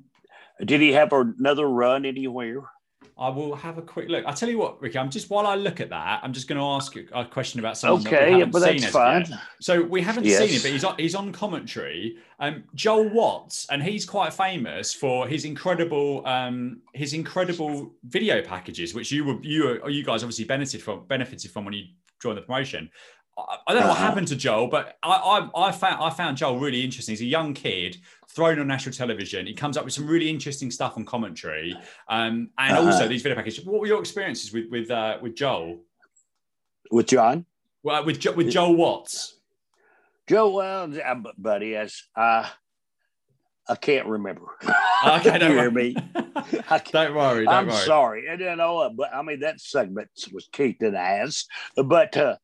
[0.67, 2.63] Did he have another run anywhere?
[3.19, 4.25] I will have a quick look.
[4.27, 4.99] I tell you what, Ricky.
[4.99, 7.61] I'm just while I look at that, I'm just going to ask you a question
[7.61, 8.03] about someone.
[8.05, 9.29] that we Okay, haven't but seen that's as yet.
[9.29, 9.41] fine.
[9.61, 10.39] So we haven't Yes.
[10.39, 12.17] seen it, but he's on, he's on commentary.
[12.41, 18.95] Um, Joel Watts, and he's quite famous for his incredible um, his incredible video packages,
[18.95, 21.85] which you were you were, you guys obviously benefited from benefited from when you
[22.23, 22.91] joined the promotion.
[23.39, 24.07] I, I don't know what Uh-huh.
[24.07, 25.11] happened to Joel, but I,
[25.55, 27.13] I I found I found Joel really interesting.
[27.15, 27.97] He's a young kid
[28.29, 29.47] thrown on national television.
[29.47, 31.75] He comes up with some really interesting stuff on commentary,
[32.09, 32.87] um, and Uh-huh.
[32.87, 33.65] also these video packages.
[33.65, 35.81] What were your experiences with with uh, with Joel?
[36.91, 37.47] With John?
[37.83, 39.39] Well, with Jo- with Joel Watts.
[40.29, 42.49] Joe, well, uh, bu- buddy, as uh,
[43.69, 44.47] I can't remember.
[45.07, 45.95] Okay, you don't hear worry.
[45.95, 45.97] me?
[46.71, 47.45] I can't- don't worry.
[47.47, 47.77] Don't I'm worry.
[47.77, 48.29] sorry.
[48.29, 51.47] And you know, uh, but I mean that segment was kicked in the ass,
[51.77, 52.37] but uh,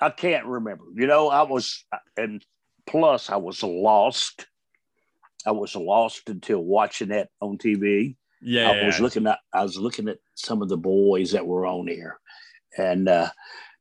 [0.00, 0.84] I can't remember.
[0.94, 1.84] You know, I was,
[2.16, 2.44] and
[2.86, 4.46] plus I was lost.
[5.46, 8.16] I was lost until watching that on TV.
[8.42, 11.66] Yeah, I was looking at, I was looking at some of the boys that were
[11.66, 12.18] on here,
[12.78, 13.28] and uh,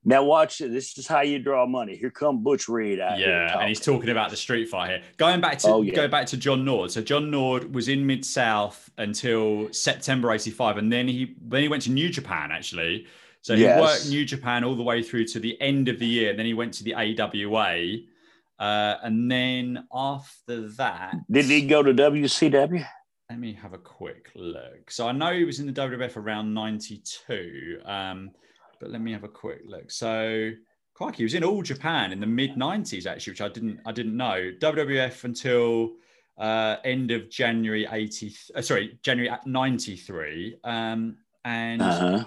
[0.03, 0.71] now watch it.
[0.73, 1.95] This is how you draw money.
[1.95, 3.99] Here come Butch Reed yeah, and he's talking.
[3.99, 5.01] talking about the street fight here.
[5.15, 5.93] Going back to Oh, yeah.
[5.95, 6.91] go back to John Nord.
[6.91, 11.69] So John Nord was in Mid South until September '85, and then he then he
[11.69, 13.07] went to New Japan actually.
[13.41, 13.79] So he Yes.
[13.79, 16.29] worked New Japan all the way through to the end of the year.
[16.29, 17.99] And then he went to the AWA,
[18.59, 22.85] uh, and then after that, Did he go to WCW?
[23.29, 24.89] Let me have a quick look.
[24.91, 28.31] So I know he was in the WWF around 92, um,
[28.79, 29.91] but let me have a quick look.
[29.91, 30.51] So
[30.93, 33.91] crikey, he was in All Japan in the mid 90s actually, which I didn't I
[33.91, 34.51] didn't know.
[34.59, 35.91] WWF until
[36.37, 40.55] uh, end of January 80, uh, sorry, January 93.
[40.63, 42.25] Um, and Uh-huh.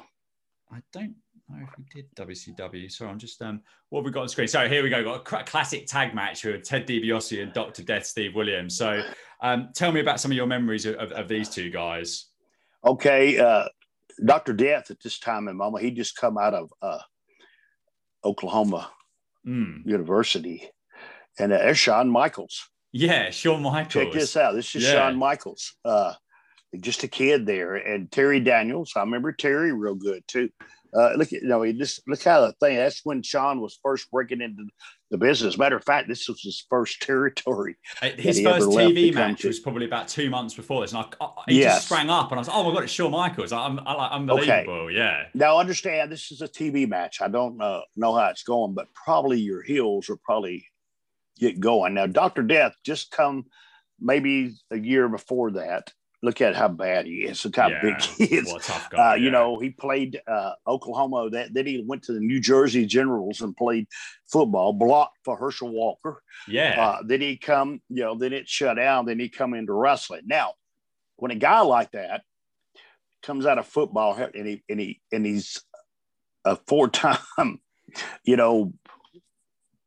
[0.73, 1.15] I don't
[1.49, 2.91] know if we did WCW.
[2.91, 3.61] Sorry, I'm just um,
[3.91, 4.49] what have we got on screen?
[4.49, 5.03] So here we go.
[5.05, 8.77] Got a classic tag match with Ted DiBiase and Doctor Death Steve Williams.
[8.77, 9.03] So
[9.43, 12.27] um, tell me about some of your memories of, of, of these two guys.
[12.85, 13.67] Okay, uh,
[14.25, 16.99] Doctor Death at this time in moment, he just come out of uh,
[18.25, 18.91] Oklahoma
[19.45, 19.85] Mm.
[19.85, 20.71] University,
[21.37, 22.69] and uh, there's Shawn Michaels.
[22.93, 23.93] Yeah, Shawn Michaels.
[23.93, 24.55] Check this out.
[24.55, 24.93] This is Yeah.
[24.93, 25.75] Shawn Michaels.
[25.85, 26.13] Uh,
[26.81, 28.93] just a kid there, and Terry Daniels.
[28.97, 30.51] I remember Terry real good too.
[30.95, 32.77] Uh, look, at you know, he just look how the thing.
[32.77, 34.65] That's when Shawn was first breaking into
[35.11, 35.57] the business.
[35.57, 37.77] Matter of fact, this was his first territory.
[38.03, 41.31] Uh, His first TV match was probably about two months before this, and I, I,
[41.49, 41.77] he Yes.
[41.77, 43.53] just sprang up, and I was like, "Oh my god, it's Shawn Michaels!
[43.53, 47.23] I'm, I like unbelievable!" Yeah, Now, understand this is a TV match.
[47.23, 50.67] I don't uh, know how it's going, but probably your heels will probably
[51.39, 51.95] get going.
[51.95, 53.45] Now, Doctor Death just come
[53.99, 55.91] maybe a year before that.
[56.25, 57.45] Look at how bad he is.
[57.45, 57.83] Look how yeah.
[57.83, 58.53] big he is.
[58.53, 59.13] A tough guy!
[59.13, 61.31] Uh, you know, he played uh, Oklahoma.
[61.31, 63.89] That then he went to the New Jersey Generals and played
[64.31, 66.23] football, blocked for Herschel Walker.
[66.47, 69.07] yeah, Uh, then he come, you know, then it shut down.
[69.07, 70.23] Then he come into wrestling.
[70.27, 70.53] Now,
[71.17, 72.23] when a guy like that
[73.23, 75.61] comes out of football and he and he and he's
[76.45, 77.19] a four time,
[78.25, 78.73] you know,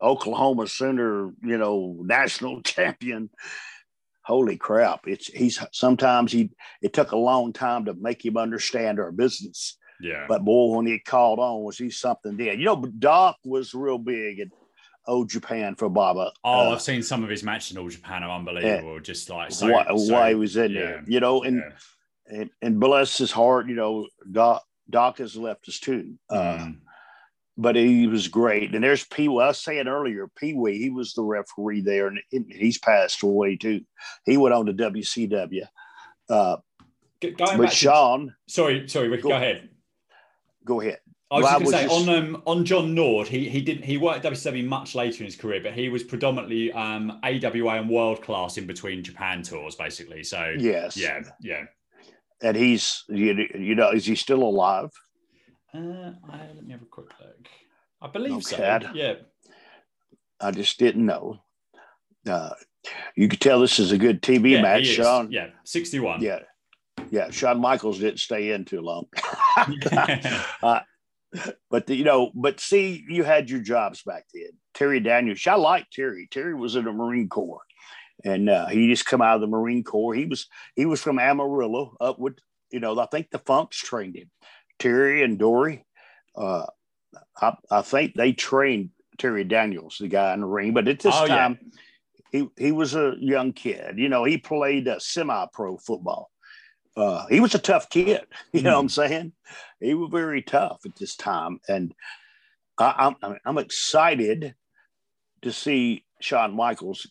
[0.01, 3.29] Oklahoma Sooner, you know, national champion.
[4.25, 5.07] Holy crap!
[5.07, 6.49] It's he's sometimes he
[6.81, 9.77] it took a long time to make him understand our business.
[10.01, 12.59] yeah, But boy, when he called on, was he something then?
[12.59, 14.47] You know, Doc was real big at
[15.07, 16.31] All Japan for Baba.
[16.43, 18.99] Oh, Uh, I've seen some of his matches in All Japan are unbelievable.
[18.99, 22.39] Just like so, why, so- why he was in yeah, there, you know, and, yeah.
[22.39, 26.77] and and bless his heart, you know, Doc Doc has left us too, uh, Mm.
[27.57, 28.75] But he was great.
[28.75, 29.43] And there's Pee Wee.
[29.43, 32.19] I was saying earlier, Pee Wee, he was the referee there, and
[32.49, 33.81] he's passed away too.
[34.25, 35.63] He went on to WCW.
[36.29, 36.57] Uh,
[37.21, 39.69] but back to, sorry, sorry, Ricky, Go- go ahead.
[40.65, 40.99] go ahead.
[41.31, 43.83] I was Well, going to say just- on um, on John Nord, he he didn't
[43.83, 47.79] he worked at WCW much later in his career, but he was predominantly um, AWA
[47.79, 50.23] and world class in between Japan tours, basically.
[50.23, 51.63] So Yes, yeah, yeah.
[52.43, 54.91] and he's you, you know, is he still alive?
[55.75, 57.47] Uh, I, let me have a quick look.
[58.01, 58.57] I believe so.
[58.93, 59.15] Yeah,
[60.39, 61.39] I just didn't know.
[62.27, 62.51] Uh,
[63.15, 64.85] You could tell this is a good TV yeah, match.
[64.85, 65.31] Shawn.
[65.31, 66.21] Yeah, 61.
[66.21, 66.39] Yeah.
[67.09, 67.29] Yeah.
[67.31, 69.05] Shawn Michaels didn't stay in too long.
[71.69, 74.51] but the, you know, but see, you had your jobs back then.
[74.73, 76.27] Terry Daniels, I like Terry.
[76.29, 77.61] Terry was in the Marine Corps,
[78.23, 80.13] and uh, he just come out of the Marine Corps.
[80.13, 82.37] He was he was from Amarillo, up with
[82.71, 82.99] you know.
[82.99, 84.29] I think the Funks trained him.
[84.79, 85.85] Terry and Dory,
[86.35, 86.65] uh,
[87.41, 90.73] I, I think they trained Terry Daniels, the guy in the ring.
[90.73, 91.35] But at this Oh, yeah.
[91.35, 91.59] time,
[92.31, 93.97] he he was a young kid.
[93.97, 96.31] You know, he played uh, semi-pro football.
[96.97, 98.21] Uh, he was a tough kid.
[98.53, 99.33] You know what I'm saying?
[99.79, 101.93] He was very tough at this time, and
[102.77, 104.55] I, I'm I'm excited
[105.41, 107.07] to see Shawn Michaels.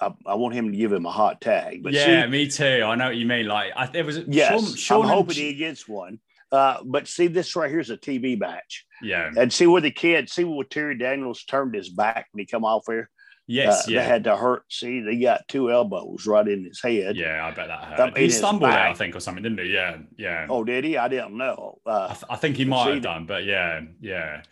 [0.00, 1.82] I, I want him to give him a hot tag.
[1.82, 2.82] But yeah, see, me too.
[2.86, 3.46] I know what you mean.
[3.46, 6.20] Like, I, there was a yes, Shawn, Shawn I'm and- hoping he gets one.
[6.50, 9.30] Uh, but see, this right here is a TV match, Yeah.
[9.36, 12.64] and see where the kid, see where Terry Daniels turned his back when he come
[12.64, 13.10] off here.
[13.46, 13.88] Yes.
[13.88, 14.00] uh, yeah.
[14.02, 14.64] They had to hurt.
[14.70, 17.16] See, they got two elbows right in his head.
[17.16, 18.16] yeah, I bet that hurt.
[18.16, 19.72] In he stumbled there, I think, or something, didn't he?
[19.72, 19.98] Yeah.
[20.18, 20.46] Yeah.
[20.50, 20.98] Oh, did he?
[20.98, 21.78] I didn't know.
[21.86, 24.42] I, Uh, th- I think he might see have done, but yeah, yeah.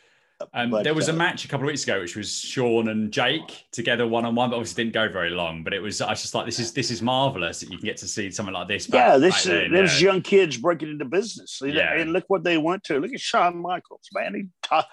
[0.53, 2.89] Um, but, there was a uh, match a couple of weeks ago, which was Shawn
[2.89, 5.65] and Jake together one on one, but obviously didn't go very long.
[5.65, 7.87] But it was I was just like, this is this is marvelous that you can
[7.87, 8.87] get to see something like this.
[8.87, 10.11] Back, yeah, this then, there's yeah.
[10.11, 11.63] young kids breaking into business.
[11.65, 11.95] Yeah.
[11.95, 12.99] And look what they went to.
[12.99, 14.35] Look at Shawn Michaels, man.
[14.35, 14.87] He top,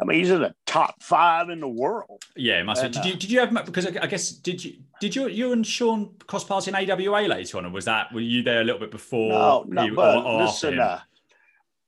[0.00, 2.24] I mean, he's in the top five in the world.
[2.34, 2.82] Yeah, must.
[2.82, 5.52] And, did uh, you did you have because I guess did you did you you
[5.52, 8.64] and Shawn cross paths in AWA later on, or was that were you there a
[8.64, 9.30] little bit before?
[9.30, 11.00] No, no, he- but or- or listen, uh,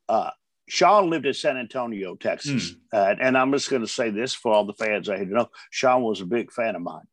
[0.08, 0.30] uh,
[0.70, 2.76] Shawn lived in San Antonio, Texas, Hmm.
[2.99, 5.49] uh, and I'm just going to say this for all the fans I know.
[5.70, 7.05] Shawn was a big fan of mine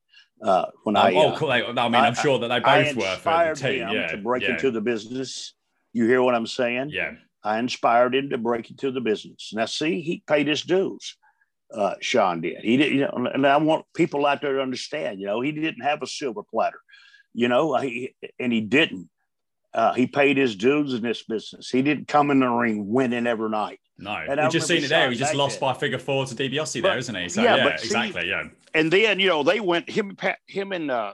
[0.43, 1.13] uh, when I.
[1.15, 1.51] oh, uh, cool.
[1.51, 3.87] I mean, I- I'm sure that they I both were for the inspired team.
[3.87, 5.53] him Yeah, to break yeah, into the business.
[5.93, 6.89] You hear what I'm saying?
[6.91, 7.13] yeah,
[7.43, 9.51] I inspired him to break into the business.
[9.53, 11.17] Now, see, he paid his dues.
[11.73, 12.59] Uh, Shawn did.
[12.63, 15.19] He did, you know, and I want people out there to understand.
[15.19, 16.79] You know, he didn't have a silver platter.
[17.33, 19.09] You know, he, and he didn't.
[19.73, 21.69] Uh, he paid his dues in this business.
[21.69, 23.79] He didn't come in the ring winning every night.
[23.97, 24.11] no.
[24.11, 25.09] And We've just seen it there.
[25.11, 27.29] He just lost by figure four to DiBiase But- there, isn't he?
[27.29, 28.29] So yeah, yeah, see- exactly.
[28.29, 31.13] Yeah, And then you know they went him, him and uh,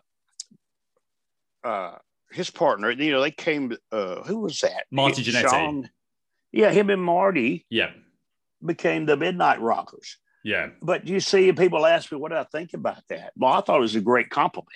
[1.63, 1.95] uh,
[2.31, 2.91] his partner.
[2.91, 3.75] You know they came.
[3.91, 4.85] Uh, who was that?
[4.91, 5.49] Marty Jannetty.
[5.49, 5.89] Shawn-
[6.51, 7.91] yeah, him and Marty yeah,
[8.63, 10.17] became the Midnight Rockers.
[10.43, 10.69] yeah.
[10.81, 13.33] But you see, people ask me, what did I think about that?
[13.35, 14.69] Well, I thought it was a great compliment.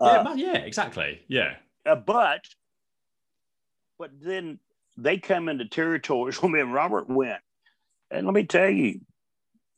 [0.00, 1.20] yeah, Uh, yeah, exactly.
[1.28, 1.54] Yeah,
[1.86, 2.40] uh, but,
[4.02, 4.58] but then
[4.98, 7.38] they come into territories where me and Robert went.
[8.10, 9.00] And let me tell you,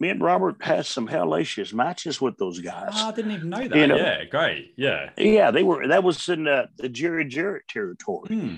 [0.00, 2.88] me and Robert had some hellacious matches with those guys.
[2.94, 3.76] Oh, I didn't even know that.
[3.76, 4.72] You know- yeah, great.
[4.78, 5.10] Yeah.
[5.18, 8.28] yeah, they were, that was in the, the Jerry Jarrett territory.
[8.28, 8.56] Hmm.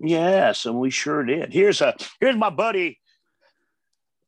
[0.00, 1.52] Yes, and we sure did.
[1.52, 3.00] Here's a, here's my buddy,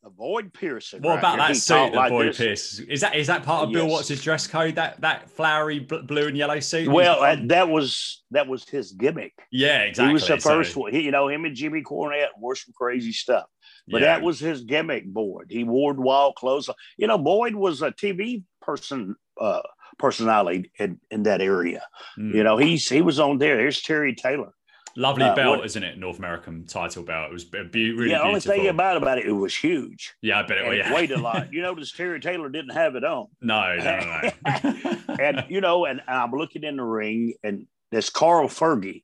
[0.09, 1.03] Boyd Pearson.
[1.03, 2.33] What right about that suit talked that like Boy.
[2.33, 2.79] Pierce?
[2.79, 4.09] Is that is that part of Bill Yes.
[4.11, 4.75] Watts' dress code?
[4.77, 6.89] That that flowery bl- blue and yellow suit?
[6.89, 9.35] Well, uh, that was that was his gimmick.
[9.53, 10.09] yeah, exactly.
[10.09, 10.93] He was the So- first one.
[10.93, 13.45] He, you know, him and Jimmy Cornette wore some crazy stuff.
[13.89, 14.09] But yeah.
[14.09, 15.47] that was his gimmick, Boyd.
[15.51, 16.71] He wore wild clothes.
[16.97, 19.63] You know, Boyd was a TV person uh,
[19.99, 21.83] personality in, in that area.
[22.19, 22.35] Mm.
[22.35, 23.59] You know, he's he was on there.
[23.59, 24.53] Here's Terry Taylor.
[24.97, 25.99] Lovely uh, belt, isn't it?
[25.99, 27.31] North American title belt.
[27.31, 30.15] It was be- really yeah, the only thing about about it, it was huge.
[30.23, 30.65] yeah, I bet it.
[30.67, 31.53] Oh, it weighed a lot.
[31.53, 33.27] You notice Terry Taylor didn't have it on.
[33.41, 34.31] no, no, no.
[34.65, 35.15] no.
[35.21, 39.03] and you know, and I'm looking in the ring, and this Carl Fergie,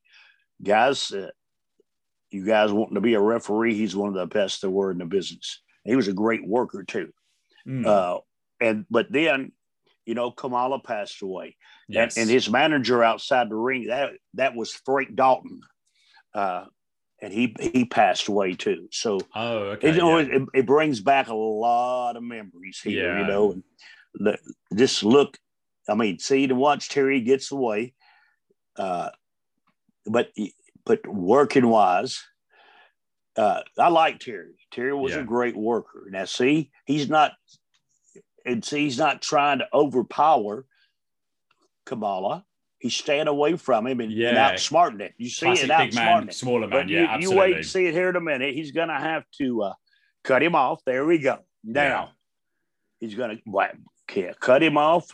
[0.63, 1.29] guys, uh,
[2.31, 4.97] you guys wanting to be a referee, he's one of the best there were in
[4.97, 5.61] the business.
[5.85, 7.11] He was a great worker too.
[7.67, 8.19] Mm, Uh,
[8.59, 9.51] and but then,
[10.05, 11.55] you know, Kamala passed away,
[11.87, 12.15] yes.
[12.17, 15.61] and, and his manager outside the ring that that was Frank Dalton,
[16.37, 16.65] uh,
[17.19, 18.87] and he he passed away too.
[18.91, 19.89] So oh, okay.
[19.89, 20.19] it, yeah.
[20.19, 23.21] it, it brings back a lot of memories here, Yeah.
[23.21, 23.51] you know.
[23.53, 23.63] And
[24.13, 24.37] the,
[24.75, 25.37] just look,
[25.89, 27.95] I mean, see to watch Terry gets away,
[28.77, 29.09] uh,
[30.05, 30.29] but
[30.85, 32.23] but working wise,
[33.35, 34.55] uh, I like Terry.
[34.71, 35.21] Terry was Yeah.
[35.21, 36.07] a great worker.
[36.11, 37.31] Now, see, he's not,
[38.45, 40.65] and see, he's not trying to overpower
[41.85, 42.45] Kamala.
[42.79, 44.51] He's staying away from him and, and Yeah.
[44.53, 45.13] outsmarting it.
[45.17, 46.33] You see Classic it outsmarting man, it.
[46.35, 46.69] smaller man.
[46.69, 47.35] But yeah, you, absolutely.
[47.35, 48.53] you wait and see it here in a minute.
[48.53, 49.73] He's going to have to uh,
[50.23, 50.81] cut him off.
[50.85, 51.39] There we go.
[51.63, 52.07] Now Yeah.
[52.99, 55.07] he's going to cut him off.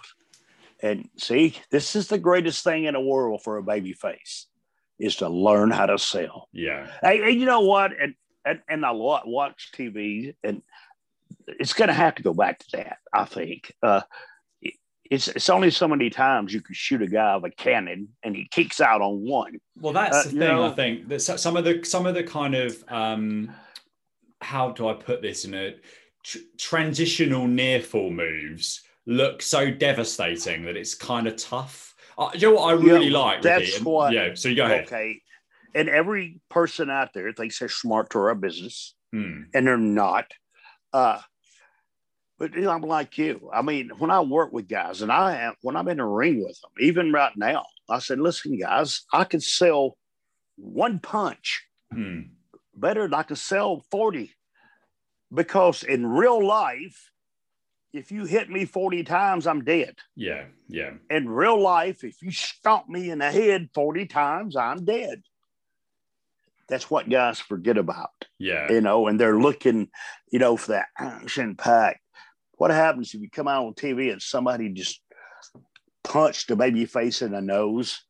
[0.81, 4.47] And see, this is the greatest thing in the world for a baby face
[4.99, 6.49] is to learn how to sell.
[6.51, 7.91] yeah, Hey, and you know what?
[7.99, 10.61] And and, and I watch TV, and
[11.47, 12.97] it's going to have to go back to that.
[13.13, 14.01] I think uh,
[15.13, 18.35] it's it's only so many times you can shoot a guy with a cannon and
[18.35, 19.59] he kicks out on one.
[19.79, 20.41] Well, that's Uh, the thing.
[20.41, 23.51] I think that some of the some of the kind of um,
[24.41, 25.75] how do I put this in a
[26.23, 31.93] tr- transitional near fall moves look so devastating that it's kind of tough.
[32.17, 33.41] Uh, you know what I really Yeah, like?
[33.41, 33.83] that's Ricky?
[33.83, 34.33] What- Yeah.
[34.33, 34.85] So you go ahead.
[34.85, 35.21] Okay.
[35.75, 39.43] And every person out there thinks they're smart to our business, Hmm.
[39.53, 40.25] and they're not.
[40.93, 41.19] Uh,
[42.43, 43.49] but you know, I'm like you.
[43.53, 46.43] I mean, when I work with guys, and I am when I'm in the ring
[46.43, 49.97] with them, even right now, I said, "Listen, guys, I could sell
[50.57, 52.23] one punch Hmm.
[52.75, 54.33] better than I could sell 40.
[55.33, 57.11] Because in real life,
[57.93, 59.95] if you hit me 40 times, I'm dead.
[60.17, 60.47] Yeah.
[60.67, 60.95] Yeah.
[61.09, 65.23] In real life, if you stomp me in the head 40 times, I'm dead.
[66.67, 68.69] That's what guys forget about, Yeah.
[68.71, 69.89] you know, and they're looking,
[70.29, 72.01] you know, for that action pack.
[72.63, 75.01] What happens if you come out on TV and somebody just
[76.01, 78.05] punched a baby face in the nose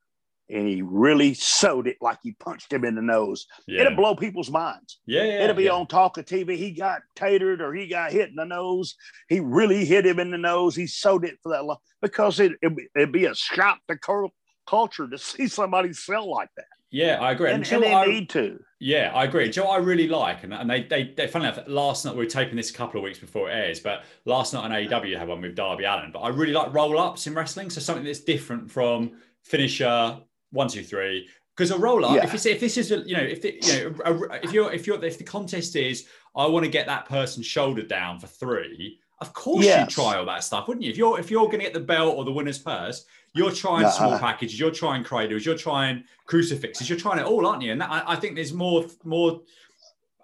[0.48, 3.48] and he really sewed it like he punched him in the nose?
[3.66, 3.82] Yeah.
[3.82, 5.00] It'll blow people's minds.
[5.08, 5.24] Yeah.
[5.24, 5.72] yeah It'll be yeah.
[5.72, 6.56] on talk of TV.
[6.56, 8.94] He got tatered or he got hit in the nose.
[9.28, 10.76] He really hit him in the nose.
[10.76, 14.36] He sewed it for that long because it, it, it'd be a shock to cul-
[14.68, 16.68] culture to see somebody sell like that.
[16.94, 17.50] Yeah, I agree.
[17.52, 18.60] And, And, and they I- need to.
[18.80, 19.50] Yeah, I agree.
[19.50, 20.44] Do you know what I really like?
[20.44, 23.00] And, and they, they, they, funny enough, last night, we were taping this a couple
[23.00, 26.12] of weeks before it airs, but last night on AEW had one with Darby Allin.
[26.12, 27.70] But I really like roll ups in wrestling.
[27.70, 30.18] So something that's different from finisher,
[30.52, 31.30] one, two, three.
[31.56, 32.26] Because a roll up, Yeah.
[32.26, 34.72] if, it's, if this is, a, you know, if the, you know, a, if you're,
[34.74, 36.06] if you're, if the contest is,
[36.36, 39.90] I want to get that person shoulder down for three, of course Yes.
[39.96, 40.92] you try all that stuff, wouldn't you?
[40.92, 43.90] If you're, if you're going to get the belt or the winner's purse, you're trying
[43.90, 44.20] small Uh-uh.
[44.20, 47.72] packages, you're trying cradles, you're trying crucifixes, you're trying it all, aren't you?
[47.72, 49.42] And that, I, I think there's more, more.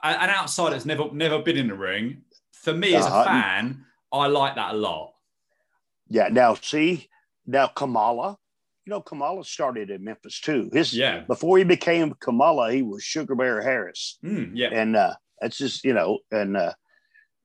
[0.01, 2.21] An outsider that's never, never been in the ring.
[2.53, 5.13] For me as a fan, I like that a lot.
[6.07, 6.29] Yeah.
[6.31, 7.09] Now, see,
[7.45, 8.37] now Kamala,
[8.85, 10.69] you know, Kamala started in Memphis too.
[10.71, 14.19] His Yeah, Before he became Kamala, he was Sugar Bear Harris.
[14.23, 16.73] Mm, yeah, And uh, that's just, you know, and uh,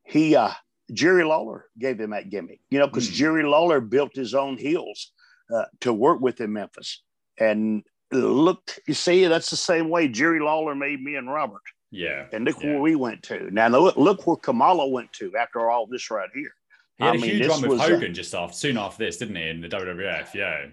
[0.05, 0.51] he, uh,
[0.93, 3.15] Jerry Lawler gave him that gimmick, you know, because Hmm.
[3.15, 5.11] Jerry Lawler built his own heels
[5.53, 7.03] uh, to work with in Memphis.
[7.39, 7.83] And
[8.13, 11.63] look, you see, that's the same way Jerry Lawler made me and Robert.
[11.91, 12.27] yeah.
[12.33, 12.71] And look Yeah.
[12.75, 13.51] where we went to.
[13.51, 16.53] Now, look, look where Kamala went to after all this right here.
[16.99, 19.37] He had I a mean, huge run with Hogan just after, soon after this, didn't
[19.37, 19.49] he?
[19.49, 20.67] In the WWF, yeah,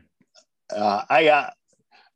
[0.76, 1.50] Uh, I uh,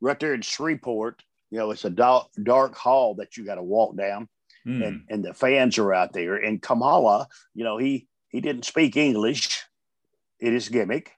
[0.00, 3.62] right there in Shreveport, you know, it's a dark, dark hall that you got to
[3.62, 4.28] walk down.
[4.66, 6.36] Mm, and, and the fans are out there.
[6.36, 9.62] And Kamala, you know, he he didn't speak English.
[10.40, 11.12] It is gimmick.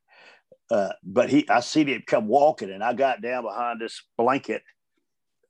[0.71, 4.63] Uh, but he I seen him come walking and I got down behind this blanket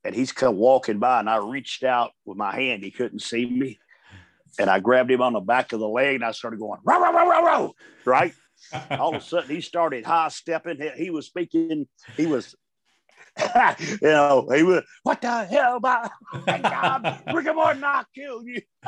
[0.05, 2.85] and he's come walking by and I reached out with my hand.
[2.85, 3.79] He couldn't see me.
[4.61, 7.01] And I grabbed him on the back of the leg and I started going, row,
[7.01, 7.75] row, row, row, row,
[8.05, 8.33] right?
[8.93, 10.81] All of a sudden he started high stepping.
[10.81, 12.55] He, he was speaking, he was
[13.78, 16.10] you know, he was, what the hell about
[16.47, 18.60] my God, Ricky Morton, I killed you.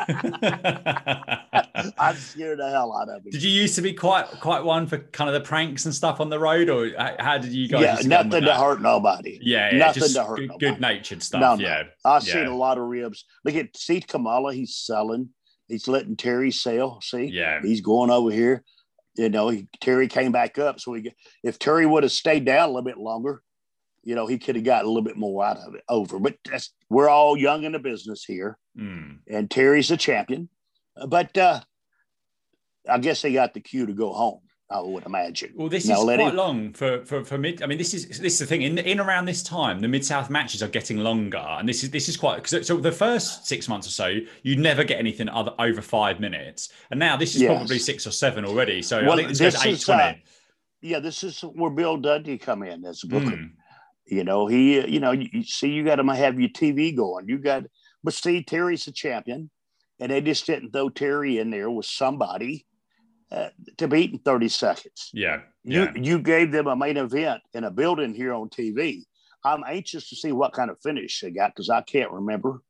[1.99, 3.31] I scared the hell out of him.
[3.31, 6.21] Did you used to be quite quite one for kind of the pranks and stuff
[6.21, 7.83] on the road, or uh, how did you guys?
[7.83, 9.39] yeah, used to get nothing to hurt nobody.
[9.43, 10.67] Yeah, yeah, nothing just to hurt good, nobody.
[10.71, 11.41] good natured stuff.
[11.41, 11.63] No, no.
[11.63, 12.33] Yeah, I've Yeah.
[12.35, 13.25] seen a lot of ribs.
[13.45, 15.31] Look at see Kamala, he's selling.
[15.69, 17.01] He's letting Terry sell.
[17.01, 18.65] See, yeah, he's going over here.
[19.17, 20.81] You know, he, Terry came back up.
[20.81, 21.13] So he,
[21.43, 23.43] if Terry would have stayed down a little bit longer,
[24.03, 26.19] you know, he could have got a little bit more out of it over.
[26.19, 28.59] But that's we're all young in the business here.
[28.79, 29.19] Mm.
[29.29, 30.49] and Terry's a champion.
[31.09, 31.61] But uh,
[32.89, 34.41] I guess they got the cue to go home.
[34.73, 35.53] I would imagine.
[35.57, 37.61] Well, this Now, is quite him- long for, for for mid.
[37.61, 38.63] I mean, this is this is the thing.
[38.63, 41.91] In in around this time, the mid south matches are getting longer, and this is
[41.91, 42.47] this is quite.
[42.47, 44.15] So the first six months or so,
[44.45, 47.51] you'd never get anything other over five minutes, and now this is Yes.
[47.57, 48.81] probably six or seven already.
[48.81, 50.03] So I think this, goes this eight is, twenty.
[50.03, 50.15] uh,
[50.83, 53.27] Yeah, this is where Bill Dundee come in as a booker.
[53.37, 53.51] Mm.
[54.11, 56.95] You know, he, uh, you know, you, you see, you got to have your TV
[56.97, 57.29] going.
[57.29, 57.65] You got,
[58.03, 59.51] but see, Terry's a champion,
[60.01, 62.67] and they just didn't throw Terry in there with somebody
[63.31, 65.11] uh, to beat in thirty seconds.
[65.15, 65.93] yeah, You yeah.
[65.95, 69.05] you you gave them a main event in a building here on TV.
[69.45, 72.63] I'm anxious to see what kind of finish they got because I can't remember.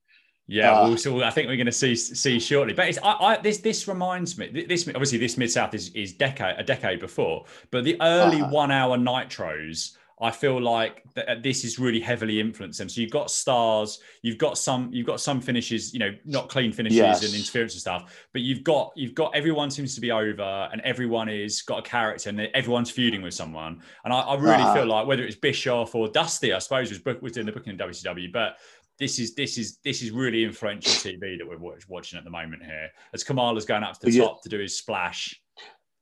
[0.47, 2.75] Yeah, Uh, well, so I think we're going to see see shortly.
[2.75, 4.49] But it's, I, I, this this reminds me.
[4.69, 8.51] This obviously this mid south is is decade a decade before, but the early Uh-huh.
[8.51, 9.97] one hour nitros.
[10.23, 12.89] I feel like th- uh, this is really heavily influenced them.
[12.89, 16.73] So you've got stars, you've got some, you've got some finishes, you know, not clean
[16.73, 17.25] finishes Yes.
[17.25, 18.27] and interference and stuff.
[18.33, 21.83] But you've got, you've got everyone seems to be over, and everyone is got a
[21.83, 23.81] character, and everyone's feuding with someone.
[24.05, 24.75] And I, I really Uh-huh.
[24.75, 27.73] feel like whether it's Bischoff or Dusty, I suppose was book, was doing the booking
[27.73, 28.57] in WCW, but
[28.99, 32.31] this is this is this is really influential TV that we're watch, watching at the
[32.31, 32.91] moment here.
[33.15, 34.25] As Kamala's going up to the Yeah.
[34.25, 35.41] top to do his splash.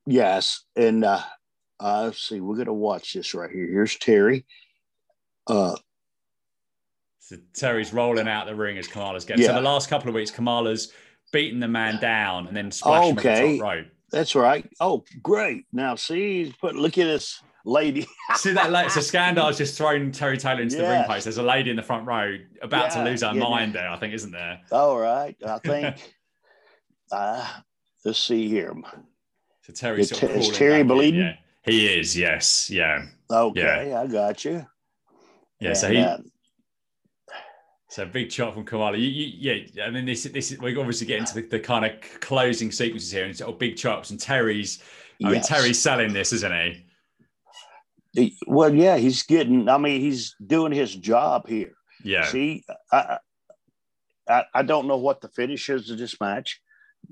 [0.06, 1.20] Yes, and uh,
[1.80, 3.66] uh, let's see, we're gonna watch this right here.
[3.66, 4.44] Here's Terry.
[5.46, 5.76] Uh,
[7.20, 9.42] So Terry's rolling out the ring as Kamala's getting.
[9.42, 9.48] Yeah.
[9.50, 10.92] So the last couple of weeks, Kamala's
[11.32, 13.58] beaten the man down and then splashed him at the Okay.
[13.58, 13.86] top rope.
[14.10, 14.66] that's right.
[14.80, 15.66] Oh, great!
[15.72, 17.42] Now see, he's put look at this.
[17.66, 18.06] lady.
[18.36, 18.90] See that late.
[18.90, 21.06] So Skandor's just thrown Terry Taylor into the ring Yes.
[21.06, 21.24] post.
[21.24, 23.40] There's a lady in the front row about to lose her yeah.
[23.40, 24.60] mind there, I think, isn't there?
[24.72, 26.14] All right, I think.
[27.12, 27.46] uh,
[28.06, 28.74] let's see here.
[29.64, 31.20] So Terry's Is sort of Terry in, bleeding?
[31.20, 31.36] yeah.
[31.68, 32.70] He is, yes.
[32.70, 33.06] Yeah.
[33.30, 34.66] Okay, I got you.
[35.60, 35.74] Yeah.
[35.74, 36.18] so he uh,
[37.90, 38.96] so big chop from Kamala.
[38.96, 41.84] You, you, yeah, and then this this is we obviously get into the, the kind
[41.84, 44.82] of closing sequences here and of big chops and Terry's
[45.24, 45.42] I mean.
[45.42, 46.86] Terry's selling this, isn't he?
[48.12, 49.68] He- Well, yeah, he's getting.
[49.68, 51.72] I mean, he's doing his job here.
[52.04, 52.24] Yeah.
[52.26, 53.18] See, I,
[54.28, 56.60] I I don't know what the finish is of this match,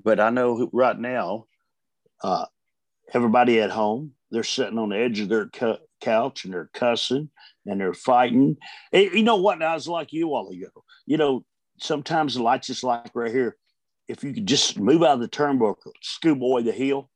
[0.03, 1.45] but I know right now,
[2.23, 2.45] uh,
[3.13, 7.29] everybody at home they're sitting on the edge of their cu- couch and they're cussing
[7.65, 8.57] and they're fighting.
[8.93, 9.61] Eh, you know what?
[9.61, 10.69] I was like you all ago.
[11.05, 11.45] You know,
[11.79, 13.55] sometimes the lights just like right here.
[14.07, 17.09] If you could just move out of the turnbuckle, schoolboy the heel,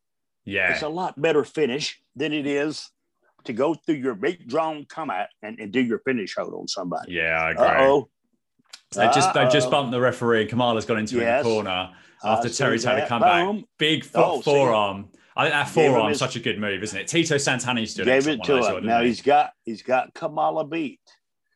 [0.45, 0.73] Yeah.
[0.73, 2.89] it's a lot better finish than it is
[3.45, 7.13] to go through your big drawn combat and, and do your finish hold on somebody.
[7.13, 7.65] Yeah, I agree.
[7.65, 8.09] Uh oh.
[8.93, 11.91] They just they just bumped the referee Kamala's gone into it in the corner
[12.25, 13.07] after I Terry see Taylor that.
[13.09, 13.45] come back.
[13.45, 13.63] Boom.
[13.77, 15.07] Big Oh, see.
[15.35, 15.53] Forearm.
[15.53, 17.07] I think that forearm's his- such a good move, isn't it?
[17.07, 18.85] Tito Santana used to do an Gave it to him.
[18.85, 19.07] Now he?
[19.07, 20.99] he's got he's got Kamala beat.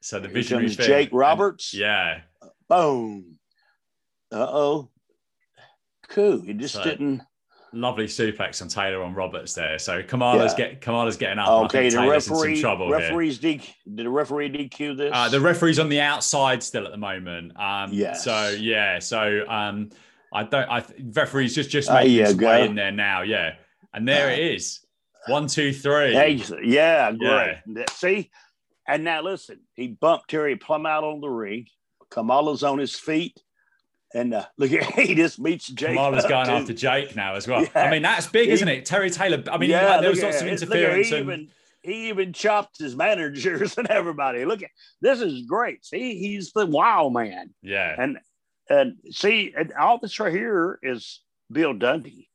[0.02, 0.86] so the Here visionary comes thing.
[0.88, 1.74] Jake And- Roberts.
[1.74, 2.22] yeah.
[2.70, 3.38] Boom.
[4.32, 4.90] Uh oh.
[6.10, 6.42] Cool.
[6.42, 7.22] He just So- didn't.
[7.74, 9.78] Lovely suplex on Taylor on Roberts there.
[9.80, 10.70] So Kamala's Yeah.
[10.70, 11.50] get Kamala's getting up.
[11.66, 12.56] Okay, the Taylor's in referee.
[12.56, 12.90] here.
[12.90, 13.74] referees DQ.
[13.96, 15.12] Did the referee DQ this?
[15.14, 17.52] Uh, the referee's on the outside still at the moment.
[17.60, 18.24] Um, Yes.
[18.24, 19.00] So yeah.
[19.00, 19.90] So um,
[20.32, 20.70] I don't.
[20.72, 23.24] I referee's just just There making you his way in there now.
[23.24, 23.56] Yeah.
[23.96, 24.86] And there Uh, it is.
[25.28, 26.14] One, two, three.
[26.64, 27.90] Yeah, great.
[27.92, 28.30] See,
[28.88, 31.66] and now listen, he bumped Terry plumb out on the ring.
[32.12, 33.42] Kamala's on his feet,
[34.14, 35.96] and uh, look at he just beats Jake.
[35.96, 37.64] Kamala's going after Jake now as well.
[37.64, 37.70] Yeah.
[37.84, 38.86] I mean, that's big, isn't it?
[38.86, 39.44] Terry Taylor.
[39.52, 40.52] I mean, yeah, he, there was lots of it.
[40.62, 41.10] Look at interference.
[41.10, 41.48] he and, even
[41.82, 44.46] he even chopped his managers and everybody.
[44.46, 44.70] Look at
[45.02, 45.86] this is great.
[45.86, 47.96] See, he's the wild man, yeah.
[47.98, 48.20] and
[48.70, 52.30] and see, and all this right here is Bill Dundee.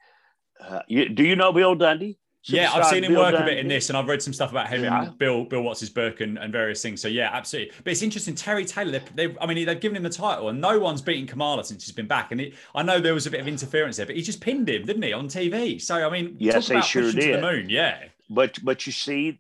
[0.61, 2.19] Uh, you, do you know Bill Dundee?
[2.45, 4.51] Yeah, I've seen him Bill work a bit in this, and I've read some stuff
[4.51, 5.03] about him Yeah.
[5.09, 7.03] and Bill, Bill Watts' book and, and various things.
[7.03, 7.75] So yeah, absolutely.
[7.85, 8.35] But it's interesting.
[8.35, 11.27] Terry Taylor, they, they, I mean, they've given him the title, and no one's beaten
[11.27, 12.33] Kamala since he's been back.
[12.33, 14.71] And it, I know there was a bit of interference there, but he just pinned
[14.71, 15.81] him, didn't he, on TV?
[15.83, 17.37] So I mean, Yes, about sure did.
[17.37, 17.69] the moon.
[17.69, 19.39] Yeah, But but you see,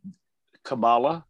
[0.62, 1.24] Kamala,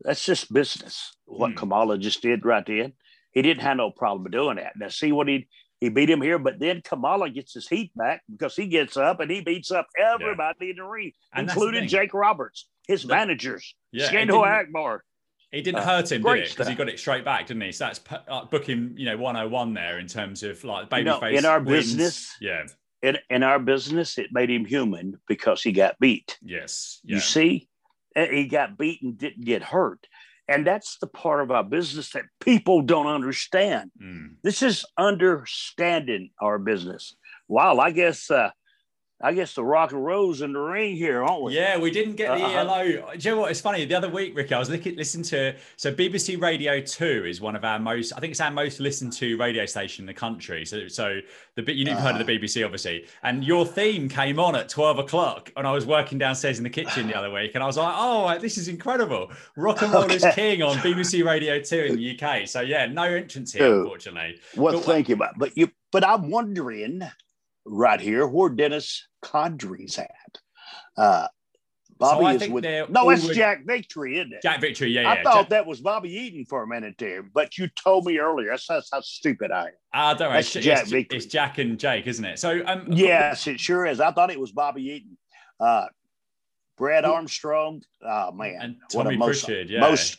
[0.00, 1.16] that's just business.
[1.24, 1.56] What Hmm.
[1.56, 2.92] Kamala just did right then,
[3.32, 4.74] he didn't have no problem doing that.
[4.76, 5.48] Now see what he
[5.80, 9.20] he beat him here, but then Kamala gets his heat back because he gets up
[9.20, 11.88] and he beats up everybody in the ring, And that's the including.
[11.88, 14.10] Jake Roberts, his Look, managers, yeah.
[14.10, 15.02] didn't- Akbar.
[15.52, 16.50] It didn't Uh, hurt him, did it?
[16.50, 17.72] Because he got it straight back, didn't he?
[17.72, 21.38] So that's uh, booking, you know, 101 there in terms of like You know, babyface
[21.38, 21.94] in our wins.
[21.94, 22.66] business- Yeah.
[23.02, 26.38] In in our business, it made him human because he got beat.
[26.42, 27.00] Yes.
[27.04, 27.16] Yeah.
[27.16, 27.68] You see,
[28.16, 30.06] he got beaten, didn't get hurt.
[30.48, 33.90] And that's the part of our business that people don't understand.
[34.00, 34.34] Mm.
[34.42, 37.16] This is understanding our business.
[37.48, 38.50] Wow, I guess uh
[39.18, 41.54] I guess the rock and rolls in the ring here, aren't we?
[41.54, 42.58] Yeah, we didn't get the Uh-huh.
[42.58, 42.84] ELO.
[43.16, 43.50] Do you know what?
[43.50, 43.82] It's funny.
[43.86, 45.54] The other week, Rick, I was looking, listening to.
[45.76, 48.12] So BBC Radio Two is one of our most.
[48.14, 50.66] I think it's our most listened to radio station in the country.
[50.66, 51.20] So, so
[51.54, 53.06] the bit you've heard of the BBC, obviously.
[53.22, 56.70] And your theme came on at twelve o'clock, and I was working downstairs in the
[56.70, 59.32] kitchen the other week, and I was like, "Oh, this is incredible!
[59.56, 60.56] Rock and roll is Okay.
[60.56, 63.78] king on BBC Radio Two in the UK." So yeah, no entrance here, Dude.
[63.84, 64.40] unfortunately.
[64.56, 67.00] What But- think about but you but I'm wondering
[67.66, 70.38] right here where Dennis Condrey's at.
[70.96, 71.26] Uh
[71.98, 74.42] Bobby I is with no, it's Jack Victory, isn't it?
[74.42, 77.56] Jack Victory, yeah, I thought Jack- that was Bobby Eaton for a minute there, but
[77.56, 78.50] you told me earlier.
[78.50, 79.72] That's, that's how stupid I am.
[79.94, 80.40] Ah, don't worry.
[80.40, 81.16] It's, Jack it's, Victory.
[81.16, 82.38] it's Jack and Jake, isn't it?
[82.38, 83.98] So, um, Yes, it sure is.
[84.00, 85.16] I thought it was Bobby Eaton.
[85.58, 85.86] Uh,
[86.76, 87.80] Brad Armstrong.
[88.02, 89.80] Oh man, And what a Tommy most, Prichard, yeah.
[89.80, 90.18] most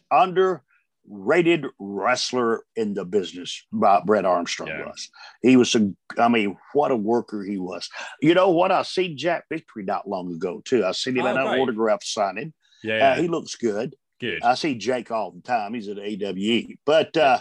[1.10, 3.66] underrated wrestler in the business.
[3.72, 4.86] Bob Brad Armstrong Yeah.
[4.88, 5.10] was.
[5.42, 5.92] He was a.
[6.18, 7.90] I mean, what a worker he was.
[8.22, 8.72] You know what?
[8.72, 10.86] I seen Jack Victory not long ago too.
[10.86, 11.62] I seen him Oh, at an great.
[11.62, 12.54] autograph signing.
[12.84, 13.22] yeah, Uh, yeah.
[13.22, 13.96] he looks good.
[14.20, 14.42] good.
[14.44, 15.74] I see Jake all the time.
[15.74, 16.78] He's at AEW.
[16.86, 17.40] But uh,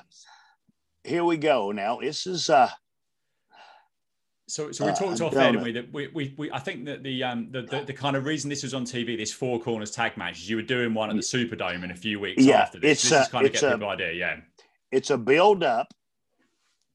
[1.05, 1.73] here we go.
[1.73, 2.51] Now this is.
[2.51, 2.71] uh
[4.49, 5.73] So, so we Uh, talked off air, didn't we?
[5.73, 8.49] That we, we, we, I think that the, um, the, the, the kind of reason
[8.49, 11.17] this was on TV, this four corners tag match, is you were doing one at
[11.17, 12.93] the Superdome in a few weeks Yeah, after this.
[12.93, 14.37] it's, this uh, is kind of it's, get uh, people idea, yeah.
[14.93, 15.89] it's a build up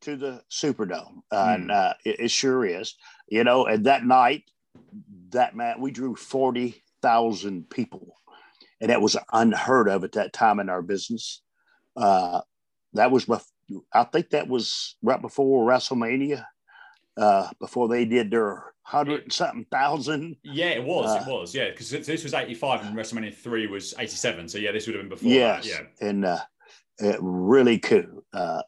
[0.01, 1.71] to the Superdome, and Hmm.
[1.71, 2.95] uh, it, it sure is.
[3.27, 4.43] You know, and that night,
[5.31, 8.15] that man, we drew forty thousand people,
[8.79, 11.41] and that was unheard of at that time in our business.
[11.97, 12.41] Uh,
[12.93, 13.45] that was, bef-
[13.93, 16.45] I think that was right before WrestleMania,
[17.17, 20.35] uh, before they did their hundred and something thousand.
[20.43, 21.09] Yeah, it was.
[21.09, 21.53] Uh, it was.
[21.55, 24.49] Yeah, because this was 85 and WrestleMania 3 was 87.
[24.49, 25.87] So yeah, this would have been before Yes, that.
[26.01, 26.07] Yeah.
[26.09, 26.39] and uh,
[27.03, 28.23] uh, really cool.
[28.33, 28.61] Uh,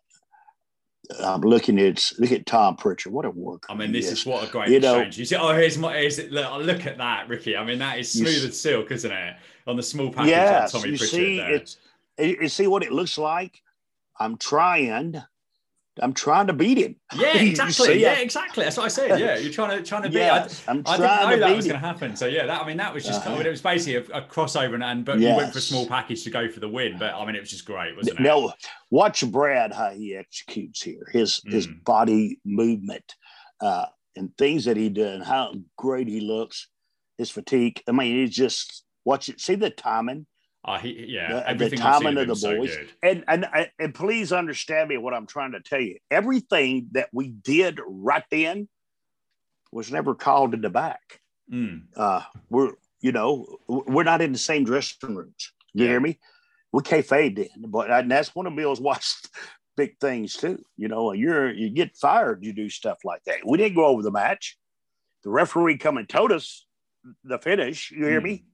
[1.22, 3.12] I'm looking at look at Tom Prichard.
[3.12, 3.66] What a work!
[3.70, 5.18] I mean, this is what a great You know- exchange.
[5.20, 6.32] You see, oh, here's my, here's it.
[6.32, 7.58] Look, look at that, Ricky.
[7.58, 9.36] I mean, that is smooth as silk, isn't it?
[9.68, 11.52] On the small package Yes, on Tommy you Prichard see, there.
[11.56, 11.78] it's
[12.18, 13.62] you see what it looks like.
[14.20, 15.22] I'm trying.
[16.02, 16.96] I'm trying to beat him.
[17.16, 18.02] yeah, exactly.
[18.02, 18.64] Yeah, exactly.
[18.64, 19.20] That's what I said.
[19.20, 20.16] Yeah, you're trying to trying to be.
[20.16, 22.16] Yes, I'm I, I trying didn't know that beat was going to happen.
[22.16, 23.22] So yeah, that I mean, that was just.
[23.22, 23.38] I Uh-huh.
[23.38, 25.86] mean, it was basically a, a crossover, and, and but you went for a small
[25.88, 26.98] package to go for the win.
[26.98, 28.24] But I mean, it was just great, wasn't it?
[28.24, 28.54] Now,
[28.90, 31.08] watch Brad how he executes here.
[31.12, 31.84] His his Mm.
[31.84, 33.14] body movement
[33.62, 36.68] uh, and things that he did, and how great he looks.
[37.20, 37.84] His fatigue.
[37.88, 39.40] I mean, he's just watch it.
[39.40, 40.26] See the timing.
[40.66, 42.74] Uh, he, yeah, the, the everything timing of the boys.
[42.74, 43.46] so and, and
[43.80, 45.98] and please understand me what I'm trying to tell you.
[46.10, 48.70] Everything that we did right then
[49.72, 51.20] was never called in the back.
[51.52, 51.84] Mm.
[51.98, 55.52] Uh, we're you know we're not in the same dressing rooms.
[55.74, 55.92] You Yeah.
[55.92, 56.20] hear me?
[56.72, 59.30] We kayfabe in, but and that's one of Bill's watched
[59.76, 60.64] big things too.
[60.78, 63.46] You know, you're you get fired, you do stuff like that.
[63.46, 64.58] We didn't go over the match.
[65.24, 66.66] The referee come and told us
[67.26, 67.92] the finish.
[67.92, 68.24] You hear Mm.
[68.24, 68.46] me?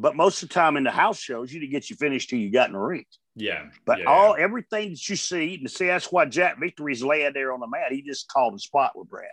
[0.00, 2.38] But most of the time in the house shows, you didn't get you finished till
[2.38, 3.04] you got in the ring.
[3.34, 4.04] Yeah, But yeah.
[4.06, 7.66] all everything that you see, and see that's why Jack Victory's laying there on the
[7.66, 7.90] mat.
[7.92, 9.28] He just called a spot with Brad.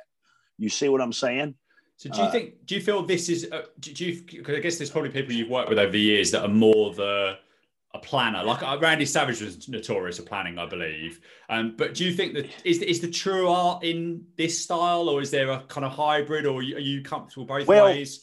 [0.57, 1.55] You see what I'm saying?
[1.97, 2.65] So do you Uh, think?
[2.65, 3.47] Do you feel this is?
[3.51, 4.23] Uh, do, you?
[4.23, 6.93] Because I guess there's probably people you've worked with over the years that are more
[6.93, 7.37] the
[7.93, 8.43] a planner.
[8.43, 11.21] Like uh, Randy Savage was notorious for planning, I believe.
[11.49, 15.21] Um, but do you think that is is the true art in this style, or
[15.21, 18.21] is there a kind of hybrid, or are you, are you comfortable both Well, ways?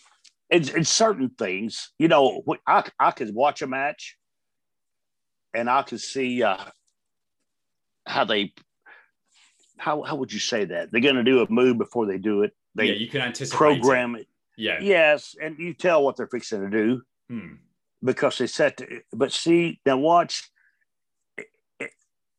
[0.52, 2.44] It's, it's certain things, you know.
[2.66, 4.18] I I could watch a match,
[5.54, 6.58] and I could see uh,
[8.06, 8.52] how they.
[9.78, 10.92] How how would you say that?
[10.92, 12.52] They're going to do a move before they do it.
[12.74, 13.56] They yeah, you can anticipate.
[13.56, 14.20] program it.
[14.20, 14.28] It.
[14.58, 14.78] Yeah.
[14.80, 17.02] Yes, and you tell what they're fixing to do.
[17.30, 17.54] Hmm.
[18.04, 18.76] because they set.
[18.76, 20.50] The, but see, now watch.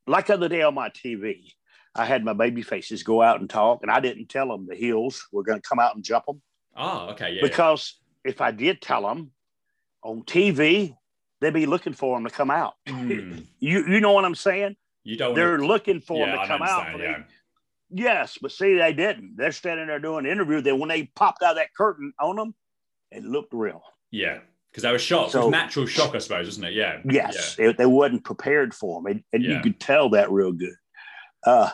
[0.06, 1.54] Like other day on my TV,
[1.96, 4.76] I had my baby faces go out and talk, and I didn't tell them the
[4.76, 6.42] heels were going to come out and jump them
[6.76, 7.34] Oh, okay.
[7.34, 7.42] Yeah.
[7.42, 9.32] because if I did tell them
[10.04, 10.96] on TV,
[11.42, 12.74] they'd be looking for them to come out.
[12.88, 13.40] Hmm.
[13.60, 14.76] You you know what I'm saying?
[15.04, 15.36] You don't.
[15.36, 17.00] They're wanna, looking for yeah, them to I come out.
[17.00, 17.24] Yeah.
[17.96, 19.36] Yes, but see, they didn't.
[19.38, 20.62] They're standing there doing the interview.
[20.62, 22.56] Then when they popped out of that curtain on them,
[23.12, 23.84] it looked real.
[24.10, 24.40] Yeah.
[24.72, 25.36] Because they were shocked.
[25.36, 26.74] it was natural shock, I suppose, isn't it?
[26.74, 27.02] Yeah.
[27.06, 30.74] Yes, they, they wasn't prepared for them, and, and you could tell that real good.
[31.46, 31.70] Uh,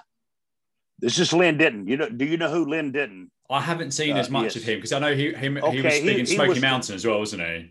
[0.99, 1.87] this is Len Denton.
[1.87, 2.09] You know?
[2.09, 3.31] Do you know who Len Denton?
[3.49, 4.55] I haven't seen Uh, as much yes.
[4.57, 6.61] of him because I know he him, he Okay, was he- speaking he Smoky was-
[6.61, 7.69] Mountain as well, wasn't he?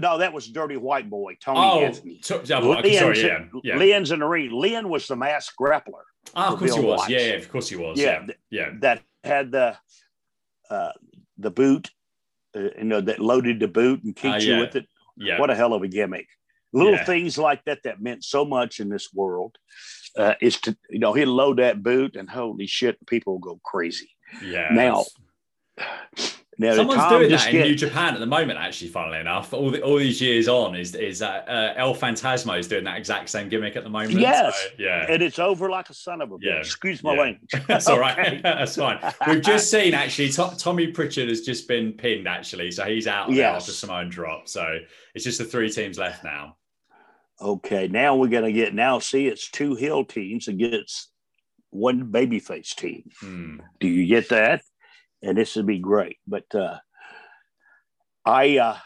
[0.00, 2.18] No, that was Dirty White Boy Tony Oh, Anthony.
[2.22, 3.76] so, yeah, okay, sorry, yeah, yeah.
[3.76, 4.50] Len's in the ring.
[4.50, 6.02] Len was the masked grappler
[6.34, 7.08] Ah, of course he was.
[7.08, 7.98] Yeah, yeah, of course he was.
[7.98, 9.76] Yeah, Yeah, yeah, that had the
[10.70, 10.92] uh,
[11.38, 11.90] the boot,
[12.56, 14.86] uh, you know, that loaded the boot and kicked Ah, you with it.
[15.16, 15.38] yeah.
[15.38, 16.26] What a hell of a gimmick.
[16.72, 19.56] Little things like that that meant so much in this world
[20.16, 24.10] uh, is to, you know, he'd load that boot and holy shit, people go crazy.
[24.42, 24.68] Yeah.
[24.72, 25.04] Now,
[26.56, 28.60] Now, someone's doing just that in get- New Japan at the moment.
[28.60, 32.56] Actually, funnily enough, all the, all these years on, is is that uh, El Fantasmo
[32.56, 34.12] is doing that exact same gimmick at the moment.
[34.12, 34.56] Yes.
[34.56, 35.04] So, yeah.
[35.10, 36.44] and it's over like a son of a bitch.
[36.44, 36.58] Yeah.
[36.58, 37.20] Excuse my Yeah.
[37.22, 37.50] language.
[37.66, 38.40] That's all right.
[38.44, 39.00] That's fine.
[39.26, 43.32] We've just seen actually To- Tommy Prichard has just been pinned actually, so he's out
[43.32, 43.62] Yes.
[43.62, 44.46] after Simone drop.
[44.48, 44.78] So
[45.16, 46.56] it's just the three teams left now.
[47.42, 49.00] Okay, now we're gonna get now.
[49.00, 51.10] See, it's two heel teams against
[51.74, 53.10] one babyface team.
[53.20, 53.56] Hmm.
[53.80, 54.62] Do you get that?
[55.22, 56.18] And this would be great.
[56.26, 56.78] But uh,
[58.24, 58.76] I, uh,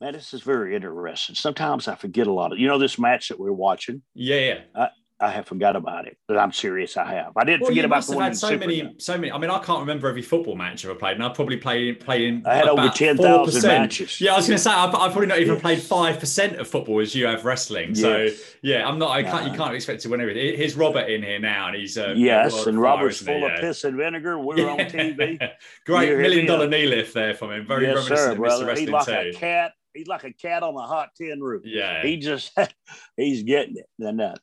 [0.00, 1.34] man, this is very interesting.
[1.34, 2.58] Sometimes I forget a lot of.
[2.58, 4.02] You know, this match that we're watching.
[4.14, 4.60] Yeah, yeah.
[4.74, 4.88] I
[5.18, 6.96] have forgot about it, but I'm serious.
[6.98, 7.32] I have.
[7.36, 9.00] I didn't Well, forget about the one had so Super many, Cup.
[9.00, 9.32] so many.
[9.32, 12.00] I mean, I can't remember every football match I've ever played, and I probably played
[12.00, 12.46] played in.
[12.46, 13.24] I had over 10,000
[13.62, 13.62] 4%.
[13.64, 14.20] matches.
[14.20, 16.68] Yeah, I was going to say I've, I've probably not even played five percent of
[16.68, 17.94] football as you have wrestling.
[17.94, 18.28] So
[18.62, 19.10] yeah, I'm not.
[19.10, 19.50] I can't.
[19.50, 20.54] You can't expect to win everything.
[20.56, 23.60] Here's Robert in here now, and he's uh, Yes, and Robert's full of Yeah.
[23.60, 24.38] piss and vinegar.
[24.46, 25.38] We're on TV.
[25.86, 27.66] Great You hear million dollar knee lift there from him.
[27.66, 28.40] Very yes, reminiscent sir, of Mr.
[28.40, 28.74] brother.
[28.74, 29.36] He's Wrestling like too.
[29.36, 29.72] a cat.
[29.94, 31.62] He's like a cat on a hot tin roof.
[31.64, 32.02] Yeah.
[32.02, 32.52] He just
[33.16, 33.86] he's getting it.
[33.98, 34.34] And uh,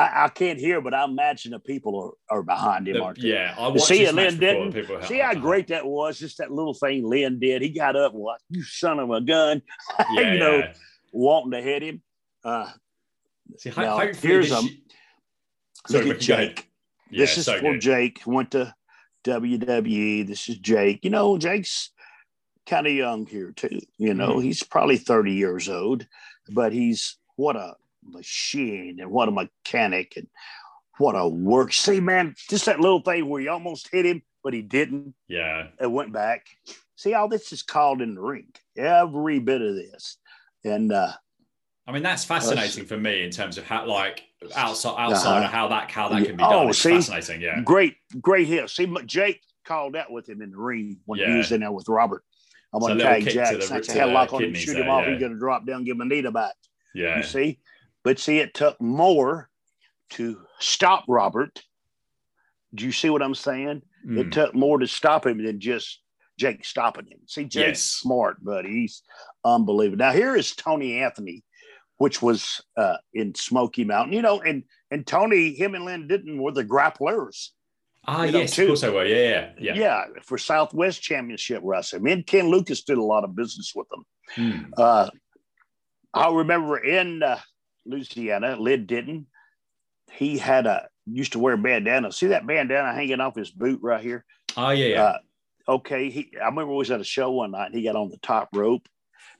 [0.00, 3.54] I, I can't hear, but I imagine the people are, are behind him, The- yeah,
[3.58, 6.18] I watched See Len people- See how great that was?
[6.18, 7.62] Just that little thing Len did.
[7.62, 9.62] He got up, like you son of a gun,
[10.14, 10.72] Yeah, you know, yeah.
[11.12, 12.02] wanting to hit him.
[12.44, 12.70] Uh,
[13.58, 14.68] See, now, here's um,
[15.88, 16.20] Sorry, look at.
[16.22, 16.70] Jake.
[17.10, 17.80] Yeah, this is so for good.
[17.80, 18.22] Jake.
[18.24, 18.72] Went to
[19.24, 20.26] WWE.
[20.26, 21.00] This is Jake.
[21.04, 21.90] You know, Jake's
[22.68, 23.80] kind of young here too.
[23.98, 24.44] You know, Mhm.
[24.44, 26.06] he's probably 30 years old,
[26.52, 27.74] but he's what a
[28.10, 30.26] machine and what a mechanic and
[30.98, 31.72] what a work.
[31.72, 35.14] See, man, just that little thing where you almost hit him but he didn't.
[35.28, 35.68] Yeah.
[35.80, 36.46] It went back.
[36.96, 38.48] See, all this is called in the ring.
[38.76, 40.16] Every bit of this,
[40.64, 41.12] and uh,
[41.86, 44.22] I mean, that's fascinating for me in terms of how, like,
[44.54, 45.44] outside outside Uh-huh.
[45.46, 46.52] of how that how that can be done.
[46.52, 46.90] Oh, it's see?
[46.92, 47.40] fascinating.
[47.40, 47.60] Yeah.
[47.62, 48.68] great, great hit.
[48.70, 51.32] See, Jake called that with him in the ring when Yeah.
[51.32, 52.22] he was in there with Robert.
[52.72, 53.62] I'm So gonna tag Jack.
[53.62, 55.04] Snatch a headlock on him, shoot there, him off.
[55.04, 55.12] yeah.
[55.12, 56.54] He's gonna drop down, give him a knee back.
[56.94, 57.16] Yeah.
[57.16, 57.58] You see,
[58.04, 59.48] but see, it took more
[60.10, 61.62] to stop Robert.
[62.74, 63.82] Do you see what I'm saying?
[64.06, 64.18] Mm.
[64.18, 66.00] It took more to stop him than just
[66.38, 67.18] Jake stopping him.
[67.26, 67.82] See, Jake's Yes.
[67.82, 68.70] smart, buddy.
[68.70, 69.02] He's
[69.44, 69.98] unbelievable.
[70.04, 71.44] Now here is Tony Anthony,
[71.98, 74.14] which was uh, in Smoky Mountain.
[74.14, 77.48] You know, and and Tony, him and Len Denton were the grapplers.
[78.06, 78.62] Ah, you know, yes, too.
[78.62, 79.06] of course I will.
[79.06, 80.04] Yeah, yeah, yeah.
[80.22, 82.02] for Southwest Championship Wrestling.
[82.04, 84.04] Me and Ken Lucas did a lot of business with them.
[84.36, 84.70] Mm.
[84.78, 85.10] Uh,
[86.14, 87.38] I remember in uh,
[87.86, 89.26] Louisiana, Len Denton,
[90.12, 92.12] he had a used to wear a bandana.
[92.12, 94.24] See that bandana hanging off his boot right here?
[94.56, 95.02] Oh, yeah, yeah.
[95.02, 95.18] Uh,
[95.68, 96.30] okay, he.
[96.40, 97.66] I remember we was at a show one night.
[97.66, 98.88] and He got on the top rope,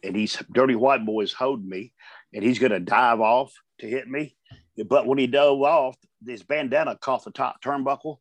[0.03, 1.93] and he's dirty white boys holding me,
[2.33, 4.37] and he's going to dive off to hit me.
[4.87, 5.97] But when he dove off,
[6.27, 8.19] his bandana caught the top turnbuckle,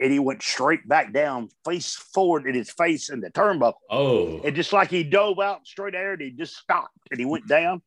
[0.00, 3.74] and he went straight back down, face forward in his face in the turnbuckle.
[3.90, 7.26] oh, And just like he dove out straight there, and he just stopped and he
[7.26, 7.82] went down.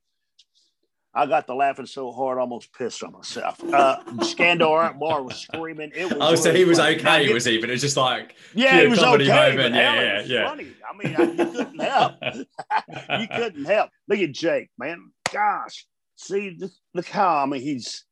[1.16, 3.64] I got to laughing so hard, I almost pissed on myself.
[3.64, 5.92] Uh, Skandor Akbar was screaming.
[5.94, 6.18] It was.
[6.20, 6.96] oh, so really he was funny.
[6.96, 7.60] Okay, was he?
[7.60, 9.28] But it was just like, Yeah, he was okay.
[9.28, 9.58] moment.
[9.58, 10.50] But Yeah, yeah, yeah.
[10.50, 10.68] funny.
[10.90, 12.14] I mean, I, you couldn't help.
[13.22, 13.90] you couldn't help.
[14.08, 15.12] Look at Jake, man.
[15.32, 15.86] Gosh,
[16.16, 16.58] see,
[16.94, 18.06] look how I mean he's.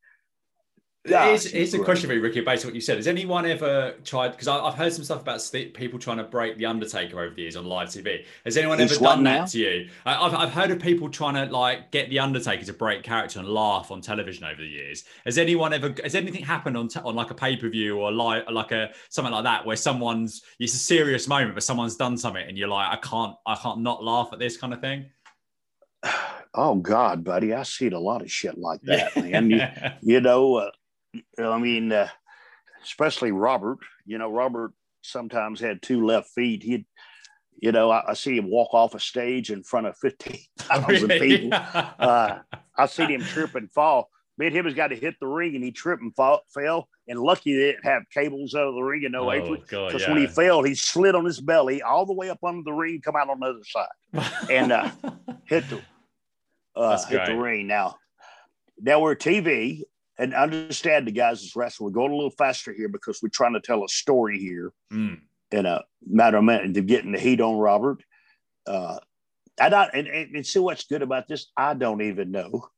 [1.04, 2.96] Here's, here's a question for you, Ricky, based on what you said.
[2.96, 4.30] Has anyone ever tried?
[4.30, 5.42] Because I've heard some stuff about
[5.74, 8.24] people trying to break the Undertaker over the years on live TV.
[8.44, 9.40] Has anyone ever done now?
[9.40, 9.88] that to you?
[10.06, 13.40] I, I've, I've heard of people trying to like get the Undertaker to break character
[13.40, 15.02] and laugh on television over the years.
[15.24, 15.92] Has anyone ever?
[16.04, 18.90] Has anything happened on t- on like a pay per view or like like a
[19.08, 22.68] something like that where someone's it's a serious moment, but someone's done something and you're
[22.68, 25.06] like, I can't I can't not laugh at this kind of thing.
[26.54, 29.48] Oh God, buddy, I seen a lot of shit like that, man.
[30.02, 30.70] You, you know, uh,
[31.38, 32.08] I mean, uh,
[32.82, 33.78] especially Robert.
[34.04, 36.62] You know, Robert sometimes had two left feet.
[36.62, 36.86] He'd,
[37.60, 41.08] you know, I, I see him walk off a stage in front of fifteen thousand
[41.20, 41.50] people.
[41.52, 42.38] Uh,
[42.76, 44.08] I seen him trip and fall.
[44.38, 46.88] Me and him has got to hit the ring, and he tripped and fall, fell.
[47.06, 49.60] And lucky they didn't have cables out of the ring and no oh apron.
[49.60, 50.10] Because yeah.
[50.10, 53.00] when he fell, he slid on his belly all the way up under the ring,
[53.02, 54.90] come out on the other side, and uh,
[55.44, 55.82] hit the
[56.74, 57.66] uh, hit the ring.
[57.66, 57.96] Now,
[58.80, 59.82] now we're TV,
[60.22, 61.86] and understand the guys is wrestling.
[61.86, 65.20] We're going a little faster here because we're trying to tell a story here Mm.
[65.50, 68.02] in a matter of minutes of getting the heat on Robert.
[68.66, 68.98] Uh,
[69.60, 71.46] and, I, and, and, and see what's good about this.
[71.56, 72.68] I don't even know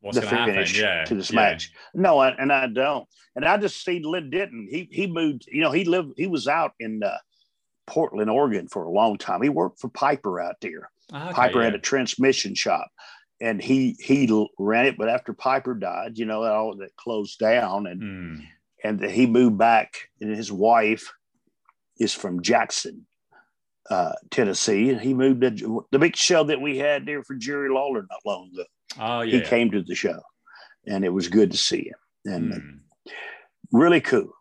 [0.00, 0.54] What's the going to happen?
[0.54, 1.36] finish Yeah, to this yeah.
[1.36, 1.72] match.
[1.94, 3.08] No, I, and I don't.
[3.34, 4.68] And I just see Len Denton.
[4.70, 5.44] He he moved.
[5.50, 6.12] You know, he lived.
[6.16, 7.18] He was out in uh,
[7.86, 9.42] Portland, Oregon, for a long time.
[9.42, 10.90] He worked for Piper out there.
[11.12, 11.64] Ah, okay, Piper yeah.
[11.66, 12.88] had a transmission shop,
[13.40, 14.96] and he he ran it.
[14.98, 18.44] But after Piper died, you know, that all that closed down, and Mm.
[18.84, 19.94] and he moved back.
[20.20, 21.12] And his wife
[21.98, 23.06] is from Jackson,
[23.90, 27.68] uh, Tennessee, and he moved to the big show that we had there for Jerry
[27.70, 28.64] Lawler not long ago.
[29.00, 30.20] Oh He came to the show,
[30.86, 32.80] and it was good to see him, and Mm.
[33.72, 34.32] really cool.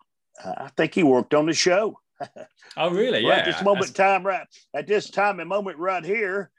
[0.43, 1.99] Uh, I think he worked on the show.
[2.77, 3.23] Oh really?
[3.25, 3.39] Right Yeah.
[3.39, 6.51] at this moment in time, right at this time and moment right here,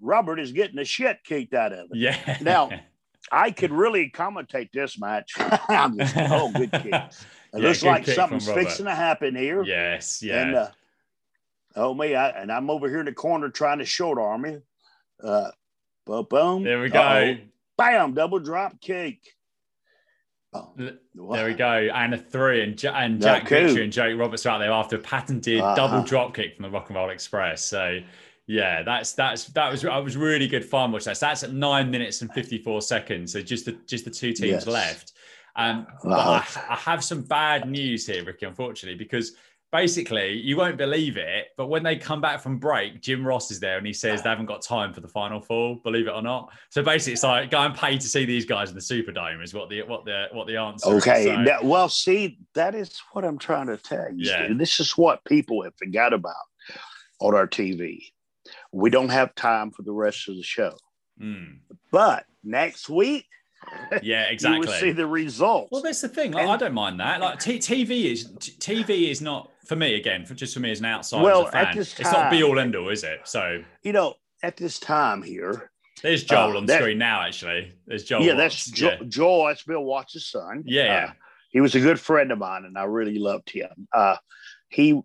[0.00, 1.96] Robert is getting the shit kicked out of it.
[1.96, 2.38] Yeah.
[2.40, 2.70] Now,
[3.32, 5.32] I could really commentate this match.
[5.68, 6.94] I'm just, oh, good kick.
[7.52, 9.64] It Yeah, looks like something's fixing to happen here.
[9.64, 10.22] yes.
[10.22, 10.42] Yeah.
[10.42, 10.68] And uh,
[11.74, 14.62] oh me, I, and I'm over here in the corner trying to short arm him.
[15.20, 15.50] Uh,
[16.06, 16.62] boom, boom.
[16.62, 17.00] there we go.
[17.00, 17.36] Uh-oh.
[17.76, 19.18] Bam, double drop kick.
[20.52, 21.66] Oh, There we go.
[21.92, 22.62] And a three.
[22.62, 23.58] And, Ja- and Jack cool.
[23.78, 25.74] And Jake Roberts are out there after a patented Uh-huh.
[25.74, 27.64] double drop kick from the Rock and Roll Express.
[27.64, 27.98] So
[28.50, 31.16] yeah, that's that's that was that was really good fun watch that.
[31.16, 33.32] So that's at nine minutes and 54 seconds.
[33.32, 34.66] So just the just the two teams Yes.
[34.66, 35.12] left.
[35.56, 36.42] Um, Uh-huh.
[36.68, 39.32] I, I have some bad news here, Ricky, unfortunately, because
[39.72, 43.60] basically you won't believe it, but when they come back from break, Jim Ross is
[43.60, 46.22] there and he says they haven't got time for the final four, believe it or
[46.22, 46.50] not.
[46.70, 49.54] So basically it's like go and pay to see these guys in the Superdome is
[49.54, 51.02] what the what the what the answer is.
[51.06, 51.24] Okay.
[51.24, 54.28] So- That, well, see, that is what I'm trying to tell you.
[54.30, 54.48] Yeah.
[54.52, 56.34] This is what people have forgot about
[57.20, 58.00] on our TV.
[58.72, 60.74] We don't have time for the rest of the show.
[61.20, 61.58] Mm.
[61.90, 63.26] But next week,
[64.02, 64.60] Yeah, you exactly.
[64.60, 65.70] will see the results.
[65.70, 66.32] well, that's the thing.
[66.32, 67.20] Like, And- I don't mind that.
[67.20, 70.24] Like t- TV is t- TV is not for me again.
[70.24, 72.30] For just for me as an outsider, Well, as a at fan, this it's not
[72.30, 73.20] be all end all, is it?
[73.24, 75.70] So you know, at this time here,
[76.02, 77.20] there's Joel Uh, on that- screen now.
[77.22, 78.22] Actually, there's Joel.
[78.22, 79.46] yeah, that's jo- Joel.
[79.48, 80.62] That's Bill Watts' son.
[80.64, 81.04] Yeah, yeah.
[81.10, 81.12] Uh,
[81.50, 83.88] he was a good friend of mine, and I really loved him.
[83.92, 84.16] Uh,
[84.70, 84.98] he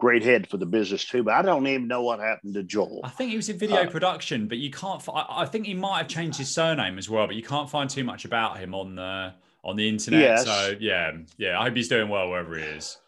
[0.00, 1.22] great head for the business too.
[1.22, 3.00] But I don't even know what happened to Joel.
[3.04, 5.02] I think he was in video Uh, production, but you can't.
[5.14, 8.02] I think he might have changed his surname as well, but you can't find too
[8.04, 10.20] much about him on the on the internet.
[10.20, 10.44] Yes.
[10.46, 11.60] So yeah, yeah.
[11.60, 12.98] I hope he's doing well wherever he is.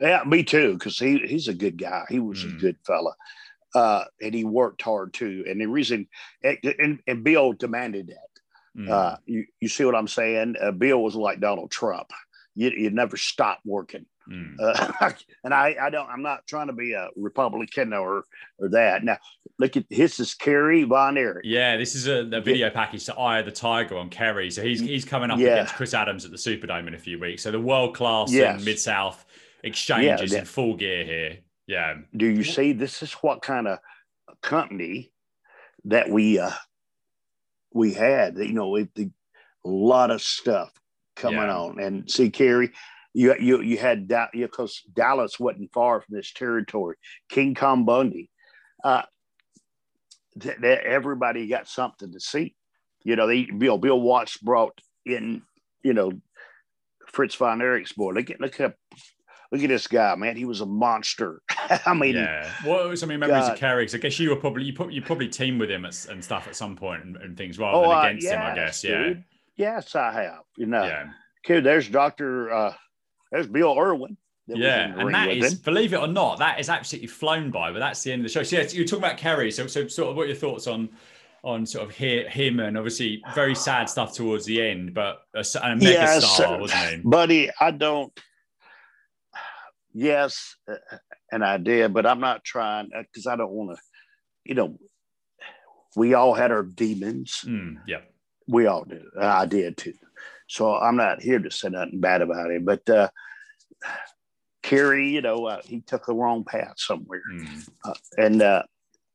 [0.00, 2.04] Yeah, me too, because he he's a good guy.
[2.08, 2.56] He was Mm.
[2.56, 3.14] a good fella,
[3.74, 5.44] uh, and he worked hard too.
[5.48, 6.08] And the reason,
[6.42, 8.80] and, and, and Bill demanded that.
[8.82, 8.88] Mm.
[8.90, 10.56] Uh, you you see what I'm saying?
[10.60, 12.10] Uh, Bill was like Donald Trump.
[12.56, 14.06] You you never stop working.
[14.30, 14.54] Mm.
[14.60, 15.10] Uh,
[15.44, 18.24] and I, I don't, I'm not trying to be a Republican or,
[18.58, 19.04] or that.
[19.04, 19.18] Now,
[19.58, 21.44] look at this is Kerry Von Erich.
[21.44, 24.50] Yeah, this is a, a video package to Eye of the Tiger on Kerry.
[24.50, 25.48] So he's he's coming up Yeah.
[25.54, 27.42] against Chris Adams at the Superdome in a few weeks.
[27.42, 28.56] So the world class Yes.
[28.56, 29.24] and Mid South
[29.64, 31.38] exchange is Yeah, in full gear here.
[31.66, 31.94] Yeah.
[32.16, 32.72] Do you see?
[32.72, 33.78] This is what kind of
[34.40, 35.12] company
[35.84, 36.50] that we, uh,
[37.72, 39.10] we had, you know, with the,
[39.64, 40.72] a lot of stuff
[41.16, 41.56] coming Yeah.
[41.56, 42.72] on and see Kerry,
[43.14, 46.96] you, you, you had that, you because Dallas wasn't far from this territory,
[47.28, 48.30] King Kong Bundy,
[48.84, 49.02] uh,
[50.40, 52.54] th- th- everybody got something to see.
[53.04, 55.42] You know, they Bill Bill Watts brought in,
[55.82, 56.12] you know,
[57.08, 58.12] Fritz von Erich's boy.
[58.12, 58.76] Look at look at
[59.50, 60.36] look at this guy, man.
[60.36, 61.42] He was a monster.
[61.86, 62.50] I mean, yeah.
[62.64, 63.52] What were some of your memories God.
[63.54, 63.84] of Kerry?
[63.86, 66.24] 'Cause I guess you were probably you, put, you probably teamed with him at, and
[66.24, 68.84] stuff at some point and, and things rather oh, than uh, against him, I guess.
[68.84, 69.02] Yeah.
[69.02, 69.24] dude.
[69.56, 70.40] Yes, I have.
[70.56, 71.10] You know, Yeah.
[71.44, 71.64] kid.
[71.64, 72.50] There's Doctor.
[72.52, 72.74] Uh,
[73.32, 74.16] there's Bill Irwin.
[74.46, 75.58] Yeah, and that is, him.
[75.64, 77.72] believe it or not, that is absolutely flown by.
[77.72, 78.42] But that's the end of the show.
[78.42, 79.50] So yeah, you're talking about Kerry.
[79.50, 80.90] So, so sort of what are your thoughts on
[81.44, 85.44] on sort of he- him and obviously very sad stuff towards the end, but a,
[85.62, 86.96] a mega Yes, star, uh, wasn't he?
[87.04, 87.50] buddy.
[87.60, 88.12] I don't.
[89.94, 90.74] Yes, uh,
[91.30, 93.82] and I did, but I'm not trying because I don't want to.
[94.44, 94.78] You know,
[95.96, 97.44] we all had our demons.
[97.46, 98.00] Mm, yeah,
[98.48, 99.02] We all did.
[99.20, 99.94] I did too.
[100.52, 103.08] So I'm not here to say nothing bad about him, but uh,
[104.62, 108.62] Kerry, you know, uh, he took the wrong path somewhere, mm, uh, and uh,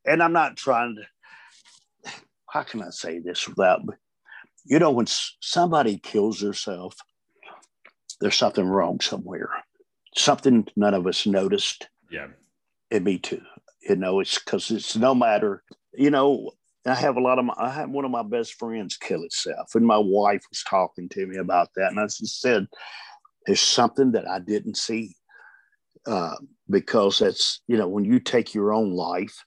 [0.03, 2.11] and I'm not trying to.
[2.49, 3.81] How can I say this without?
[4.65, 6.95] You know, when s- somebody kills herself,
[8.19, 9.51] there's something wrong somewhere.
[10.15, 12.29] Something none of us noticed, yeah,
[12.89, 13.43] and me too.
[13.87, 15.61] You know, it's because it's no matter.
[15.93, 16.49] You know,
[16.89, 17.53] I have a lot of my.
[17.57, 21.27] I had one of my best friends kill itself, and my wife was talking to
[21.27, 22.67] me about that, and I just said,
[23.45, 25.15] "There's something that I didn't see."
[26.05, 26.35] Uh,
[26.69, 29.43] because that's you know when you take your own life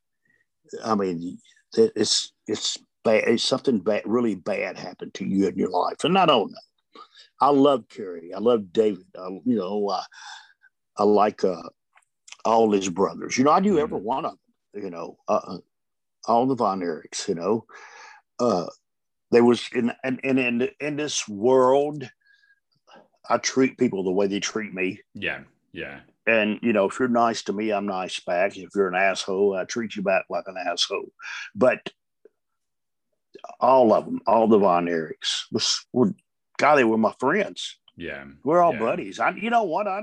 [0.84, 1.38] i mean
[1.76, 6.04] it- it's it's bad it's something bad really bad happened to you in your life.
[6.04, 6.58] And i don't know.
[7.40, 9.06] I love kerry i love david.
[9.18, 10.02] I, you know uh,
[10.98, 11.62] i like uh,
[12.44, 13.38] all his brothers.
[13.38, 14.32] You know i knew every one of
[14.74, 15.58] them you know uh,
[16.26, 17.64] all the von erichs you know
[18.40, 18.66] uh,
[19.30, 22.08] there was in and in, in in this world
[23.28, 25.40] i treat people the way they treat me yeah,
[25.72, 28.56] yeah, and you know, if you're nice to me, I'm nice back.
[28.56, 31.10] If you're an asshole, I treat you back like an asshole.
[31.54, 31.90] But
[33.58, 36.12] all of them, all the Von Erichs, was were
[36.58, 37.78] God, they were my friends.
[37.96, 38.24] yeah.
[38.44, 38.78] We're all Yeah.
[38.78, 39.18] buddies.
[39.18, 39.88] I, you know what?
[39.88, 40.02] I,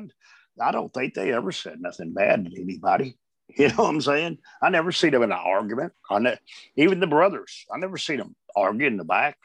[0.62, 3.18] I don't think they ever said nothing bad to anybody.
[3.56, 4.38] You know what I'm saying?
[4.62, 5.94] I never seen them in an argument.
[6.10, 6.38] I ne-
[6.76, 9.38] even the brothers, I never seen them argue in the back.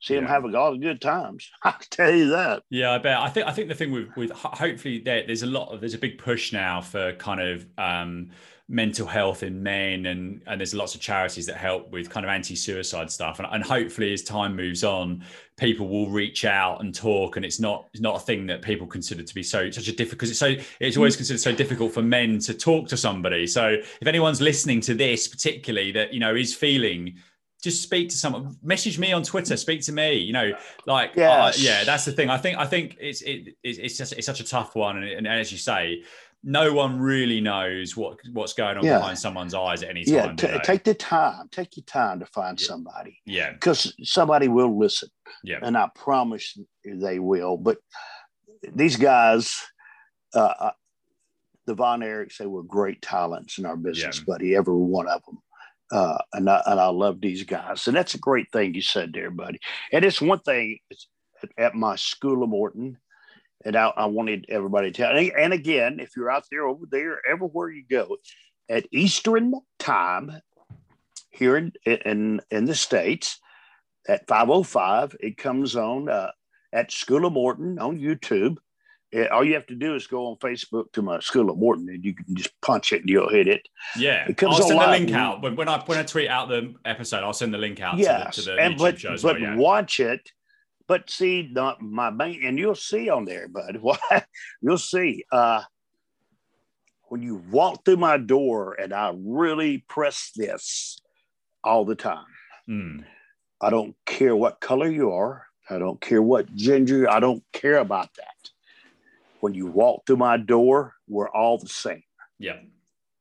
[0.00, 0.30] See them Yeah.
[0.30, 1.50] having all the good times.
[1.62, 2.62] I tell you that.
[2.70, 3.18] Yeah, I bet.
[3.18, 5.94] I think I think the thing with with hopefully there, there's a lot of there's
[5.94, 8.30] a big push now for kind of um,
[8.68, 12.30] mental health in men and and there's lots of charities that help with kind of
[12.30, 13.38] anti-suicide stuff.
[13.38, 15.22] And, and hopefully as time moves on
[15.58, 18.86] people will reach out and talk and it's not it's not a thing that people
[18.86, 22.00] consider to be so such a difficult it's so it's always considered so difficult for
[22.00, 23.46] men to talk to somebody.
[23.46, 27.16] So if anyone's listening to this particularly that you know is feeling
[27.62, 30.52] just speak to someone message me on twitter speak to me you know
[30.86, 32.30] like uh, yeah that's the thing.
[32.30, 34.96] I think i think it's it, it's it's just it's such a tough one.
[34.96, 36.02] And, and as you say
[36.46, 38.98] no one really knows what what's going on Yeah.
[38.98, 41.48] behind someone's eyes at any Yeah, time t- take the time.
[41.50, 42.66] Take your time to find Yeah.
[42.66, 45.08] somebody yeah because somebody will listen.
[45.42, 47.56] yeah and I promise they will.
[47.56, 47.78] But
[48.74, 49.56] these guys,
[50.34, 50.70] uh, uh,
[51.66, 54.24] the Von Erichs, they were great talents in our business, Yeah.
[54.26, 54.54] buddy.
[54.54, 55.38] Every one of them.
[55.92, 59.12] Uh, and I, and I love these guys, and that's a great thing you said
[59.12, 59.58] there, buddy.
[59.92, 60.78] And it's one thing
[61.58, 62.98] at my school of Morton,
[63.64, 65.16] and I, I wanted everybody to tell.
[65.16, 68.16] And, and again, if you're out there over there, everywhere you go,
[68.68, 70.32] at Eastern time
[71.30, 73.40] here in in, in the states,
[74.08, 76.30] at 505 it comes on uh,
[76.72, 78.56] at school of morton on youtube
[79.14, 81.88] Uh, all you have to do is go on facebook to my school of morton
[81.88, 84.80] and you can just punch it and you'll hit it yeah It comes i'll send
[84.80, 87.58] the link out when, when i when i tweet out the episode i'll send the
[87.58, 89.56] link out yes to the, to the and YouTube but show as but well, yeah.
[89.56, 90.30] watch it
[90.86, 94.00] but see the, my main and you'll see on there bud what
[94.60, 95.62] you'll see uh
[97.08, 101.00] when you walk through my door and I really press this
[101.62, 102.26] all the time.
[102.68, 103.04] Mm.
[103.60, 105.46] I don't care what color you are.
[105.70, 107.08] I don't care what gender.
[107.08, 108.50] I don't care about that.
[109.40, 112.02] When you walk through my door, we're all the same.
[112.38, 112.58] Yeah.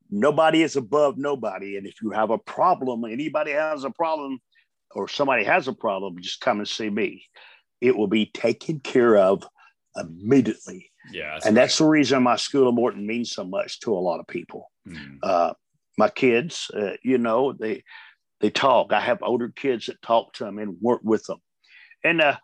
[0.09, 1.77] Nobody is above nobody.
[1.77, 4.39] And if you have a problem, anybody has a problem,
[4.91, 7.25] or somebody has a problem, just come and see me.
[7.83, 9.43] It will be taken care of
[9.95, 10.89] immediately.
[11.11, 11.37] Yeah.
[11.45, 14.27] and that's the reason my School of Morton means so much to a lot of
[14.27, 14.71] people.
[14.87, 15.17] Mm.
[15.21, 15.53] Uh,
[15.97, 17.83] my kids, uh, you know, they
[18.39, 18.93] they talk.
[18.93, 21.39] I have older kids that talk to them and work with them.
[22.03, 22.37] And uh,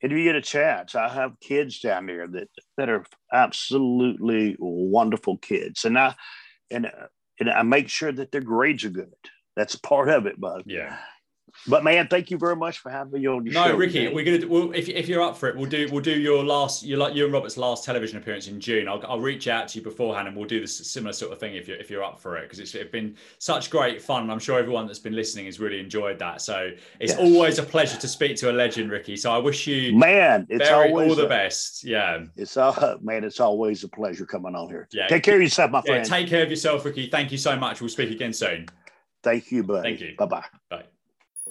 [0.00, 5.38] if you get a chance, I have kids down there that that are absolutely wonderful
[5.38, 6.14] kids, and I
[6.70, 7.08] and uh,
[7.40, 9.08] and I make sure that their grades are good.
[9.56, 10.64] That's part of it, bud.
[10.66, 10.98] Yeah.
[11.68, 13.76] But man, thank you very much for having me on your No, show.
[13.76, 14.12] Ricky, today.
[14.14, 14.46] we're gonna.
[14.50, 17.14] We'll, if, if you're up for it, we'll do we'll do your last your like
[17.14, 18.88] you and Robert's last television appearance in June.
[18.88, 21.54] I'll, I'll reach out to you beforehand, and we'll do this similar sort of thing
[21.54, 24.24] if you're if you're up for it because it's, it's been such great fun.
[24.24, 26.42] and I'm sure everyone that's been listening has really enjoyed that.
[26.42, 27.20] So it's Yes.
[27.20, 29.16] always a pleasure to speak to a legend, Ricky.
[29.16, 31.84] So I wish you man, it's very always all the a- best.
[31.84, 34.88] Yeah, It's uh, man, it's always a pleasure coming on here.
[34.92, 35.06] Yeah.
[35.06, 35.92] Take care of yourself, my yeah.
[35.92, 36.04] friend.
[36.04, 37.06] Take care of yourself, Ricky.
[37.08, 37.80] Thank you so much.
[37.80, 38.66] We'll speak again soon.
[39.22, 39.88] Thank you, buddy.
[39.90, 40.14] Thank you.
[40.18, 40.44] Bye bye.
[40.68, 40.84] Bye.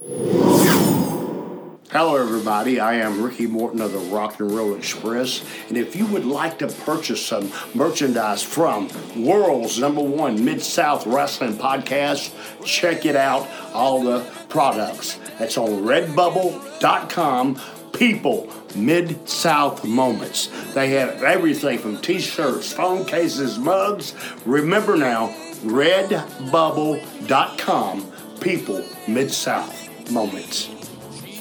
[0.06, 1.77] Hello,
[2.17, 2.82] everybody.
[2.82, 5.45] I am Ricky Morton of the Rock and Roll Express.
[5.69, 11.07] And if you would like to purchase some merchandise from world's number one Mid South
[11.07, 12.33] Wrestling podcast,
[12.65, 13.48] check it out.
[13.73, 15.22] All the products.
[15.40, 17.61] That's on redbubble.com.
[17.93, 20.49] People, Mid South Moments.
[20.73, 24.14] They have everything from t shirts, phone cases, mugs.
[24.45, 25.30] Remember now,
[25.64, 28.11] redbubble.com.
[28.41, 30.67] People, Mid South Moments.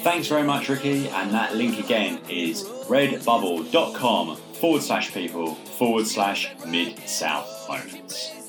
[0.03, 1.07] Thanks very much, Ricky.
[1.09, 8.42] And that link again is redbubble.com forward slash people forward slash mid south moments.